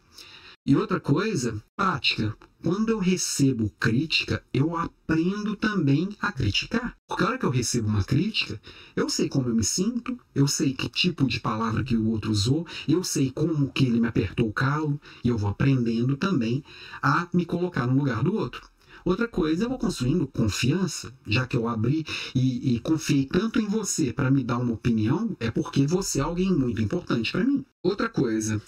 E 0.68 0.74
outra 0.74 0.98
coisa, 0.98 1.62
prática. 1.76 2.36
Quando 2.60 2.88
eu 2.88 2.98
recebo 2.98 3.70
crítica, 3.78 4.42
eu 4.52 4.76
aprendo 4.76 5.54
também 5.54 6.08
a 6.20 6.32
criticar. 6.32 6.96
Porque 7.06 7.22
a 7.22 7.28
hora 7.28 7.38
que 7.38 7.46
eu 7.46 7.50
recebo 7.50 7.86
uma 7.86 8.02
crítica, 8.02 8.60
eu 8.96 9.08
sei 9.08 9.28
como 9.28 9.48
eu 9.48 9.54
me 9.54 9.62
sinto, 9.62 10.18
eu 10.34 10.48
sei 10.48 10.74
que 10.74 10.88
tipo 10.88 11.28
de 11.28 11.38
palavra 11.38 11.84
que 11.84 11.96
o 11.96 12.08
outro 12.08 12.32
usou, 12.32 12.66
eu 12.88 13.04
sei 13.04 13.30
como 13.30 13.70
que 13.70 13.84
ele 13.84 14.00
me 14.00 14.08
apertou 14.08 14.48
o 14.48 14.52
calo, 14.52 15.00
e 15.22 15.28
eu 15.28 15.38
vou 15.38 15.50
aprendendo 15.50 16.16
também 16.16 16.64
a 17.00 17.28
me 17.32 17.46
colocar 17.46 17.86
no 17.86 17.98
lugar 17.98 18.24
do 18.24 18.34
outro. 18.34 18.68
Outra 19.04 19.28
coisa, 19.28 19.62
eu 19.62 19.68
vou 19.68 19.78
construindo 19.78 20.26
confiança, 20.26 21.14
já 21.24 21.46
que 21.46 21.56
eu 21.56 21.68
abri 21.68 22.04
e, 22.34 22.74
e 22.74 22.80
confiei 22.80 23.24
tanto 23.24 23.60
em 23.60 23.68
você 23.68 24.12
para 24.12 24.32
me 24.32 24.42
dar 24.42 24.58
uma 24.58 24.72
opinião, 24.72 25.36
é 25.38 25.48
porque 25.48 25.86
você 25.86 26.18
é 26.18 26.22
alguém 26.22 26.52
muito 26.52 26.82
importante 26.82 27.30
para 27.30 27.44
mim. 27.44 27.64
Outra 27.84 28.08
coisa, 28.08 28.60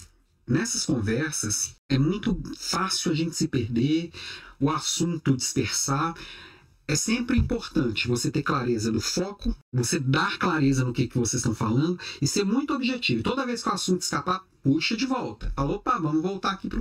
nessas 0.49 0.85
conversas 0.85 1.75
é 1.89 1.97
muito 1.97 2.41
fácil 2.57 3.11
a 3.11 3.15
gente 3.15 3.35
se 3.35 3.47
perder, 3.47 4.11
o 4.59 4.69
assunto 4.69 5.37
dispersar. 5.37 6.15
É 6.87 6.95
sempre 6.95 7.37
importante 7.37 8.07
você 8.07 8.31
ter 8.31 8.41
clareza 8.41 8.91
do 8.91 8.99
foco, 8.99 9.55
você 9.71 9.99
dar 9.99 10.39
clareza 10.39 10.83
no 10.83 10.91
que, 10.91 11.07
que 11.07 11.19
vocês 11.19 11.39
estão 11.39 11.53
falando 11.53 11.99
e 12.19 12.27
ser 12.27 12.43
muito 12.43 12.73
objetivo. 12.73 13.21
Toda 13.21 13.45
vez 13.45 13.61
que 13.61 13.69
o 13.69 13.73
assunto 13.73 14.01
escapar, 14.01 14.43
puxa 14.63 14.95
de 14.95 15.05
volta. 15.05 15.51
Fala, 15.55 15.75
opa, 15.75 15.97
vamos 15.99 16.21
voltar 16.21 16.51
aqui 16.51 16.67
para 16.67 16.79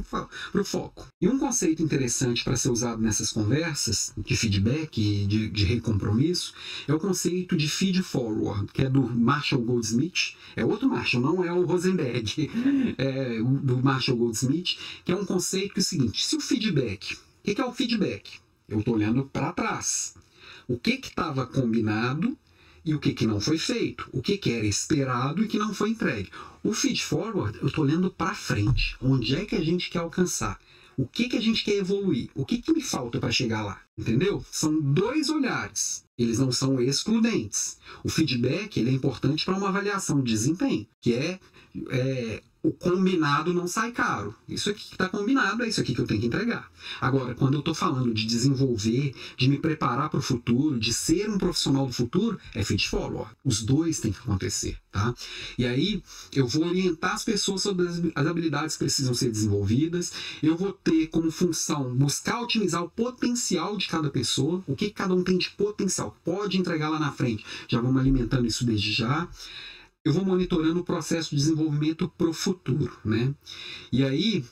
o 0.60 0.64
foco. 0.64 1.06
E 1.20 1.28
um 1.28 1.38
conceito 1.38 1.82
interessante 1.82 2.44
para 2.44 2.56
ser 2.56 2.70
usado 2.70 3.00
nessas 3.00 3.32
conversas 3.32 4.12
de 4.16 4.36
feedback 4.36 4.98
e 4.98 5.26
de, 5.26 5.48
de 5.48 5.64
recompromisso 5.64 6.52
é 6.86 6.94
o 6.94 6.98
conceito 6.98 7.56
de 7.56 7.68
feed 7.68 8.02
forward, 8.02 8.72
que 8.72 8.82
é 8.82 8.90
do 8.90 9.02
Marshall 9.02 9.62
Goldsmith. 9.62 10.36
É 10.56 10.64
outro 10.64 10.88
Marshall, 10.88 11.22
não 11.22 11.44
é 11.44 11.52
o 11.52 11.64
Rosenberg, 11.64 12.50
é 12.98 13.38
do 13.38 13.82
Marshall 13.82 14.16
Goldsmith, 14.16 14.78
que 15.04 15.12
é 15.12 15.16
um 15.16 15.24
conceito 15.24 15.74
que 15.74 15.80
é 15.80 15.82
o 15.82 15.84
seguinte: 15.84 16.24
se 16.24 16.36
o 16.36 16.40
feedback, 16.40 17.14
o 17.14 17.18
que 17.42 17.60
é 17.60 17.64
o 17.64 17.72
feedback? 17.72 18.38
Eu 18.68 18.80
estou 18.80 18.94
olhando 18.94 19.24
para 19.24 19.52
trás. 19.52 20.14
O 20.66 20.78
que 20.78 20.90
estava 20.90 21.46
combinado 21.46 22.36
e 22.88 22.94
o 22.94 22.98
que, 22.98 23.12
que 23.12 23.26
não 23.26 23.38
foi 23.38 23.58
feito, 23.58 24.08
o 24.14 24.22
que, 24.22 24.38
que 24.38 24.50
era 24.50 24.64
esperado 24.64 25.44
e 25.44 25.46
que 25.46 25.58
não 25.58 25.74
foi 25.74 25.90
entregue. 25.90 26.30
O 26.64 26.72
feed 26.72 27.04
forward, 27.04 27.58
eu 27.60 27.66
estou 27.66 27.84
olhando 27.84 28.10
para 28.10 28.34
frente. 28.34 28.96
Onde 28.98 29.36
é 29.36 29.44
que 29.44 29.54
a 29.54 29.62
gente 29.62 29.90
quer 29.90 29.98
alcançar? 29.98 30.58
O 30.96 31.06
que, 31.06 31.28
que 31.28 31.36
a 31.36 31.40
gente 31.40 31.62
quer 31.62 31.74
evoluir? 31.74 32.30
O 32.34 32.46
que, 32.46 32.56
que 32.56 32.72
me 32.72 32.80
falta 32.80 33.20
para 33.20 33.30
chegar 33.30 33.62
lá? 33.62 33.78
Entendeu? 33.96 34.42
São 34.50 34.80
dois 34.80 35.28
olhares. 35.28 36.02
Eles 36.16 36.38
não 36.38 36.50
são 36.50 36.80
excludentes. 36.80 37.76
O 38.02 38.08
feedback 38.08 38.78
ele 38.80 38.88
é 38.88 38.94
importante 38.94 39.44
para 39.44 39.58
uma 39.58 39.68
avaliação 39.68 40.22
de 40.22 40.32
desempenho, 40.32 40.86
que 41.02 41.12
é, 41.12 41.38
é 41.90 42.42
o 42.62 42.72
combinado 42.72 43.54
não 43.54 43.68
sai 43.68 43.92
caro. 43.92 44.34
Isso 44.48 44.70
aqui 44.70 44.84
que 44.84 44.92
está 44.92 45.08
combinado 45.08 45.62
é 45.62 45.68
isso 45.68 45.80
aqui 45.80 45.94
que 45.94 46.00
eu 46.00 46.06
tenho 46.06 46.20
que 46.20 46.26
entregar. 46.26 46.70
Agora, 47.00 47.34
quando 47.34 47.54
eu 47.54 47.60
estou 47.60 47.74
falando 47.74 48.12
de 48.12 48.26
desenvolver, 48.26 49.14
de 49.36 49.48
me 49.48 49.58
preparar 49.58 50.10
para 50.10 50.18
o 50.18 50.22
futuro, 50.22 50.78
de 50.78 50.92
ser 50.92 51.30
um 51.30 51.38
profissional 51.38 51.86
do 51.86 51.92
futuro, 51.92 52.38
é 52.54 52.64
fit 52.64 52.88
follow. 52.88 53.28
Os 53.44 53.62
dois 53.62 54.00
têm 54.00 54.12
que 54.12 54.18
acontecer, 54.18 54.76
tá? 54.90 55.14
E 55.56 55.64
aí 55.64 56.02
eu 56.34 56.46
vou 56.46 56.66
orientar 56.66 57.14
as 57.14 57.24
pessoas 57.24 57.62
sobre 57.62 57.86
as 58.14 58.26
habilidades 58.26 58.76
que 58.76 58.84
precisam 58.84 59.14
ser 59.14 59.30
desenvolvidas. 59.30 60.12
Eu 60.42 60.56
vou 60.56 60.72
ter 60.72 61.06
como 61.08 61.30
função 61.30 61.94
buscar 61.94 62.40
otimizar 62.40 62.82
o 62.82 62.90
potencial 62.90 63.76
de 63.76 63.86
cada 63.86 64.10
pessoa, 64.10 64.62
o 64.66 64.74
que 64.74 64.90
cada 64.90 65.14
um 65.14 65.22
tem 65.22 65.38
de 65.38 65.50
potencial, 65.50 66.16
pode 66.24 66.58
entregar 66.58 66.88
lá 66.88 66.98
na 66.98 67.12
frente. 67.12 67.44
Já 67.68 67.80
vamos 67.80 68.00
alimentando 68.00 68.46
isso 68.46 68.64
desde 68.64 68.92
já 68.92 69.28
eu 70.04 70.12
vou 70.12 70.24
monitorando 70.24 70.80
o 70.80 70.84
processo 70.84 71.30
de 71.30 71.36
desenvolvimento 71.36 72.08
para 72.08 72.28
o 72.28 72.32
futuro, 72.32 72.96
né? 73.04 73.34
E 73.92 74.04
aí 74.04 74.44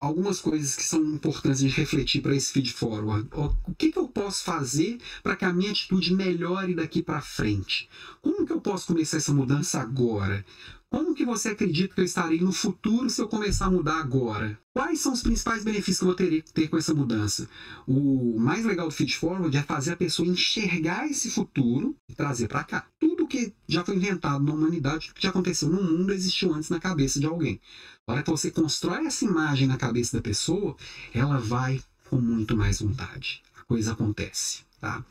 algumas 0.00 0.40
coisas 0.40 0.76
que 0.76 0.84
são 0.84 1.02
importantes 1.04 1.60
de 1.60 1.68
refletir 1.68 2.20
para 2.20 2.34
esse 2.34 2.52
feed 2.52 2.72
forward. 2.72 3.28
O 3.32 3.74
que, 3.74 3.90
que 3.90 3.98
eu 3.98 4.08
posso 4.08 4.44
fazer 4.44 4.98
para 5.22 5.36
que 5.36 5.44
a 5.44 5.52
minha 5.52 5.70
atitude 5.70 6.14
melhore 6.14 6.74
daqui 6.74 7.02
para 7.02 7.20
frente? 7.20 7.88
Como 8.20 8.46
que 8.46 8.52
eu 8.52 8.60
posso 8.60 8.86
começar 8.86 9.16
essa 9.16 9.32
mudança 9.32 9.80
agora? 9.80 10.44
Como 10.90 11.14
que 11.14 11.24
você 11.24 11.48
acredita 11.48 11.92
que 11.92 12.00
eu 12.00 12.04
estarei 12.04 12.40
no 12.40 12.52
futuro 12.52 13.10
se 13.10 13.20
eu 13.20 13.26
começar 13.26 13.66
a 13.66 13.70
mudar 13.70 13.98
agora? 13.98 14.56
Quais 14.72 15.00
são 15.00 15.12
os 15.12 15.22
principais 15.22 15.64
benefícios 15.64 15.98
que 15.98 16.04
eu 16.04 16.08
vou 16.08 16.14
ter, 16.14 16.42
ter 16.42 16.68
com 16.68 16.76
essa 16.76 16.94
mudança? 16.94 17.48
O 17.86 18.38
mais 18.38 18.64
legal 18.64 18.86
do 18.86 18.94
Feed 18.94 19.16
Forward 19.16 19.56
é 19.56 19.62
fazer 19.62 19.92
a 19.92 19.96
pessoa 19.96 20.28
enxergar 20.28 21.08
esse 21.08 21.30
futuro 21.30 21.96
e 22.08 22.14
trazer 22.14 22.46
para 22.46 22.62
cá. 22.62 22.86
Tudo 23.00 23.13
que 23.26 23.52
já 23.68 23.84
foi 23.84 23.96
inventado 23.96 24.42
na 24.44 24.52
humanidade, 24.52 25.06
tudo 25.06 25.16
que 25.16 25.22
já 25.22 25.30
aconteceu 25.30 25.68
no 25.68 25.82
mundo, 25.82 26.12
existiu 26.12 26.52
antes 26.52 26.70
na 26.70 26.78
cabeça 26.78 27.18
de 27.18 27.26
alguém. 27.26 27.60
A 28.06 28.12
hora 28.12 28.22
que 28.22 28.30
você 28.30 28.50
constrói 28.50 29.06
essa 29.06 29.24
imagem 29.24 29.66
na 29.66 29.76
cabeça 29.76 30.16
da 30.16 30.22
pessoa, 30.22 30.76
ela 31.12 31.38
vai 31.38 31.82
com 32.08 32.16
muito 32.16 32.56
mais 32.56 32.80
vontade. 32.80 33.42
A 33.58 33.62
coisa 33.62 33.92
acontece, 33.92 34.62
tá? 34.80 35.04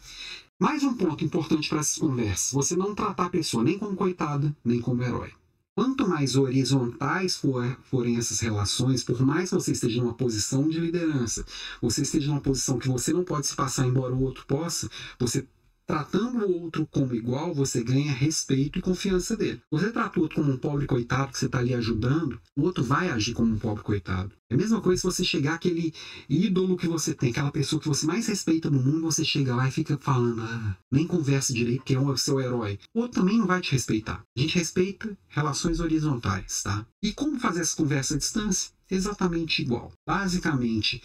Mais 0.60 0.84
um 0.84 0.94
ponto 0.94 1.23
importante 1.26 1.68
para 1.68 1.80
essas 1.80 1.98
conversas: 1.98 2.53
você 2.53 2.76
não 2.76 2.95
tratar 2.95 3.26
a 3.26 3.30
pessoa 3.30 3.64
nem 3.64 3.77
como 3.77 3.95
coitada, 3.95 4.56
nem 4.64 4.80
como 4.80 5.03
herói. 5.03 5.31
Quanto 5.76 6.07
mais 6.07 6.35
horizontais 6.35 7.35
for, 7.35 7.77
forem 7.90 8.18
essas 8.18 8.40
relações, 8.40 9.03
por 9.03 9.19
mais 9.26 9.49
que 9.49 9.56
você 9.56 9.72
esteja 9.72 9.99
numa 10.02 10.14
posição 10.14 10.69
de 10.69 10.80
liderança, 10.80 11.44
você 11.81 12.03
esteja 12.03 12.27
numa 12.27 12.41
posição 12.41 12.77
que 12.77 12.88
você 12.88 13.11
não 13.11 13.23
pode 13.23 13.48
se 13.48 13.56
passar 13.56 13.88
embora 13.88 14.14
o 14.14 14.22
outro 14.22 14.45
possa, 14.45 14.88
você 15.18 15.48
Tratando 15.85 16.45
o 16.45 16.61
outro 16.64 16.88
como 16.88 17.14
igual, 17.14 17.53
você 17.53 17.84
ganha 17.84 18.11
respeito 18.11 18.80
e 18.80 18.81
confiança 18.81 19.35
dele. 19.35 19.61
Você 19.69 19.91
trata 19.91 20.18
o 20.18 20.23
outro 20.23 20.38
como 20.38 20.53
um 20.53 20.57
pobre 20.57 20.85
coitado 20.85 21.31
que 21.31 21.38
você 21.38 21.47
está 21.47 21.60
ali 21.60 21.73
ajudando, 21.73 22.39
o 22.55 22.61
outro 22.61 22.84
vai 22.84 23.10
agir 23.10 23.34
como 23.34 23.53
um 23.53 23.60
pobre 23.60 23.84
coitado. 23.84 24.31
É 24.49 24.55
a 24.55 24.57
mesma 24.57 24.80
coisa 24.80 25.01
se 25.01 25.07
você 25.07 25.23
chegar 25.23 25.55
aquele 25.55 25.93
ídolo 26.30 26.77
que 26.77 26.88
você 26.88 27.14
tem, 27.14 27.31
aquela 27.31 27.51
pessoa 27.51 27.81
que 27.81 27.88
você 27.88 28.05
mais 28.05 28.27
respeita 28.27 28.69
no 28.69 28.81
mundo, 28.81 29.01
você 29.01 29.26
chega 29.26 29.55
lá 29.55 29.68
e 29.68 29.72
fica 29.72 29.97
falando, 29.97 30.41
ah, 30.41 30.77
nem 30.91 31.05
conversa 31.05 31.53
direito, 31.53 31.84
que 31.84 31.95
é 31.95 31.99
o 31.99 32.15
seu 32.15 32.39
herói. 32.39 32.80
O 32.93 33.01
outro 33.01 33.22
também 33.22 33.38
não 33.38 33.47
vai 33.47 33.60
te 33.60 33.72
respeitar. 33.73 34.23
A 34.38 34.39
gente 34.39 34.57
respeita 34.57 35.18
relações 35.27 35.80
horizontais, 35.80 36.64
tá? 36.64 36.85
E 37.01 37.11
como 37.11 37.39
fazer 37.39 37.61
essa 37.61 37.76
conversa 37.76 38.15
à 38.15 38.18
distância? 38.18 38.72
Exatamente 38.89 39.61
igual. 39.61 39.91
Basicamente, 40.07 41.01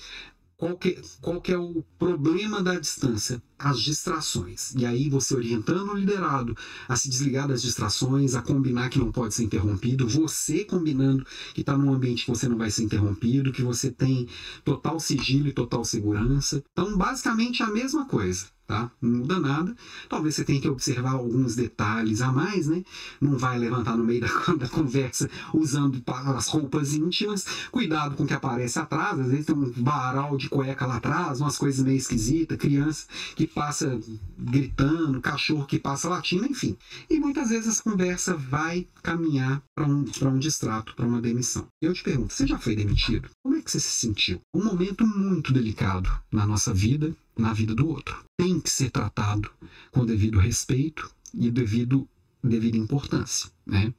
qual 0.57 0.77
que, 0.77 1.01
qual 1.21 1.41
que 1.41 1.53
é 1.53 1.59
o 1.59 1.83
problema 1.99 2.63
da 2.63 2.79
distância? 2.79 3.43
As 3.59 3.81
distrações. 3.81 4.73
E 4.77 4.87
aí 4.87 5.11
você 5.11 5.35
orientando 5.35 5.91
o 5.91 5.97
liderado 5.97 6.57
a 6.89 6.95
se 6.95 7.09
desligar 7.09 7.49
das 7.49 7.63
distrações, 7.63 8.35
a 8.35 8.43
combinar 8.43 8.89
que 8.89 8.99
não 8.99 9.11
pode 9.11 9.35
ser 9.35 9.45
interrompido, 9.45 10.07
você 10.07 10.65
combinando 10.65 11.27
que 11.55 11.63
está 11.63 11.77
num 11.77 11.93
ambiente 11.93 12.25
que 12.25 12.31
você 12.31 12.49
não 12.49 12.57
vai 12.57 12.71
ser 12.71 12.85
interrompido, 12.85 13.53
que 13.53 13.63
você 13.63 13.91
tem 13.91 14.29
total 14.65 15.01
sigilo 15.01 15.49
e 15.49 15.53
total 15.53 15.85
segurança. 15.85 16.63
Então, 16.73 16.97
basicamente, 16.97 17.63
é 17.63 17.67
a 17.67 17.71
mesma 17.71 18.07
coisa 18.07 18.47
tá? 18.69 18.91
Não 19.01 19.21
muda 19.21 19.41
nada. 19.41 19.75
Talvez 20.11 20.35
você 20.35 20.45
tenha 20.45 20.61
que 20.61 20.69
observar 20.69 21.13
alguns 21.13 21.57
detalhes 21.57 22.21
a 22.21 22.31
mais, 22.31 22.69
né? 22.69 22.85
Não 23.19 23.37
vai 23.37 23.59
levantar 23.59 23.97
no 23.97 24.05
meio 24.05 24.21
da, 24.47 24.55
da 24.55 24.69
conversa 24.69 25.29
usando 25.55 26.03
as 26.07 26.47
roupas 26.49 26.93
íntimas. 26.93 27.47
Cuidado 27.73 28.15
com 28.15 28.25
o 28.25 28.27
que 28.27 28.35
aparece 28.35 28.79
atrás. 28.79 29.19
Às 29.19 29.31
vezes 29.31 29.47
tem 29.47 29.57
um 29.57 29.73
varal 29.73 30.37
de 30.37 30.51
cueca 30.51 30.87
lá 30.87 30.97
atrás, 30.97 31.41
umas 31.41 31.57
coisas 31.57 31.83
meio 31.83 31.97
esquisitas, 31.97 32.59
criança 32.59 33.07
que 33.35 33.47
passa 33.49 34.01
gritando, 34.39 35.21
cachorro 35.21 35.67
que 35.67 35.79
passa 35.79 36.09
latindo, 36.09 36.47
enfim. 36.47 36.77
E 37.11 37.19
muitas 37.19 37.51
vezes 37.51 37.69
essa 37.69 37.83
conversa 37.83 38.37
vai 38.37 38.87
caminhar 39.03 39.63
para 39.75 39.87
um, 39.87 40.05
um 40.23 40.39
distrato, 40.39 40.95
para 40.95 41.07
uma 41.07 41.21
demissão. 41.21 41.67
Eu 41.83 41.93
te 41.93 42.03
pergunto, 42.03 42.33
você 42.33 42.47
já 42.47 42.59
foi 42.59 42.77
demitido? 42.77 43.29
Como 43.43 43.57
é 43.57 43.63
que 43.63 43.71
você 43.71 43.81
se 43.81 43.91
sentiu? 43.91 44.41
Um 44.55 44.65
momento 44.65 45.07
muito 45.07 45.53
delicado 45.53 46.11
na 46.31 46.47
nossa 46.47 46.73
vida 46.73 47.15
na 47.39 47.53
vida 47.53 47.75
do 47.75 47.89
outro. 47.89 48.25
Tem 48.37 48.61
que 48.61 48.69
ser 48.69 48.91
tratado 48.91 49.51
com 49.93 50.05
devido 50.05 50.39
respeito 50.39 51.11
e 51.33 51.51
devido 51.51 52.09
devida 52.43 52.77
importância, 52.77 53.51
né? 53.65 53.95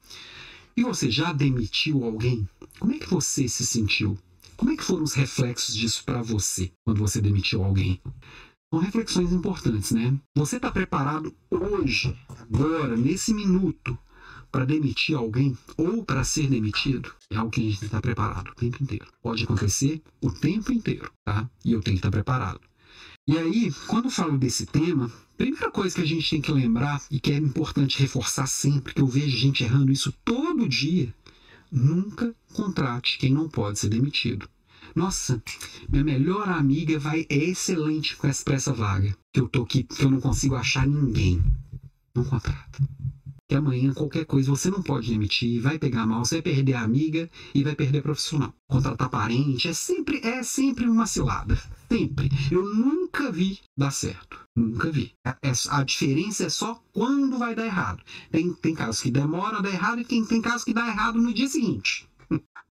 E 0.76 0.82
você 0.82 1.10
já 1.10 1.32
demitiu 1.32 2.04
alguém? 2.04 2.48
Como 2.78 2.92
é 2.92 2.98
que 2.98 3.08
você 3.08 3.48
se 3.48 3.66
sentiu? 3.66 4.18
Como 4.56 4.70
é 4.72 4.76
que 4.76 4.84
foram 4.84 5.02
os 5.02 5.14
reflexos 5.14 5.74
disso 5.74 6.04
para 6.04 6.22
você 6.22 6.70
quando 6.84 6.98
você 6.98 7.20
demitiu 7.20 7.64
alguém? 7.64 8.00
São 8.72 8.78
reflexões 8.78 9.32
importantes, 9.32 9.90
né? 9.90 10.16
Você 10.36 10.54
está 10.54 10.70
preparado 10.70 11.34
hoje, 11.50 12.16
agora, 12.28 12.96
nesse 12.96 13.34
minuto, 13.34 13.98
para 14.52 14.64
demitir 14.64 15.16
alguém 15.16 15.58
ou 15.76 16.04
para 16.04 16.22
ser 16.22 16.48
demitido? 16.48 17.12
É 17.30 17.36
algo 17.36 17.50
que 17.50 17.60
a 17.60 17.64
gente 17.64 17.84
está 17.84 18.00
preparado 18.00 18.52
o 18.52 18.54
tempo 18.54 18.80
inteiro. 18.80 19.08
Pode 19.20 19.42
acontecer 19.42 20.00
o 20.20 20.30
tempo 20.30 20.72
inteiro, 20.72 21.10
tá? 21.24 21.50
E 21.64 21.72
eu 21.72 21.82
tenho 21.82 21.96
que 21.96 21.98
estar 21.98 22.12
preparado. 22.12 22.60
E 23.26 23.36
aí, 23.36 23.72
quando 23.88 24.08
falo 24.08 24.38
desse 24.38 24.66
tema, 24.66 25.10
primeira 25.36 25.68
coisa 25.72 25.96
que 25.96 26.02
a 26.02 26.06
gente 26.06 26.30
tem 26.30 26.40
que 26.40 26.52
lembrar 26.52 27.02
e 27.10 27.18
que 27.18 27.32
é 27.32 27.36
importante 27.38 27.98
reforçar 27.98 28.46
sempre, 28.46 28.94
que 28.94 29.02
eu 29.02 29.06
vejo 29.08 29.36
gente 29.36 29.64
errando 29.64 29.90
isso 29.90 30.14
todo 30.24 30.68
dia, 30.68 31.12
nunca 31.72 32.32
contrate 32.52 33.18
quem 33.18 33.34
não 33.34 33.48
pode 33.48 33.80
ser 33.80 33.88
demitido. 33.88 34.48
Nossa, 34.94 35.42
minha 35.88 36.04
melhor 36.04 36.48
amiga 36.48 36.98
vai 36.98 37.26
é 37.28 37.36
excelente 37.36 38.16
para 38.16 38.54
essa 38.54 38.72
vaga, 38.72 39.16
que 39.32 39.40
eu 39.40 39.48
tô 39.48 39.62
aqui, 39.62 39.84
que 39.84 40.04
eu 40.04 40.10
não 40.10 40.20
consigo 40.20 40.54
achar 40.54 40.86
ninguém. 40.86 41.42
Não 42.14 42.24
contrata 42.24 42.80
que 43.50 43.56
amanhã 43.56 43.92
qualquer 43.92 44.24
coisa 44.26 44.48
você 44.48 44.70
não 44.70 44.80
pode 44.80 45.10
demitir, 45.10 45.60
vai 45.60 45.76
pegar 45.76 46.06
mal, 46.06 46.24
você 46.24 46.36
vai 46.36 46.42
perder 46.42 46.74
a 46.74 46.82
amiga 46.82 47.28
e 47.52 47.64
vai 47.64 47.74
perder 47.74 48.00
profissional. 48.00 48.54
Contratar 48.70 49.08
parente 49.08 49.66
é 49.66 49.72
sempre 49.72 50.20
é 50.22 50.40
sempre 50.44 50.88
uma 50.88 51.04
cilada, 51.04 51.60
sempre. 51.90 52.30
Eu 52.48 52.62
nunca 52.72 53.32
vi 53.32 53.58
dar 53.76 53.90
certo, 53.90 54.38
nunca 54.56 54.92
vi. 54.92 55.10
A, 55.26 55.36
é, 55.42 55.50
a 55.70 55.82
diferença 55.82 56.44
é 56.44 56.48
só 56.48 56.80
quando 56.92 57.38
vai 57.38 57.56
dar 57.56 57.66
errado. 57.66 58.04
Tem, 58.30 58.52
tem 58.52 58.72
casos 58.72 59.02
que 59.02 59.10
demora 59.10 59.58
a 59.58 59.62
dar 59.62 59.70
errado 59.70 60.00
e 60.00 60.04
tem, 60.04 60.24
tem 60.24 60.40
casos 60.40 60.62
que 60.62 60.72
dá 60.72 60.86
errado 60.86 61.20
no 61.20 61.34
dia 61.34 61.48
seguinte. 61.48 62.08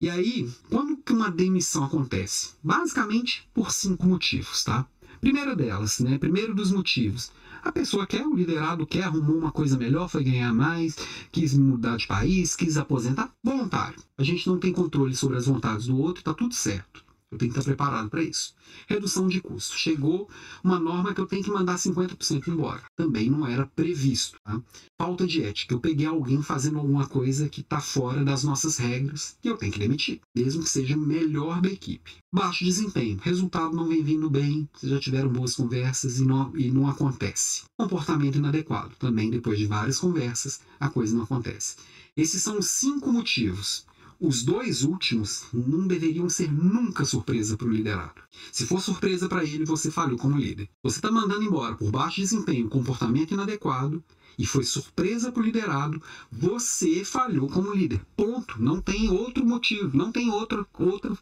E 0.03 0.11
aí, 0.11 0.51
quando 0.69 0.97
que 0.97 1.13
uma 1.13 1.31
demissão 1.31 1.85
acontece? 1.85 2.55
Basicamente 2.61 3.49
por 3.55 3.71
cinco 3.71 4.05
motivos, 4.05 4.65
tá? 4.65 4.85
Primeiro 5.21 5.55
delas, 5.55 6.01
né? 6.01 6.19
Primeiro 6.19 6.57
dos 6.57 6.73
motivos 6.73 7.31
a 7.63 7.71
pessoa 7.71 8.05
quer, 8.05 8.27
o 8.27 8.35
liderado 8.35 8.85
quer, 8.85 9.05
arrumou 9.05 9.39
uma 9.39 9.53
coisa 9.53 9.77
melhor, 9.77 10.09
foi 10.09 10.25
ganhar 10.25 10.53
mais, 10.53 10.97
quis 11.31 11.55
mudar 11.55 11.97
de 11.97 12.09
país, 12.09 12.57
quis 12.57 12.77
aposentar, 12.77 13.33
voluntário. 13.43 14.01
A 14.19 14.25
gente 14.25 14.49
não 14.49 14.59
tem 14.59 14.73
controle 14.73 15.15
sobre 15.15 15.37
as 15.37 15.47
vontades 15.47 15.87
do 15.87 15.97
outro, 15.97 16.23
está 16.23 16.35
tudo 16.35 16.53
certo. 16.53 17.02
Eu 17.33 17.39
tenho 17.39 17.51
que 17.51 17.59
estar 17.59 17.67
preparado 17.67 18.11
para 18.11 18.23
isso. 18.23 18.55
Redução 18.87 19.27
de 19.27 19.41
custo. 19.41 19.75
Chegou 19.75 20.29
uma 20.63 20.79
norma 20.79 21.15
que 21.15 21.21
eu 21.21 21.27
tenho 21.27 21.43
que 21.43 21.51
mandar 21.51 21.77
50% 21.77 22.47
embora. 22.49 22.83
Também 22.95 23.31
não 23.31 23.47
era 23.47 23.67
previsto. 23.67 24.37
Tá? 24.45 24.61
Falta 25.01 25.27
de 25.27 25.43
ética. 25.43 25.73
Eu 25.73 25.81
peguei 25.81 26.05
alguém 26.05 26.43
fazendo 26.43 26.79
alguma 26.79 27.07
coisa 27.07 27.49
que 27.49 27.63
está 27.63 27.81
fora 27.81 28.23
das 28.23 28.45
nossas 28.45 28.77
regras 28.77 29.35
e 29.43 29.49
eu 29.49 29.57
tenho 29.57 29.73
que 29.73 29.79
demitir, 29.79 30.21
mesmo 30.37 30.63
que 30.63 30.69
seja 30.69 30.95
melhor 30.95 31.63
da 31.63 31.71
equipe. 31.71 32.19
Baixo 32.35 32.65
desempenho. 32.67 33.19
Resultado 33.23 33.75
não 33.75 33.89
vem 33.89 34.03
vindo 34.03 34.29
bem, 34.29 34.69
vocês 34.75 34.93
já 34.93 35.01
tiveram 35.01 35.31
boas 35.31 35.57
conversas 35.57 36.19
e 36.19 36.25
não, 36.27 36.55
e 36.55 36.71
não 36.71 36.87
acontece. 36.87 37.63
Comportamento 37.79 38.37
inadequado. 38.37 38.95
Também, 38.99 39.31
depois 39.31 39.59
de 39.59 39.67
várias 39.67 39.99
conversas, 39.99 40.61
a 40.79 40.91
coisa 40.91 41.17
não 41.17 41.23
acontece. 41.23 41.77
Esses 42.15 42.43
são 42.43 42.59
os 42.59 42.69
cinco 42.69 43.11
motivos 43.11 43.87
os 44.25 44.45
dois 44.45 44.85
últimos 44.85 45.47
não 45.53 45.85
deveriam 45.85 46.29
ser 46.31 46.49
nunca 46.51 47.05
surpresa 47.05 47.57
para 47.57 47.67
o 47.67 47.73
liderado. 47.73 48.23
Se 48.53 48.65
for 48.65 48.81
surpresa 48.81 49.29
para 49.29 49.43
ele, 49.43 49.65
você 49.65 49.91
falhou 49.91 50.17
como 50.17 50.39
líder. 50.39 50.71
Você 50.81 50.99
está 50.99 51.11
mandando 51.11 51.43
embora 51.43 51.75
por 51.75 51.91
baixo 51.91 52.21
desempenho, 52.21 52.69
comportamento 52.69 53.35
inadequado, 53.35 54.03
e 54.39 54.47
foi 54.47 54.63
surpresa 54.63 55.33
para 55.33 55.43
o 55.43 55.45
liderado, 55.45 56.01
você 56.31 57.05
falhou 57.05 57.49
como 57.49 57.75
líder. 57.75 58.01
Ponto. 58.17 58.63
Não 58.63 58.81
tem 58.81 59.11
outro 59.11 59.45
motivo, 59.45 59.97
não 59.97 60.13
tem 60.13 60.31
outra, 60.31 60.65
outra 60.79 61.19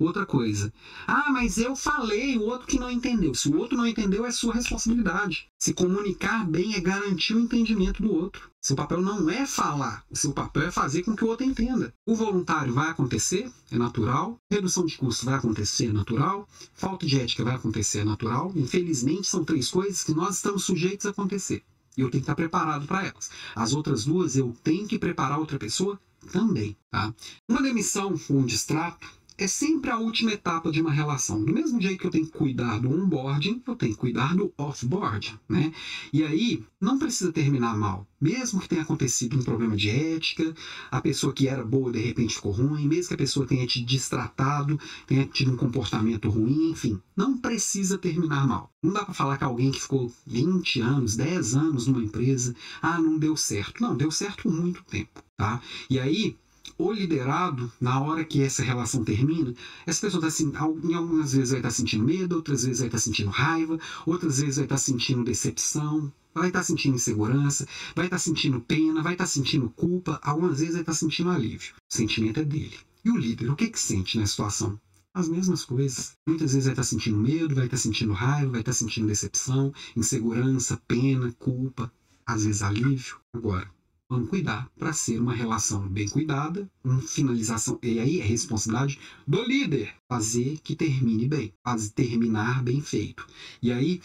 Outra 0.00 0.24
coisa. 0.24 0.72
Ah, 1.06 1.30
mas 1.30 1.58
eu 1.58 1.76
falei, 1.76 2.38
o 2.38 2.44
outro 2.44 2.66
que 2.66 2.78
não 2.78 2.90
entendeu. 2.90 3.34
Se 3.34 3.50
o 3.50 3.58
outro 3.58 3.76
não 3.76 3.86
entendeu, 3.86 4.24
é 4.24 4.32
sua 4.32 4.54
responsabilidade. 4.54 5.46
Se 5.58 5.74
comunicar 5.74 6.48
bem 6.48 6.74
é 6.74 6.80
garantir 6.80 7.34
o 7.34 7.40
entendimento 7.40 8.02
do 8.02 8.10
outro. 8.10 8.50
Seu 8.62 8.74
papel 8.74 9.02
não 9.02 9.28
é 9.28 9.46
falar, 9.46 10.02
seu 10.10 10.32
papel 10.32 10.68
é 10.68 10.70
fazer 10.70 11.02
com 11.02 11.14
que 11.14 11.22
o 11.22 11.28
outro 11.28 11.44
entenda. 11.44 11.92
O 12.06 12.14
voluntário 12.14 12.72
vai 12.72 12.88
acontecer, 12.88 13.52
é 13.70 13.76
natural. 13.76 14.38
Redução 14.50 14.86
de 14.86 14.96
custo 14.96 15.26
vai 15.26 15.34
acontecer, 15.34 15.88
é 15.88 15.92
natural. 15.92 16.48
Falta 16.72 17.06
de 17.06 17.20
ética 17.20 17.44
vai 17.44 17.56
acontecer, 17.56 17.98
é 17.98 18.04
natural. 18.04 18.50
Infelizmente, 18.56 19.26
são 19.26 19.44
três 19.44 19.68
coisas 19.68 20.02
que 20.02 20.14
nós 20.14 20.36
estamos 20.36 20.64
sujeitos 20.64 21.04
a 21.04 21.10
acontecer. 21.10 21.62
E 21.94 22.00
eu 22.00 22.10
tenho 22.10 22.22
que 22.22 22.24
estar 22.24 22.34
preparado 22.34 22.86
para 22.86 23.04
elas. 23.04 23.30
As 23.54 23.74
outras 23.74 24.06
duas, 24.06 24.34
eu 24.34 24.56
tenho 24.64 24.88
que 24.88 24.98
preparar 24.98 25.38
outra 25.38 25.58
pessoa 25.58 26.00
também. 26.32 26.74
Tá? 26.90 27.14
Uma 27.46 27.62
demissão 27.62 28.18
ou 28.30 28.38
um 28.38 28.46
distrato 28.46 29.19
é 29.40 29.46
sempre 29.46 29.90
a 29.90 29.98
última 29.98 30.32
etapa 30.32 30.70
de 30.70 30.82
uma 30.82 30.92
relação. 30.92 31.42
Do 31.42 31.52
mesmo 31.52 31.80
jeito 31.80 31.98
que 31.98 32.06
eu 32.06 32.10
tenho 32.10 32.26
que 32.26 32.36
cuidar 32.36 32.78
do 32.78 32.90
onboarding, 32.90 33.62
eu 33.66 33.74
tenho 33.74 33.92
que 33.92 33.98
cuidar 33.98 34.36
do 34.36 34.52
offboard, 34.58 35.40
né? 35.48 35.72
E 36.12 36.22
aí, 36.22 36.62
não 36.78 36.98
precisa 36.98 37.32
terminar 37.32 37.74
mal. 37.74 38.06
Mesmo 38.20 38.60
que 38.60 38.68
tenha 38.68 38.82
acontecido 38.82 39.38
um 39.38 39.42
problema 39.42 39.74
de 39.74 39.88
ética, 39.88 40.54
a 40.90 41.00
pessoa 41.00 41.32
que 41.32 41.48
era 41.48 41.64
boa 41.64 41.90
de 41.90 42.00
repente 42.00 42.34
ficou 42.34 42.52
ruim, 42.52 42.86
mesmo 42.86 43.08
que 43.08 43.14
a 43.14 43.16
pessoa 43.16 43.46
tenha 43.46 43.66
te 43.66 43.82
distratado, 43.82 44.78
tenha 45.06 45.24
tido 45.24 45.52
um 45.52 45.56
comportamento 45.56 46.28
ruim, 46.28 46.70
enfim, 46.70 47.00
não 47.16 47.38
precisa 47.38 47.96
terminar 47.96 48.46
mal. 48.46 48.70
Não 48.82 48.92
dá 48.92 49.06
para 49.06 49.14
falar 49.14 49.38
que 49.38 49.44
alguém 49.44 49.70
que 49.70 49.80
ficou 49.80 50.12
20 50.26 50.80
anos, 50.82 51.16
10 51.16 51.54
anos 51.54 51.86
numa 51.86 52.04
empresa, 52.04 52.54
ah, 52.82 53.00
não 53.00 53.16
deu 53.18 53.34
certo. 53.38 53.82
Não, 53.82 53.96
deu 53.96 54.10
certo 54.10 54.42
por 54.42 54.52
muito 54.52 54.84
tempo, 54.84 55.22
tá? 55.38 55.62
E 55.88 55.98
aí, 55.98 56.36
o 56.78 56.92
liderado, 56.92 57.70
na 57.80 58.00
hora 58.00 58.24
que 58.24 58.42
essa 58.42 58.62
relação 58.62 59.04
termina, 59.04 59.54
essa 59.86 60.00
pessoa 60.00 60.18
está 60.18 60.28
assim, 60.28 60.52
algumas 60.56 61.32
vezes 61.32 61.50
vai 61.50 61.58
estar 61.60 61.68
tá 61.68 61.74
sentindo 61.74 62.04
medo, 62.04 62.36
outras 62.36 62.64
vezes 62.64 62.78
vai 62.78 62.88
estar 62.88 62.98
tá 62.98 63.02
sentindo 63.02 63.30
raiva, 63.30 63.78
outras 64.06 64.40
vezes 64.40 64.56
vai 64.56 64.64
estar 64.64 64.76
tá 64.76 64.80
sentindo 64.80 65.24
decepção, 65.24 66.12
vai 66.34 66.48
estar 66.48 66.62
sentindo 66.62 66.94
insegurança, 66.94 67.66
vai 67.94 68.06
estar 68.06 68.18
sentindo 68.18 68.60
pena, 68.60 69.02
vai 69.02 69.12
estar 69.12 69.26
sentindo 69.26 69.68
culpa, 69.70 70.20
algumas 70.22 70.58
vezes 70.58 70.74
vai 70.74 70.82
estar 70.82 70.94
sentindo 70.94 71.30
alívio. 71.30 71.74
O 71.90 71.94
sentimento 71.94 72.40
é 72.40 72.44
dele. 72.44 72.78
E 73.04 73.10
o 73.10 73.16
líder, 73.16 73.50
o 73.50 73.56
que 73.56 73.68
que 73.68 73.80
sente 73.80 74.18
na 74.18 74.26
situação? 74.26 74.78
As 75.12 75.28
mesmas 75.28 75.64
coisas. 75.64 76.12
Muitas 76.26 76.52
vezes 76.52 76.66
vai 76.66 76.72
estar 76.72 76.84
sentindo 76.84 77.16
medo, 77.16 77.54
vai 77.54 77.64
estar 77.64 77.76
sentindo 77.76 78.12
raiva, 78.12 78.52
vai 78.52 78.60
estar 78.60 78.72
sentindo 78.72 79.08
decepção, 79.08 79.72
insegurança, 79.96 80.80
pena, 80.86 81.34
culpa, 81.38 81.92
às 82.24 82.44
vezes 82.44 82.62
alívio. 82.62 83.16
Agora, 83.34 83.68
Vamos 84.10 84.28
cuidar 84.28 84.68
para 84.76 84.92
ser 84.92 85.20
uma 85.20 85.32
relação 85.32 85.86
bem 85.88 86.08
cuidada, 86.08 86.68
uma 86.82 87.00
finalização. 87.00 87.78
E 87.80 88.00
aí 88.00 88.20
é 88.20 88.24
responsabilidade 88.24 88.98
do 89.24 89.40
líder 89.40 89.94
fazer 90.08 90.58
que 90.64 90.74
termine 90.74 91.28
bem, 91.28 91.54
fazer 91.62 91.90
terminar 91.90 92.60
bem 92.60 92.80
feito. 92.80 93.24
E 93.62 93.70
aí, 93.70 94.02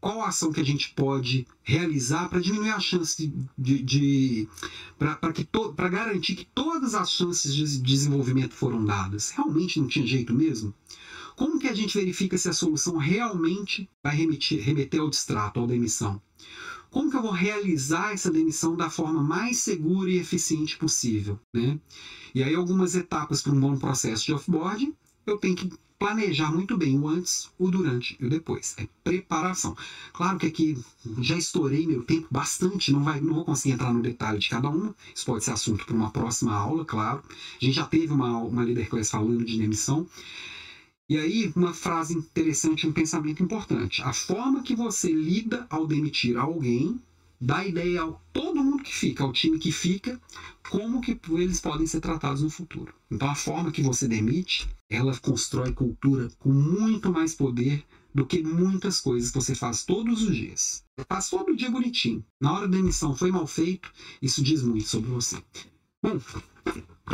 qual 0.00 0.22
ação 0.22 0.52
que 0.52 0.60
a 0.60 0.64
gente 0.64 0.94
pode 0.94 1.44
realizar 1.60 2.28
para 2.28 2.38
diminuir 2.38 2.70
a 2.70 2.78
chance 2.78 3.32
de. 3.58 3.82
de, 3.82 4.48
para 4.96 5.88
garantir 5.88 6.36
que 6.36 6.46
todas 6.54 6.94
as 6.94 7.10
chances 7.10 7.52
de 7.52 7.80
desenvolvimento 7.80 8.54
foram 8.54 8.84
dadas? 8.84 9.30
Realmente 9.30 9.80
não 9.80 9.88
tinha 9.88 10.06
jeito 10.06 10.32
mesmo? 10.32 10.72
Como 11.34 11.58
que 11.58 11.66
a 11.66 11.74
gente 11.74 11.98
verifica 11.98 12.38
se 12.38 12.48
a 12.48 12.52
solução 12.52 12.96
realmente 12.96 13.90
vai 14.04 14.14
remeter, 14.14 14.62
remeter 14.62 15.00
ao 15.00 15.10
distrato, 15.10 15.58
à 15.58 15.66
demissão? 15.66 16.22
Como 16.90 17.10
que 17.10 17.16
eu 17.16 17.22
vou 17.22 17.32
realizar 17.32 18.12
essa 18.12 18.30
demissão 18.30 18.76
da 18.76 18.88
forma 18.88 19.22
mais 19.22 19.58
segura 19.58 20.10
e 20.10 20.18
eficiente 20.18 20.76
possível? 20.76 21.38
Né? 21.52 21.78
E 22.34 22.42
aí, 22.42 22.54
algumas 22.54 22.94
etapas 22.94 23.42
para 23.42 23.52
um 23.52 23.60
bom 23.60 23.76
processo 23.76 24.24
de 24.26 24.32
offboarding, 24.32 24.94
eu 25.26 25.38
tenho 25.38 25.56
que 25.56 25.70
planejar 25.98 26.52
muito 26.52 26.76
bem 26.76 26.98
o 26.98 27.08
antes, 27.08 27.50
o 27.58 27.70
durante 27.70 28.16
e 28.20 28.24
o 28.24 28.30
depois. 28.30 28.74
É 28.78 28.86
preparação. 29.02 29.76
Claro 30.12 30.38
que 30.38 30.46
aqui 30.46 30.78
já 31.20 31.36
estourei 31.36 31.86
meu 31.86 32.04
tempo 32.04 32.28
bastante, 32.30 32.92
não, 32.92 33.02
vai, 33.02 33.20
não 33.20 33.34
vou 33.34 33.44
conseguir 33.44 33.74
entrar 33.74 33.92
no 33.92 34.00
detalhe 34.00 34.38
de 34.38 34.48
cada 34.48 34.68
uma. 34.68 34.94
Isso 35.14 35.26
pode 35.26 35.44
ser 35.44 35.50
assunto 35.50 35.84
para 35.84 35.94
uma 35.94 36.10
próxima 36.10 36.54
aula, 36.54 36.84
claro. 36.84 37.22
A 37.60 37.64
gente 37.64 37.74
já 37.74 37.84
teve 37.84 38.12
uma, 38.12 38.38
uma 38.38 38.62
Leader 38.62 38.88
Class 38.88 39.10
falando 39.10 39.44
de 39.44 39.58
demissão. 39.58 40.06
E 41.08 41.16
aí, 41.16 41.50
uma 41.56 41.72
frase 41.72 42.14
interessante, 42.14 42.86
um 42.86 42.92
pensamento 42.92 43.42
importante. 43.42 44.02
A 44.02 44.12
forma 44.12 44.62
que 44.62 44.76
você 44.76 45.10
lida 45.10 45.66
ao 45.70 45.86
demitir 45.86 46.36
alguém 46.36 47.00
dá 47.40 47.64
ideia 47.64 48.02
a 48.02 48.12
todo 48.32 48.62
mundo 48.62 48.82
que 48.82 48.94
fica, 48.94 49.24
ao 49.24 49.32
time 49.32 49.58
que 49.58 49.72
fica, 49.72 50.20
como 50.68 51.00
que 51.00 51.18
eles 51.30 51.60
podem 51.60 51.86
ser 51.86 52.00
tratados 52.00 52.42
no 52.42 52.50
futuro. 52.50 52.92
Então, 53.10 53.30
a 53.30 53.34
forma 53.34 53.70
que 53.70 53.80
você 53.80 54.06
demite, 54.06 54.68
ela 54.90 55.16
constrói 55.18 55.72
cultura 55.72 56.28
com 56.38 56.50
muito 56.50 57.10
mais 57.10 57.34
poder 57.34 57.82
do 58.14 58.26
que 58.26 58.42
muitas 58.42 59.00
coisas 59.00 59.30
que 59.30 59.40
você 59.40 59.54
faz 59.54 59.84
todos 59.84 60.22
os 60.22 60.36
dias. 60.36 60.84
Faz 61.08 61.30
todo 61.30 61.56
dia 61.56 61.70
bonitinho. 61.70 62.22
Na 62.38 62.52
hora 62.52 62.68
da 62.68 62.76
demissão 62.76 63.16
foi 63.16 63.30
mal 63.30 63.46
feito, 63.46 63.90
isso 64.20 64.42
diz 64.42 64.62
muito 64.62 64.88
sobre 64.88 65.10
você. 65.10 65.42
Bom, 66.02 66.20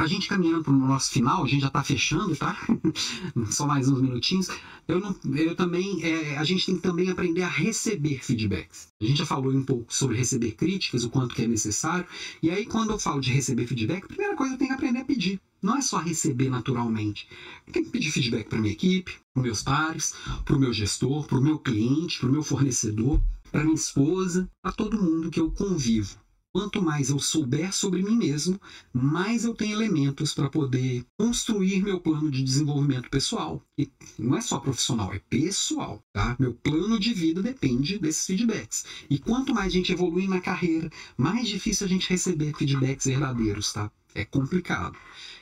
a 0.02 0.06
gente 0.06 0.28
caminhando 0.28 0.64
para 0.64 0.72
o 0.72 0.76
nosso 0.76 1.10
final, 1.10 1.44
a 1.44 1.46
gente 1.46 1.60
já 1.60 1.68
está 1.68 1.82
fechando, 1.82 2.34
tá? 2.36 2.56
Só 3.50 3.66
mais 3.66 3.88
uns 3.88 4.00
minutinhos. 4.00 4.48
Eu, 4.88 5.00
não, 5.00 5.14
eu 5.36 5.54
também, 5.54 6.02
é, 6.02 6.36
a 6.36 6.44
gente 6.44 6.66
tem 6.66 6.76
que 6.76 6.82
também 6.82 7.10
aprender 7.10 7.42
a 7.42 7.48
receber 7.48 8.22
feedbacks. 8.22 8.88
A 9.00 9.04
gente 9.04 9.18
já 9.18 9.26
falou 9.26 9.52
um 9.52 9.62
pouco 9.62 9.92
sobre 9.92 10.16
receber 10.16 10.52
críticas, 10.52 11.04
o 11.04 11.10
quanto 11.10 11.34
que 11.34 11.42
é 11.42 11.46
necessário. 11.46 12.06
E 12.42 12.50
aí, 12.50 12.66
quando 12.66 12.90
eu 12.90 12.98
falo 12.98 13.20
de 13.20 13.30
receber 13.30 13.66
feedback, 13.66 14.04
a 14.04 14.08
primeira 14.08 14.36
coisa 14.36 14.54
eu 14.54 14.58
tenho 14.58 14.70
que 14.70 14.74
aprender 14.74 15.00
a 15.00 15.04
pedir. 15.04 15.40
Não 15.62 15.78
é 15.78 15.80
só 15.80 15.98
receber 15.98 16.50
naturalmente. 16.50 17.26
Eu 17.66 17.72
tenho 17.72 17.86
que 17.86 17.92
pedir 17.92 18.10
feedback 18.10 18.48
para 18.48 18.58
minha 18.58 18.72
equipe, 18.72 19.14
para 19.32 19.42
meus 19.42 19.62
pares, 19.62 20.14
para 20.44 20.56
o 20.56 20.60
meu 20.60 20.72
gestor, 20.72 21.26
para 21.26 21.38
o 21.38 21.42
meu 21.42 21.58
cliente, 21.58 22.18
para 22.18 22.28
o 22.28 22.32
meu 22.32 22.42
fornecedor, 22.42 23.20
para 23.50 23.62
minha 23.62 23.74
esposa, 23.74 24.50
para 24.60 24.72
todo 24.72 25.02
mundo 25.02 25.30
que 25.30 25.40
eu 25.40 25.50
convivo. 25.50 26.18
Quanto 26.56 26.80
mais 26.80 27.10
eu 27.10 27.18
souber 27.18 27.74
sobre 27.74 28.00
mim 28.00 28.16
mesmo, 28.16 28.60
mais 28.92 29.44
eu 29.44 29.56
tenho 29.56 29.72
elementos 29.72 30.32
para 30.32 30.48
poder 30.48 31.04
construir 31.18 31.82
meu 31.82 31.98
plano 31.98 32.30
de 32.30 32.44
desenvolvimento 32.44 33.10
pessoal. 33.10 33.60
E 33.76 33.90
não 34.16 34.36
é 34.36 34.40
só 34.40 34.60
profissional, 34.60 35.12
é 35.12 35.18
pessoal. 35.18 36.00
Tá? 36.12 36.36
Meu 36.38 36.54
plano 36.54 37.00
de 37.00 37.12
vida 37.12 37.42
depende 37.42 37.98
desses 37.98 38.24
feedbacks. 38.24 38.84
E 39.10 39.18
quanto 39.18 39.52
mais 39.52 39.66
a 39.66 39.76
gente 39.76 39.90
evolui 39.90 40.28
na 40.28 40.40
carreira, 40.40 40.88
mais 41.16 41.48
difícil 41.48 41.86
a 41.86 41.90
gente 41.90 42.08
receber 42.08 42.54
feedbacks 42.56 43.06
verdadeiros. 43.06 43.72
Tá? 43.72 43.90
É 44.14 44.24
complicado. 44.24 44.96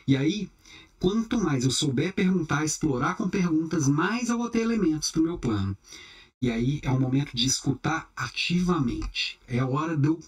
E 0.08 0.16
aí, 0.16 0.48
quanto 0.98 1.38
mais 1.38 1.64
eu 1.64 1.70
souber 1.70 2.14
perguntar, 2.14 2.64
explorar 2.64 3.16
com 3.16 3.28
perguntas, 3.28 3.86
mais 3.86 4.30
eu 4.30 4.38
vou 4.38 4.48
ter 4.48 4.60
elementos 4.60 5.10
para 5.10 5.20
o 5.20 5.24
meu 5.24 5.36
plano. 5.36 5.76
E 6.40 6.50
aí 6.50 6.80
é 6.82 6.90
o 6.90 6.98
momento 6.98 7.36
de 7.36 7.46
escutar 7.46 8.10
ativamente. 8.16 9.38
É 9.46 9.58
a 9.58 9.66
hora 9.66 9.94
de 9.94 10.08
eu 10.08 10.18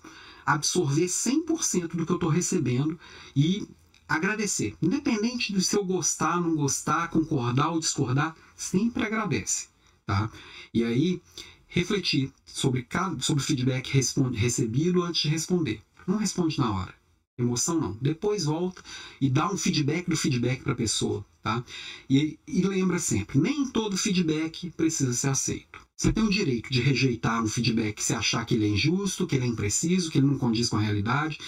absorver 0.44 1.06
100% 1.06 1.88
do 1.88 2.06
que 2.06 2.12
eu 2.12 2.16
estou 2.16 2.30
recebendo 2.30 2.98
e 3.34 3.66
agradecer. 4.08 4.76
Independente 4.80 5.52
de 5.52 5.62
se 5.62 5.76
eu 5.76 5.84
gostar, 5.84 6.40
não 6.40 6.54
gostar, 6.54 7.08
concordar 7.08 7.70
ou 7.70 7.80
discordar, 7.80 8.36
sempre 8.56 9.04
agradece. 9.04 9.68
Tá? 10.06 10.30
E 10.72 10.84
aí, 10.84 11.20
refletir 11.66 12.32
sobre, 12.44 12.86
sobre 13.20 13.42
o 13.42 13.46
feedback 13.46 13.88
responde, 13.90 14.38
recebido 14.38 15.02
antes 15.02 15.22
de 15.22 15.28
responder. 15.28 15.82
Não 16.06 16.18
responde 16.18 16.58
na 16.58 16.70
hora. 16.70 16.94
Emoção 17.36 17.80
não. 17.80 17.98
Depois 18.00 18.44
volta 18.44 18.82
e 19.20 19.28
dá 19.28 19.50
um 19.50 19.56
feedback 19.56 20.08
do 20.08 20.16
feedback 20.16 20.62
para 20.62 20.72
a 20.72 20.76
pessoa. 20.76 21.24
Tá? 21.42 21.62
E, 22.08 22.38
e 22.46 22.62
lembra 22.62 22.98
sempre, 22.98 23.38
nem 23.38 23.66
todo 23.66 23.98
feedback 23.98 24.70
precisa 24.70 25.12
ser 25.12 25.28
aceito. 25.28 25.83
Você 25.96 26.12
tem 26.12 26.24
o 26.24 26.30
direito 26.30 26.72
de 26.72 26.80
rejeitar 26.80 27.42
um 27.42 27.46
feedback 27.46 28.02
se 28.02 28.12
achar 28.12 28.44
que 28.44 28.54
ele 28.54 28.66
é 28.66 28.68
injusto, 28.68 29.26
que 29.26 29.36
ele 29.36 29.44
é 29.44 29.48
impreciso, 29.48 30.10
que 30.10 30.18
ele 30.18 30.26
não 30.26 30.38
condiz 30.38 30.68
com 30.68 30.76
a 30.76 30.80
realidade, 30.80 31.38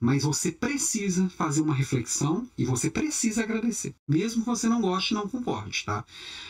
mas 0.00 0.24
você 0.24 0.50
precisa 0.50 1.28
fazer 1.28 1.60
uma 1.60 1.72
reflexão 1.74 2.48
e 2.58 2.64
você 2.64 2.90
precisa 2.90 3.44
agradecer, 3.44 3.94
mesmo 4.08 4.42
que 4.42 4.48
você 4.48 4.68
não 4.68 4.80
goste 4.80 5.14
não 5.14 5.28
concorde, 5.28 5.84
tá? 5.84 6.04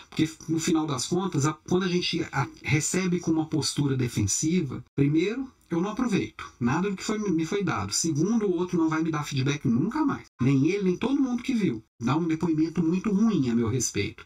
Porque 0.09 0.27
no 0.49 0.59
final 0.59 0.87
das 0.87 1.05
contas, 1.05 1.45
quando 1.69 1.83
a 1.83 1.89
gente 1.89 2.27
recebe 2.63 3.21
com 3.21 3.31
uma 3.31 3.45
postura 3.45 3.95
defensiva, 3.99 4.83
primeiro, 4.97 5.47
eu 5.69 5.81
não 5.81 5.91
aproveito 5.91 6.51
nada 6.59 6.89
do 6.89 6.97
que 6.97 7.05
foi, 7.05 7.19
me 7.19 7.45
foi 7.45 7.63
dado. 7.63 7.93
Segundo, 7.93 8.47
o 8.47 8.57
outro 8.57 8.79
não 8.79 8.89
vai 8.89 9.03
me 9.03 9.11
dar 9.11 9.25
feedback 9.25 9.67
nunca 9.67 10.05
mais. 10.05 10.27
Nem 10.41 10.69
ele, 10.69 10.85
nem 10.85 10.97
todo 10.97 11.21
mundo 11.21 11.43
que 11.43 11.55
viu. 11.55 11.83
Dá 12.01 12.17
um 12.17 12.27
depoimento 12.27 12.83
muito 12.83 13.11
ruim 13.11 13.51
a 13.51 13.55
meu 13.55 13.69
respeito. 13.69 14.25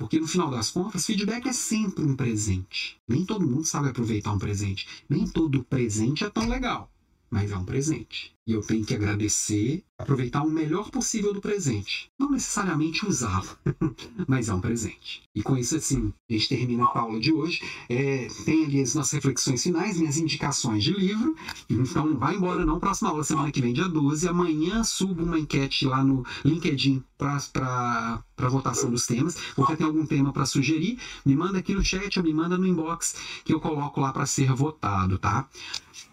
Porque 0.00 0.18
no 0.18 0.26
final 0.26 0.50
das 0.50 0.70
contas, 0.70 1.04
feedback 1.04 1.46
é 1.46 1.52
sempre 1.52 2.02
um 2.02 2.16
presente. 2.16 2.96
Nem 3.06 3.22
todo 3.22 3.46
mundo 3.46 3.66
sabe 3.66 3.90
aproveitar 3.90 4.32
um 4.32 4.38
presente. 4.38 4.88
Nem 5.06 5.28
todo 5.28 5.62
presente 5.62 6.24
é 6.24 6.30
tão 6.30 6.48
legal, 6.48 6.90
mas 7.30 7.52
é 7.52 7.58
um 7.58 7.66
presente. 7.66 8.34
E 8.50 8.52
eu 8.52 8.62
tenho 8.62 8.84
que 8.84 8.92
agradecer, 8.92 9.84
aproveitar 9.96 10.42
o 10.42 10.50
melhor 10.50 10.90
possível 10.90 11.32
do 11.32 11.40
presente. 11.40 12.10
Não 12.18 12.32
necessariamente 12.32 13.06
usá-lo, 13.06 13.46
mas 14.26 14.48
é 14.48 14.54
um 14.54 14.60
presente. 14.60 15.22
E 15.32 15.40
com 15.40 15.56
isso, 15.56 15.76
assim, 15.76 16.12
a 16.28 16.32
gente 16.32 16.48
termina 16.48 16.82
a 16.82 16.98
aula 16.98 17.20
de 17.20 17.32
hoje. 17.32 17.62
É, 17.88 18.26
tem 18.44 18.64
ali 18.64 18.82
as 18.82 18.96
nossas 18.96 19.12
reflexões 19.12 19.62
finais, 19.62 19.96
minhas 19.96 20.16
indicações 20.16 20.82
de 20.82 20.92
livro. 20.92 21.36
Então, 21.68 22.06
não 22.06 22.18
vai 22.18 22.34
embora 22.34 22.66
não. 22.66 22.80
Próxima 22.80 23.10
aula, 23.10 23.22
semana 23.22 23.52
que 23.52 23.60
vem, 23.60 23.72
dia 23.72 23.88
12. 23.88 24.26
Amanhã 24.26 24.82
subo 24.82 25.22
uma 25.22 25.38
enquete 25.38 25.86
lá 25.86 26.02
no 26.02 26.26
LinkedIn 26.44 27.04
para 27.16 28.24
votação 28.48 28.90
dos 28.90 29.06
temas. 29.06 29.36
Você 29.56 29.76
tem 29.76 29.86
algum 29.86 30.04
tema 30.04 30.32
para 30.32 30.44
sugerir? 30.44 30.98
Me 31.24 31.36
manda 31.36 31.60
aqui 31.60 31.72
no 31.72 31.84
chat 31.84 32.18
ou 32.18 32.24
me 32.24 32.34
manda 32.34 32.58
no 32.58 32.66
inbox 32.66 33.14
que 33.44 33.54
eu 33.54 33.60
coloco 33.60 34.00
lá 34.00 34.12
para 34.12 34.26
ser 34.26 34.52
votado, 34.54 35.18
tá? 35.18 35.48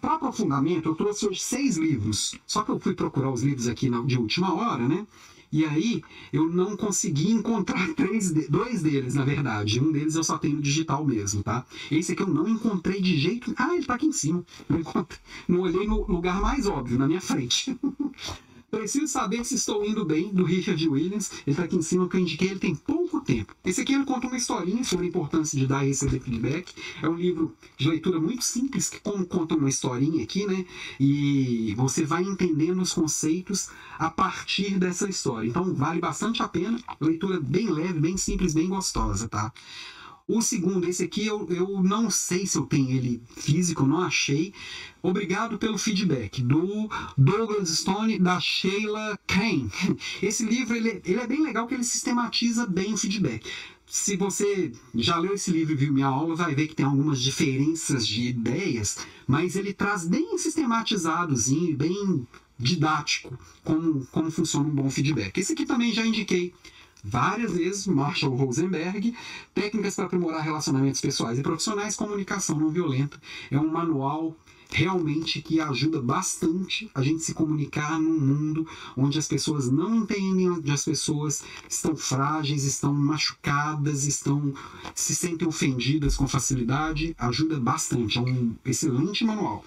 Para 0.00 0.14
aprofundamento, 0.14 0.88
eu 0.88 0.94
trouxe 0.94 1.26
hoje 1.26 1.40
seis 1.40 1.76
livros. 1.76 2.27
Só 2.46 2.62
que 2.62 2.70
eu 2.70 2.78
fui 2.78 2.94
procurar 2.94 3.30
os 3.30 3.42
livros 3.42 3.68
aqui 3.68 3.90
de 4.06 4.18
última 4.18 4.54
hora, 4.54 4.88
né? 4.88 5.06
E 5.50 5.64
aí 5.64 6.02
eu 6.32 6.46
não 6.48 6.76
consegui 6.76 7.30
encontrar 7.30 7.88
três, 7.94 8.30
dois 8.48 8.82
deles, 8.82 9.14
na 9.14 9.24
verdade. 9.24 9.80
Um 9.80 9.90
deles 9.90 10.14
eu 10.14 10.24
só 10.24 10.36
tenho 10.36 10.60
digital 10.60 11.04
mesmo, 11.04 11.42
tá? 11.42 11.64
Esse 11.90 12.12
aqui 12.12 12.22
eu 12.22 12.26
não 12.26 12.46
encontrei 12.48 13.00
de 13.00 13.16
jeito. 13.16 13.54
Ah, 13.56 13.74
ele 13.74 13.84
tá 13.84 13.94
aqui 13.94 14.06
em 14.06 14.12
cima. 14.12 14.44
Não, 14.68 15.06
não 15.48 15.60
olhei 15.60 15.86
no 15.86 16.06
lugar 16.06 16.40
mais 16.40 16.66
óbvio, 16.66 16.98
na 16.98 17.06
minha 17.06 17.20
frente. 17.20 17.76
Preciso 18.70 19.08
saber 19.08 19.44
se 19.46 19.54
estou 19.54 19.82
indo 19.84 20.04
bem, 20.04 20.28
do 20.28 20.44
Richard 20.44 20.86
Williams. 20.86 21.30
Ele 21.46 21.52
está 21.52 21.64
aqui 21.64 21.76
em 21.76 21.82
cima, 21.82 22.06
que 22.06 22.16
eu 22.16 22.20
indiquei, 22.20 22.50
ele 22.50 22.60
tem 22.60 22.74
pouco 22.74 23.20
tempo. 23.22 23.54
Esse 23.64 23.80
aqui 23.80 23.94
ele 23.94 24.04
conta 24.04 24.26
uma 24.26 24.36
historinha 24.36 24.84
sobre 24.84 25.06
a 25.06 25.08
importância 25.08 25.58
de 25.58 25.66
dar 25.66 25.84
e 25.84 25.88
receber 25.88 26.20
feedback. 26.20 26.74
É 27.02 27.08
um 27.08 27.14
livro 27.14 27.56
de 27.78 27.88
leitura 27.88 28.20
muito 28.20 28.44
simples, 28.44 28.90
que 28.90 29.00
como 29.00 29.24
conta 29.24 29.54
uma 29.54 29.70
historinha 29.70 30.22
aqui, 30.22 30.46
né? 30.46 30.66
E 31.00 31.74
você 31.76 32.04
vai 32.04 32.22
entendendo 32.22 32.82
os 32.82 32.92
conceitos 32.92 33.70
a 33.98 34.10
partir 34.10 34.78
dessa 34.78 35.08
história. 35.08 35.48
Então 35.48 35.74
vale 35.74 35.98
bastante 35.98 36.42
a 36.42 36.48
pena. 36.48 36.78
Leitura 37.00 37.40
bem 37.40 37.70
leve, 37.70 37.98
bem 37.98 38.18
simples, 38.18 38.52
bem 38.52 38.68
gostosa, 38.68 39.28
tá? 39.28 39.50
O 40.28 40.42
segundo, 40.42 40.86
esse 40.86 41.02
aqui 41.02 41.26
eu, 41.26 41.48
eu 41.48 41.82
não 41.82 42.10
sei 42.10 42.46
se 42.46 42.58
eu 42.58 42.66
tenho 42.66 42.90
ele 42.90 43.22
físico, 43.34 43.86
não 43.86 44.02
achei. 44.02 44.52
Obrigado 45.02 45.56
pelo 45.56 45.78
feedback, 45.78 46.42
do 46.42 46.90
Douglas 47.16 47.70
Stone, 47.70 48.18
da 48.18 48.38
Sheila 48.38 49.18
Kane. 49.26 49.70
Esse 50.22 50.44
livro 50.44 50.76
ele, 50.76 51.00
ele 51.04 51.20
é 51.20 51.26
bem 51.26 51.42
legal 51.42 51.66
que 51.66 51.72
ele 51.72 51.84
sistematiza 51.84 52.66
bem 52.66 52.92
o 52.92 52.96
feedback 52.98 53.48
se 53.90 54.16
você 54.16 54.70
já 54.94 55.16
leu 55.16 55.34
esse 55.34 55.50
livro 55.50 55.72
e 55.72 55.76
viu 55.76 55.92
minha 55.92 56.06
aula, 56.06 56.36
vai 56.36 56.54
ver 56.54 56.68
que 56.68 56.74
tem 56.74 56.84
algumas 56.84 57.20
diferenças 57.20 58.06
de 58.06 58.28
ideias, 58.28 58.98
mas 59.26 59.56
ele 59.56 59.72
traz 59.72 60.06
bem 60.06 60.36
sistematizadozinho, 60.36 61.76
bem 61.76 62.26
didático, 62.58 63.38
como, 63.64 64.06
como 64.12 64.30
funciona 64.30 64.68
um 64.68 64.74
bom 64.74 64.90
feedback. 64.90 65.38
Esse 65.38 65.54
aqui 65.54 65.64
também 65.64 65.92
já 65.92 66.04
indiquei 66.04 66.52
várias 67.02 67.52
vezes, 67.52 67.86
Marshall 67.86 68.34
Rosenberg, 68.34 69.14
Técnicas 69.54 69.94
para 69.94 70.06
aprimorar 70.06 70.42
relacionamentos 70.42 71.00
pessoais 71.00 71.38
e 71.38 71.42
profissionais, 71.42 71.96
comunicação 71.96 72.58
não 72.58 72.70
violenta. 72.70 73.20
É 73.50 73.58
um 73.58 73.70
manual 73.70 74.36
realmente 74.70 75.40
que 75.40 75.60
ajuda 75.60 76.00
bastante 76.00 76.90
a 76.94 77.02
gente 77.02 77.22
se 77.22 77.32
comunicar 77.32 77.98
num 77.98 78.18
mundo 78.18 78.66
onde 78.96 79.18
as 79.18 79.26
pessoas 79.26 79.70
não 79.70 79.96
entendem, 79.96 80.50
onde 80.50 80.70
as 80.70 80.84
pessoas 80.84 81.42
estão 81.68 81.96
frágeis, 81.96 82.64
estão 82.64 82.92
machucadas, 82.92 84.04
estão 84.04 84.52
se 84.94 85.14
sentem 85.14 85.48
ofendidas 85.48 86.16
com 86.16 86.28
facilidade. 86.28 87.14
Ajuda 87.18 87.58
bastante, 87.58 88.18
é 88.18 88.20
um 88.20 88.54
excelente 88.64 89.24
manual. 89.24 89.64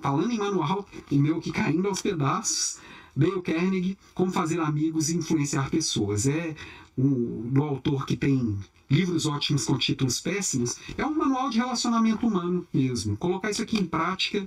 Falando 0.00 0.32
em 0.32 0.38
manual, 0.38 0.86
o 1.10 1.14
meu 1.16 1.40
que 1.40 1.52
caindo 1.52 1.88
aos 1.88 2.00
pedaços, 2.00 2.78
Dale 3.18 3.42
Carnegie, 3.42 3.98
Como 4.14 4.30
Fazer 4.30 4.60
Amigos 4.60 5.10
e 5.10 5.16
Influenciar 5.16 5.68
Pessoas. 5.70 6.28
É 6.28 6.54
um, 6.96 7.60
autor 7.60 8.06
que 8.06 8.16
tem 8.16 8.56
livros 8.88 9.26
ótimos 9.26 9.64
com 9.64 9.76
títulos 9.76 10.20
péssimos, 10.20 10.76
é 10.96 11.04
um 11.04 11.14
manual 11.14 11.50
de 11.50 11.58
relacionamento 11.58 12.26
humano 12.26 12.66
mesmo. 12.72 13.16
Colocar 13.16 13.50
isso 13.50 13.60
aqui 13.60 13.76
em 13.76 13.84
prática 13.84 14.46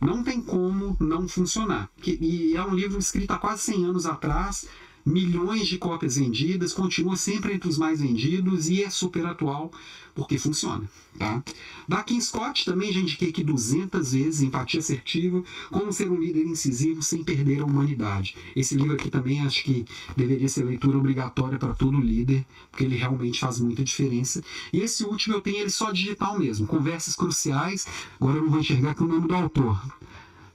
não 0.00 0.24
tem 0.24 0.40
como 0.42 0.96
não 0.98 1.28
funcionar. 1.28 1.88
E 2.04 2.54
é 2.56 2.62
um 2.64 2.74
livro 2.74 2.98
escrito 2.98 3.30
há 3.30 3.38
quase 3.38 3.62
100 3.62 3.84
anos 3.84 4.04
atrás, 4.04 4.66
milhões 5.08 5.66
de 5.66 5.78
cópias 5.78 6.16
vendidas, 6.16 6.72
continua 6.72 7.16
sempre 7.16 7.54
entre 7.54 7.68
os 7.68 7.78
mais 7.78 8.00
vendidos 8.00 8.68
e 8.68 8.82
é 8.82 8.90
super 8.90 9.24
atual 9.26 9.70
porque 10.18 10.36
funciona. 10.36 10.88
Tá? 11.16 11.42
Da 11.86 12.02
Kim 12.02 12.20
Scott 12.20 12.64
também 12.64 12.92
já 12.92 13.00
indiquei 13.00 13.30
aqui 13.30 13.44
200 13.44 14.12
vezes, 14.12 14.42
Empatia 14.42 14.80
Assertiva, 14.80 15.42
Como 15.70 15.92
Ser 15.92 16.10
um 16.10 16.18
Líder 16.20 16.44
Incisivo 16.44 17.02
Sem 17.02 17.22
Perder 17.22 17.60
a 17.60 17.64
Humanidade. 17.64 18.36
Esse 18.54 18.74
livro 18.74 18.94
aqui 18.94 19.10
também 19.10 19.40
acho 19.40 19.62
que 19.62 19.84
deveria 20.16 20.48
ser 20.48 20.64
leitura 20.64 20.98
obrigatória 20.98 21.58
para 21.58 21.72
todo 21.72 22.00
líder, 22.00 22.44
porque 22.70 22.84
ele 22.84 22.96
realmente 22.96 23.38
faz 23.38 23.60
muita 23.60 23.84
diferença. 23.84 24.42
E 24.72 24.80
esse 24.80 25.04
último 25.04 25.36
eu 25.36 25.40
tenho 25.40 25.58
ele 25.58 25.70
só 25.70 25.92
digital 25.92 26.38
mesmo, 26.38 26.66
Conversas 26.66 27.14
Cruciais, 27.14 27.86
agora 28.20 28.38
eu 28.38 28.42
não 28.42 28.50
vou 28.50 28.60
enxergar 28.60 28.90
aqui 28.90 29.02
o 29.02 29.08
nome 29.08 29.28
do 29.28 29.34
autor. 29.34 29.80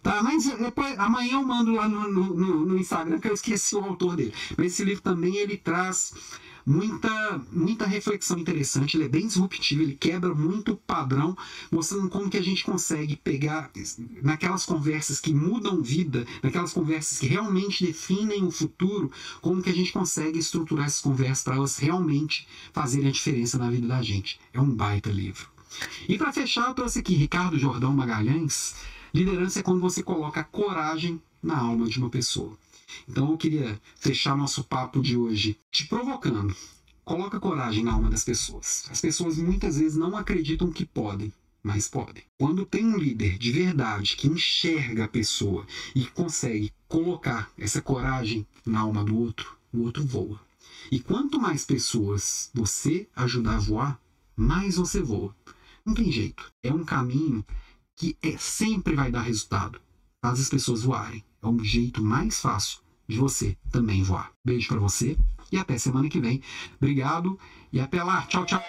Tá, 0.04 0.22
mas 0.22 0.44
depois, 0.46 1.00
amanhã 1.00 1.36
eu 1.36 1.44
mando 1.44 1.72
lá 1.74 1.88
no, 1.88 2.10
no, 2.10 2.66
no, 2.66 2.78
Instagram 2.78 3.20
que 3.20 3.30
eu 3.30 3.34
esqueci 3.34 3.74
o 3.74 3.80
autor 3.80 4.18
dele. 4.18 4.34
Mas 4.58 4.74
esse 4.74 4.84
livro 4.84 5.02
também 5.02 5.38
ele 5.38 5.56
traz 5.56 6.14
muita, 6.66 7.42
muita 7.50 7.86
reflexão 7.86 8.38
interessante, 8.38 8.98
ele 8.98 9.06
é 9.06 9.10
bem 9.10 9.26
disruptivo, 9.28 9.82
ele 9.82 9.96
quebra 9.96 10.36
muito 10.36 10.76
padrão, 10.76 11.38
mostrando 11.72 12.10
como 12.10 12.30
que 12.30 12.38
a 12.38 12.44
gente 12.44 12.66
consegue 12.66 13.16
pegar 13.16 13.72
naquelas 14.22 14.66
conversas 14.66 15.22
que 15.22 15.34
mudam 15.34 15.82
vida, 15.82 16.26
naquelas 16.44 16.74
conversas 16.74 17.20
que 17.20 17.28
realmente 17.28 17.86
definem 17.86 18.44
o 18.44 18.52
futuro, 18.52 19.10
como 19.42 19.62
que 19.62 19.70
a 19.70 19.76
gente 19.76 19.94
consegue 19.94 20.38
estruturar 20.38 20.88
essas 20.88 21.02
conversas 21.02 21.44
para 21.46 21.56
elas 21.56 21.78
realmente 21.78 22.46
fazerem 22.74 23.08
a 23.08 23.12
diferença 23.12 23.58
na 23.58 23.70
vida 23.70 23.88
da 23.88 24.02
gente. 24.02 24.38
É 24.54 24.60
um 24.60 24.70
baita 24.70 25.10
livro. 25.10 25.48
E 26.10 26.18
para 26.18 26.34
fechar, 26.34 26.68
eu 26.68 26.74
trouxe 26.74 27.00
aqui 27.00 27.16
Ricardo 27.16 27.58
Jordão 27.58 27.94
Magalhães, 27.94 28.76
Liderança 29.14 29.60
é 29.60 29.64
quando 29.64 29.80
você 29.80 30.02
coloca 30.02 30.44
coragem 30.44 31.22
na 31.42 31.56
alma 31.56 31.88
de 31.88 32.00
uma 32.00 32.10
pessoa. 32.10 32.58
Então 33.08 33.30
eu 33.30 33.38
queria 33.38 33.80
fechar 33.96 34.36
nosso 34.36 34.64
papo 34.64 35.04
de 35.04 35.16
hoje 35.16 35.56
te 35.72 35.86
provocando. 35.86 36.56
Coloca 37.06 37.40
coragem 37.40 37.84
na 37.84 37.94
alma 37.94 38.10
das 38.10 38.24
pessoas. 38.24 38.86
As 38.90 39.00
pessoas 39.00 39.38
muitas 39.38 39.78
vezes 39.78 39.96
não 39.96 40.18
acreditam 40.18 40.72
que 40.72 40.84
podem, 40.84 41.32
mas 41.62 41.88
podem. 41.88 42.24
Quando 42.40 42.66
tem 42.66 42.88
um 42.88 42.98
líder 42.98 43.38
de 43.38 43.52
verdade 43.52 44.16
que 44.16 44.28
enxerga 44.28 45.04
a 45.04 45.08
pessoa 45.08 45.64
e 45.94 46.08
consegue 46.08 46.74
colocar 46.88 47.52
essa 47.56 47.84
coragem 47.84 48.48
na 48.66 48.80
alma 48.80 49.04
do 49.04 49.16
outro, 49.16 49.56
o 49.72 49.82
outro 49.82 50.04
voa. 50.04 50.42
E 50.92 51.00
quanto 51.00 51.40
mais 51.40 51.64
pessoas 51.64 52.50
você 52.52 53.08
ajudar 53.16 53.58
a 53.58 53.60
voar, 53.60 54.02
mais 54.36 54.78
você 54.78 55.04
voa. 55.04 55.36
Não 55.86 55.94
tem 55.94 56.12
jeito. 56.12 56.52
É 56.64 56.74
um 56.74 56.84
caminho 56.84 57.46
que 58.04 58.18
é, 58.22 58.38
sempre 58.38 58.96
vai 58.96 59.10
dar 59.10 59.22
resultado. 59.22 59.80
Faz 60.22 60.40
as 60.40 60.50
pessoas 60.50 60.84
voarem. 60.84 61.24
É 61.42 61.48
um 61.48 61.64
jeito 61.64 62.04
mais 62.04 62.40
fácil 62.40 62.80
de 63.08 63.18
você 63.18 63.58
também 63.72 64.04
voar. 64.04 64.32
Beijo 64.44 64.68
para 64.68 64.80
você 64.80 65.18
e 65.52 65.58
até 65.58 65.78
semana 65.78 66.10
que 66.10 66.20
vem. 66.20 66.42
Obrigado 66.76 67.40
e 67.72 67.80
até 67.80 68.04
lá. 68.04 68.24
Tchau, 68.24 68.46
tchau. 68.46 68.62